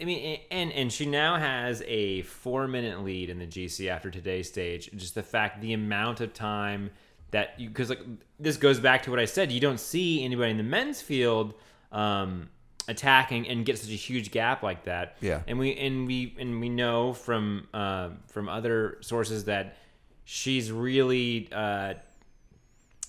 I 0.00 0.04
mean, 0.04 0.40
and 0.50 0.72
and 0.72 0.92
she 0.92 1.06
now 1.06 1.36
has 1.36 1.82
a 1.86 2.22
four 2.22 2.68
minute 2.68 3.02
lead 3.02 3.30
in 3.30 3.38
the 3.38 3.46
GC 3.46 3.88
after 3.88 4.10
today's 4.10 4.48
stage. 4.48 4.90
Just 4.94 5.14
the 5.14 5.22
fact, 5.22 5.60
the 5.60 5.72
amount 5.72 6.20
of 6.20 6.34
time 6.34 6.90
that 7.30 7.58
you, 7.58 7.68
because 7.68 7.88
like 7.88 8.00
this 8.38 8.58
goes 8.58 8.78
back 8.78 9.04
to 9.04 9.10
what 9.10 9.18
I 9.18 9.24
said. 9.24 9.50
You 9.50 9.60
don't 9.60 9.80
see 9.80 10.22
anybody 10.22 10.50
in 10.50 10.58
the 10.58 10.62
men's 10.62 11.00
field 11.00 11.54
um, 11.92 12.50
attacking 12.88 13.48
and 13.48 13.64
get 13.64 13.78
such 13.78 13.90
a 13.90 13.94
huge 13.94 14.30
gap 14.30 14.62
like 14.62 14.84
that. 14.84 15.16
Yeah. 15.20 15.40
and 15.46 15.58
we 15.58 15.74
and 15.76 16.06
we 16.06 16.34
and 16.38 16.60
we 16.60 16.68
know 16.68 17.14
from 17.14 17.68
uh, 17.72 18.10
from 18.26 18.50
other 18.50 18.98
sources 19.00 19.44
that 19.44 19.76
she's 20.24 20.70
really. 20.70 21.48
Uh, 21.50 21.94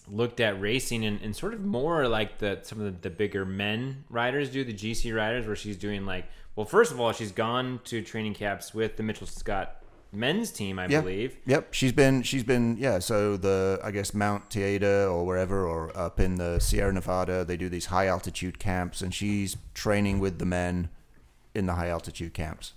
looked 0.09 0.39
at 0.39 0.59
racing 0.61 1.05
and, 1.05 1.21
and 1.21 1.35
sort 1.35 1.53
of 1.53 1.61
more 1.63 2.07
like 2.07 2.37
the 2.39 2.59
some 2.63 2.79
of 2.79 2.85
the, 2.85 3.09
the 3.09 3.15
bigger 3.15 3.45
men 3.45 4.03
riders 4.09 4.49
do 4.49 4.63
the 4.63 4.73
GC 4.73 5.15
riders 5.15 5.45
where 5.47 5.55
she's 5.55 5.77
doing 5.77 6.05
like 6.05 6.25
well 6.55 6.65
first 6.65 6.91
of 6.91 6.99
all 6.99 7.11
she's 7.11 7.31
gone 7.31 7.79
to 7.83 8.01
training 8.01 8.33
camps 8.33 8.73
with 8.73 8.95
the 8.97 9.03
Mitchell 9.03 9.27
Scott 9.27 9.83
men's 10.13 10.51
team 10.51 10.79
I 10.79 10.87
believe 10.87 11.35
Yep, 11.45 11.73
she's 11.73 11.91
been 11.91 12.23
she's 12.23 12.43
been 12.43 12.77
yeah. 12.79 12.99
So 12.99 13.35
the 13.35 13.79
I 13.83 13.91
guess 13.91 14.13
Mount 14.13 14.49
Teide 14.49 14.83
or 15.11 15.25
wherever 15.25 15.67
or 15.67 15.95
up 15.97 16.19
in 16.21 16.35
the 16.35 16.59
Sierra 16.59 16.93
Nevada, 16.93 17.43
they 17.43 17.57
do 17.57 17.67
these 17.67 17.87
high 17.87 18.07
altitude 18.07 18.57
camps, 18.59 19.01
and 19.01 19.13
she's 19.13 19.57
training 19.73 20.19
with 20.19 20.39
the 20.39 20.45
men 20.45 20.89
in 21.53 21.65
the 21.65 21.73
high 21.73 21.89
altitude 21.89 22.33
camps 22.33 22.71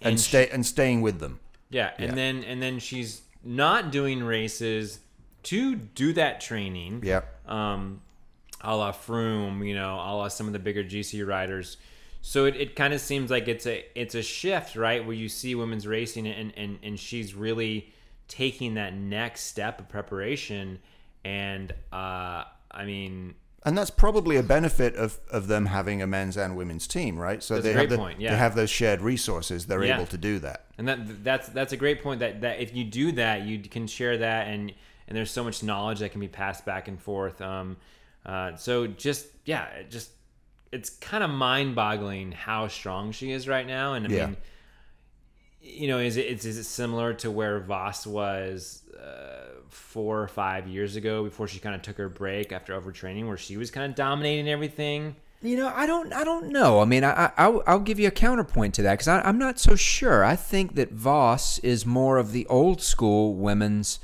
and, 0.00 0.10
And 0.12 0.20
stay 0.20 0.48
and 0.50 0.64
staying 0.64 1.02
with 1.02 1.18
them. 1.18 1.40
yeah 1.70 1.90
and 1.98 2.10
Yeah. 2.10 2.14
then 2.14 2.44
and 2.44 2.62
then 2.62 2.78
she's 2.78 3.22
not 3.42 3.90
doing 3.90 4.22
races 4.22 5.00
to 5.44 5.74
do 5.76 6.12
that 6.14 6.40
training 6.40 7.02
Yeah. 7.04 7.22
um, 7.46 8.00
a 8.60 8.76
la 8.76 8.92
Froome, 8.92 9.66
you 9.66 9.74
know, 9.74 9.94
a 9.96 10.14
la 10.16 10.28
some 10.28 10.46
of 10.46 10.52
the 10.52 10.58
bigger 10.58 10.84
GC 10.84 11.26
riders. 11.26 11.76
So 12.20 12.44
it, 12.44 12.54
it 12.56 12.76
kind 12.76 12.94
of 12.94 13.00
seems 13.00 13.30
like 13.30 13.48
it's 13.48 13.66
a 13.66 13.84
it's 14.00 14.14
a 14.14 14.22
shift, 14.22 14.76
right, 14.76 15.04
where 15.04 15.16
you 15.16 15.28
see 15.28 15.54
women's 15.56 15.86
racing 15.86 16.26
and, 16.28 16.52
and, 16.56 16.78
and 16.82 16.98
she's 16.98 17.34
really 17.34 17.92
taking 18.28 18.74
that 18.74 18.94
next 18.94 19.42
step 19.42 19.80
of 19.80 19.88
preparation. 19.88 20.78
And 21.24 21.72
uh, 21.92 22.44
I 22.70 22.84
mean, 22.84 23.34
And 23.64 23.76
that's 23.76 23.90
probably 23.90 24.36
a 24.36 24.42
benefit 24.44 24.94
of, 24.96 25.18
of 25.30 25.48
them 25.48 25.66
having 25.66 26.00
a 26.00 26.06
men's 26.06 26.36
and 26.36 26.56
women's 26.56 26.86
team, 26.86 27.18
right? 27.18 27.42
So 27.42 27.54
That's 27.54 27.66
they 27.66 27.72
great 27.72 27.80
have 27.82 27.90
the, 27.90 27.96
point, 27.96 28.20
yeah. 28.20 28.30
they 28.30 28.36
have 28.36 28.54
those 28.54 28.70
shared 28.70 29.00
resources. 29.02 29.66
They're 29.66 29.82
Yeah. 29.84 29.96
able 29.96 30.06
to 30.06 30.18
do 30.18 30.38
that. 30.40 30.66
and 30.78 30.86
that 30.88 31.24
that's 31.24 31.48
that's 31.48 31.72
a 31.72 31.76
great 31.76 32.02
point. 32.02 32.20
That 32.20 32.40
that 32.42 32.60
if 32.60 32.74
you 32.74 32.84
do 32.84 33.10
that, 33.12 33.42
you 33.42 33.58
can 33.58 33.86
share 33.88 34.18
that, 34.18 34.46
and 34.48 34.72
and 35.12 35.16
there's 35.18 35.30
so 35.30 35.44
much 35.44 35.62
knowledge 35.62 35.98
that 35.98 36.10
can 36.10 36.22
be 36.22 36.28
passed 36.28 36.64
back 36.64 36.88
and 36.88 36.98
forth. 36.98 37.38
Um, 37.42 37.76
uh, 38.24 38.56
so 38.56 38.86
just 38.86 39.26
yeah, 39.44 39.66
it 39.66 39.90
just 39.90 40.08
it's 40.72 40.88
kind 40.88 41.22
of 41.22 41.28
mind-boggling 41.28 42.32
how 42.32 42.66
strong 42.68 43.12
she 43.12 43.30
is 43.30 43.46
right 43.46 43.66
now, 43.66 43.92
and 43.92 44.06
I 44.06 44.10
Yeah. 44.10 44.26
mean, 44.28 44.36
you 45.60 45.86
know, 45.86 45.98
is 45.98 46.16
it 46.16 46.24
is, 46.24 46.46
is 46.46 46.56
it 46.56 46.64
similar 46.64 47.12
to 47.12 47.30
where 47.30 47.60
Vos 47.60 48.06
was 48.06 48.84
uh, 48.98 49.60
four 49.68 50.22
or 50.22 50.28
five 50.28 50.66
years 50.66 50.96
ago 50.96 51.24
before 51.24 51.46
she 51.46 51.58
kind 51.58 51.74
of 51.74 51.82
took 51.82 51.98
her 51.98 52.08
break 52.08 52.52
after 52.52 52.72
overtraining, 52.80 53.26
where 53.28 53.36
she 53.36 53.58
was 53.58 53.70
kind 53.70 53.90
of 53.90 53.94
dominating 53.94 54.48
everything? 54.48 55.14
You 55.42 55.58
know, 55.58 55.70
I 55.74 55.84
don't, 55.84 56.12
I 56.14 56.24
don't 56.24 56.50
know. 56.50 56.80
I 56.80 56.84
mean, 56.86 57.04
I, 57.04 57.26
I 57.26 57.32
I'll, 57.36 57.62
I'll 57.66 57.80
give 57.80 57.98
you 58.00 58.08
a 58.08 58.12
counterpoint 58.12 58.74
to 58.76 58.82
that 58.82 58.92
because 58.92 59.08
I'm 59.08 59.38
not 59.38 59.58
so 59.58 59.74
sure. 59.76 60.24
I 60.24 60.36
think 60.36 60.76
that 60.76 60.92
Vos 60.92 61.58
is 61.58 61.84
more 61.84 62.16
of 62.16 62.32
the 62.32 62.46
old 62.46 62.80
school 62.80 63.34
women's 63.34 63.98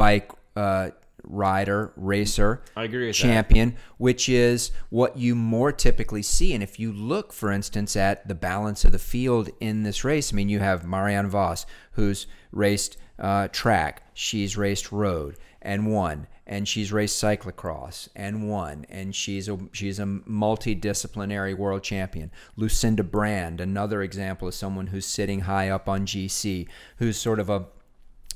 bike 0.00 0.32
uh, 0.56 0.90
rider, 1.24 1.92
racer, 1.96 2.62
with 3.06 3.16
that. 3.16 3.22
champion, 3.22 3.76
which 3.98 4.30
is 4.30 4.72
what 4.88 5.18
you 5.18 5.34
more 5.34 5.72
typically 5.72 6.22
see. 6.22 6.54
And 6.54 6.62
if 6.62 6.80
you 6.80 6.90
look, 6.90 7.34
for 7.34 7.52
instance, 7.52 7.96
at 7.96 8.26
the 8.26 8.34
balance 8.34 8.84
of 8.84 8.92
the 8.92 8.98
field 8.98 9.50
in 9.60 9.82
this 9.82 10.02
race, 10.02 10.32
I 10.32 10.36
mean, 10.36 10.48
you 10.48 10.60
have 10.60 10.86
Marianne 10.86 11.28
Vos, 11.28 11.66
who's 11.92 12.26
raced 12.50 12.96
uh, 13.18 13.48
track, 13.48 14.02
she's 14.14 14.56
raced 14.56 14.90
road 14.90 15.36
and 15.60 15.92
won, 15.92 16.26
and 16.46 16.66
she's 16.66 16.90
raced 16.90 17.22
cyclocross 17.22 18.08
and 18.16 18.48
won, 18.48 18.86
and 18.88 19.14
she's 19.14 19.46
a 19.46 19.58
she's 19.72 19.98
a 19.98 20.04
multidisciplinary 20.04 21.54
world 21.54 21.82
champion. 21.82 22.30
Lucinda 22.56 23.04
Brand, 23.04 23.60
another 23.60 24.02
example 24.02 24.48
of 24.48 24.54
someone 24.54 24.86
who's 24.86 25.04
sitting 25.04 25.40
high 25.40 25.68
up 25.68 25.86
on 25.86 26.06
GC, 26.06 26.66
who's 26.96 27.18
sort 27.18 27.38
of 27.38 27.50
a 27.50 27.66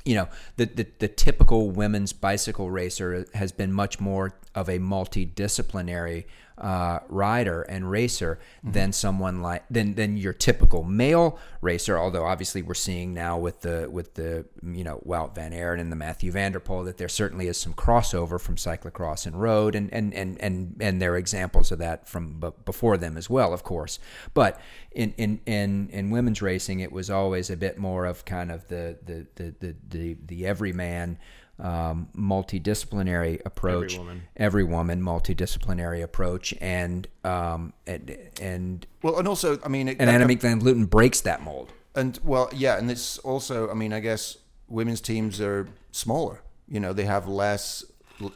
you 0.04 0.14
know 0.14 0.28
the, 0.56 0.66
the 0.66 0.86
the 0.98 1.08
typical 1.08 1.70
women's 1.70 2.12
bicycle 2.12 2.70
racer 2.70 3.26
has 3.34 3.52
been 3.52 3.72
much 3.72 4.00
more 4.00 4.34
of 4.54 4.68
a 4.68 4.78
multidisciplinary 4.78 6.24
uh, 6.56 7.00
rider 7.08 7.62
and 7.62 7.90
racer 7.90 8.38
than 8.62 8.92
someone 8.92 9.42
like 9.42 9.64
than 9.68 9.94
than 9.94 10.16
your 10.16 10.32
typical 10.32 10.84
male 10.84 11.38
racer. 11.60 11.98
Although 11.98 12.24
obviously 12.24 12.62
we're 12.62 12.74
seeing 12.74 13.12
now 13.12 13.38
with 13.38 13.62
the 13.62 13.88
with 13.90 14.14
the 14.14 14.44
you 14.62 14.84
know 14.84 15.02
Wout 15.04 15.34
van 15.34 15.52
Aert 15.52 15.80
and 15.80 15.90
the 15.90 15.96
Mathieu 15.96 16.30
van 16.30 16.52
der 16.52 16.60
Poel 16.60 16.84
that 16.84 16.96
there 16.96 17.08
certainly 17.08 17.48
is 17.48 17.56
some 17.56 17.74
crossover 17.74 18.40
from 18.40 18.56
cyclocross 18.56 19.26
and 19.26 19.40
road, 19.40 19.74
and 19.74 19.92
and 19.92 20.14
and 20.14 20.40
and 20.40 20.76
and 20.80 21.02
there 21.02 21.14
are 21.14 21.16
examples 21.16 21.72
of 21.72 21.78
that 21.78 22.08
from 22.08 22.38
b- 22.40 22.50
before 22.64 22.96
them 22.96 23.16
as 23.16 23.28
well, 23.28 23.52
of 23.52 23.64
course. 23.64 23.98
But 24.32 24.60
in 24.92 25.12
in 25.16 25.40
in 25.46 25.88
in 25.90 26.10
women's 26.10 26.40
racing, 26.40 26.80
it 26.80 26.92
was 26.92 27.10
always 27.10 27.50
a 27.50 27.56
bit 27.56 27.78
more 27.78 28.06
of 28.06 28.24
kind 28.24 28.52
of 28.52 28.68
the 28.68 28.96
the 29.04 29.26
the 29.34 29.54
the 29.58 29.76
the, 29.88 30.16
the 30.26 30.46
everyman 30.46 31.18
um, 31.58 32.08
multidisciplinary 32.16 33.40
approach, 33.44 33.94
Every 33.94 33.98
woman. 33.98 34.22
every 34.36 34.64
woman 34.64 35.02
multidisciplinary 35.02 36.02
approach, 36.02 36.54
and 36.60 37.06
um, 37.24 37.72
and 37.86 38.16
and 38.40 38.86
Well, 39.02 39.18
and 39.18 39.28
also, 39.28 39.58
I 39.64 39.68
mean, 39.68 39.88
it, 39.88 39.96
and 40.00 40.10
Annemiek 40.10 40.40
van 40.40 40.60
Vleuten 40.60 40.88
breaks 40.88 41.20
that 41.22 41.42
mold. 41.42 41.72
And 41.94 42.18
well, 42.24 42.50
yeah, 42.52 42.76
and 42.78 42.90
it's 42.90 43.18
also, 43.18 43.70
I 43.70 43.74
mean, 43.74 43.92
I 43.92 44.00
guess 44.00 44.38
women's 44.68 45.00
teams 45.00 45.40
are 45.40 45.68
smaller. 45.92 46.42
You 46.68 46.80
know, 46.80 46.92
they 46.92 47.04
have 47.04 47.28
less 47.28 47.84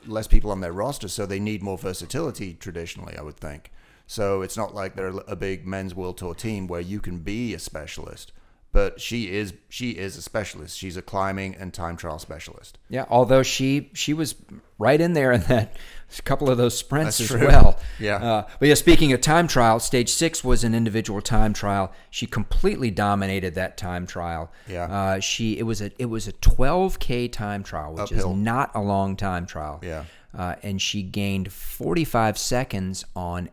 less 0.06 0.26
people 0.26 0.50
on 0.50 0.60
their 0.60 0.72
roster, 0.72 1.08
so 1.08 1.26
they 1.26 1.40
need 1.40 1.62
more 1.62 1.78
versatility. 1.78 2.54
Traditionally, 2.54 3.16
I 3.16 3.22
would 3.22 3.36
think. 3.36 3.72
So 4.06 4.42
it's 4.42 4.56
not 4.56 4.74
like 4.74 4.94
they're 4.96 5.12
a 5.26 5.36
big 5.36 5.66
men's 5.66 5.94
world 5.94 6.16
tour 6.18 6.34
team 6.34 6.66
where 6.66 6.80
you 6.80 7.00
can 7.00 7.18
be 7.18 7.52
a 7.52 7.58
specialist. 7.58 8.32
But 8.70 9.00
she 9.00 9.30
is 9.30 9.54
she 9.70 9.92
is 9.92 10.16
a 10.16 10.22
specialist. 10.22 10.76
She's 10.76 10.96
a 10.96 11.02
climbing 11.02 11.54
and 11.56 11.72
time 11.72 11.96
trial 11.96 12.18
specialist. 12.18 12.78
Yeah, 12.90 13.06
although 13.08 13.42
she 13.42 13.90
she 13.94 14.12
was 14.12 14.34
right 14.78 15.00
in 15.00 15.14
there 15.14 15.32
in 15.32 15.40
that 15.42 15.74
couple 16.24 16.50
of 16.50 16.58
those 16.58 16.76
sprints 16.76 17.18
That's 17.18 17.32
as 17.32 17.38
true. 17.38 17.46
well. 17.48 17.78
Yeah. 17.98 18.16
Uh, 18.16 18.48
but 18.60 18.68
yeah, 18.68 18.74
speaking 18.74 19.12
of 19.12 19.20
time 19.22 19.48
trial, 19.48 19.80
stage 19.80 20.10
six 20.10 20.44
was 20.44 20.64
an 20.64 20.74
individual 20.74 21.20
time 21.22 21.52
trial. 21.54 21.92
She 22.10 22.26
completely 22.26 22.90
dominated 22.90 23.54
that 23.54 23.76
time 23.78 24.06
trial. 24.06 24.52
Yeah. 24.68 24.84
Uh, 24.84 25.20
she 25.20 25.58
it 25.58 25.62
was 25.64 25.80
a 25.80 25.90
it 25.98 26.06
was 26.06 26.28
a 26.28 26.32
12k 26.32 27.32
time 27.32 27.62
trial, 27.62 27.92
which 27.94 28.12
Uphill. 28.12 28.30
is 28.32 28.36
not 28.36 28.70
a 28.74 28.80
long 28.82 29.16
time 29.16 29.46
trial. 29.46 29.80
Yeah. 29.82 30.04
Uh, 30.36 30.56
and 30.62 30.80
she 30.80 31.02
gained 31.02 31.50
45 31.50 32.36
seconds 32.36 33.04
on 33.16 33.48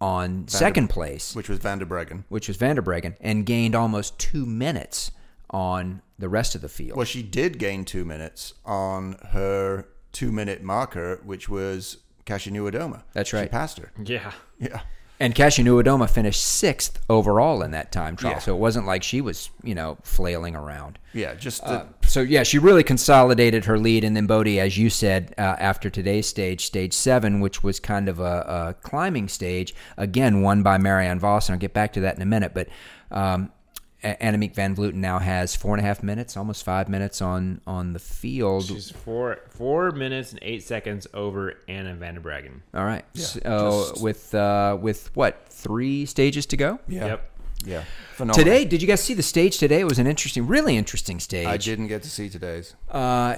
on 0.00 0.46
second 0.48 0.88
place 0.88 1.34
Which 1.34 1.48
was 1.48 1.58
Van 1.58 1.78
der 1.78 1.86
Breggen. 1.86 2.24
which 2.28 2.48
was 2.48 2.56
Vanderbreggen, 2.56 3.16
and 3.20 3.44
gained 3.44 3.74
almost 3.74 4.18
two 4.18 4.46
minutes 4.46 5.10
on 5.50 6.02
the 6.18 6.28
rest 6.28 6.54
of 6.54 6.60
the 6.60 6.68
field. 6.68 6.96
Well, 6.96 7.06
she 7.06 7.22
did 7.22 7.58
gain 7.58 7.84
two 7.84 8.04
minutes 8.04 8.54
on 8.64 9.16
her 9.32 9.86
two 10.12 10.30
minute 10.30 10.62
marker, 10.62 11.20
which 11.24 11.48
was 11.48 11.98
Kasia 12.26 12.50
Niewiadoma. 12.50 13.02
That's 13.12 13.32
right. 13.32 13.44
She 13.44 13.48
passed 13.48 13.78
her. 13.78 13.92
Yeah. 14.04 14.32
Yeah. 14.58 14.80
And 15.20 15.34
Kasia 15.34 15.64
Niewiadoma 15.64 16.08
finished 16.08 16.40
sixth 16.40 17.00
overall 17.10 17.62
in 17.62 17.72
that 17.72 17.90
time 17.90 18.14
trial, 18.14 18.34
Yeah. 18.34 18.38
so 18.38 18.54
it 18.54 18.58
wasn't 18.60 18.86
like 18.86 19.02
she 19.02 19.20
was, 19.20 19.50
you 19.64 19.74
know, 19.74 19.98
flailing 20.04 20.54
around. 20.54 20.98
Yeah. 21.12 21.34
Just 21.34 21.64
the, 21.64 21.70
Uh, 21.72 21.84
so 22.06 22.20
yeah, 22.20 22.44
she 22.44 22.58
really 22.58 22.84
consolidated 22.84 23.64
her 23.64 23.76
lead, 23.78 24.04
and 24.04 24.16
then 24.16 24.26
Bodie, 24.26 24.60
as 24.60 24.78
you 24.78 24.90
said, 24.90 25.34
uh, 25.36 25.56
after 25.58 25.90
today's 25.90 26.28
stage, 26.28 26.64
stage 26.66 26.92
seven, 26.94 27.40
which 27.40 27.64
was 27.64 27.80
kind 27.80 28.08
of 28.08 28.20
a, 28.20 28.22
a 28.70 28.74
climbing 28.82 29.26
stage, 29.28 29.74
again 29.96 30.40
won 30.42 30.62
by 30.62 30.78
Marianne 30.78 31.18
Vos, 31.18 31.48
and 31.48 31.54
I'll 31.54 31.60
get 31.60 31.74
back 31.74 31.92
to 31.94 32.00
that 32.02 32.14
in 32.14 32.22
a 32.22 32.26
minute. 32.26 32.52
But 32.54 32.68
um, 33.10 33.50
Annemiek 34.02 34.54
van 34.54 34.76
Vleuten 34.76 34.94
now 35.00 35.18
has 35.18 35.56
four 35.56 35.74
and 35.74 35.84
a 35.84 35.86
half 35.86 36.02
minutes, 36.02 36.36
almost 36.36 36.64
five 36.64 36.88
minutes 36.88 37.20
on 37.20 37.60
on 37.66 37.92
the 37.94 37.98
field. 37.98 38.64
She's 38.66 38.90
four 38.90 39.38
four 39.50 39.90
minutes 39.90 40.30
and 40.32 40.38
eight 40.42 40.62
seconds 40.62 41.06
over 41.14 41.54
Anna 41.68 41.94
van 41.94 42.14
der 42.14 42.20
Breggen. 42.20 42.60
All 42.74 42.84
right, 42.84 43.04
so 43.14 43.40
just- 43.90 44.02
with 44.02 44.34
uh, 44.34 44.76
with 44.80 45.10
what 45.14 45.46
three 45.48 46.06
stages 46.06 46.46
to 46.46 46.56
go? 46.56 46.78
yeah. 46.88 47.06
Yep. 47.06 47.30
Yeah, 47.64 47.82
phenomenal. 48.14 48.44
Today, 48.44 48.64
did 48.64 48.80
you 48.82 48.86
guys 48.86 49.02
see 49.02 49.14
the 49.14 49.22
stage 49.22 49.58
today? 49.58 49.80
It 49.80 49.84
was 49.88 49.98
an 49.98 50.06
interesting, 50.06 50.46
really 50.46 50.76
interesting 50.76 51.18
stage. 51.18 51.44
I 51.48 51.56
didn't 51.56 51.88
get 51.88 52.04
to 52.04 52.08
see 52.08 52.28
today's. 52.28 52.76
uh, 52.88 53.34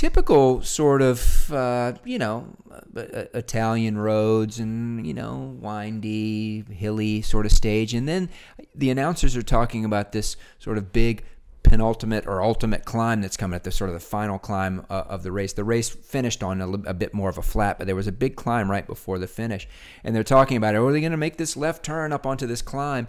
typical 0.00 0.62
sort 0.62 1.02
of 1.02 1.52
uh, 1.52 1.92
you 2.06 2.18
know 2.18 2.48
uh, 2.96 3.24
Italian 3.34 3.98
roads 3.98 4.58
and 4.58 5.06
you 5.06 5.12
know 5.12 5.54
windy, 5.60 6.64
hilly 6.70 7.20
sort 7.20 7.44
of 7.44 7.52
stage, 7.52 7.92
and 7.92 8.08
then 8.08 8.30
the 8.74 8.88
announcers 8.88 9.36
are 9.36 9.42
talking 9.42 9.84
about 9.84 10.12
this 10.12 10.38
sort 10.58 10.78
of 10.78 10.90
big 10.90 11.22
penultimate 11.62 12.26
or 12.26 12.42
ultimate 12.42 12.86
climb 12.86 13.20
that's 13.20 13.36
coming 13.36 13.54
at 13.54 13.64
the 13.64 13.70
sort 13.70 13.90
of 13.90 13.94
the 13.94 14.00
final 14.00 14.38
climb 14.38 14.86
uh, 14.88 15.04
of 15.06 15.22
the 15.22 15.30
race. 15.30 15.52
The 15.52 15.64
race 15.64 15.90
finished 15.90 16.42
on 16.42 16.62
a, 16.62 16.72
a, 16.88 16.94
bit 16.94 17.12
more 17.12 17.28
of 17.28 17.36
a 17.36 17.42
flat, 17.42 17.76
but 17.76 17.86
there 17.86 17.94
was 17.94 18.06
a 18.06 18.12
big 18.12 18.36
climb 18.36 18.70
right 18.70 18.86
before 18.86 19.18
the 19.18 19.26
finish, 19.26 19.68
and 20.02 20.16
they're 20.16 20.24
talking 20.24 20.56
about, 20.56 20.74
oh, 20.76 20.86
are 20.86 20.92
they 20.92 21.00
going 21.00 21.12
to 21.12 21.18
make 21.18 21.36
this 21.36 21.58
left 21.58 21.84
turn 21.84 22.10
up 22.10 22.24
onto 22.24 22.46
this 22.46 22.62
climb? 22.62 23.06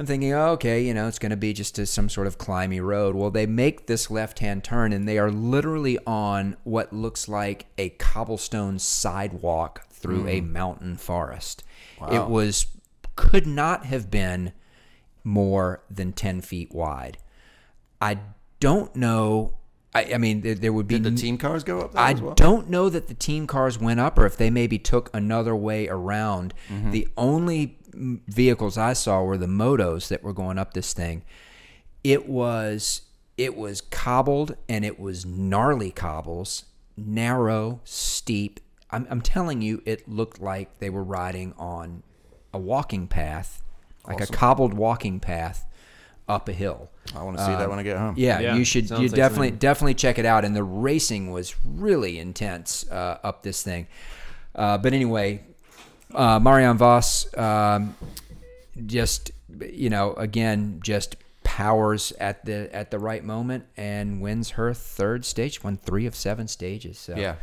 I'm 0.00 0.06
thinking, 0.06 0.32
oh, 0.32 0.52
okay, 0.52 0.82
you 0.82 0.94
know, 0.94 1.08
it's 1.08 1.18
going 1.18 1.28
to 1.28 1.36
be 1.36 1.52
just 1.52 1.78
a, 1.78 1.84
some 1.84 2.08
sort 2.08 2.26
of 2.26 2.38
climby 2.38 2.82
road. 2.82 3.14
Well, 3.14 3.30
they 3.30 3.44
make 3.44 3.86
this 3.86 4.10
left 4.10 4.38
hand 4.38 4.64
turn 4.64 4.94
and 4.94 5.06
they 5.06 5.18
are 5.18 5.30
literally 5.30 5.98
on 6.06 6.56
what 6.64 6.90
looks 6.90 7.28
like 7.28 7.66
a 7.76 7.90
cobblestone 7.90 8.78
sidewalk 8.78 9.86
through 9.90 10.26
a 10.26 10.40
mm. 10.40 10.48
mountain 10.48 10.96
forest. 10.96 11.64
It 12.10 12.28
was, 12.28 12.64
could 13.14 13.46
not 13.46 13.84
have 13.84 14.10
been 14.10 14.54
more 15.22 15.82
than 15.90 16.14
10 16.14 16.40
feet 16.40 16.72
wide. 16.72 17.18
I 18.00 18.20
don't 18.58 18.96
know. 18.96 19.52
I, 19.94 20.14
I 20.14 20.18
mean, 20.18 20.42
there, 20.42 20.54
there 20.54 20.72
would 20.72 20.86
be. 20.86 20.98
Did 20.98 21.16
the 21.16 21.20
team 21.20 21.36
cars 21.36 21.64
go 21.64 21.80
up 21.80 21.96
I 21.96 22.12
as 22.12 22.20
well? 22.20 22.34
don't 22.34 22.70
know 22.70 22.88
that 22.88 23.08
the 23.08 23.14
team 23.14 23.46
cars 23.46 23.78
went 23.78 23.98
up 23.98 24.18
or 24.18 24.26
if 24.26 24.36
they 24.36 24.50
maybe 24.50 24.78
took 24.78 25.10
another 25.14 25.54
way 25.56 25.88
around. 25.88 26.54
Mm-hmm. 26.68 26.90
The 26.92 27.08
only 27.16 27.78
vehicles 27.92 28.78
I 28.78 28.92
saw 28.92 29.22
were 29.22 29.36
the 29.36 29.46
motos 29.46 30.08
that 30.08 30.22
were 30.22 30.32
going 30.32 30.58
up 30.58 30.74
this 30.74 30.92
thing. 30.92 31.22
It 32.04 32.28
was 32.28 33.02
it 33.36 33.56
was 33.56 33.80
cobbled 33.80 34.56
and 34.68 34.84
it 34.84 35.00
was 35.00 35.26
gnarly 35.26 35.90
cobbles, 35.90 36.66
narrow, 36.96 37.80
steep. 37.84 38.60
I'm, 38.90 39.06
I'm 39.10 39.22
telling 39.22 39.62
you, 39.62 39.82
it 39.86 40.08
looked 40.08 40.40
like 40.40 40.78
they 40.78 40.90
were 40.90 41.02
riding 41.02 41.54
on 41.56 42.02
a 42.52 42.58
walking 42.58 43.08
path, 43.08 43.62
like 44.06 44.20
a 44.20 44.26
cobbled 44.26 44.74
walking 44.74 45.20
path 45.20 45.64
up 46.30 46.48
a 46.48 46.52
hill. 46.52 46.90
I 47.14 47.22
want 47.22 47.36
to 47.38 47.44
see 47.44 47.50
that 47.52 47.68
when 47.68 47.78
I 47.78 47.82
get 47.82 47.96
home. 47.98 48.10
Um, 48.10 48.14
Yeah, 48.16 48.38
Yeah, 48.40 48.54
you 48.56 48.64
should. 48.64 48.88
You 48.90 48.96
like 48.96 49.10
definitely 49.12 49.48
something- 49.48 49.58
definitely 49.58 49.94
check 49.94 50.18
it 50.18 50.24
out. 50.24 50.44
And 50.44 50.54
the 50.54 50.62
racing 50.64 51.30
was 51.32 51.54
really 51.64 52.18
intense 52.18 52.88
uh, 52.90 53.18
up 53.24 53.42
this 53.42 53.62
thing. 53.62 53.86
Uh, 54.54 54.78
but 54.78 54.92
anyway, 54.92 55.42
uh, 56.14 56.38
Marianne 56.38 56.76
Vos 56.78 57.26
um, 57.36 57.94
just 58.86 59.30
you 59.72 59.90
know 59.90 60.12
again 60.14 60.80
just 60.82 61.16
powers 61.42 62.12
at 62.20 62.44
the 62.44 62.68
at 62.74 62.90
the 62.90 62.98
right 62.98 63.24
moment 63.24 63.64
and 63.76 64.20
wins 64.20 64.50
her 64.50 64.72
third 64.74 65.24
stage. 65.24 65.62
Won 65.64 65.76
three 65.76 66.06
of 66.06 66.14
seven 66.14 66.46
stages. 66.48 66.98
So 66.98 67.16
Yeah. 67.16 67.34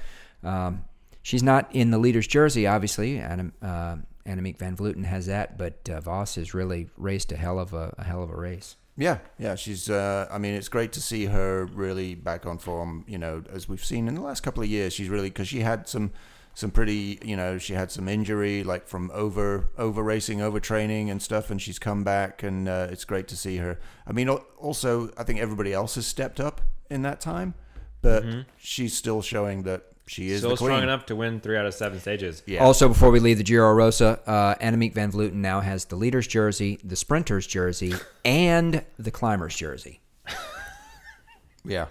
um, 0.43 0.85
she's 1.23 1.43
not 1.43 1.67
in 1.73 1.91
the 1.91 1.97
leader's 1.97 2.27
jersey, 2.27 2.65
obviously. 2.67 3.19
Anna, 3.19 3.51
uh, 3.61 3.95
Annemiek 4.28 4.57
van 4.57 4.75
Vleuten 4.75 5.05
has 5.05 5.25
that, 5.28 5.57
but 5.57 5.89
uh, 5.89 6.01
Vos 6.01 6.36
has 6.36 6.53
really 6.53 6.89
raced 6.97 7.32
a 7.32 7.38
hell 7.38 7.59
of 7.59 7.73
a, 7.73 7.95
a 7.97 8.03
hell 8.03 8.21
of 8.21 8.30
a 8.30 8.36
race. 8.36 8.75
Yeah, 8.97 9.19
yeah, 9.38 9.53
she's. 9.55 9.89
Uh, 9.89 10.28
I 10.32 10.39
mean, 10.39 10.55
it's 10.55 10.69
great 10.69 10.91
to 10.93 11.01
see 11.01 11.25
her 11.25 11.65
really 11.65 12.15
back 12.15 12.47
on 12.47 12.57
form. 12.57 13.05
You 13.07 13.19
know, 13.19 13.43
as 13.51 13.69
we've 13.69 13.84
seen 13.84 14.07
in 14.07 14.15
the 14.15 14.21
last 14.21 14.41
couple 14.41 14.63
of 14.63 14.69
years, 14.69 14.91
she's 14.91 15.07
really 15.07 15.30
because 15.30 15.47
she 15.47 15.59
had 15.59 15.88
some, 15.88 16.11
some 16.55 16.71
pretty. 16.71 17.19
You 17.23 17.36
know, 17.36 17.59
she 17.59 17.73
had 17.73 17.91
some 17.91 18.07
injury 18.07 18.63
like 18.63 18.88
from 18.88 19.11
over 19.13 19.69
over 19.78 20.01
racing, 20.01 20.41
over 20.41 20.59
training 20.59 21.11
and 21.11 21.21
stuff, 21.21 21.51
and 21.51 21.61
she's 21.61 21.78
come 21.78 22.03
back, 22.03 22.41
and 22.41 22.67
uh, 22.67 22.88
it's 22.89 23.05
great 23.05 23.28
to 23.28 23.38
see 23.38 23.57
her. 23.57 23.80
I 24.07 24.13
mean, 24.13 24.30
also, 24.30 25.11
I 25.15 25.23
think 25.23 25.39
everybody 25.39 25.73
else 25.73 25.93
has 25.93 26.07
stepped 26.07 26.39
up 26.39 26.61
in 26.89 27.03
that 27.03 27.21
time, 27.21 27.53
but 28.01 28.25
she's 28.57 28.97
still 28.97 29.21
showing 29.21 29.61
that 29.63 29.84
she 30.08 30.30
is 30.30 30.39
Still 30.39 30.51
the 30.51 30.58
queen. 30.58 30.68
strong 30.70 30.84
enough 30.84 31.05
to 31.08 31.16
win 31.16 31.39
three 31.39 31.58
out 31.58 31.66
of 31.66 31.74
seven 31.74 31.99
stages. 31.99 32.41
Yeah. 32.45 32.64
Also, 32.64 32.88
before 32.88 33.12
we 33.12 33.20
leave 33.20 33.38
the 33.38 33.43
Giro 33.43 33.72
Rosa, 33.74 34.20
uh, 34.26 34.55
Annemiek 34.55 34.93
van 34.93 35.12
Vleuten 35.12 35.34
now 35.36 35.60
has 35.60 35.86
the 35.86 35.95
leader's 35.95 36.28
jersey, 36.28 36.80
the 36.84 36.95
sprinter's 36.95 37.45
jersey, 37.45 37.93
and 38.26 38.84
the 38.97 39.12
climber's 39.12 39.55
jersey. 39.55 39.99
yeah. 41.66 41.88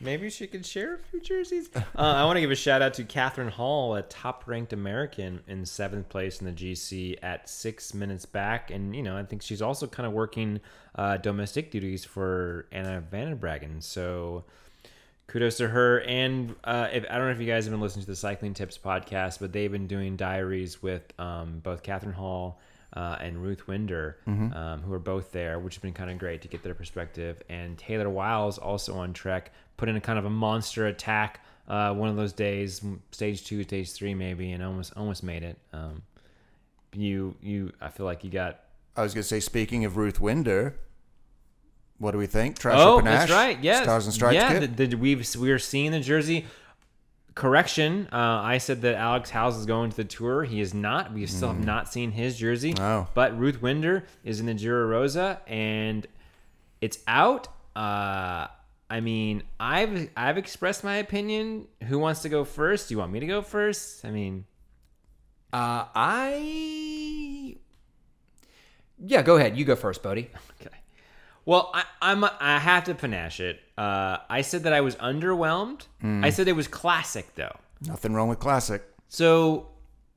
Maybe 0.00 0.28
she 0.28 0.46
could 0.46 0.66
share 0.66 0.96
a 0.96 0.98
few 0.98 1.20
jerseys. 1.20 1.70
Uh, 1.74 1.82
I 1.96 2.24
want 2.24 2.36
to 2.36 2.40
give 2.42 2.50
a 2.50 2.56
shout 2.56 2.82
out 2.82 2.92
to 2.94 3.04
Katharine 3.04 3.48
Hall, 3.48 3.94
a 3.94 4.02
top-ranked 4.02 4.72
American 4.74 5.40
in 5.46 5.64
seventh 5.64 6.10
place 6.10 6.40
in 6.40 6.46
the 6.46 6.52
GC 6.52 7.16
at 7.22 7.48
six 7.48 7.94
minutes 7.94 8.26
back, 8.26 8.70
and 8.70 8.94
you 8.94 9.02
know 9.02 9.16
I 9.16 9.22
think 9.22 9.40
she's 9.40 9.62
also 9.62 9.86
kind 9.86 10.06
of 10.06 10.12
working 10.12 10.60
uh, 10.96 11.16
domestic 11.16 11.70
duties 11.70 12.04
for 12.04 12.66
Anna 12.70 13.00
van 13.00 13.30
der 13.30 13.36
Breggen. 13.36 13.82
So 13.82 14.44
kudos 15.26 15.56
to 15.58 15.68
her. 15.68 16.00
And 16.00 16.54
uh, 16.64 16.88
if, 16.92 17.04
I 17.08 17.16
don't 17.16 17.26
know 17.26 17.32
if 17.32 17.40
you 17.40 17.46
guys 17.46 17.64
have 17.64 17.72
been 17.72 17.80
listening 17.80 18.04
to 18.04 18.10
the 18.10 18.16
Cycling 18.16 18.54
Tips 18.54 18.78
podcast, 18.78 19.40
but 19.40 19.52
they've 19.52 19.72
been 19.72 19.86
doing 19.86 20.16
diaries 20.16 20.82
with 20.82 21.02
um, 21.18 21.60
both 21.62 21.82
Katharine 21.82 22.14
Hall 22.14 22.60
uh, 22.92 23.16
and 23.20 23.42
Ruth 23.42 23.66
Winder, 23.66 24.18
um, 24.54 24.82
who 24.82 24.92
are 24.92 24.98
both 25.00 25.32
there, 25.32 25.58
which 25.58 25.74
has 25.74 25.82
been 25.82 25.92
kind 25.92 26.10
of 26.10 26.18
great 26.18 26.42
to 26.42 26.48
get 26.48 26.62
their 26.62 26.74
perspective. 26.74 27.42
And 27.48 27.76
Taylor 27.76 28.08
Wiles 28.08 28.58
also 28.58 28.96
on 28.96 29.12
Trek, 29.12 29.52
put 29.76 29.88
in 29.88 29.96
a 29.96 30.00
kind 30.00 30.18
of 30.18 30.24
a 30.24 30.30
monster 30.30 30.86
attack 30.86 31.40
uh, 31.66 31.94
one 31.94 32.08
of 32.08 32.16
those 32.16 32.32
days, 32.32 32.84
stage 33.10 33.44
two, 33.44 33.62
stage 33.62 33.92
three, 33.92 34.14
maybe, 34.14 34.52
and 34.52 34.62
almost 34.62 34.92
almost 34.96 35.22
made 35.22 35.42
it. 35.42 35.58
Um, 35.72 36.02
you 36.92 37.34
you, 37.40 37.72
I 37.80 37.88
feel 37.88 38.06
like 38.06 38.22
you 38.22 38.30
got 38.30 38.60
I 38.96 39.02
was 39.02 39.14
going 39.14 39.22
to 39.22 39.28
say, 39.28 39.40
speaking 39.40 39.84
of 39.84 39.96
Ruth 39.96 40.20
Winder, 40.20 40.76
what 41.98 42.10
do 42.12 42.18
we 42.18 42.26
think? 42.26 42.58
Trash 42.58 42.76
oh, 42.78 42.96
or 42.96 43.02
Panache? 43.02 43.28
that's 43.28 43.32
right. 43.32 43.58
Yes. 43.62 43.84
Stars 43.84 44.04
and 44.06 44.14
Stripes 44.14 44.34
Yeah, 44.34 44.58
kit? 44.58 44.76
the, 44.76 44.86
the, 44.86 44.96
we've 44.96 45.36
we 45.36 45.50
are 45.50 45.58
seeing 45.58 45.92
the 45.92 46.00
jersey. 46.00 46.46
Correction. 47.34 48.08
Uh, 48.12 48.16
I 48.16 48.58
said 48.58 48.82
that 48.82 48.94
Alex 48.94 49.28
Howes 49.30 49.56
is 49.56 49.66
going 49.66 49.90
to 49.90 49.96
the 49.96 50.04
tour. 50.04 50.44
He 50.44 50.60
is 50.60 50.72
not. 50.72 51.12
We 51.12 51.26
still 51.26 51.48
have 51.48 51.64
not 51.64 51.92
seen 51.92 52.12
his 52.12 52.38
jersey. 52.38 52.74
Oh. 52.78 53.08
But 53.12 53.36
Ruth 53.36 53.60
Winder 53.60 54.04
is 54.22 54.38
in 54.38 54.46
the 54.46 54.54
Giro 54.54 54.86
Rosa, 54.86 55.40
and 55.48 56.06
it's 56.80 57.00
out. 57.08 57.48
Uh, 57.74 58.46
I 58.88 59.00
mean, 59.00 59.42
I've 59.58 60.10
I've 60.16 60.38
expressed 60.38 60.84
my 60.84 60.96
opinion. 60.96 61.66
Who 61.88 61.98
wants 61.98 62.22
to 62.22 62.28
go 62.28 62.44
first? 62.44 62.88
Do 62.88 62.94
you 62.94 62.98
want 62.98 63.10
me 63.10 63.18
to 63.18 63.26
go 63.26 63.42
first? 63.42 64.04
I 64.04 64.10
mean, 64.10 64.44
Uh, 65.52 65.86
I. 65.92 67.56
Yeah, 69.04 69.22
go 69.22 69.36
ahead. 69.36 69.56
You 69.56 69.64
go 69.64 69.74
first, 69.76 70.02
Bodie. 70.04 70.30
Okay. 70.60 70.76
Well, 71.46 71.70
I, 71.74 71.84
I'm 72.00 72.24
I 72.24 72.58
have 72.58 72.84
to 72.84 72.94
panache 72.94 73.40
it. 73.40 73.60
Uh, 73.76 74.18
I 74.30 74.42
said 74.42 74.62
that 74.64 74.72
I 74.72 74.80
was 74.80 74.96
underwhelmed. 74.96 75.86
I 76.02 76.30
said 76.30 76.48
it 76.48 76.56
was 76.56 76.68
classic 76.68 77.34
though. 77.34 77.56
Nothing 77.86 78.14
wrong 78.14 78.28
with 78.28 78.38
classic. 78.38 78.82
So 79.08 79.68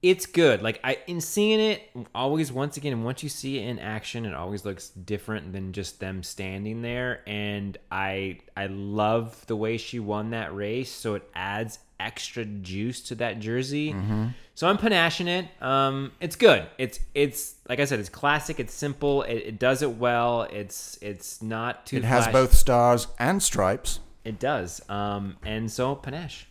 it's 0.02 0.26
good. 0.26 0.62
Like 0.62 0.80
I 0.84 1.00
in 1.08 1.22
seeing 1.22 1.60
it 1.60 1.90
always 2.14 2.52
once 2.52 2.78
again 2.78 3.04
once 3.04 3.24
you 3.24 3.30
see 3.30 3.58
it 3.58 3.68
in 3.68 3.80
action 3.80 4.26
it 4.26 4.34
always 4.34 4.64
looks 4.64 4.90
different 4.90 5.54
than 5.54 5.74
just 5.74 6.00
them 6.00 6.24
standing 6.24 6.82
there 6.82 7.22
and 7.26 7.78
I 7.92 8.40
I 8.56 8.68
love 8.68 9.46
the 9.48 9.56
way 9.56 9.78
she 9.78 10.00
won 10.00 10.30
that 10.32 10.56
race 10.56 10.92
so 10.92 11.16
it 11.16 11.28
adds 11.34 11.80
extra 12.00 12.46
juice 12.46 13.02
to 13.02 13.16
that 13.16 13.40
jersey. 13.40 13.96
So 14.56 14.68
I'm 14.68 14.78
panaching 14.78 15.28
it. 15.28 15.46
Um 15.62 16.12
it's 16.20 16.36
good. 16.36 16.66
It's 16.78 17.00
it's 17.14 17.56
like 17.70 17.80
I 17.80 17.86
said 17.86 18.00
it's 18.00 18.10
classic, 18.10 18.60
it's 18.60 18.74
simple, 18.74 19.24
it, 19.24 19.36
it 19.36 19.60
does 19.60 19.82
it 19.82 19.92
well. 19.98 20.44
It's 20.44 20.98
it's 21.02 21.42
not 21.42 21.86
too 21.86 21.98
It 21.98 22.04
has 22.04 22.24
flash- 22.26 22.34
both 22.34 22.54
stars 22.54 23.08
and 23.20 23.42
stripes. 23.42 24.00
It 24.24 24.40
does. 24.40 24.82
Um 24.90 25.38
and 25.46 25.72
so 25.72 25.96
panache. 25.96 26.48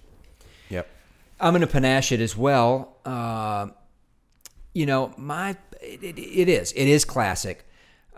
Yep. 0.69 0.89
I'm 1.41 1.53
going 1.53 1.61
to 1.61 1.67
panache 1.67 2.13
it 2.13 2.21
as 2.21 2.35
well. 2.37 2.97
Uh, 3.05 3.69
you 4.73 4.87
know, 4.87 5.13
my 5.19 5.57
it, 5.83 6.03
it, 6.03 6.19
it 6.19 6.49
is 6.49 6.73
it 6.73 6.87
is 6.89 7.05
classic. 7.05 7.66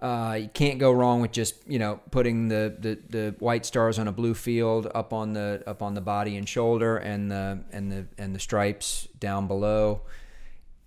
Uh, 0.01 0.39
you 0.43 0.49
can't 0.49 0.79
go 0.79 0.93
wrong 0.93 1.21
with 1.21 1.33
just 1.33 1.57
you 1.67 1.79
know 1.79 1.99
putting 2.13 2.47
the, 2.49 2.77
the, 2.79 2.99
the 3.09 3.35
white 3.41 3.67
stars 3.67 3.99
on 3.99 4.07
a 4.07 4.13
blue 4.13 4.35
field 4.35 4.89
up 4.95 5.13
on 5.13 5.33
the 5.33 5.63
up 5.67 5.83
on 5.83 5.95
the 5.95 6.01
body 6.01 6.37
and 6.37 6.49
shoulder 6.49 6.97
and 6.99 7.31
the 7.31 7.59
and 7.73 7.91
the 7.91 8.07
and 8.17 8.35
the 8.35 8.39
stripes 8.39 9.09
down 9.19 9.47
below. 9.49 10.03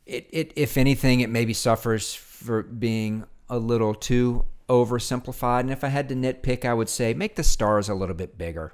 It, 0.05 0.27
it 0.31 0.53
if 0.55 0.77
anything 0.77 1.19
it 1.19 1.29
maybe 1.29 1.53
suffers 1.53 2.13
for 2.13 2.63
being 2.63 3.25
a 3.49 3.57
little 3.59 3.93
too 3.93 4.45
oversimplified. 4.69 5.61
And 5.61 5.71
if 5.71 5.83
I 5.83 5.89
had 5.89 6.07
to 6.09 6.15
nitpick, 6.15 6.63
I 6.63 6.73
would 6.73 6.87
say 6.89 7.13
make 7.13 7.35
the 7.35 7.43
stars 7.43 7.89
a 7.89 7.93
little 7.93 8.15
bit 8.15 8.37
bigger. 8.37 8.73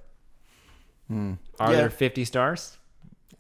Are 1.10 1.72
Yeah. 1.72 1.72
there 1.72 1.90
50 1.90 2.26
stars? 2.26 2.78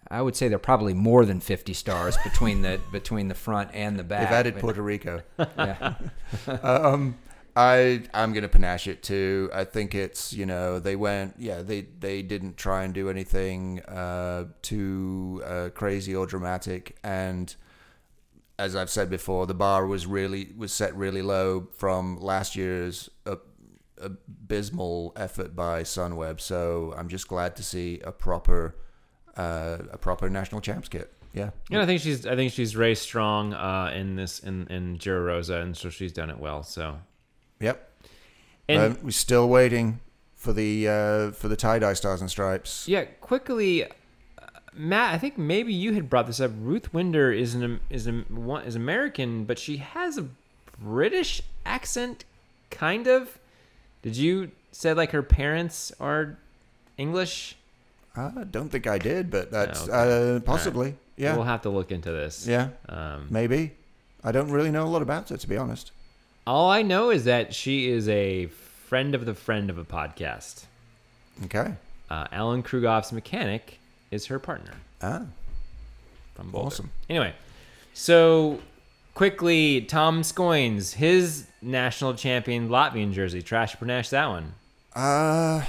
I 0.09 0.21
would 0.21 0.35
say 0.35 0.47
they're 0.47 0.59
probably 0.59 0.93
more 0.93 1.25
than 1.25 1.39
50 1.39 1.73
stars 1.73 2.17
between 2.23 2.61
the 2.61 2.79
between 2.91 3.27
the 3.27 3.35
front 3.35 3.71
and 3.73 3.97
the 3.97 4.03
back. 4.03 4.29
They've 4.29 4.37
added 4.37 4.53
but- 4.55 4.61
Puerto 4.61 4.81
Rico. 4.81 5.21
yeah. 5.39 5.95
um, 6.61 7.17
I 7.55 8.03
I'm 8.13 8.33
gonna 8.33 8.47
panache 8.47 8.87
it 8.87 9.01
too. 9.01 9.49
I 9.53 9.63
think 9.63 9.95
it's 9.95 10.31
you 10.31 10.45
know 10.45 10.79
they 10.79 10.95
went 10.95 11.35
yeah 11.39 11.63
they 11.63 11.81
they 11.99 12.21
didn't 12.21 12.57
try 12.57 12.83
and 12.83 12.93
do 12.93 13.09
anything 13.09 13.81
uh, 13.81 14.45
too 14.61 15.41
uh, 15.45 15.69
crazy 15.73 16.15
or 16.15 16.25
dramatic 16.25 16.97
and 17.03 17.55
as 18.59 18.75
I've 18.75 18.89
said 18.89 19.09
before, 19.09 19.45
the 19.45 19.53
bar 19.53 19.85
was 19.85 20.07
really 20.07 20.51
was 20.57 20.73
set 20.73 20.95
really 20.95 21.21
low 21.21 21.67
from 21.77 22.19
last 22.19 22.55
year's 22.55 23.09
uh, 23.25 23.35
abysmal 23.99 25.13
effort 25.15 25.55
by 25.55 25.83
Sunweb. 25.83 26.39
So 26.39 26.93
I'm 26.97 27.07
just 27.07 27.27
glad 27.27 27.55
to 27.57 27.63
see 27.63 27.99
a 28.03 28.11
proper 28.11 28.75
uh, 29.38 29.77
a 29.91 29.97
proper 29.97 30.29
national 30.29 30.61
champs 30.61 30.89
kit. 30.89 31.13
Yeah. 31.33 31.51
And 31.71 31.81
I 31.81 31.85
think 31.85 32.01
she's 32.01 32.25
I 32.25 32.35
think 32.35 32.51
she's 32.51 32.75
raised 32.75 33.03
strong 33.03 33.53
uh, 33.53 33.91
in 33.95 34.15
this 34.15 34.39
in 34.39 34.67
in 34.67 34.95
Giro 34.95 35.21
Rosa, 35.23 35.57
and 35.61 35.75
so 35.77 35.89
she's 35.89 36.11
done 36.11 36.29
it 36.29 36.39
well. 36.39 36.63
So 36.63 36.97
Yep. 37.59 37.89
and 38.69 38.81
Um, 38.81 38.97
we're 39.03 39.11
still 39.11 39.47
waiting 39.49 39.99
for 40.35 40.53
the 40.53 40.88
uh, 40.88 41.31
for 41.31 41.47
the 41.47 41.55
tie 41.55 41.79
dye 41.79 41.93
stars 41.93 42.21
and 42.21 42.29
stripes. 42.29 42.88
yeah, 42.88 43.05
quickly, 43.21 43.83
uh, 43.85 43.89
Matt. 44.73 45.13
I 45.13 45.17
think 45.17 45.38
maybe 45.38 45.73
you 45.73 45.93
had 45.93 46.09
brought 46.09 46.27
this 46.27 46.39
up. 46.39 46.51
Ruth 46.59 46.93
Winder 46.93 47.31
is 47.31 47.53
an 47.55 47.81
is 47.89 48.07
a 48.07 48.11
one 48.29 48.63
is 48.63 48.75
American, 48.75 49.43
but 49.45 49.59
she 49.59 49.77
has 49.77 50.17
a 50.17 50.27
British 50.79 51.41
accent, 51.65 52.25
kind 52.71 53.07
of. 53.07 53.38
Did 54.01 54.15
you 54.17 54.51
say 54.71 54.93
like 54.93 55.11
her 55.11 55.23
parents 55.23 55.91
are 55.99 56.38
English? 56.97 57.57
I 58.18 58.43
don't 58.49 58.70
think 58.70 58.88
I 58.88 58.97
did, 58.97 59.30
but 59.30 59.51
that's 59.51 59.88
okay. 59.88 60.36
uh, 60.36 60.39
possibly. 60.41 60.95
Yeah. 61.15 61.36
we'll 61.36 61.45
have 61.45 61.61
to 61.63 61.70
look 61.70 61.91
into 61.91 62.11
this. 62.11 62.45
yeah. 62.47 62.70
Um, 62.89 63.28
Maybe. 63.30 63.74
I 64.24 64.32
don't 64.32 64.49
really 64.51 64.72
know 64.72 64.86
a 64.86 64.89
lot 64.89 65.01
about 65.01 65.30
her, 65.30 65.38
to 65.38 65.47
be 65.47 65.57
honest. 65.57 65.91
all 66.45 66.70
I 66.70 66.82
know 66.82 67.09
is 67.11 67.26
that 67.26 67.53
she 67.53 67.89
is 67.89 68.07
a 68.09 68.47
friend 68.88 69.13
of 69.15 69.26
the 69.26 69.34
friend 69.34 69.70
of 69.70 69.78
a 69.78 69.84
podcast. 69.84 70.65
Okay. 71.45 71.74
Uh, 72.09 72.26
Alan 72.32 72.63
Krugoff's 72.63 73.11
mechanic 73.11 73.80
is 74.11 74.28
her 74.28 74.39
partner 74.39 74.74
Ah. 75.01 75.24
from 76.36 76.49
Boulder. 76.51 76.68
Awesome. 76.68 76.91
Anyway, 77.09 77.34
so 77.93 78.59
quickly, 79.13 79.82
Toms 79.82 80.32
Skujiņš, 80.32 80.93
his 80.93 81.47
national 81.61 82.13
champion 82.13 82.70
Latvian 82.70 83.11
jersey. 83.11 83.41
Trash 83.41 83.76
or 83.82 83.86
that 84.11 84.28
one. 84.28 84.53
Uh, 84.95 85.63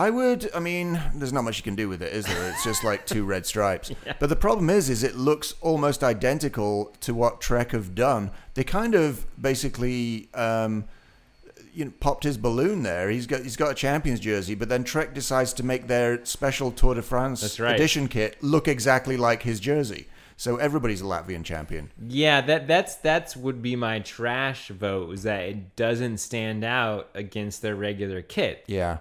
I 0.00 0.08
would. 0.08 0.50
I 0.54 0.60
mean, 0.60 0.98
there's 1.14 1.32
not 1.32 1.44
much 1.44 1.58
you 1.58 1.62
can 1.62 1.74
do 1.74 1.86
with 1.86 2.00
it, 2.00 2.14
is 2.14 2.24
there? 2.24 2.48
It's 2.48 2.64
just 2.64 2.82
like 2.82 3.04
two 3.04 3.22
red 3.26 3.44
stripes. 3.44 3.92
But 4.18 4.30
the 4.30 4.36
problem 4.36 4.70
is, 4.70 4.88
is 4.88 5.02
it 5.02 5.14
looks 5.14 5.54
almost 5.60 6.02
identical 6.02 6.94
to 7.00 7.12
what 7.12 7.40
Trek 7.40 7.72
have 7.72 7.94
done. 7.94 8.30
They 8.54 8.64
kind 8.64 8.94
of 8.94 9.26
basically, 9.40 10.30
um, 10.34 10.84
you 11.74 11.84
know, 11.84 11.92
popped 12.00 12.24
his 12.24 12.38
balloon 12.38 12.82
there. 12.82 13.10
He's 13.10 13.26
got 13.26 13.42
he's 13.42 13.56
got 13.56 13.72
a 13.72 13.74
champions 13.74 14.20
jersey, 14.20 14.54
but 14.54 14.70
then 14.70 14.84
Trek 14.84 15.12
decides 15.12 15.52
to 15.54 15.62
make 15.62 15.86
their 15.86 16.24
special 16.24 16.70
Tour 16.70 16.94
de 16.94 17.02
France 17.02 17.60
right. 17.60 17.74
edition 17.74 18.08
kit 18.08 18.42
look 18.42 18.68
exactly 18.68 19.18
like 19.18 19.42
his 19.42 19.60
jersey. 19.60 20.06
So 20.36 20.56
everybody's 20.56 21.02
a 21.02 21.04
Latvian 21.04 21.44
champion. 21.44 21.92
Yeah, 22.08 22.40
that 22.40 22.66
that's 22.66 22.96
that's 22.96 23.36
would 23.36 23.60
be 23.60 23.76
my 23.76 23.98
trash 24.00 24.68
vote. 24.68 25.12
Is 25.12 25.24
that 25.24 25.42
it 25.42 25.76
doesn't 25.76 26.18
stand 26.18 26.64
out 26.64 27.10
against 27.14 27.60
their 27.60 27.76
regular 27.76 28.22
kit. 28.22 28.64
Yeah. 28.66 28.98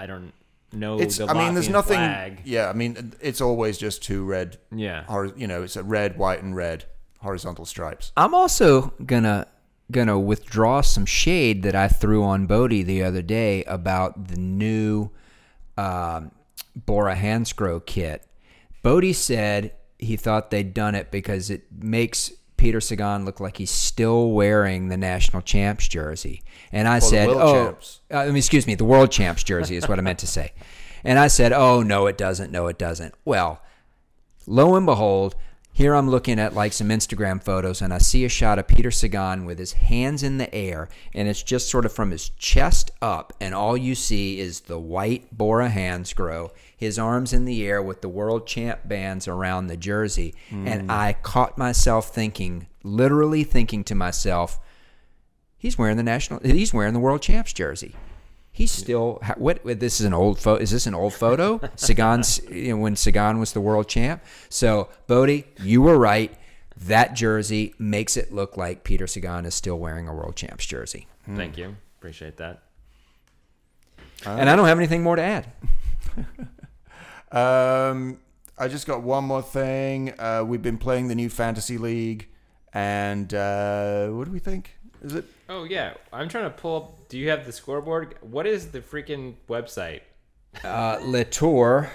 I, 0.00 0.04
I 0.04 0.06
don't 0.06 0.32
know. 0.72 0.98
It's. 1.00 1.18
the 1.18 1.26
I 1.26 1.34
mean, 1.34 1.54
there's 1.54 1.68
nothing. 1.68 1.96
Flag. 1.98 2.40
Yeah. 2.44 2.68
I 2.68 2.72
mean, 2.72 3.12
it's 3.20 3.40
always 3.40 3.78
just 3.78 4.02
two 4.02 4.24
red 4.24 4.58
Yeah. 4.74 5.04
hor- 5.04 5.32
you 5.36 5.46
know, 5.46 5.62
it's 5.62 5.76
a 5.76 5.82
red, 5.82 6.16
white, 6.18 6.42
and 6.42 6.54
red 6.56 6.84
horizontal 7.18 7.64
stripes. 7.66 8.12
I'm 8.16 8.34
also 8.34 8.92
gonna 9.04 9.46
gonna 9.90 10.18
withdraw 10.18 10.80
some 10.80 11.04
shade 11.04 11.62
that 11.64 11.74
I 11.74 11.88
threw 11.88 12.22
on 12.22 12.46
Bodie 12.46 12.82
the 12.84 13.02
other 13.02 13.22
day 13.22 13.64
about 13.64 14.28
the 14.28 14.36
new 14.36 15.10
um, 15.76 16.30
Bora 16.76 17.16
Hansgrohe 17.16 17.84
kit. 17.84 18.24
Bodie 18.82 19.12
said 19.12 19.72
he 19.98 20.16
thought 20.16 20.50
they'd 20.50 20.72
done 20.72 20.94
it 20.94 21.10
because 21.10 21.50
it 21.50 21.64
makes 21.82 22.32
Peter 22.56 22.80
Sagan 22.80 23.24
look 23.24 23.40
like 23.40 23.56
he's 23.56 23.70
still 23.70 24.30
wearing 24.30 24.88
the 24.88 24.96
national 24.96 25.42
champs 25.42 25.88
jersey, 25.88 26.42
and 26.72 26.88
I 26.88 27.00
the 27.00 27.06
said, 27.06 27.28
"Oh, 27.28 27.52
champs. 27.52 28.00
uh, 28.12 28.18
I 28.18 28.26
mean, 28.26 28.36
excuse 28.36 28.66
me, 28.66 28.74
the 28.74 28.84
world 28.84 29.10
champs 29.10 29.42
jersey 29.42 29.76
is 29.76 29.88
what 29.88 29.98
I 29.98 30.02
meant 30.02 30.18
to 30.20 30.26
say." 30.26 30.52
And 31.04 31.18
I 31.18 31.28
said, 31.28 31.52
"Oh 31.52 31.82
no, 31.82 32.06
it 32.06 32.18
doesn't. 32.18 32.52
No, 32.52 32.66
it 32.66 32.78
doesn't." 32.78 33.14
Well, 33.24 33.62
lo 34.46 34.74
and 34.74 34.86
behold, 34.86 35.34
here 35.72 35.94
I'm 35.94 36.10
looking 36.10 36.38
at 36.38 36.54
like 36.54 36.72
some 36.72 36.88
Instagram 36.88 37.42
photos 37.42 37.80
and 37.80 37.94
I 37.94 37.98
see 37.98 38.24
a 38.24 38.28
shot 38.28 38.58
of 38.58 38.66
Peter 38.66 38.90
Sagan 38.90 39.44
with 39.44 39.58
his 39.58 39.72
hands 39.72 40.22
in 40.22 40.38
the 40.38 40.52
air 40.54 40.88
and 41.14 41.28
it's 41.28 41.42
just 41.42 41.70
sort 41.70 41.86
of 41.86 41.92
from 41.92 42.10
his 42.10 42.28
chest 42.30 42.90
up 43.00 43.32
and 43.40 43.54
all 43.54 43.76
you 43.76 43.94
see 43.94 44.40
is 44.40 44.60
the 44.60 44.78
white 44.78 45.36
Bora 45.36 45.70
Hansgrohe, 45.70 46.50
his 46.76 46.98
arms 46.98 47.32
in 47.32 47.44
the 47.44 47.64
air 47.66 47.80
with 47.82 48.02
the 48.02 48.08
world 48.08 48.46
champ 48.46 48.80
bands 48.84 49.28
around 49.28 49.68
the 49.68 49.76
jersey. 49.76 50.34
And 50.50 50.90
I 50.90 51.14
caught 51.14 51.56
myself 51.56 52.12
thinking, 52.12 52.66
literally 52.82 53.44
thinking 53.44 53.84
to 53.84 53.94
myself, 53.94 54.58
he's 55.60 55.78
wearing 55.78 55.96
the 55.96 56.02
national 56.02 56.40
he's 56.40 56.74
wearing 56.74 56.94
the 56.94 56.98
world 56.98 57.22
champs 57.22 57.52
jersey. 57.52 57.94
He's 58.50 58.72
still 58.72 59.22
what? 59.36 59.62
This 59.64 60.00
is 60.00 60.06
an 60.06 60.12
old 60.12 60.40
photo. 60.40 60.60
Is 60.60 60.72
this 60.72 60.86
an 60.88 60.94
old 60.94 61.14
photo? 61.14 61.60
Sagan's 61.76 62.40
you 62.50 62.70
know, 62.70 62.78
when 62.78 62.96
Sagan 62.96 63.38
was 63.38 63.52
the 63.52 63.60
world 63.60 63.86
champ. 63.86 64.24
So 64.48 64.88
Bodie, 65.06 65.44
you 65.62 65.82
were 65.82 65.96
right. 65.96 66.36
That 66.76 67.14
jersey 67.14 67.74
makes 67.78 68.16
it 68.16 68.32
look 68.32 68.56
like 68.56 68.82
Peter 68.82 69.06
Sagan 69.06 69.46
is 69.46 69.54
still 69.54 69.78
wearing 69.78 70.08
a 70.08 70.14
world 70.14 70.34
champs 70.34 70.66
jersey. 70.66 71.06
Thank 71.36 71.56
you. 71.56 71.76
Appreciate 71.98 72.38
that. 72.38 72.62
and 74.26 74.50
I 74.50 74.56
don't 74.56 74.66
have 74.66 74.78
anything 74.78 75.02
more 75.02 75.16
to 75.16 75.22
add. 75.22 75.46
Um, 77.32 78.18
I 78.58 78.68
just 78.68 78.86
got 78.86 79.02
one 79.02 79.24
more 79.24 79.42
thing. 79.42 80.12
Uh, 80.18 80.42
we've 80.46 80.62
been 80.62 80.78
playing 80.78 81.08
the 81.08 81.14
new 81.14 81.28
fantasy 81.30 81.78
league, 81.78 82.28
and 82.72 83.32
uh, 83.32 84.08
what 84.08 84.24
do 84.24 84.32
we 84.32 84.38
think? 84.38 84.76
Is 85.02 85.14
it? 85.14 85.24
Oh 85.50 85.64
yeah, 85.64 85.94
I'm 86.12 86.28
trying 86.28 86.44
to 86.44 86.50
pull 86.50 86.76
up. 86.76 87.08
Do 87.08 87.18
you 87.18 87.30
have 87.30 87.44
the 87.44 87.50
scoreboard? 87.50 88.14
What 88.20 88.46
is 88.46 88.68
the 88.68 88.80
freaking 88.80 89.34
website? 89.48 90.02
Uh, 90.62 91.00
Latour 91.02 91.90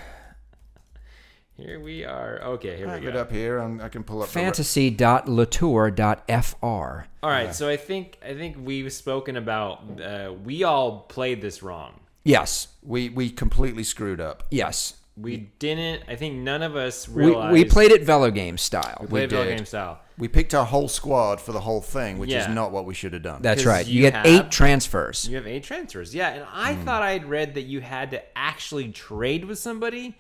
Here 1.56 1.80
we 1.80 2.04
are. 2.04 2.42
Okay, 2.42 2.76
here 2.76 2.90
I 2.90 2.96
have 2.96 3.02
we 3.02 3.08
it 3.08 3.14
go. 3.14 3.22
up 3.22 3.32
here. 3.32 3.62
i 3.62 3.86
I 3.86 3.88
can 3.88 4.04
pull 4.04 4.22
up. 4.22 4.28
the 4.30 4.38
re- 4.38 4.44
fantasy.letour.fr. 4.44 7.04
All 7.24 7.30
right, 7.30 7.56
so 7.56 7.70
I 7.70 7.78
think 7.78 8.18
I 8.22 8.34
think 8.34 8.58
we've 8.60 8.92
spoken 8.92 9.38
about. 9.38 10.02
Uh, 10.02 10.34
we 10.44 10.66
all 10.66 11.06
played 11.08 11.42
this 11.42 11.64
wrong. 11.64 12.02
Yes, 12.26 12.68
we 12.84 13.08
we 13.08 13.30
completely 13.30 13.84
screwed 13.84 14.20
up. 14.20 14.44
yes. 14.52 14.96
We 15.18 15.50
didn't. 15.60 16.04
I 16.10 16.16
think 16.16 16.36
none 16.36 16.62
of 16.62 16.76
us 16.76 17.08
We, 17.08 17.26
realized. 17.28 17.54
we 17.54 17.64
played 17.66 17.92
it 17.92 18.04
Velo 18.04 18.32
game 18.32 18.58
style. 18.58 18.98
We 19.02 19.08
played 19.08 19.30
video 19.30 19.46
did. 19.46 19.58
game 19.58 19.66
style. 19.66 20.02
We 20.18 20.28
picked 20.28 20.54
our 20.54 20.66
whole 20.66 20.88
squad 20.90 21.40
for 21.40 21.52
the 21.54 21.60
whole 21.62 21.82
thing, 21.82 22.18
which 22.18 22.30
Yeah. 22.32 22.50
is 22.50 22.54
not 22.54 22.72
what 22.72 22.86
we 22.86 22.94
should 22.94 23.14
have 23.14 23.22
done. 23.22 23.42
That's 23.42 23.66
right. 23.66 23.86
You, 23.86 23.94
you 23.96 24.02
get 24.02 24.14
have- 24.14 24.26
eight 24.26 24.52
transfers. 24.52 25.28
You 25.30 25.38
have 25.38 25.48
eight 25.48 25.64
transfers, 25.64 26.14
yeah. 26.14 26.30
And 26.34 26.46
I 26.54 26.74
Hmm. 26.74 26.84
thought 26.84 27.02
I'd 27.02 27.26
read 27.26 27.54
that 27.56 27.62
you 27.64 27.80
had 27.82 28.12
to 28.12 28.22
actually 28.38 28.90
trade 28.90 29.46
with 29.46 29.58
somebody, 29.60 30.18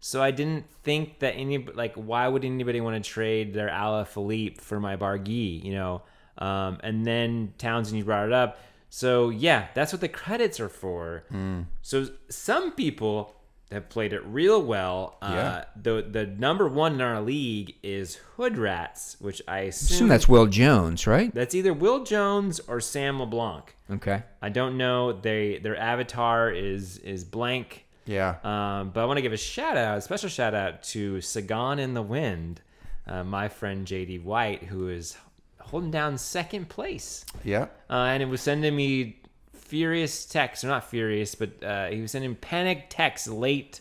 so 0.00 0.22
I 0.22 0.30
didn't 0.30 0.66
think 0.82 1.20
that 1.20 1.32
any 1.36 1.58
like 1.58 1.94
why 1.94 2.28
would 2.28 2.44
anybody 2.44 2.80
want 2.82 3.02
to 3.02 3.10
trade 3.10 3.54
their 3.54 3.68
Alaphilippe 3.68 4.60
for 4.60 4.78
my 4.78 4.96
Barguil, 4.96 5.62
you 5.64 5.72
know? 5.72 6.02
Um, 6.36 6.78
and 6.82 7.06
then 7.06 7.54
Townsend, 7.58 7.96
you 7.96 8.04
brought 8.04 8.26
it 8.26 8.32
up, 8.32 8.58
so 8.90 9.28
yeah, 9.30 9.68
that's 9.74 9.92
what 9.92 10.00
the 10.00 10.08
credits 10.08 10.58
are 10.60 10.68
for. 10.68 11.24
Hmm. 11.30 11.62
So 11.82 12.08
some 12.28 12.72
people 12.72 13.34
have 13.74 13.88
played 13.88 14.12
it 14.12 14.24
real 14.24 14.62
well. 14.62 15.18
Uh, 15.20 15.30
Yeah. 15.32 15.64
The 15.80 16.06
the 16.10 16.26
number 16.26 16.66
one 16.68 16.94
in 16.94 17.00
our 17.00 17.20
league 17.20 17.74
is 17.82 18.16
Hood 18.36 18.56
Rats, 18.56 19.16
which 19.20 19.42
I 19.46 19.60
assume, 19.60 19.94
assume 19.94 20.08
that's 20.08 20.28
Will 20.28 20.46
Jones, 20.46 21.06
right? 21.06 21.32
that's 21.34 21.54
either 21.54 21.72
Will 21.72 22.04
Jones 22.04 22.60
or 22.66 22.80
Sam 22.80 23.20
LeBlanc. 23.20 23.74
Okay. 23.90 24.22
I 24.40 24.48
don't 24.48 24.76
know. 24.78 25.12
They 25.12 25.58
their 25.58 25.76
avatar 25.76 26.50
is 26.50 26.98
is 26.98 27.24
blank. 27.24 27.84
yeah. 28.06 28.36
Um, 28.42 28.90
but 28.90 29.02
I 29.02 29.04
want 29.06 29.18
to 29.18 29.22
give 29.22 29.32
a 29.32 29.36
shout 29.36 29.76
out, 29.76 29.98
a 29.98 30.00
special 30.00 30.28
shout 30.28 30.54
out 30.54 30.82
to 30.94 31.20
Sagan 31.20 31.78
in 31.78 31.94
the 31.94 32.02
Wind, 32.02 32.60
uh, 33.06 33.24
my 33.24 33.48
friend 33.48 33.86
JD 33.86 34.22
White, 34.22 34.62
who 34.64 34.88
is 34.88 35.16
holding 35.60 35.90
down 35.90 36.18
second 36.18 36.68
place, 36.68 37.24
yeah. 37.42 37.66
uh, 37.90 37.94
and 38.12 38.22
it 38.22 38.26
was 38.26 38.40
sending 38.42 38.76
me 38.76 39.20
furious 39.64 40.24
texts, 40.24 40.64
or 40.64 40.68
not 40.68 40.84
furious, 40.84 41.34
but 41.34 41.62
uh, 41.62 41.86
he 41.88 42.00
was 42.00 42.12
sending 42.12 42.34
panic 42.34 42.86
texts 42.88 43.28
late 43.28 43.80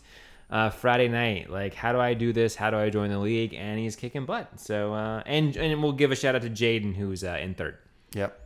uh, 0.50 0.70
Friday 0.70 1.08
night, 1.08 1.50
like 1.50 1.74
how 1.74 1.92
do 1.92 2.00
I 2.00 2.14
do 2.14 2.32
this? 2.32 2.56
How 2.56 2.70
do 2.70 2.78
I 2.78 2.92
join 2.92 3.10
the 3.10 3.18
league? 3.18 3.56
And 3.56 3.80
he's 3.80 3.96
kicking 3.96 4.26
butt. 4.26 4.60
So 4.60 4.94
uh, 4.94 5.24
and 5.26 5.58
and 5.58 5.82
we'll 5.82 5.94
give 5.94 6.12
a 6.12 6.16
shout 6.16 6.36
out 6.36 6.44
to 6.44 6.50
Jaden, 6.50 6.96
who's 6.96 7.24
uh, 7.24 7.40
in 7.42 7.56
third. 7.56 7.78
Yep. 8.14 8.40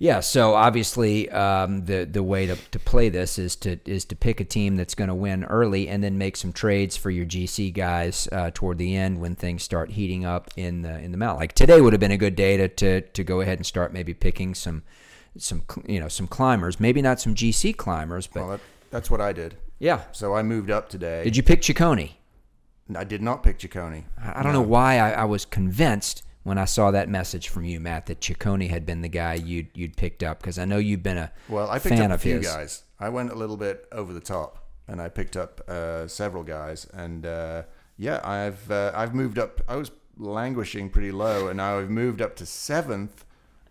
Yeah, 0.00 0.20
so 0.20 0.54
obviously 0.54 1.28
um, 1.30 1.84
the 1.84 2.04
the 2.04 2.22
way 2.22 2.46
to, 2.46 2.56
to 2.56 2.78
play 2.78 3.08
this 3.08 3.38
is 3.38 3.54
to 3.56 3.78
is 3.84 4.04
to 4.06 4.16
pick 4.16 4.40
a 4.40 4.44
team 4.44 4.76
that's 4.76 4.94
going 4.94 5.08
to 5.08 5.14
win 5.14 5.44
early 5.44 5.88
and 5.88 6.02
then 6.02 6.18
make 6.18 6.36
some 6.36 6.52
trades 6.52 6.96
for 6.96 7.10
your 7.10 7.26
GC 7.26 7.72
guys 7.72 8.28
uh, 8.30 8.50
toward 8.52 8.78
the 8.78 8.96
end 8.96 9.20
when 9.20 9.34
things 9.36 9.62
start 9.62 9.90
heating 9.90 10.24
up 10.24 10.50
in 10.56 10.82
the 10.82 10.98
in 10.98 11.12
the 11.12 11.18
mount. 11.18 11.38
Like 11.38 11.52
today 11.52 11.80
would 11.80 11.92
have 11.92 12.00
been 12.00 12.12
a 12.12 12.16
good 12.16 12.36
day 12.36 12.56
to, 12.56 12.68
to 12.68 13.00
to 13.00 13.24
go 13.24 13.40
ahead 13.40 13.58
and 13.58 13.66
start 13.66 13.92
maybe 13.92 14.14
picking 14.14 14.54
some 14.54 14.82
some 15.36 15.62
you 15.86 16.00
know 16.00 16.08
some 16.08 16.26
climbers, 16.26 16.80
maybe 16.80 17.02
not 17.02 17.20
some 17.20 17.34
GC 17.34 17.76
climbers, 17.76 18.26
but 18.26 18.40
Well, 18.40 18.50
that, 18.52 18.60
that's 18.90 19.10
what 19.10 19.20
I 19.20 19.32
did. 19.32 19.56
yeah. 19.78 20.02
So 20.12 20.34
I 20.34 20.42
moved 20.42 20.70
up 20.70 20.88
today. 20.88 21.24
Did 21.24 21.36
you 21.36 21.42
pick 21.42 21.62
Ciccone? 21.62 22.12
I 22.96 23.04
did 23.04 23.20
not 23.20 23.42
pick 23.42 23.58
Ciccone. 23.58 24.04
I 24.18 24.40
I 24.40 24.42
don't 24.42 24.52
know 24.54 24.62
why 24.62 24.98
I, 24.98 25.10
I 25.10 25.24
was 25.24 25.44
convinced 25.44 26.22
when 26.44 26.56
I 26.56 26.64
saw 26.64 26.90
that 26.92 27.08
message 27.10 27.48
from 27.50 27.64
you, 27.64 27.78
Matt, 27.80 28.06
that 28.06 28.20
Ciccone 28.20 28.70
had 28.70 28.86
been 28.86 29.02
the 29.02 29.08
guy 29.08 29.34
you'd 29.34 29.68
you'd 29.74 29.96
picked 29.96 30.22
up 30.22 30.40
because 30.40 30.58
I 30.58 30.64
know 30.64 30.78
you've 30.78 31.02
been 31.02 31.18
a 31.18 31.30
Well, 31.48 31.68
I 31.70 31.78
picked 31.78 31.96
fan 31.96 32.10
up 32.12 32.16
a 32.16 32.22
few 32.22 32.36
his. 32.38 32.46
guys. 32.46 32.82
I 32.98 33.10
went 33.10 33.30
a 33.30 33.34
little 33.34 33.56
bit 33.58 33.86
over 33.92 34.12
the 34.14 34.20
top, 34.20 34.64
and 34.88 35.00
I 35.02 35.08
picked 35.10 35.36
up 35.36 35.60
uh, 35.68 36.06
several 36.08 36.42
guys. 36.44 36.86
And 36.94 37.26
uh, 37.26 37.62
yeah, 37.98 38.20
I've 38.24 38.70
uh, 38.70 38.92
I've 38.94 39.14
moved 39.14 39.38
up. 39.38 39.60
I 39.68 39.76
was 39.76 39.90
languishing 40.16 40.88
pretty 40.90 41.12
low, 41.12 41.48
and 41.48 41.58
now 41.58 41.78
I've 41.78 41.90
moved 41.90 42.22
up 42.22 42.36
to 42.36 42.46
seventh. 42.46 43.24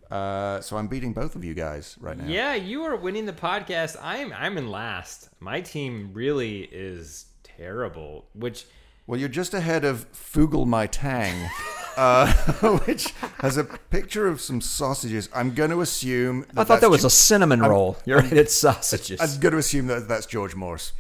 Uh, 0.09 0.61
so 0.61 0.77
I'm 0.77 0.88
beating 0.88 1.13
both 1.13 1.35
of 1.35 1.43
you 1.43 1.53
guys 1.53 1.97
right 1.99 2.17
now. 2.17 2.27
Yeah, 2.27 2.55
you 2.55 2.84
are 2.84 2.95
winning 2.95 3.25
the 3.25 3.34
podcast. 3.34 3.97
I'm 4.01 4.31
I'm 4.34 4.57
in 4.57 4.69
last. 4.69 5.29
My 5.39 5.59
team 5.61 6.11
really 6.13 6.61
is 6.71 7.25
terrible. 7.43 8.27
Which 8.34 8.65
Well, 9.05 9.19
you're 9.19 9.29
just 9.29 9.53
ahead 9.53 9.84
of 9.84 10.09
Fugel 10.13 10.65
My 10.65 10.88
Tang, 10.88 11.49
uh, 11.97 12.31
which 12.85 13.11
has 13.39 13.57
a 13.57 13.65
picture 13.65 14.27
of 14.27 14.39
some 14.39 14.61
sausages. 14.61 15.27
I'm 15.35 15.53
going 15.53 15.71
to 15.71 15.81
assume. 15.81 16.45
That 16.53 16.61
I 16.61 16.63
thought 16.63 16.81
that 16.81 16.89
was 16.89 17.01
a 17.01 17.03
that's 17.03 17.15
cinnamon 17.15 17.59
roll. 17.61 17.97
You're 18.05 18.19
right, 18.19 18.31
it's 18.34 18.53
sausages. 18.53 19.19
I'm 19.19 19.39
going 19.41 19.53
to 19.53 19.59
assume 19.59 19.88
that 19.88 20.07
that's 20.07 20.25
George 20.25 20.55
Morse. 20.55 20.93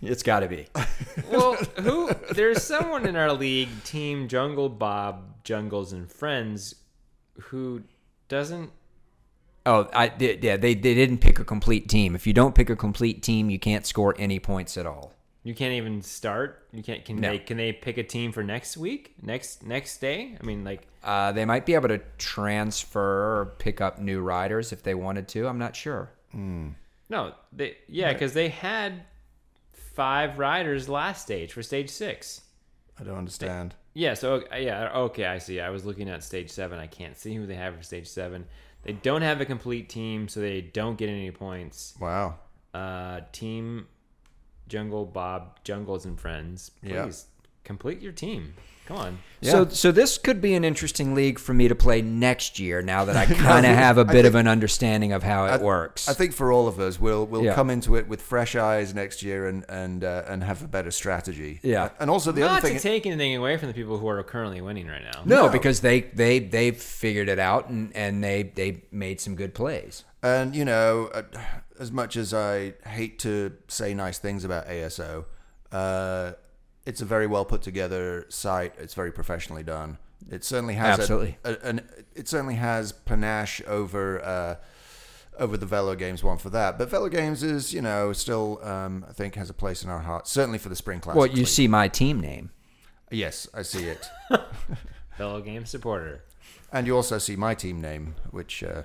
it's 0.00 0.22
got 0.22 0.40
to 0.40 0.48
be. 0.48 0.68
well, 1.30 1.54
who 1.82 2.10
there's 2.32 2.62
someone 2.62 3.04
in 3.06 3.14
our 3.14 3.32
league, 3.32 3.68
Team 3.84 4.26
Jungle 4.26 4.70
Bob 4.70 5.44
Jungles 5.44 5.92
and 5.92 6.10
Friends, 6.10 6.74
who 7.38 7.82
doesn't. 8.28 8.70
Oh, 9.66 9.88
I 9.92 10.08
did. 10.08 10.42
Yeah, 10.42 10.56
they, 10.56 10.74
they 10.74 10.94
didn't 10.94 11.18
pick 11.18 11.38
a 11.38 11.44
complete 11.44 11.88
team. 11.88 12.14
If 12.14 12.26
you 12.26 12.32
don't 12.32 12.54
pick 12.54 12.70
a 12.70 12.76
complete 12.76 13.22
team, 13.22 13.50
you 13.50 13.58
can't 13.58 13.84
score 13.84 14.14
any 14.18 14.38
points 14.38 14.78
at 14.78 14.86
all. 14.86 15.12
You 15.44 15.54
can't 15.54 15.72
even 15.74 16.02
start. 16.02 16.66
You 16.72 16.82
can't. 16.82 17.04
Can 17.04 17.20
No. 17.20 17.30
they? 17.30 17.38
Can 17.38 17.56
they 17.56 17.72
pick 17.72 17.96
a 17.98 18.02
team 18.02 18.32
for 18.32 18.42
next 18.42 18.76
week? 18.76 19.14
Next 19.22 19.64
next 19.64 19.98
day? 19.98 20.36
I 20.40 20.44
mean, 20.44 20.64
like 20.64 20.86
Uh, 21.02 21.32
they 21.32 21.44
might 21.44 21.64
be 21.66 21.74
able 21.74 21.88
to 21.88 22.00
transfer 22.18 23.40
or 23.40 23.46
pick 23.58 23.80
up 23.80 23.98
new 23.98 24.20
riders 24.20 24.72
if 24.72 24.82
they 24.82 24.94
wanted 24.94 25.28
to. 25.28 25.46
I'm 25.48 25.58
not 25.58 25.76
sure. 25.76 26.10
no. 26.34 27.32
They 27.52 27.76
yeah, 27.88 28.12
because 28.12 28.32
they 28.34 28.48
had 28.48 29.04
five 29.72 30.38
riders 30.38 30.88
last 30.88 31.22
stage 31.22 31.52
for 31.52 31.62
stage 31.62 31.90
six. 31.90 32.42
I 33.00 33.04
don't 33.04 33.16
understand. 33.18 33.74
Yeah. 33.98 34.14
So 34.14 34.44
uh, 34.52 34.56
yeah. 34.56 34.90
Okay, 35.06 35.24
I 35.26 35.38
see. 35.38 35.60
I 35.60 35.70
was 35.70 35.84
looking 35.84 36.08
at 36.08 36.22
stage 36.22 36.50
seven. 36.50 36.78
I 36.78 36.86
can't 36.86 37.16
see 37.16 37.34
who 37.34 37.46
they 37.46 37.54
have 37.56 37.76
for 37.76 37.82
stage 37.82 38.06
seven. 38.06 38.46
They 38.84 38.92
don't 38.92 39.22
have 39.22 39.40
a 39.40 39.44
complete 39.44 39.88
team, 39.88 40.28
so 40.28 40.38
they 40.40 40.60
don't 40.60 40.96
get 40.96 41.08
any 41.08 41.30
points. 41.32 41.94
Wow. 42.00 42.36
uh, 42.74 43.20
team 43.32 43.88
Jungle 44.68 45.04
Bob 45.04 45.58
Jungles 45.64 46.04
and 46.04 46.20
Friends. 46.20 46.70
Please 46.82 46.92
Yeah. 46.92 47.10
complete 47.64 48.00
your 48.00 48.12
team. 48.12 48.54
Come 48.88 48.96
on. 48.96 49.18
So, 49.42 49.62
Yeah. 49.62 49.68
so 49.68 49.92
this 49.92 50.18
could 50.18 50.40
be 50.40 50.54
an 50.54 50.64
interesting 50.64 51.14
league 51.14 51.38
for 51.38 51.52
me 51.54 51.68
to 51.68 51.74
play 51.76 52.02
next 52.02 52.58
year. 52.58 52.82
Now 52.82 53.04
that 53.04 53.16
I 53.16 53.26
kind 53.48 53.64
of 53.66 53.72
have 53.76 53.98
a 53.98 54.04
bit 54.04 54.24
of 54.24 54.34
an 54.34 54.48
understanding 54.48 55.12
of 55.12 55.22
how 55.22 55.44
it 55.46 55.60
works. 55.60 56.08
I 56.08 56.14
think 56.14 56.32
for 56.32 56.50
all 56.50 56.66
of 56.66 56.80
us, 56.80 56.98
we'll 56.98 57.24
we'll 57.26 57.44
Yeah. 57.44 57.54
come 57.54 57.70
into 57.70 57.94
it 57.96 58.08
with 58.08 58.20
fresh 58.20 58.56
eyes 58.56 58.94
next 58.94 59.22
year 59.22 59.46
and 59.46 59.64
and 59.68 60.02
uh, 60.02 60.22
and 60.26 60.42
have 60.42 60.64
a 60.64 60.66
better 60.66 60.90
strategy. 60.90 61.60
Yeah. 61.62 61.90
And 62.00 62.10
also 62.10 62.32
the 62.32 62.40
Not 62.40 62.50
other 62.58 62.68
thing. 62.68 62.76
to 62.78 62.82
take 62.82 63.06
anything 63.06 63.36
away 63.36 63.58
from 63.58 63.68
the 63.68 63.74
people 63.74 63.98
who 63.98 64.08
are 64.08 64.20
currently 64.24 64.60
winning 64.60 64.88
right 64.88 65.04
now. 65.04 65.22
no, 65.24 65.46
No. 65.46 65.48
because 65.52 65.80
they 65.82 66.00
they 66.00 66.38
they 66.40 66.70
figured 66.72 67.28
it 67.28 67.38
out 67.38 67.68
and 67.68 67.94
and 67.94 68.24
they 68.24 68.42
they 68.42 68.82
made 68.90 69.20
some 69.20 69.36
good 69.36 69.54
plays. 69.54 70.04
And 70.22 70.56
you 70.56 70.64
know, 70.64 71.10
uh, 71.14 71.22
as 71.78 71.92
much 71.92 72.16
as 72.16 72.34
I 72.34 72.72
hate 72.88 73.20
to 73.20 73.52
say 73.68 73.94
nice 73.94 74.18
things 74.18 74.44
about 74.44 74.66
ASO, 74.66 75.26
uh, 75.70 76.32
it's 76.88 77.02
a 77.02 77.04
very 77.04 77.26
well 77.26 77.44
put 77.44 77.60
together 77.62 78.24
site. 78.30 78.72
It's 78.78 78.94
very 78.94 79.12
professionally 79.12 79.62
done. 79.62 79.98
It 80.30 80.42
certainly 80.42 80.74
has 80.74 80.98
Absolutely. 80.98 81.36
a, 81.44 81.56
an 81.62 81.76
it 82.14 82.26
certainly 82.28 82.54
has 82.56 82.92
panache 82.92 83.60
over 83.66 84.24
uh, 84.24 84.54
over 85.38 85.56
the 85.56 85.66
Velo 85.66 85.94
Games 85.94 86.24
one 86.24 86.38
for 86.38 86.50
that. 86.50 86.78
But 86.78 86.90
Velo 86.90 87.08
Games 87.08 87.42
is 87.42 87.72
you 87.74 87.82
know 87.82 88.12
still 88.14 88.58
um, 88.64 89.04
I 89.08 89.12
think 89.12 89.34
has 89.36 89.50
a 89.50 89.54
place 89.54 89.84
in 89.84 89.90
our 89.90 90.00
hearts. 90.00 90.30
Certainly 90.32 90.58
for 90.58 90.70
the 90.70 90.76
Spring 90.76 91.00
class. 91.00 91.14
Well, 91.16 91.26
you 91.26 91.36
League. 91.36 91.48
see 91.48 91.68
my 91.68 91.88
team 91.88 92.20
name. 92.20 92.50
Yes, 93.10 93.46
I 93.54 93.62
see 93.62 93.84
it. 93.84 94.06
Velo 95.18 95.40
Game 95.40 95.66
supporter. 95.66 96.22
and 96.72 96.86
you 96.86 96.94
also 96.96 97.18
see 97.18 97.36
my 97.36 97.54
team 97.54 97.80
name, 97.80 98.14
which 98.30 98.62
uh, 98.64 98.82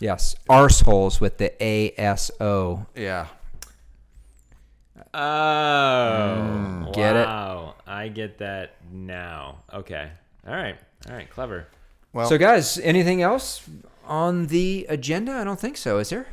Yes, 0.00 0.34
arseholes 0.50 1.20
with 1.20 1.38
the 1.38 1.50
A 1.64 1.92
S 1.96 2.30
O. 2.40 2.86
yeah. 2.96 3.26
Oh, 5.14 5.18
mm, 6.88 6.94
get 6.94 7.16
it? 7.16 7.26
wow. 7.26 7.74
I 7.86 8.08
get 8.08 8.38
that 8.38 8.76
now. 8.92 9.58
Okay. 9.72 10.10
All 10.46 10.54
right. 10.54 10.76
All 11.08 11.14
right. 11.14 11.28
Clever. 11.30 11.66
Well, 12.12 12.28
So, 12.28 12.38
guys, 12.38 12.78
anything 12.78 13.22
else 13.22 13.62
on 14.04 14.46
the 14.48 14.86
agenda? 14.88 15.32
I 15.32 15.44
don't 15.44 15.58
think 15.60 15.76
so. 15.76 15.98
Is 15.98 16.10
there? 16.10 16.26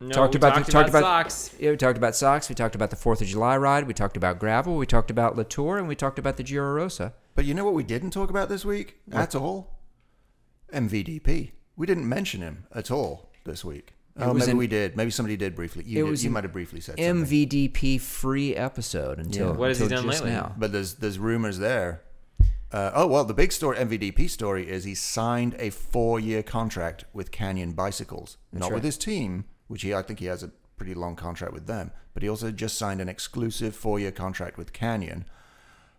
No, 0.00 0.10
Talked 0.10 0.34
we 0.34 0.38
about 0.38 0.54
the- 0.54 0.60
talked 0.62 0.70
talked 0.72 0.88
about, 0.88 0.98
about- 1.00 1.30
socks. 1.32 1.54
Yeah, 1.60 1.70
we 1.70 1.76
talked 1.76 1.96
about 1.98 2.16
socks. 2.16 2.48
We 2.48 2.54
talked 2.56 2.74
about 2.74 2.90
the 2.90 2.96
Fourth 2.96 3.20
of 3.20 3.28
July 3.28 3.56
ride. 3.56 3.86
We 3.86 3.94
talked 3.94 4.16
about 4.16 4.38
gravel. 4.40 4.76
We 4.76 4.86
talked 4.86 5.10
about 5.12 5.36
Latour, 5.36 5.78
and 5.78 5.86
we 5.86 5.94
talked 5.94 6.18
about 6.18 6.36
the 6.36 6.42
Giro 6.42 6.72
Rosa. 6.74 7.14
But 7.36 7.44
you 7.44 7.54
know 7.54 7.64
what 7.64 7.74
we 7.74 7.84
didn't 7.84 8.10
talk 8.10 8.28
about 8.28 8.48
this 8.48 8.64
week 8.64 8.96
at 9.12 9.34
all? 9.36 9.78
MVDP. 10.72 11.52
We 11.76 11.86
didn't 11.86 12.08
mention 12.08 12.40
him 12.42 12.64
at 12.74 12.90
all 12.90 13.30
this 13.44 13.64
week. 13.64 13.94
Oh, 14.18 14.32
was 14.32 14.40
maybe 14.42 14.50
an- 14.52 14.56
we 14.58 14.66
did. 14.66 14.96
Maybe 14.96 15.10
somebody 15.10 15.36
did 15.36 15.54
briefly. 15.54 15.84
You, 15.86 16.06
It 16.06 16.10
did. 16.10 16.22
you 16.22 16.30
might 16.30 16.44
have 16.44 16.52
briefly 16.52 16.80
said 16.80 16.98
something. 16.98 17.24
MVP 17.24 17.98
free 18.00 18.54
episode 18.54 19.18
until 19.18 19.48
Yeah. 19.48 19.56
What 19.56 19.68
has 19.70 19.78
he 19.78 19.88
done 19.88 20.04
just 20.04 20.20
lately? 20.22 20.30
now. 20.32 20.54
But 20.58 20.72
there's 20.72 20.94
there's 20.94 21.18
rumors 21.18 21.58
there. 21.58 22.02
Uh, 22.70 22.90
oh 22.94 23.06
well, 23.06 23.24
the 23.24 23.34
big 23.34 23.52
story 23.52 23.76
MVDP 23.78 24.28
story 24.30 24.68
is 24.68 24.84
he 24.84 24.94
signed 24.94 25.54
a 25.58 25.70
four 25.70 26.18
year 26.20 26.42
contract 26.42 27.04
with 27.12 27.30
Canyon 27.30 27.72
Bicycles, 27.72 28.36
not 28.52 28.66
right. 28.70 28.74
with 28.74 28.84
his 28.84 28.96
team, 28.98 29.44
which 29.68 29.82
he 29.82 29.94
I 29.94 30.02
think 30.02 30.18
he 30.20 30.26
has 30.26 30.42
a 30.42 30.50
pretty 30.76 30.94
long 30.94 31.14
contract 31.16 31.52
with 31.54 31.66
them, 31.66 31.90
but 32.14 32.22
he 32.22 32.28
also 32.28 32.50
just 32.50 32.76
signed 32.78 33.00
an 33.00 33.08
exclusive 33.08 33.74
four 33.76 33.98
year 34.00 34.10
contract 34.12 34.56
with 34.58 34.72
Canyon. 34.72 35.24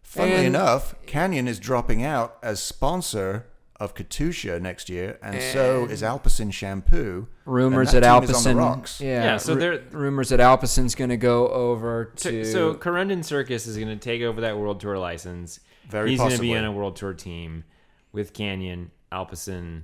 Funnily 0.01 0.37
And- 0.45 0.47
enough, 0.47 0.95
Canyon 1.05 1.47
is 1.47 1.59
dropping 1.59 2.03
out 2.03 2.37
as 2.43 2.61
sponsor 2.61 3.45
of 3.83 3.93
Katusha 3.95 4.61
next 4.61 4.89
year, 4.89 5.19
and 5.21 5.41
so 5.53 5.85
is 5.85 6.01
Alpecin 6.01 6.53
Shampoo. 6.53 7.27
Rumors 7.45 7.93
and 7.93 8.03
that, 8.03 8.19
team 8.21 8.29
Alpecin, 8.29 8.55
rocks. 8.57 9.01
yeah, 9.01 9.23
Yeah, 9.23 9.37
so 9.37 9.53
ru- 9.53 9.59
they're- 9.59 9.83
rumors 9.91 10.29
that 10.29 10.39
Alpecin's 10.39 10.95
going 10.95 11.09
to 11.09 11.17
go 11.17 11.47
over 11.49 12.11
So, 12.15 12.31
to. 12.31 12.45
so 12.45 12.73
Corendon 12.75 13.23
Circus 13.25 13.67
is 13.67 13.75
going 13.77 13.89
to 13.89 13.97
take 13.97 14.21
over 14.21 14.41
that 14.41 14.57
World 14.57 14.79
Tour 14.79 14.97
license. 14.97 15.59
Very 15.89 16.11
He's 16.11 16.19
going 16.19 16.31
to 16.31 16.39
be 16.39 16.55
on 16.55 16.63
a 16.63 16.71
World 16.71 16.95
Tour 16.95 17.13
team 17.13 17.65
with 18.13 18.31
Canyon, 18.33 18.91
Alpecin, 19.11 19.81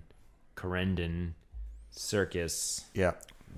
Corendon, 0.55 1.33
Circus. 1.91 2.85
Yeah, 2.93 3.13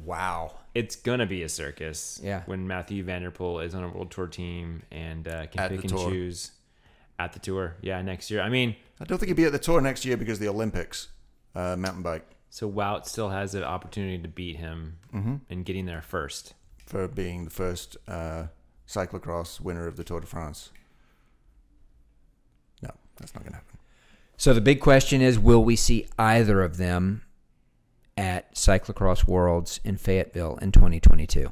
wow, 0.05 0.55
It's 0.73 0.95
gonna 0.95 1.25
be 1.25 1.43
a 1.43 1.49
circus. 1.49 2.19
Yeah. 2.23 2.43
When 2.45 2.65
Mathieu 2.67 3.03
van 3.03 3.21
der 3.23 3.29
Poel 3.31 3.63
is 3.65 3.75
on 3.75 3.83
a 3.83 3.89
world 3.89 4.09
tour 4.09 4.27
team 4.27 4.83
and 4.89 5.27
uh, 5.27 5.45
can 5.47 5.59
At 5.61 5.69
pick 5.71 5.81
and 5.81 5.89
tour. 5.89 6.09
choose 6.09 6.51
at 7.25 7.33
the 7.33 7.39
tour. 7.39 7.75
Yeah, 7.81 8.01
next 8.01 8.29
year. 8.31 8.41
I 8.41 8.49
mean, 8.49 8.75
I 8.99 9.05
don't 9.05 9.17
think 9.17 9.27
he'd 9.29 9.35
be 9.35 9.45
at 9.45 9.51
the 9.51 9.59
tour 9.59 9.81
next 9.81 10.05
year 10.05 10.17
because 10.17 10.37
of 10.37 10.41
the 10.41 10.49
Olympics, 10.49 11.07
uh, 11.55 11.75
mountain 11.77 12.01
bike, 12.03 12.25
so 12.49 12.69
Wout 12.69 13.05
still 13.05 13.29
has 13.29 13.55
an 13.55 13.63
opportunity 13.63 14.17
to 14.21 14.27
beat 14.27 14.57
him 14.57 14.97
Mm-hmm. 15.13 15.35
in 15.49 15.63
getting 15.63 15.85
there 15.85 16.01
first. 16.01 16.53
for 16.85 17.07
being 17.07 17.45
the 17.45 17.49
first 17.51 17.95
uh, 18.07 18.47
cyclocross 18.87 19.59
winner 19.61 19.87
of 19.87 19.95
the 19.97 20.03
Tour 20.03 20.19
de 20.21 20.27
France. 20.27 20.71
No, 22.81 22.89
that's 23.17 23.33
not 23.33 23.43
going 23.43 23.51
to 23.53 23.57
happen. 23.57 23.77
So 24.37 24.53
the 24.53 24.61
big 24.61 24.79
question 24.81 25.21
is, 25.21 25.37
will 25.39 25.63
we 25.63 25.75
see 25.75 26.07
either 26.17 26.61
of 26.61 26.77
them 26.77 27.21
at 28.17 28.53
Cyclocross 28.55 29.25
Worlds 29.27 29.79
in 29.83 29.97
Fayetteville 29.97 30.57
in 30.61 30.71
2022? 30.71 31.49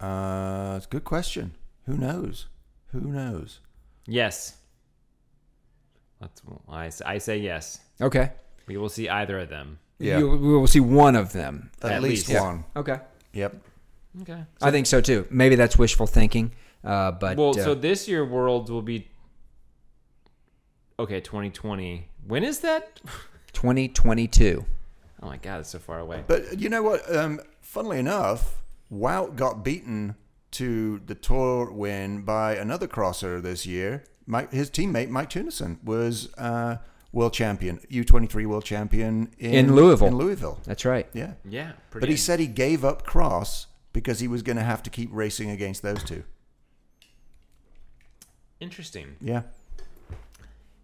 Uh, 0.00 0.74
it's 0.76 0.86
a 0.86 0.88
good 0.88 1.04
question. 1.04 1.54
Who 1.86 1.96
knows? 1.96 2.46
Who 2.92 3.00
knows? 3.00 3.60
Yes. 4.06 4.56
Let's. 6.20 6.40
I, 6.68 6.86
s- 6.86 7.02
I 7.02 7.18
say 7.18 7.38
yes. 7.38 7.80
Okay. 8.00 8.30
We 8.66 8.76
will 8.76 8.88
see 8.88 9.08
either 9.08 9.38
of 9.40 9.48
them. 9.48 9.78
Yeah. 9.98 10.18
You- 10.18 10.30
we 10.30 10.48
will 10.52 10.66
see 10.66 10.80
one 10.80 11.16
of 11.16 11.32
them. 11.32 11.70
At, 11.82 11.92
At 11.92 12.02
least, 12.02 12.28
least. 12.28 12.40
one. 12.40 12.64
Okay. 12.76 12.98
Yep. 13.32 13.56
Okay. 14.22 14.44
I 14.60 14.70
think 14.70 14.86
so 14.86 15.00
too. 15.00 15.26
Maybe 15.30 15.54
that's 15.56 15.78
wishful 15.78 16.06
thinking, 16.06 16.52
uh, 16.84 17.12
but 17.12 17.36
well, 17.38 17.50
uh, 17.58 17.62
so 17.64 17.74
this 17.74 18.06
year 18.08 18.24
Worlds 18.26 18.70
will 18.70 18.82
be. 18.82 19.08
Okay, 20.98 21.20
2020. 21.20 22.08
When 22.26 22.44
is 22.44 22.60
that? 22.60 23.00
2022. 23.54 24.64
Oh 25.22 25.26
my 25.26 25.38
god, 25.38 25.60
it's 25.60 25.70
so 25.70 25.78
far 25.78 25.98
away. 26.00 26.24
But 26.26 26.60
you 26.60 26.68
know 26.68 26.82
what? 26.82 27.14
Um, 27.14 27.40
funnily 27.62 27.98
enough, 27.98 28.62
Wout 28.92 29.34
got 29.36 29.64
beaten 29.64 30.14
to 30.52 31.00
the 31.06 31.14
Tour 31.14 31.70
win 31.72 32.22
by 32.22 32.54
another 32.56 32.86
crosser 32.86 33.40
this 33.40 33.66
year. 33.66 34.04
Mike, 34.26 34.52
his 34.52 34.70
teammate 34.70 35.08
Mike 35.08 35.30
Teunissen 35.30 35.82
was 35.82 36.32
uh, 36.38 36.76
world 37.12 37.32
champion, 37.32 37.78
U23 37.90 38.46
world 38.46 38.64
champion 38.64 39.30
in, 39.38 39.52
In 39.54 39.74
Louisville. 39.74 40.08
In 40.08 40.16
Louisville. 40.16 40.58
That's 40.64 40.84
right. 40.84 41.06
Yeah. 41.12 41.34
Yeah, 41.48 41.72
pretty. 41.90 42.06
But 42.06 42.10
he 42.10 42.16
said 42.16 42.38
he 42.40 42.46
gave 42.46 42.84
up 42.84 43.04
cross 43.04 43.66
because 43.92 44.20
he 44.20 44.28
was 44.28 44.42
going 44.42 44.56
to 44.56 44.62
have 44.62 44.82
to 44.84 44.90
keep 44.90 45.10
racing 45.12 45.50
against 45.50 45.82
those 45.82 46.02
two. 46.04 46.24
interesting. 48.60 49.16
Yeah. 49.20 49.42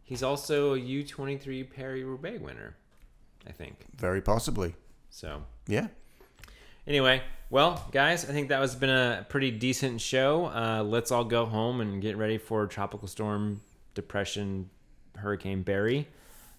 He's 0.02 0.22
also 0.22 0.74
a 0.74 0.78
U23 0.78 1.70
Paris 1.70 2.02
Roubaix 2.02 2.40
winner, 2.40 2.74
I 3.46 3.52
think. 3.52 3.76
Very 3.96 4.20
possibly. 4.20 4.74
So 5.10 5.42
Yeah. 5.66 5.88
Anyway, 6.88 7.20
well, 7.50 7.86
guys, 7.92 8.24
I 8.24 8.32
think 8.32 8.48
that 8.48 8.60
was 8.60 8.74
been 8.74 8.88
a 8.88 9.26
pretty 9.28 9.50
decent 9.50 10.00
show. 10.00 10.46
Uh, 10.46 10.82
let's 10.82 11.12
all 11.12 11.22
go 11.22 11.44
home 11.44 11.82
and 11.82 12.00
get 12.00 12.16
ready 12.16 12.38
for 12.38 12.66
tropical 12.66 13.06
storm, 13.06 13.60
depression, 13.92 14.70
Hurricane 15.14 15.62
Barry. 15.62 16.08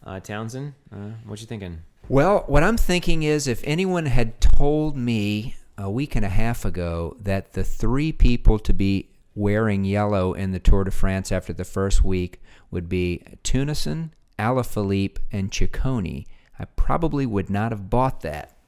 Uh, 0.06 0.20
Townsend, 0.20 0.76
uh, 0.94 1.14
what 1.26 1.42
you 1.42 1.48
thinking? 1.48 1.80
Well, 2.10 2.44
what 2.46 2.62
I'm 2.62 2.78
thinking 2.78 3.24
is 3.24 3.48
if 3.48 3.62
anyone 3.64 4.06
had 4.06 4.40
told 4.40 4.96
me 4.96 5.56
a 5.80 5.90
week 5.90 6.16
and 6.16 6.24
a 6.24 6.30
half 6.30 6.64
ago 6.64 7.18
that 7.22 7.54
the 7.54 7.64
three 7.64 8.12
people 8.12 8.60
to 8.60 8.72
be 8.72 9.10
wearing 9.34 9.84
yellow 9.84 10.34
in 10.34 10.52
the 10.52 10.60
Tour 10.60 10.84
de 10.84 10.92
France 10.92 11.32
after 11.32 11.54
the 11.54 11.66
first 11.66 12.04
week 12.04 12.40
would 12.70 12.88
be 12.88 13.24
Teunissen, 13.44 14.12
Alaphilippe, 14.38 15.18
and 15.32 15.50
Ciccone, 15.50 16.28
I 16.60 16.66
probably 16.66 17.26
would 17.26 17.50
not 17.50 17.72
have 17.72 17.90
bought 17.90 18.22
that. 18.22 18.59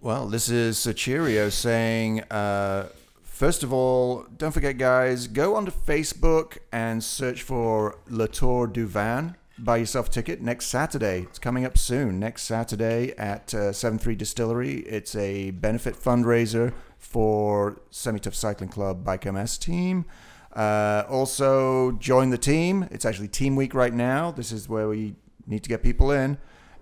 Well, 0.00 0.28
this 0.28 0.48
is 0.48 0.76
Sachirio 0.76 1.50
saying, 1.50 2.20
uh, 2.30 2.86
first 3.24 3.64
of 3.64 3.72
all, 3.72 4.26
don't 4.36 4.52
forget, 4.52 4.78
guys, 4.78 5.26
go 5.26 5.56
onto 5.56 5.72
Facebook 5.72 6.58
and 6.70 7.02
search 7.02 7.42
for 7.42 7.98
Le 8.08 8.28
Tour 8.28 8.68
du 8.68 8.86
Vin. 8.86 9.34
Buy 9.58 9.78
yourself 9.78 10.06
a 10.06 10.10
ticket 10.12 10.40
next 10.40 10.66
Saturday. 10.66 11.22
It's 11.22 11.40
coming 11.40 11.64
up 11.64 11.76
soon. 11.76 12.20
Next 12.20 12.44
Saturday 12.44 13.12
at 13.18 13.52
uh, 13.52 13.72
73 13.72 14.14
Distillery. 14.14 14.82
It's 14.82 15.16
a 15.16 15.50
benefit 15.50 15.96
fundraiser 15.96 16.74
for 16.96 17.80
Semi 17.90 18.20
Tough 18.20 18.36
Cycling 18.36 18.70
Club 18.70 19.02
Bike 19.02 19.24
MS 19.24 19.58
team. 19.58 20.04
Uh, 20.52 21.02
also, 21.08 21.90
join 21.90 22.30
the 22.30 22.38
team. 22.38 22.86
It's 22.92 23.04
actually 23.04 23.28
Team 23.28 23.56
Week 23.56 23.74
right 23.74 23.92
now. 23.92 24.30
This 24.30 24.52
is 24.52 24.68
where 24.68 24.88
we 24.88 25.16
need 25.48 25.64
to 25.64 25.68
get 25.68 25.82
people 25.82 26.12
in. 26.12 26.38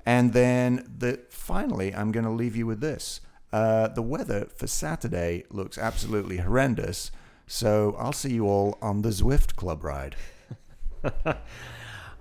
And 0.07 0.33
then 0.33 0.89
the 0.99 1.20
finally, 1.28 1.93
I'm 1.93 2.12
going 2.12 2.24
to 2.24 2.31
leave 2.31 2.57
you 2.57 2.65
with 2.65 2.81
this. 2.81 3.20
Uh, 3.53 3.89
the 3.89 4.03
weather 4.03 4.47
for 4.55 4.69
Saturday 4.69 5.45
looks 5.51 5.77
absolutely 5.77 6.39
horrendous. 6.39 7.11
So 7.49 7.97
I'll 7.99 8.12
see 8.12 8.35
you 8.35 8.47
all 8.47 8.78
on 8.81 9.03
the 9.03 9.11
Zwift 9.11 9.57
Club 9.57 9.85
ride. 9.85 10.16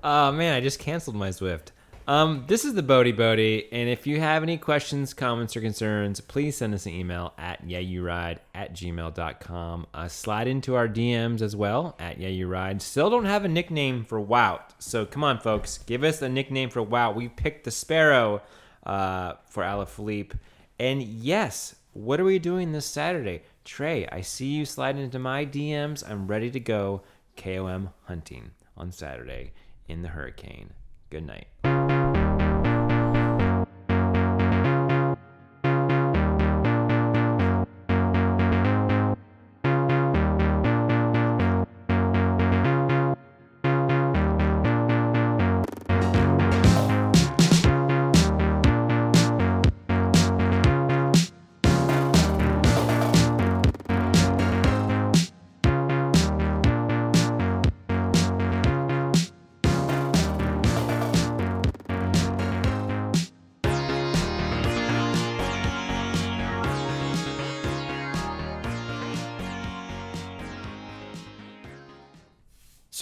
Oh 0.03 0.31
man, 0.31 0.53
I 0.53 0.61
just 0.61 0.79
canceled 0.79 1.15
my 1.15 1.29
Zwift. 1.29 1.69
Um, 2.07 2.43
this 2.47 2.65
is 2.65 2.75
the 2.75 2.83
Bodie 2.83 3.13
Bodie, 3.13 3.67
and 3.71 3.89
if 3.89 4.05
you 4.05 4.19
have 4.19 4.43
any 4.43 4.57
questions, 4.57 5.15
comments, 5.15 5.57
or 5.57 5.61
concerns, 5.61 6.21
please 6.21 6.55
send 6.55 6.75
us 6.75 6.85
an 6.85 6.93
email 6.93 7.33
at 7.35 7.65
yeahyouride 7.65 8.37
at 8.53 8.75
gmail.com. 8.75 9.87
Uh, 9.91 10.07
slide 10.07 10.47
into 10.47 10.75
our 10.75 10.87
DMs 10.87 11.41
as 11.41 11.55
well 11.55 11.95
at 11.97 12.19
yeahyouride. 12.19 12.81
Still 12.81 13.09
don't 13.09 13.25
have 13.25 13.43
a 13.43 13.47
nickname 13.47 14.03
for 14.03 14.21
Wout, 14.21 14.61
so 14.77 15.03
come 15.03 15.23
on, 15.23 15.39
folks, 15.39 15.79
give 15.79 16.03
us 16.03 16.21
a 16.21 16.29
nickname 16.29 16.69
for 16.69 16.85
Wout. 16.85 17.15
We 17.15 17.27
picked 17.27 17.63
the 17.63 17.71
Sparrow 17.71 18.43
uh, 18.85 19.33
for 19.49 19.63
Alaphilippe. 19.63 20.37
And 20.77 21.01
yes, 21.01 21.73
what 21.93 22.19
are 22.19 22.25
we 22.25 22.37
doing 22.37 22.71
this 22.71 22.85
Saturday? 22.85 23.41
Trey, 23.63 24.07
I 24.11 24.21
see 24.21 24.47
you 24.47 24.65
sliding 24.65 25.01
into 25.01 25.17
my 25.17 25.43
DMs. 25.43 26.07
I'm 26.07 26.27
ready 26.27 26.51
to 26.51 26.59
go 26.59 27.01
KOM 27.35 27.89
hunting 28.03 28.51
on 28.77 28.91
Saturday 28.91 29.53
in 29.87 30.03
the 30.03 30.09
hurricane. 30.09 30.69
Good 31.09 31.25
night. 31.25 31.47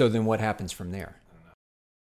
So 0.04 0.10
then 0.10 0.26
what 0.26 0.42
happens 0.42 0.74
from 0.74 0.92
there? 0.92 1.16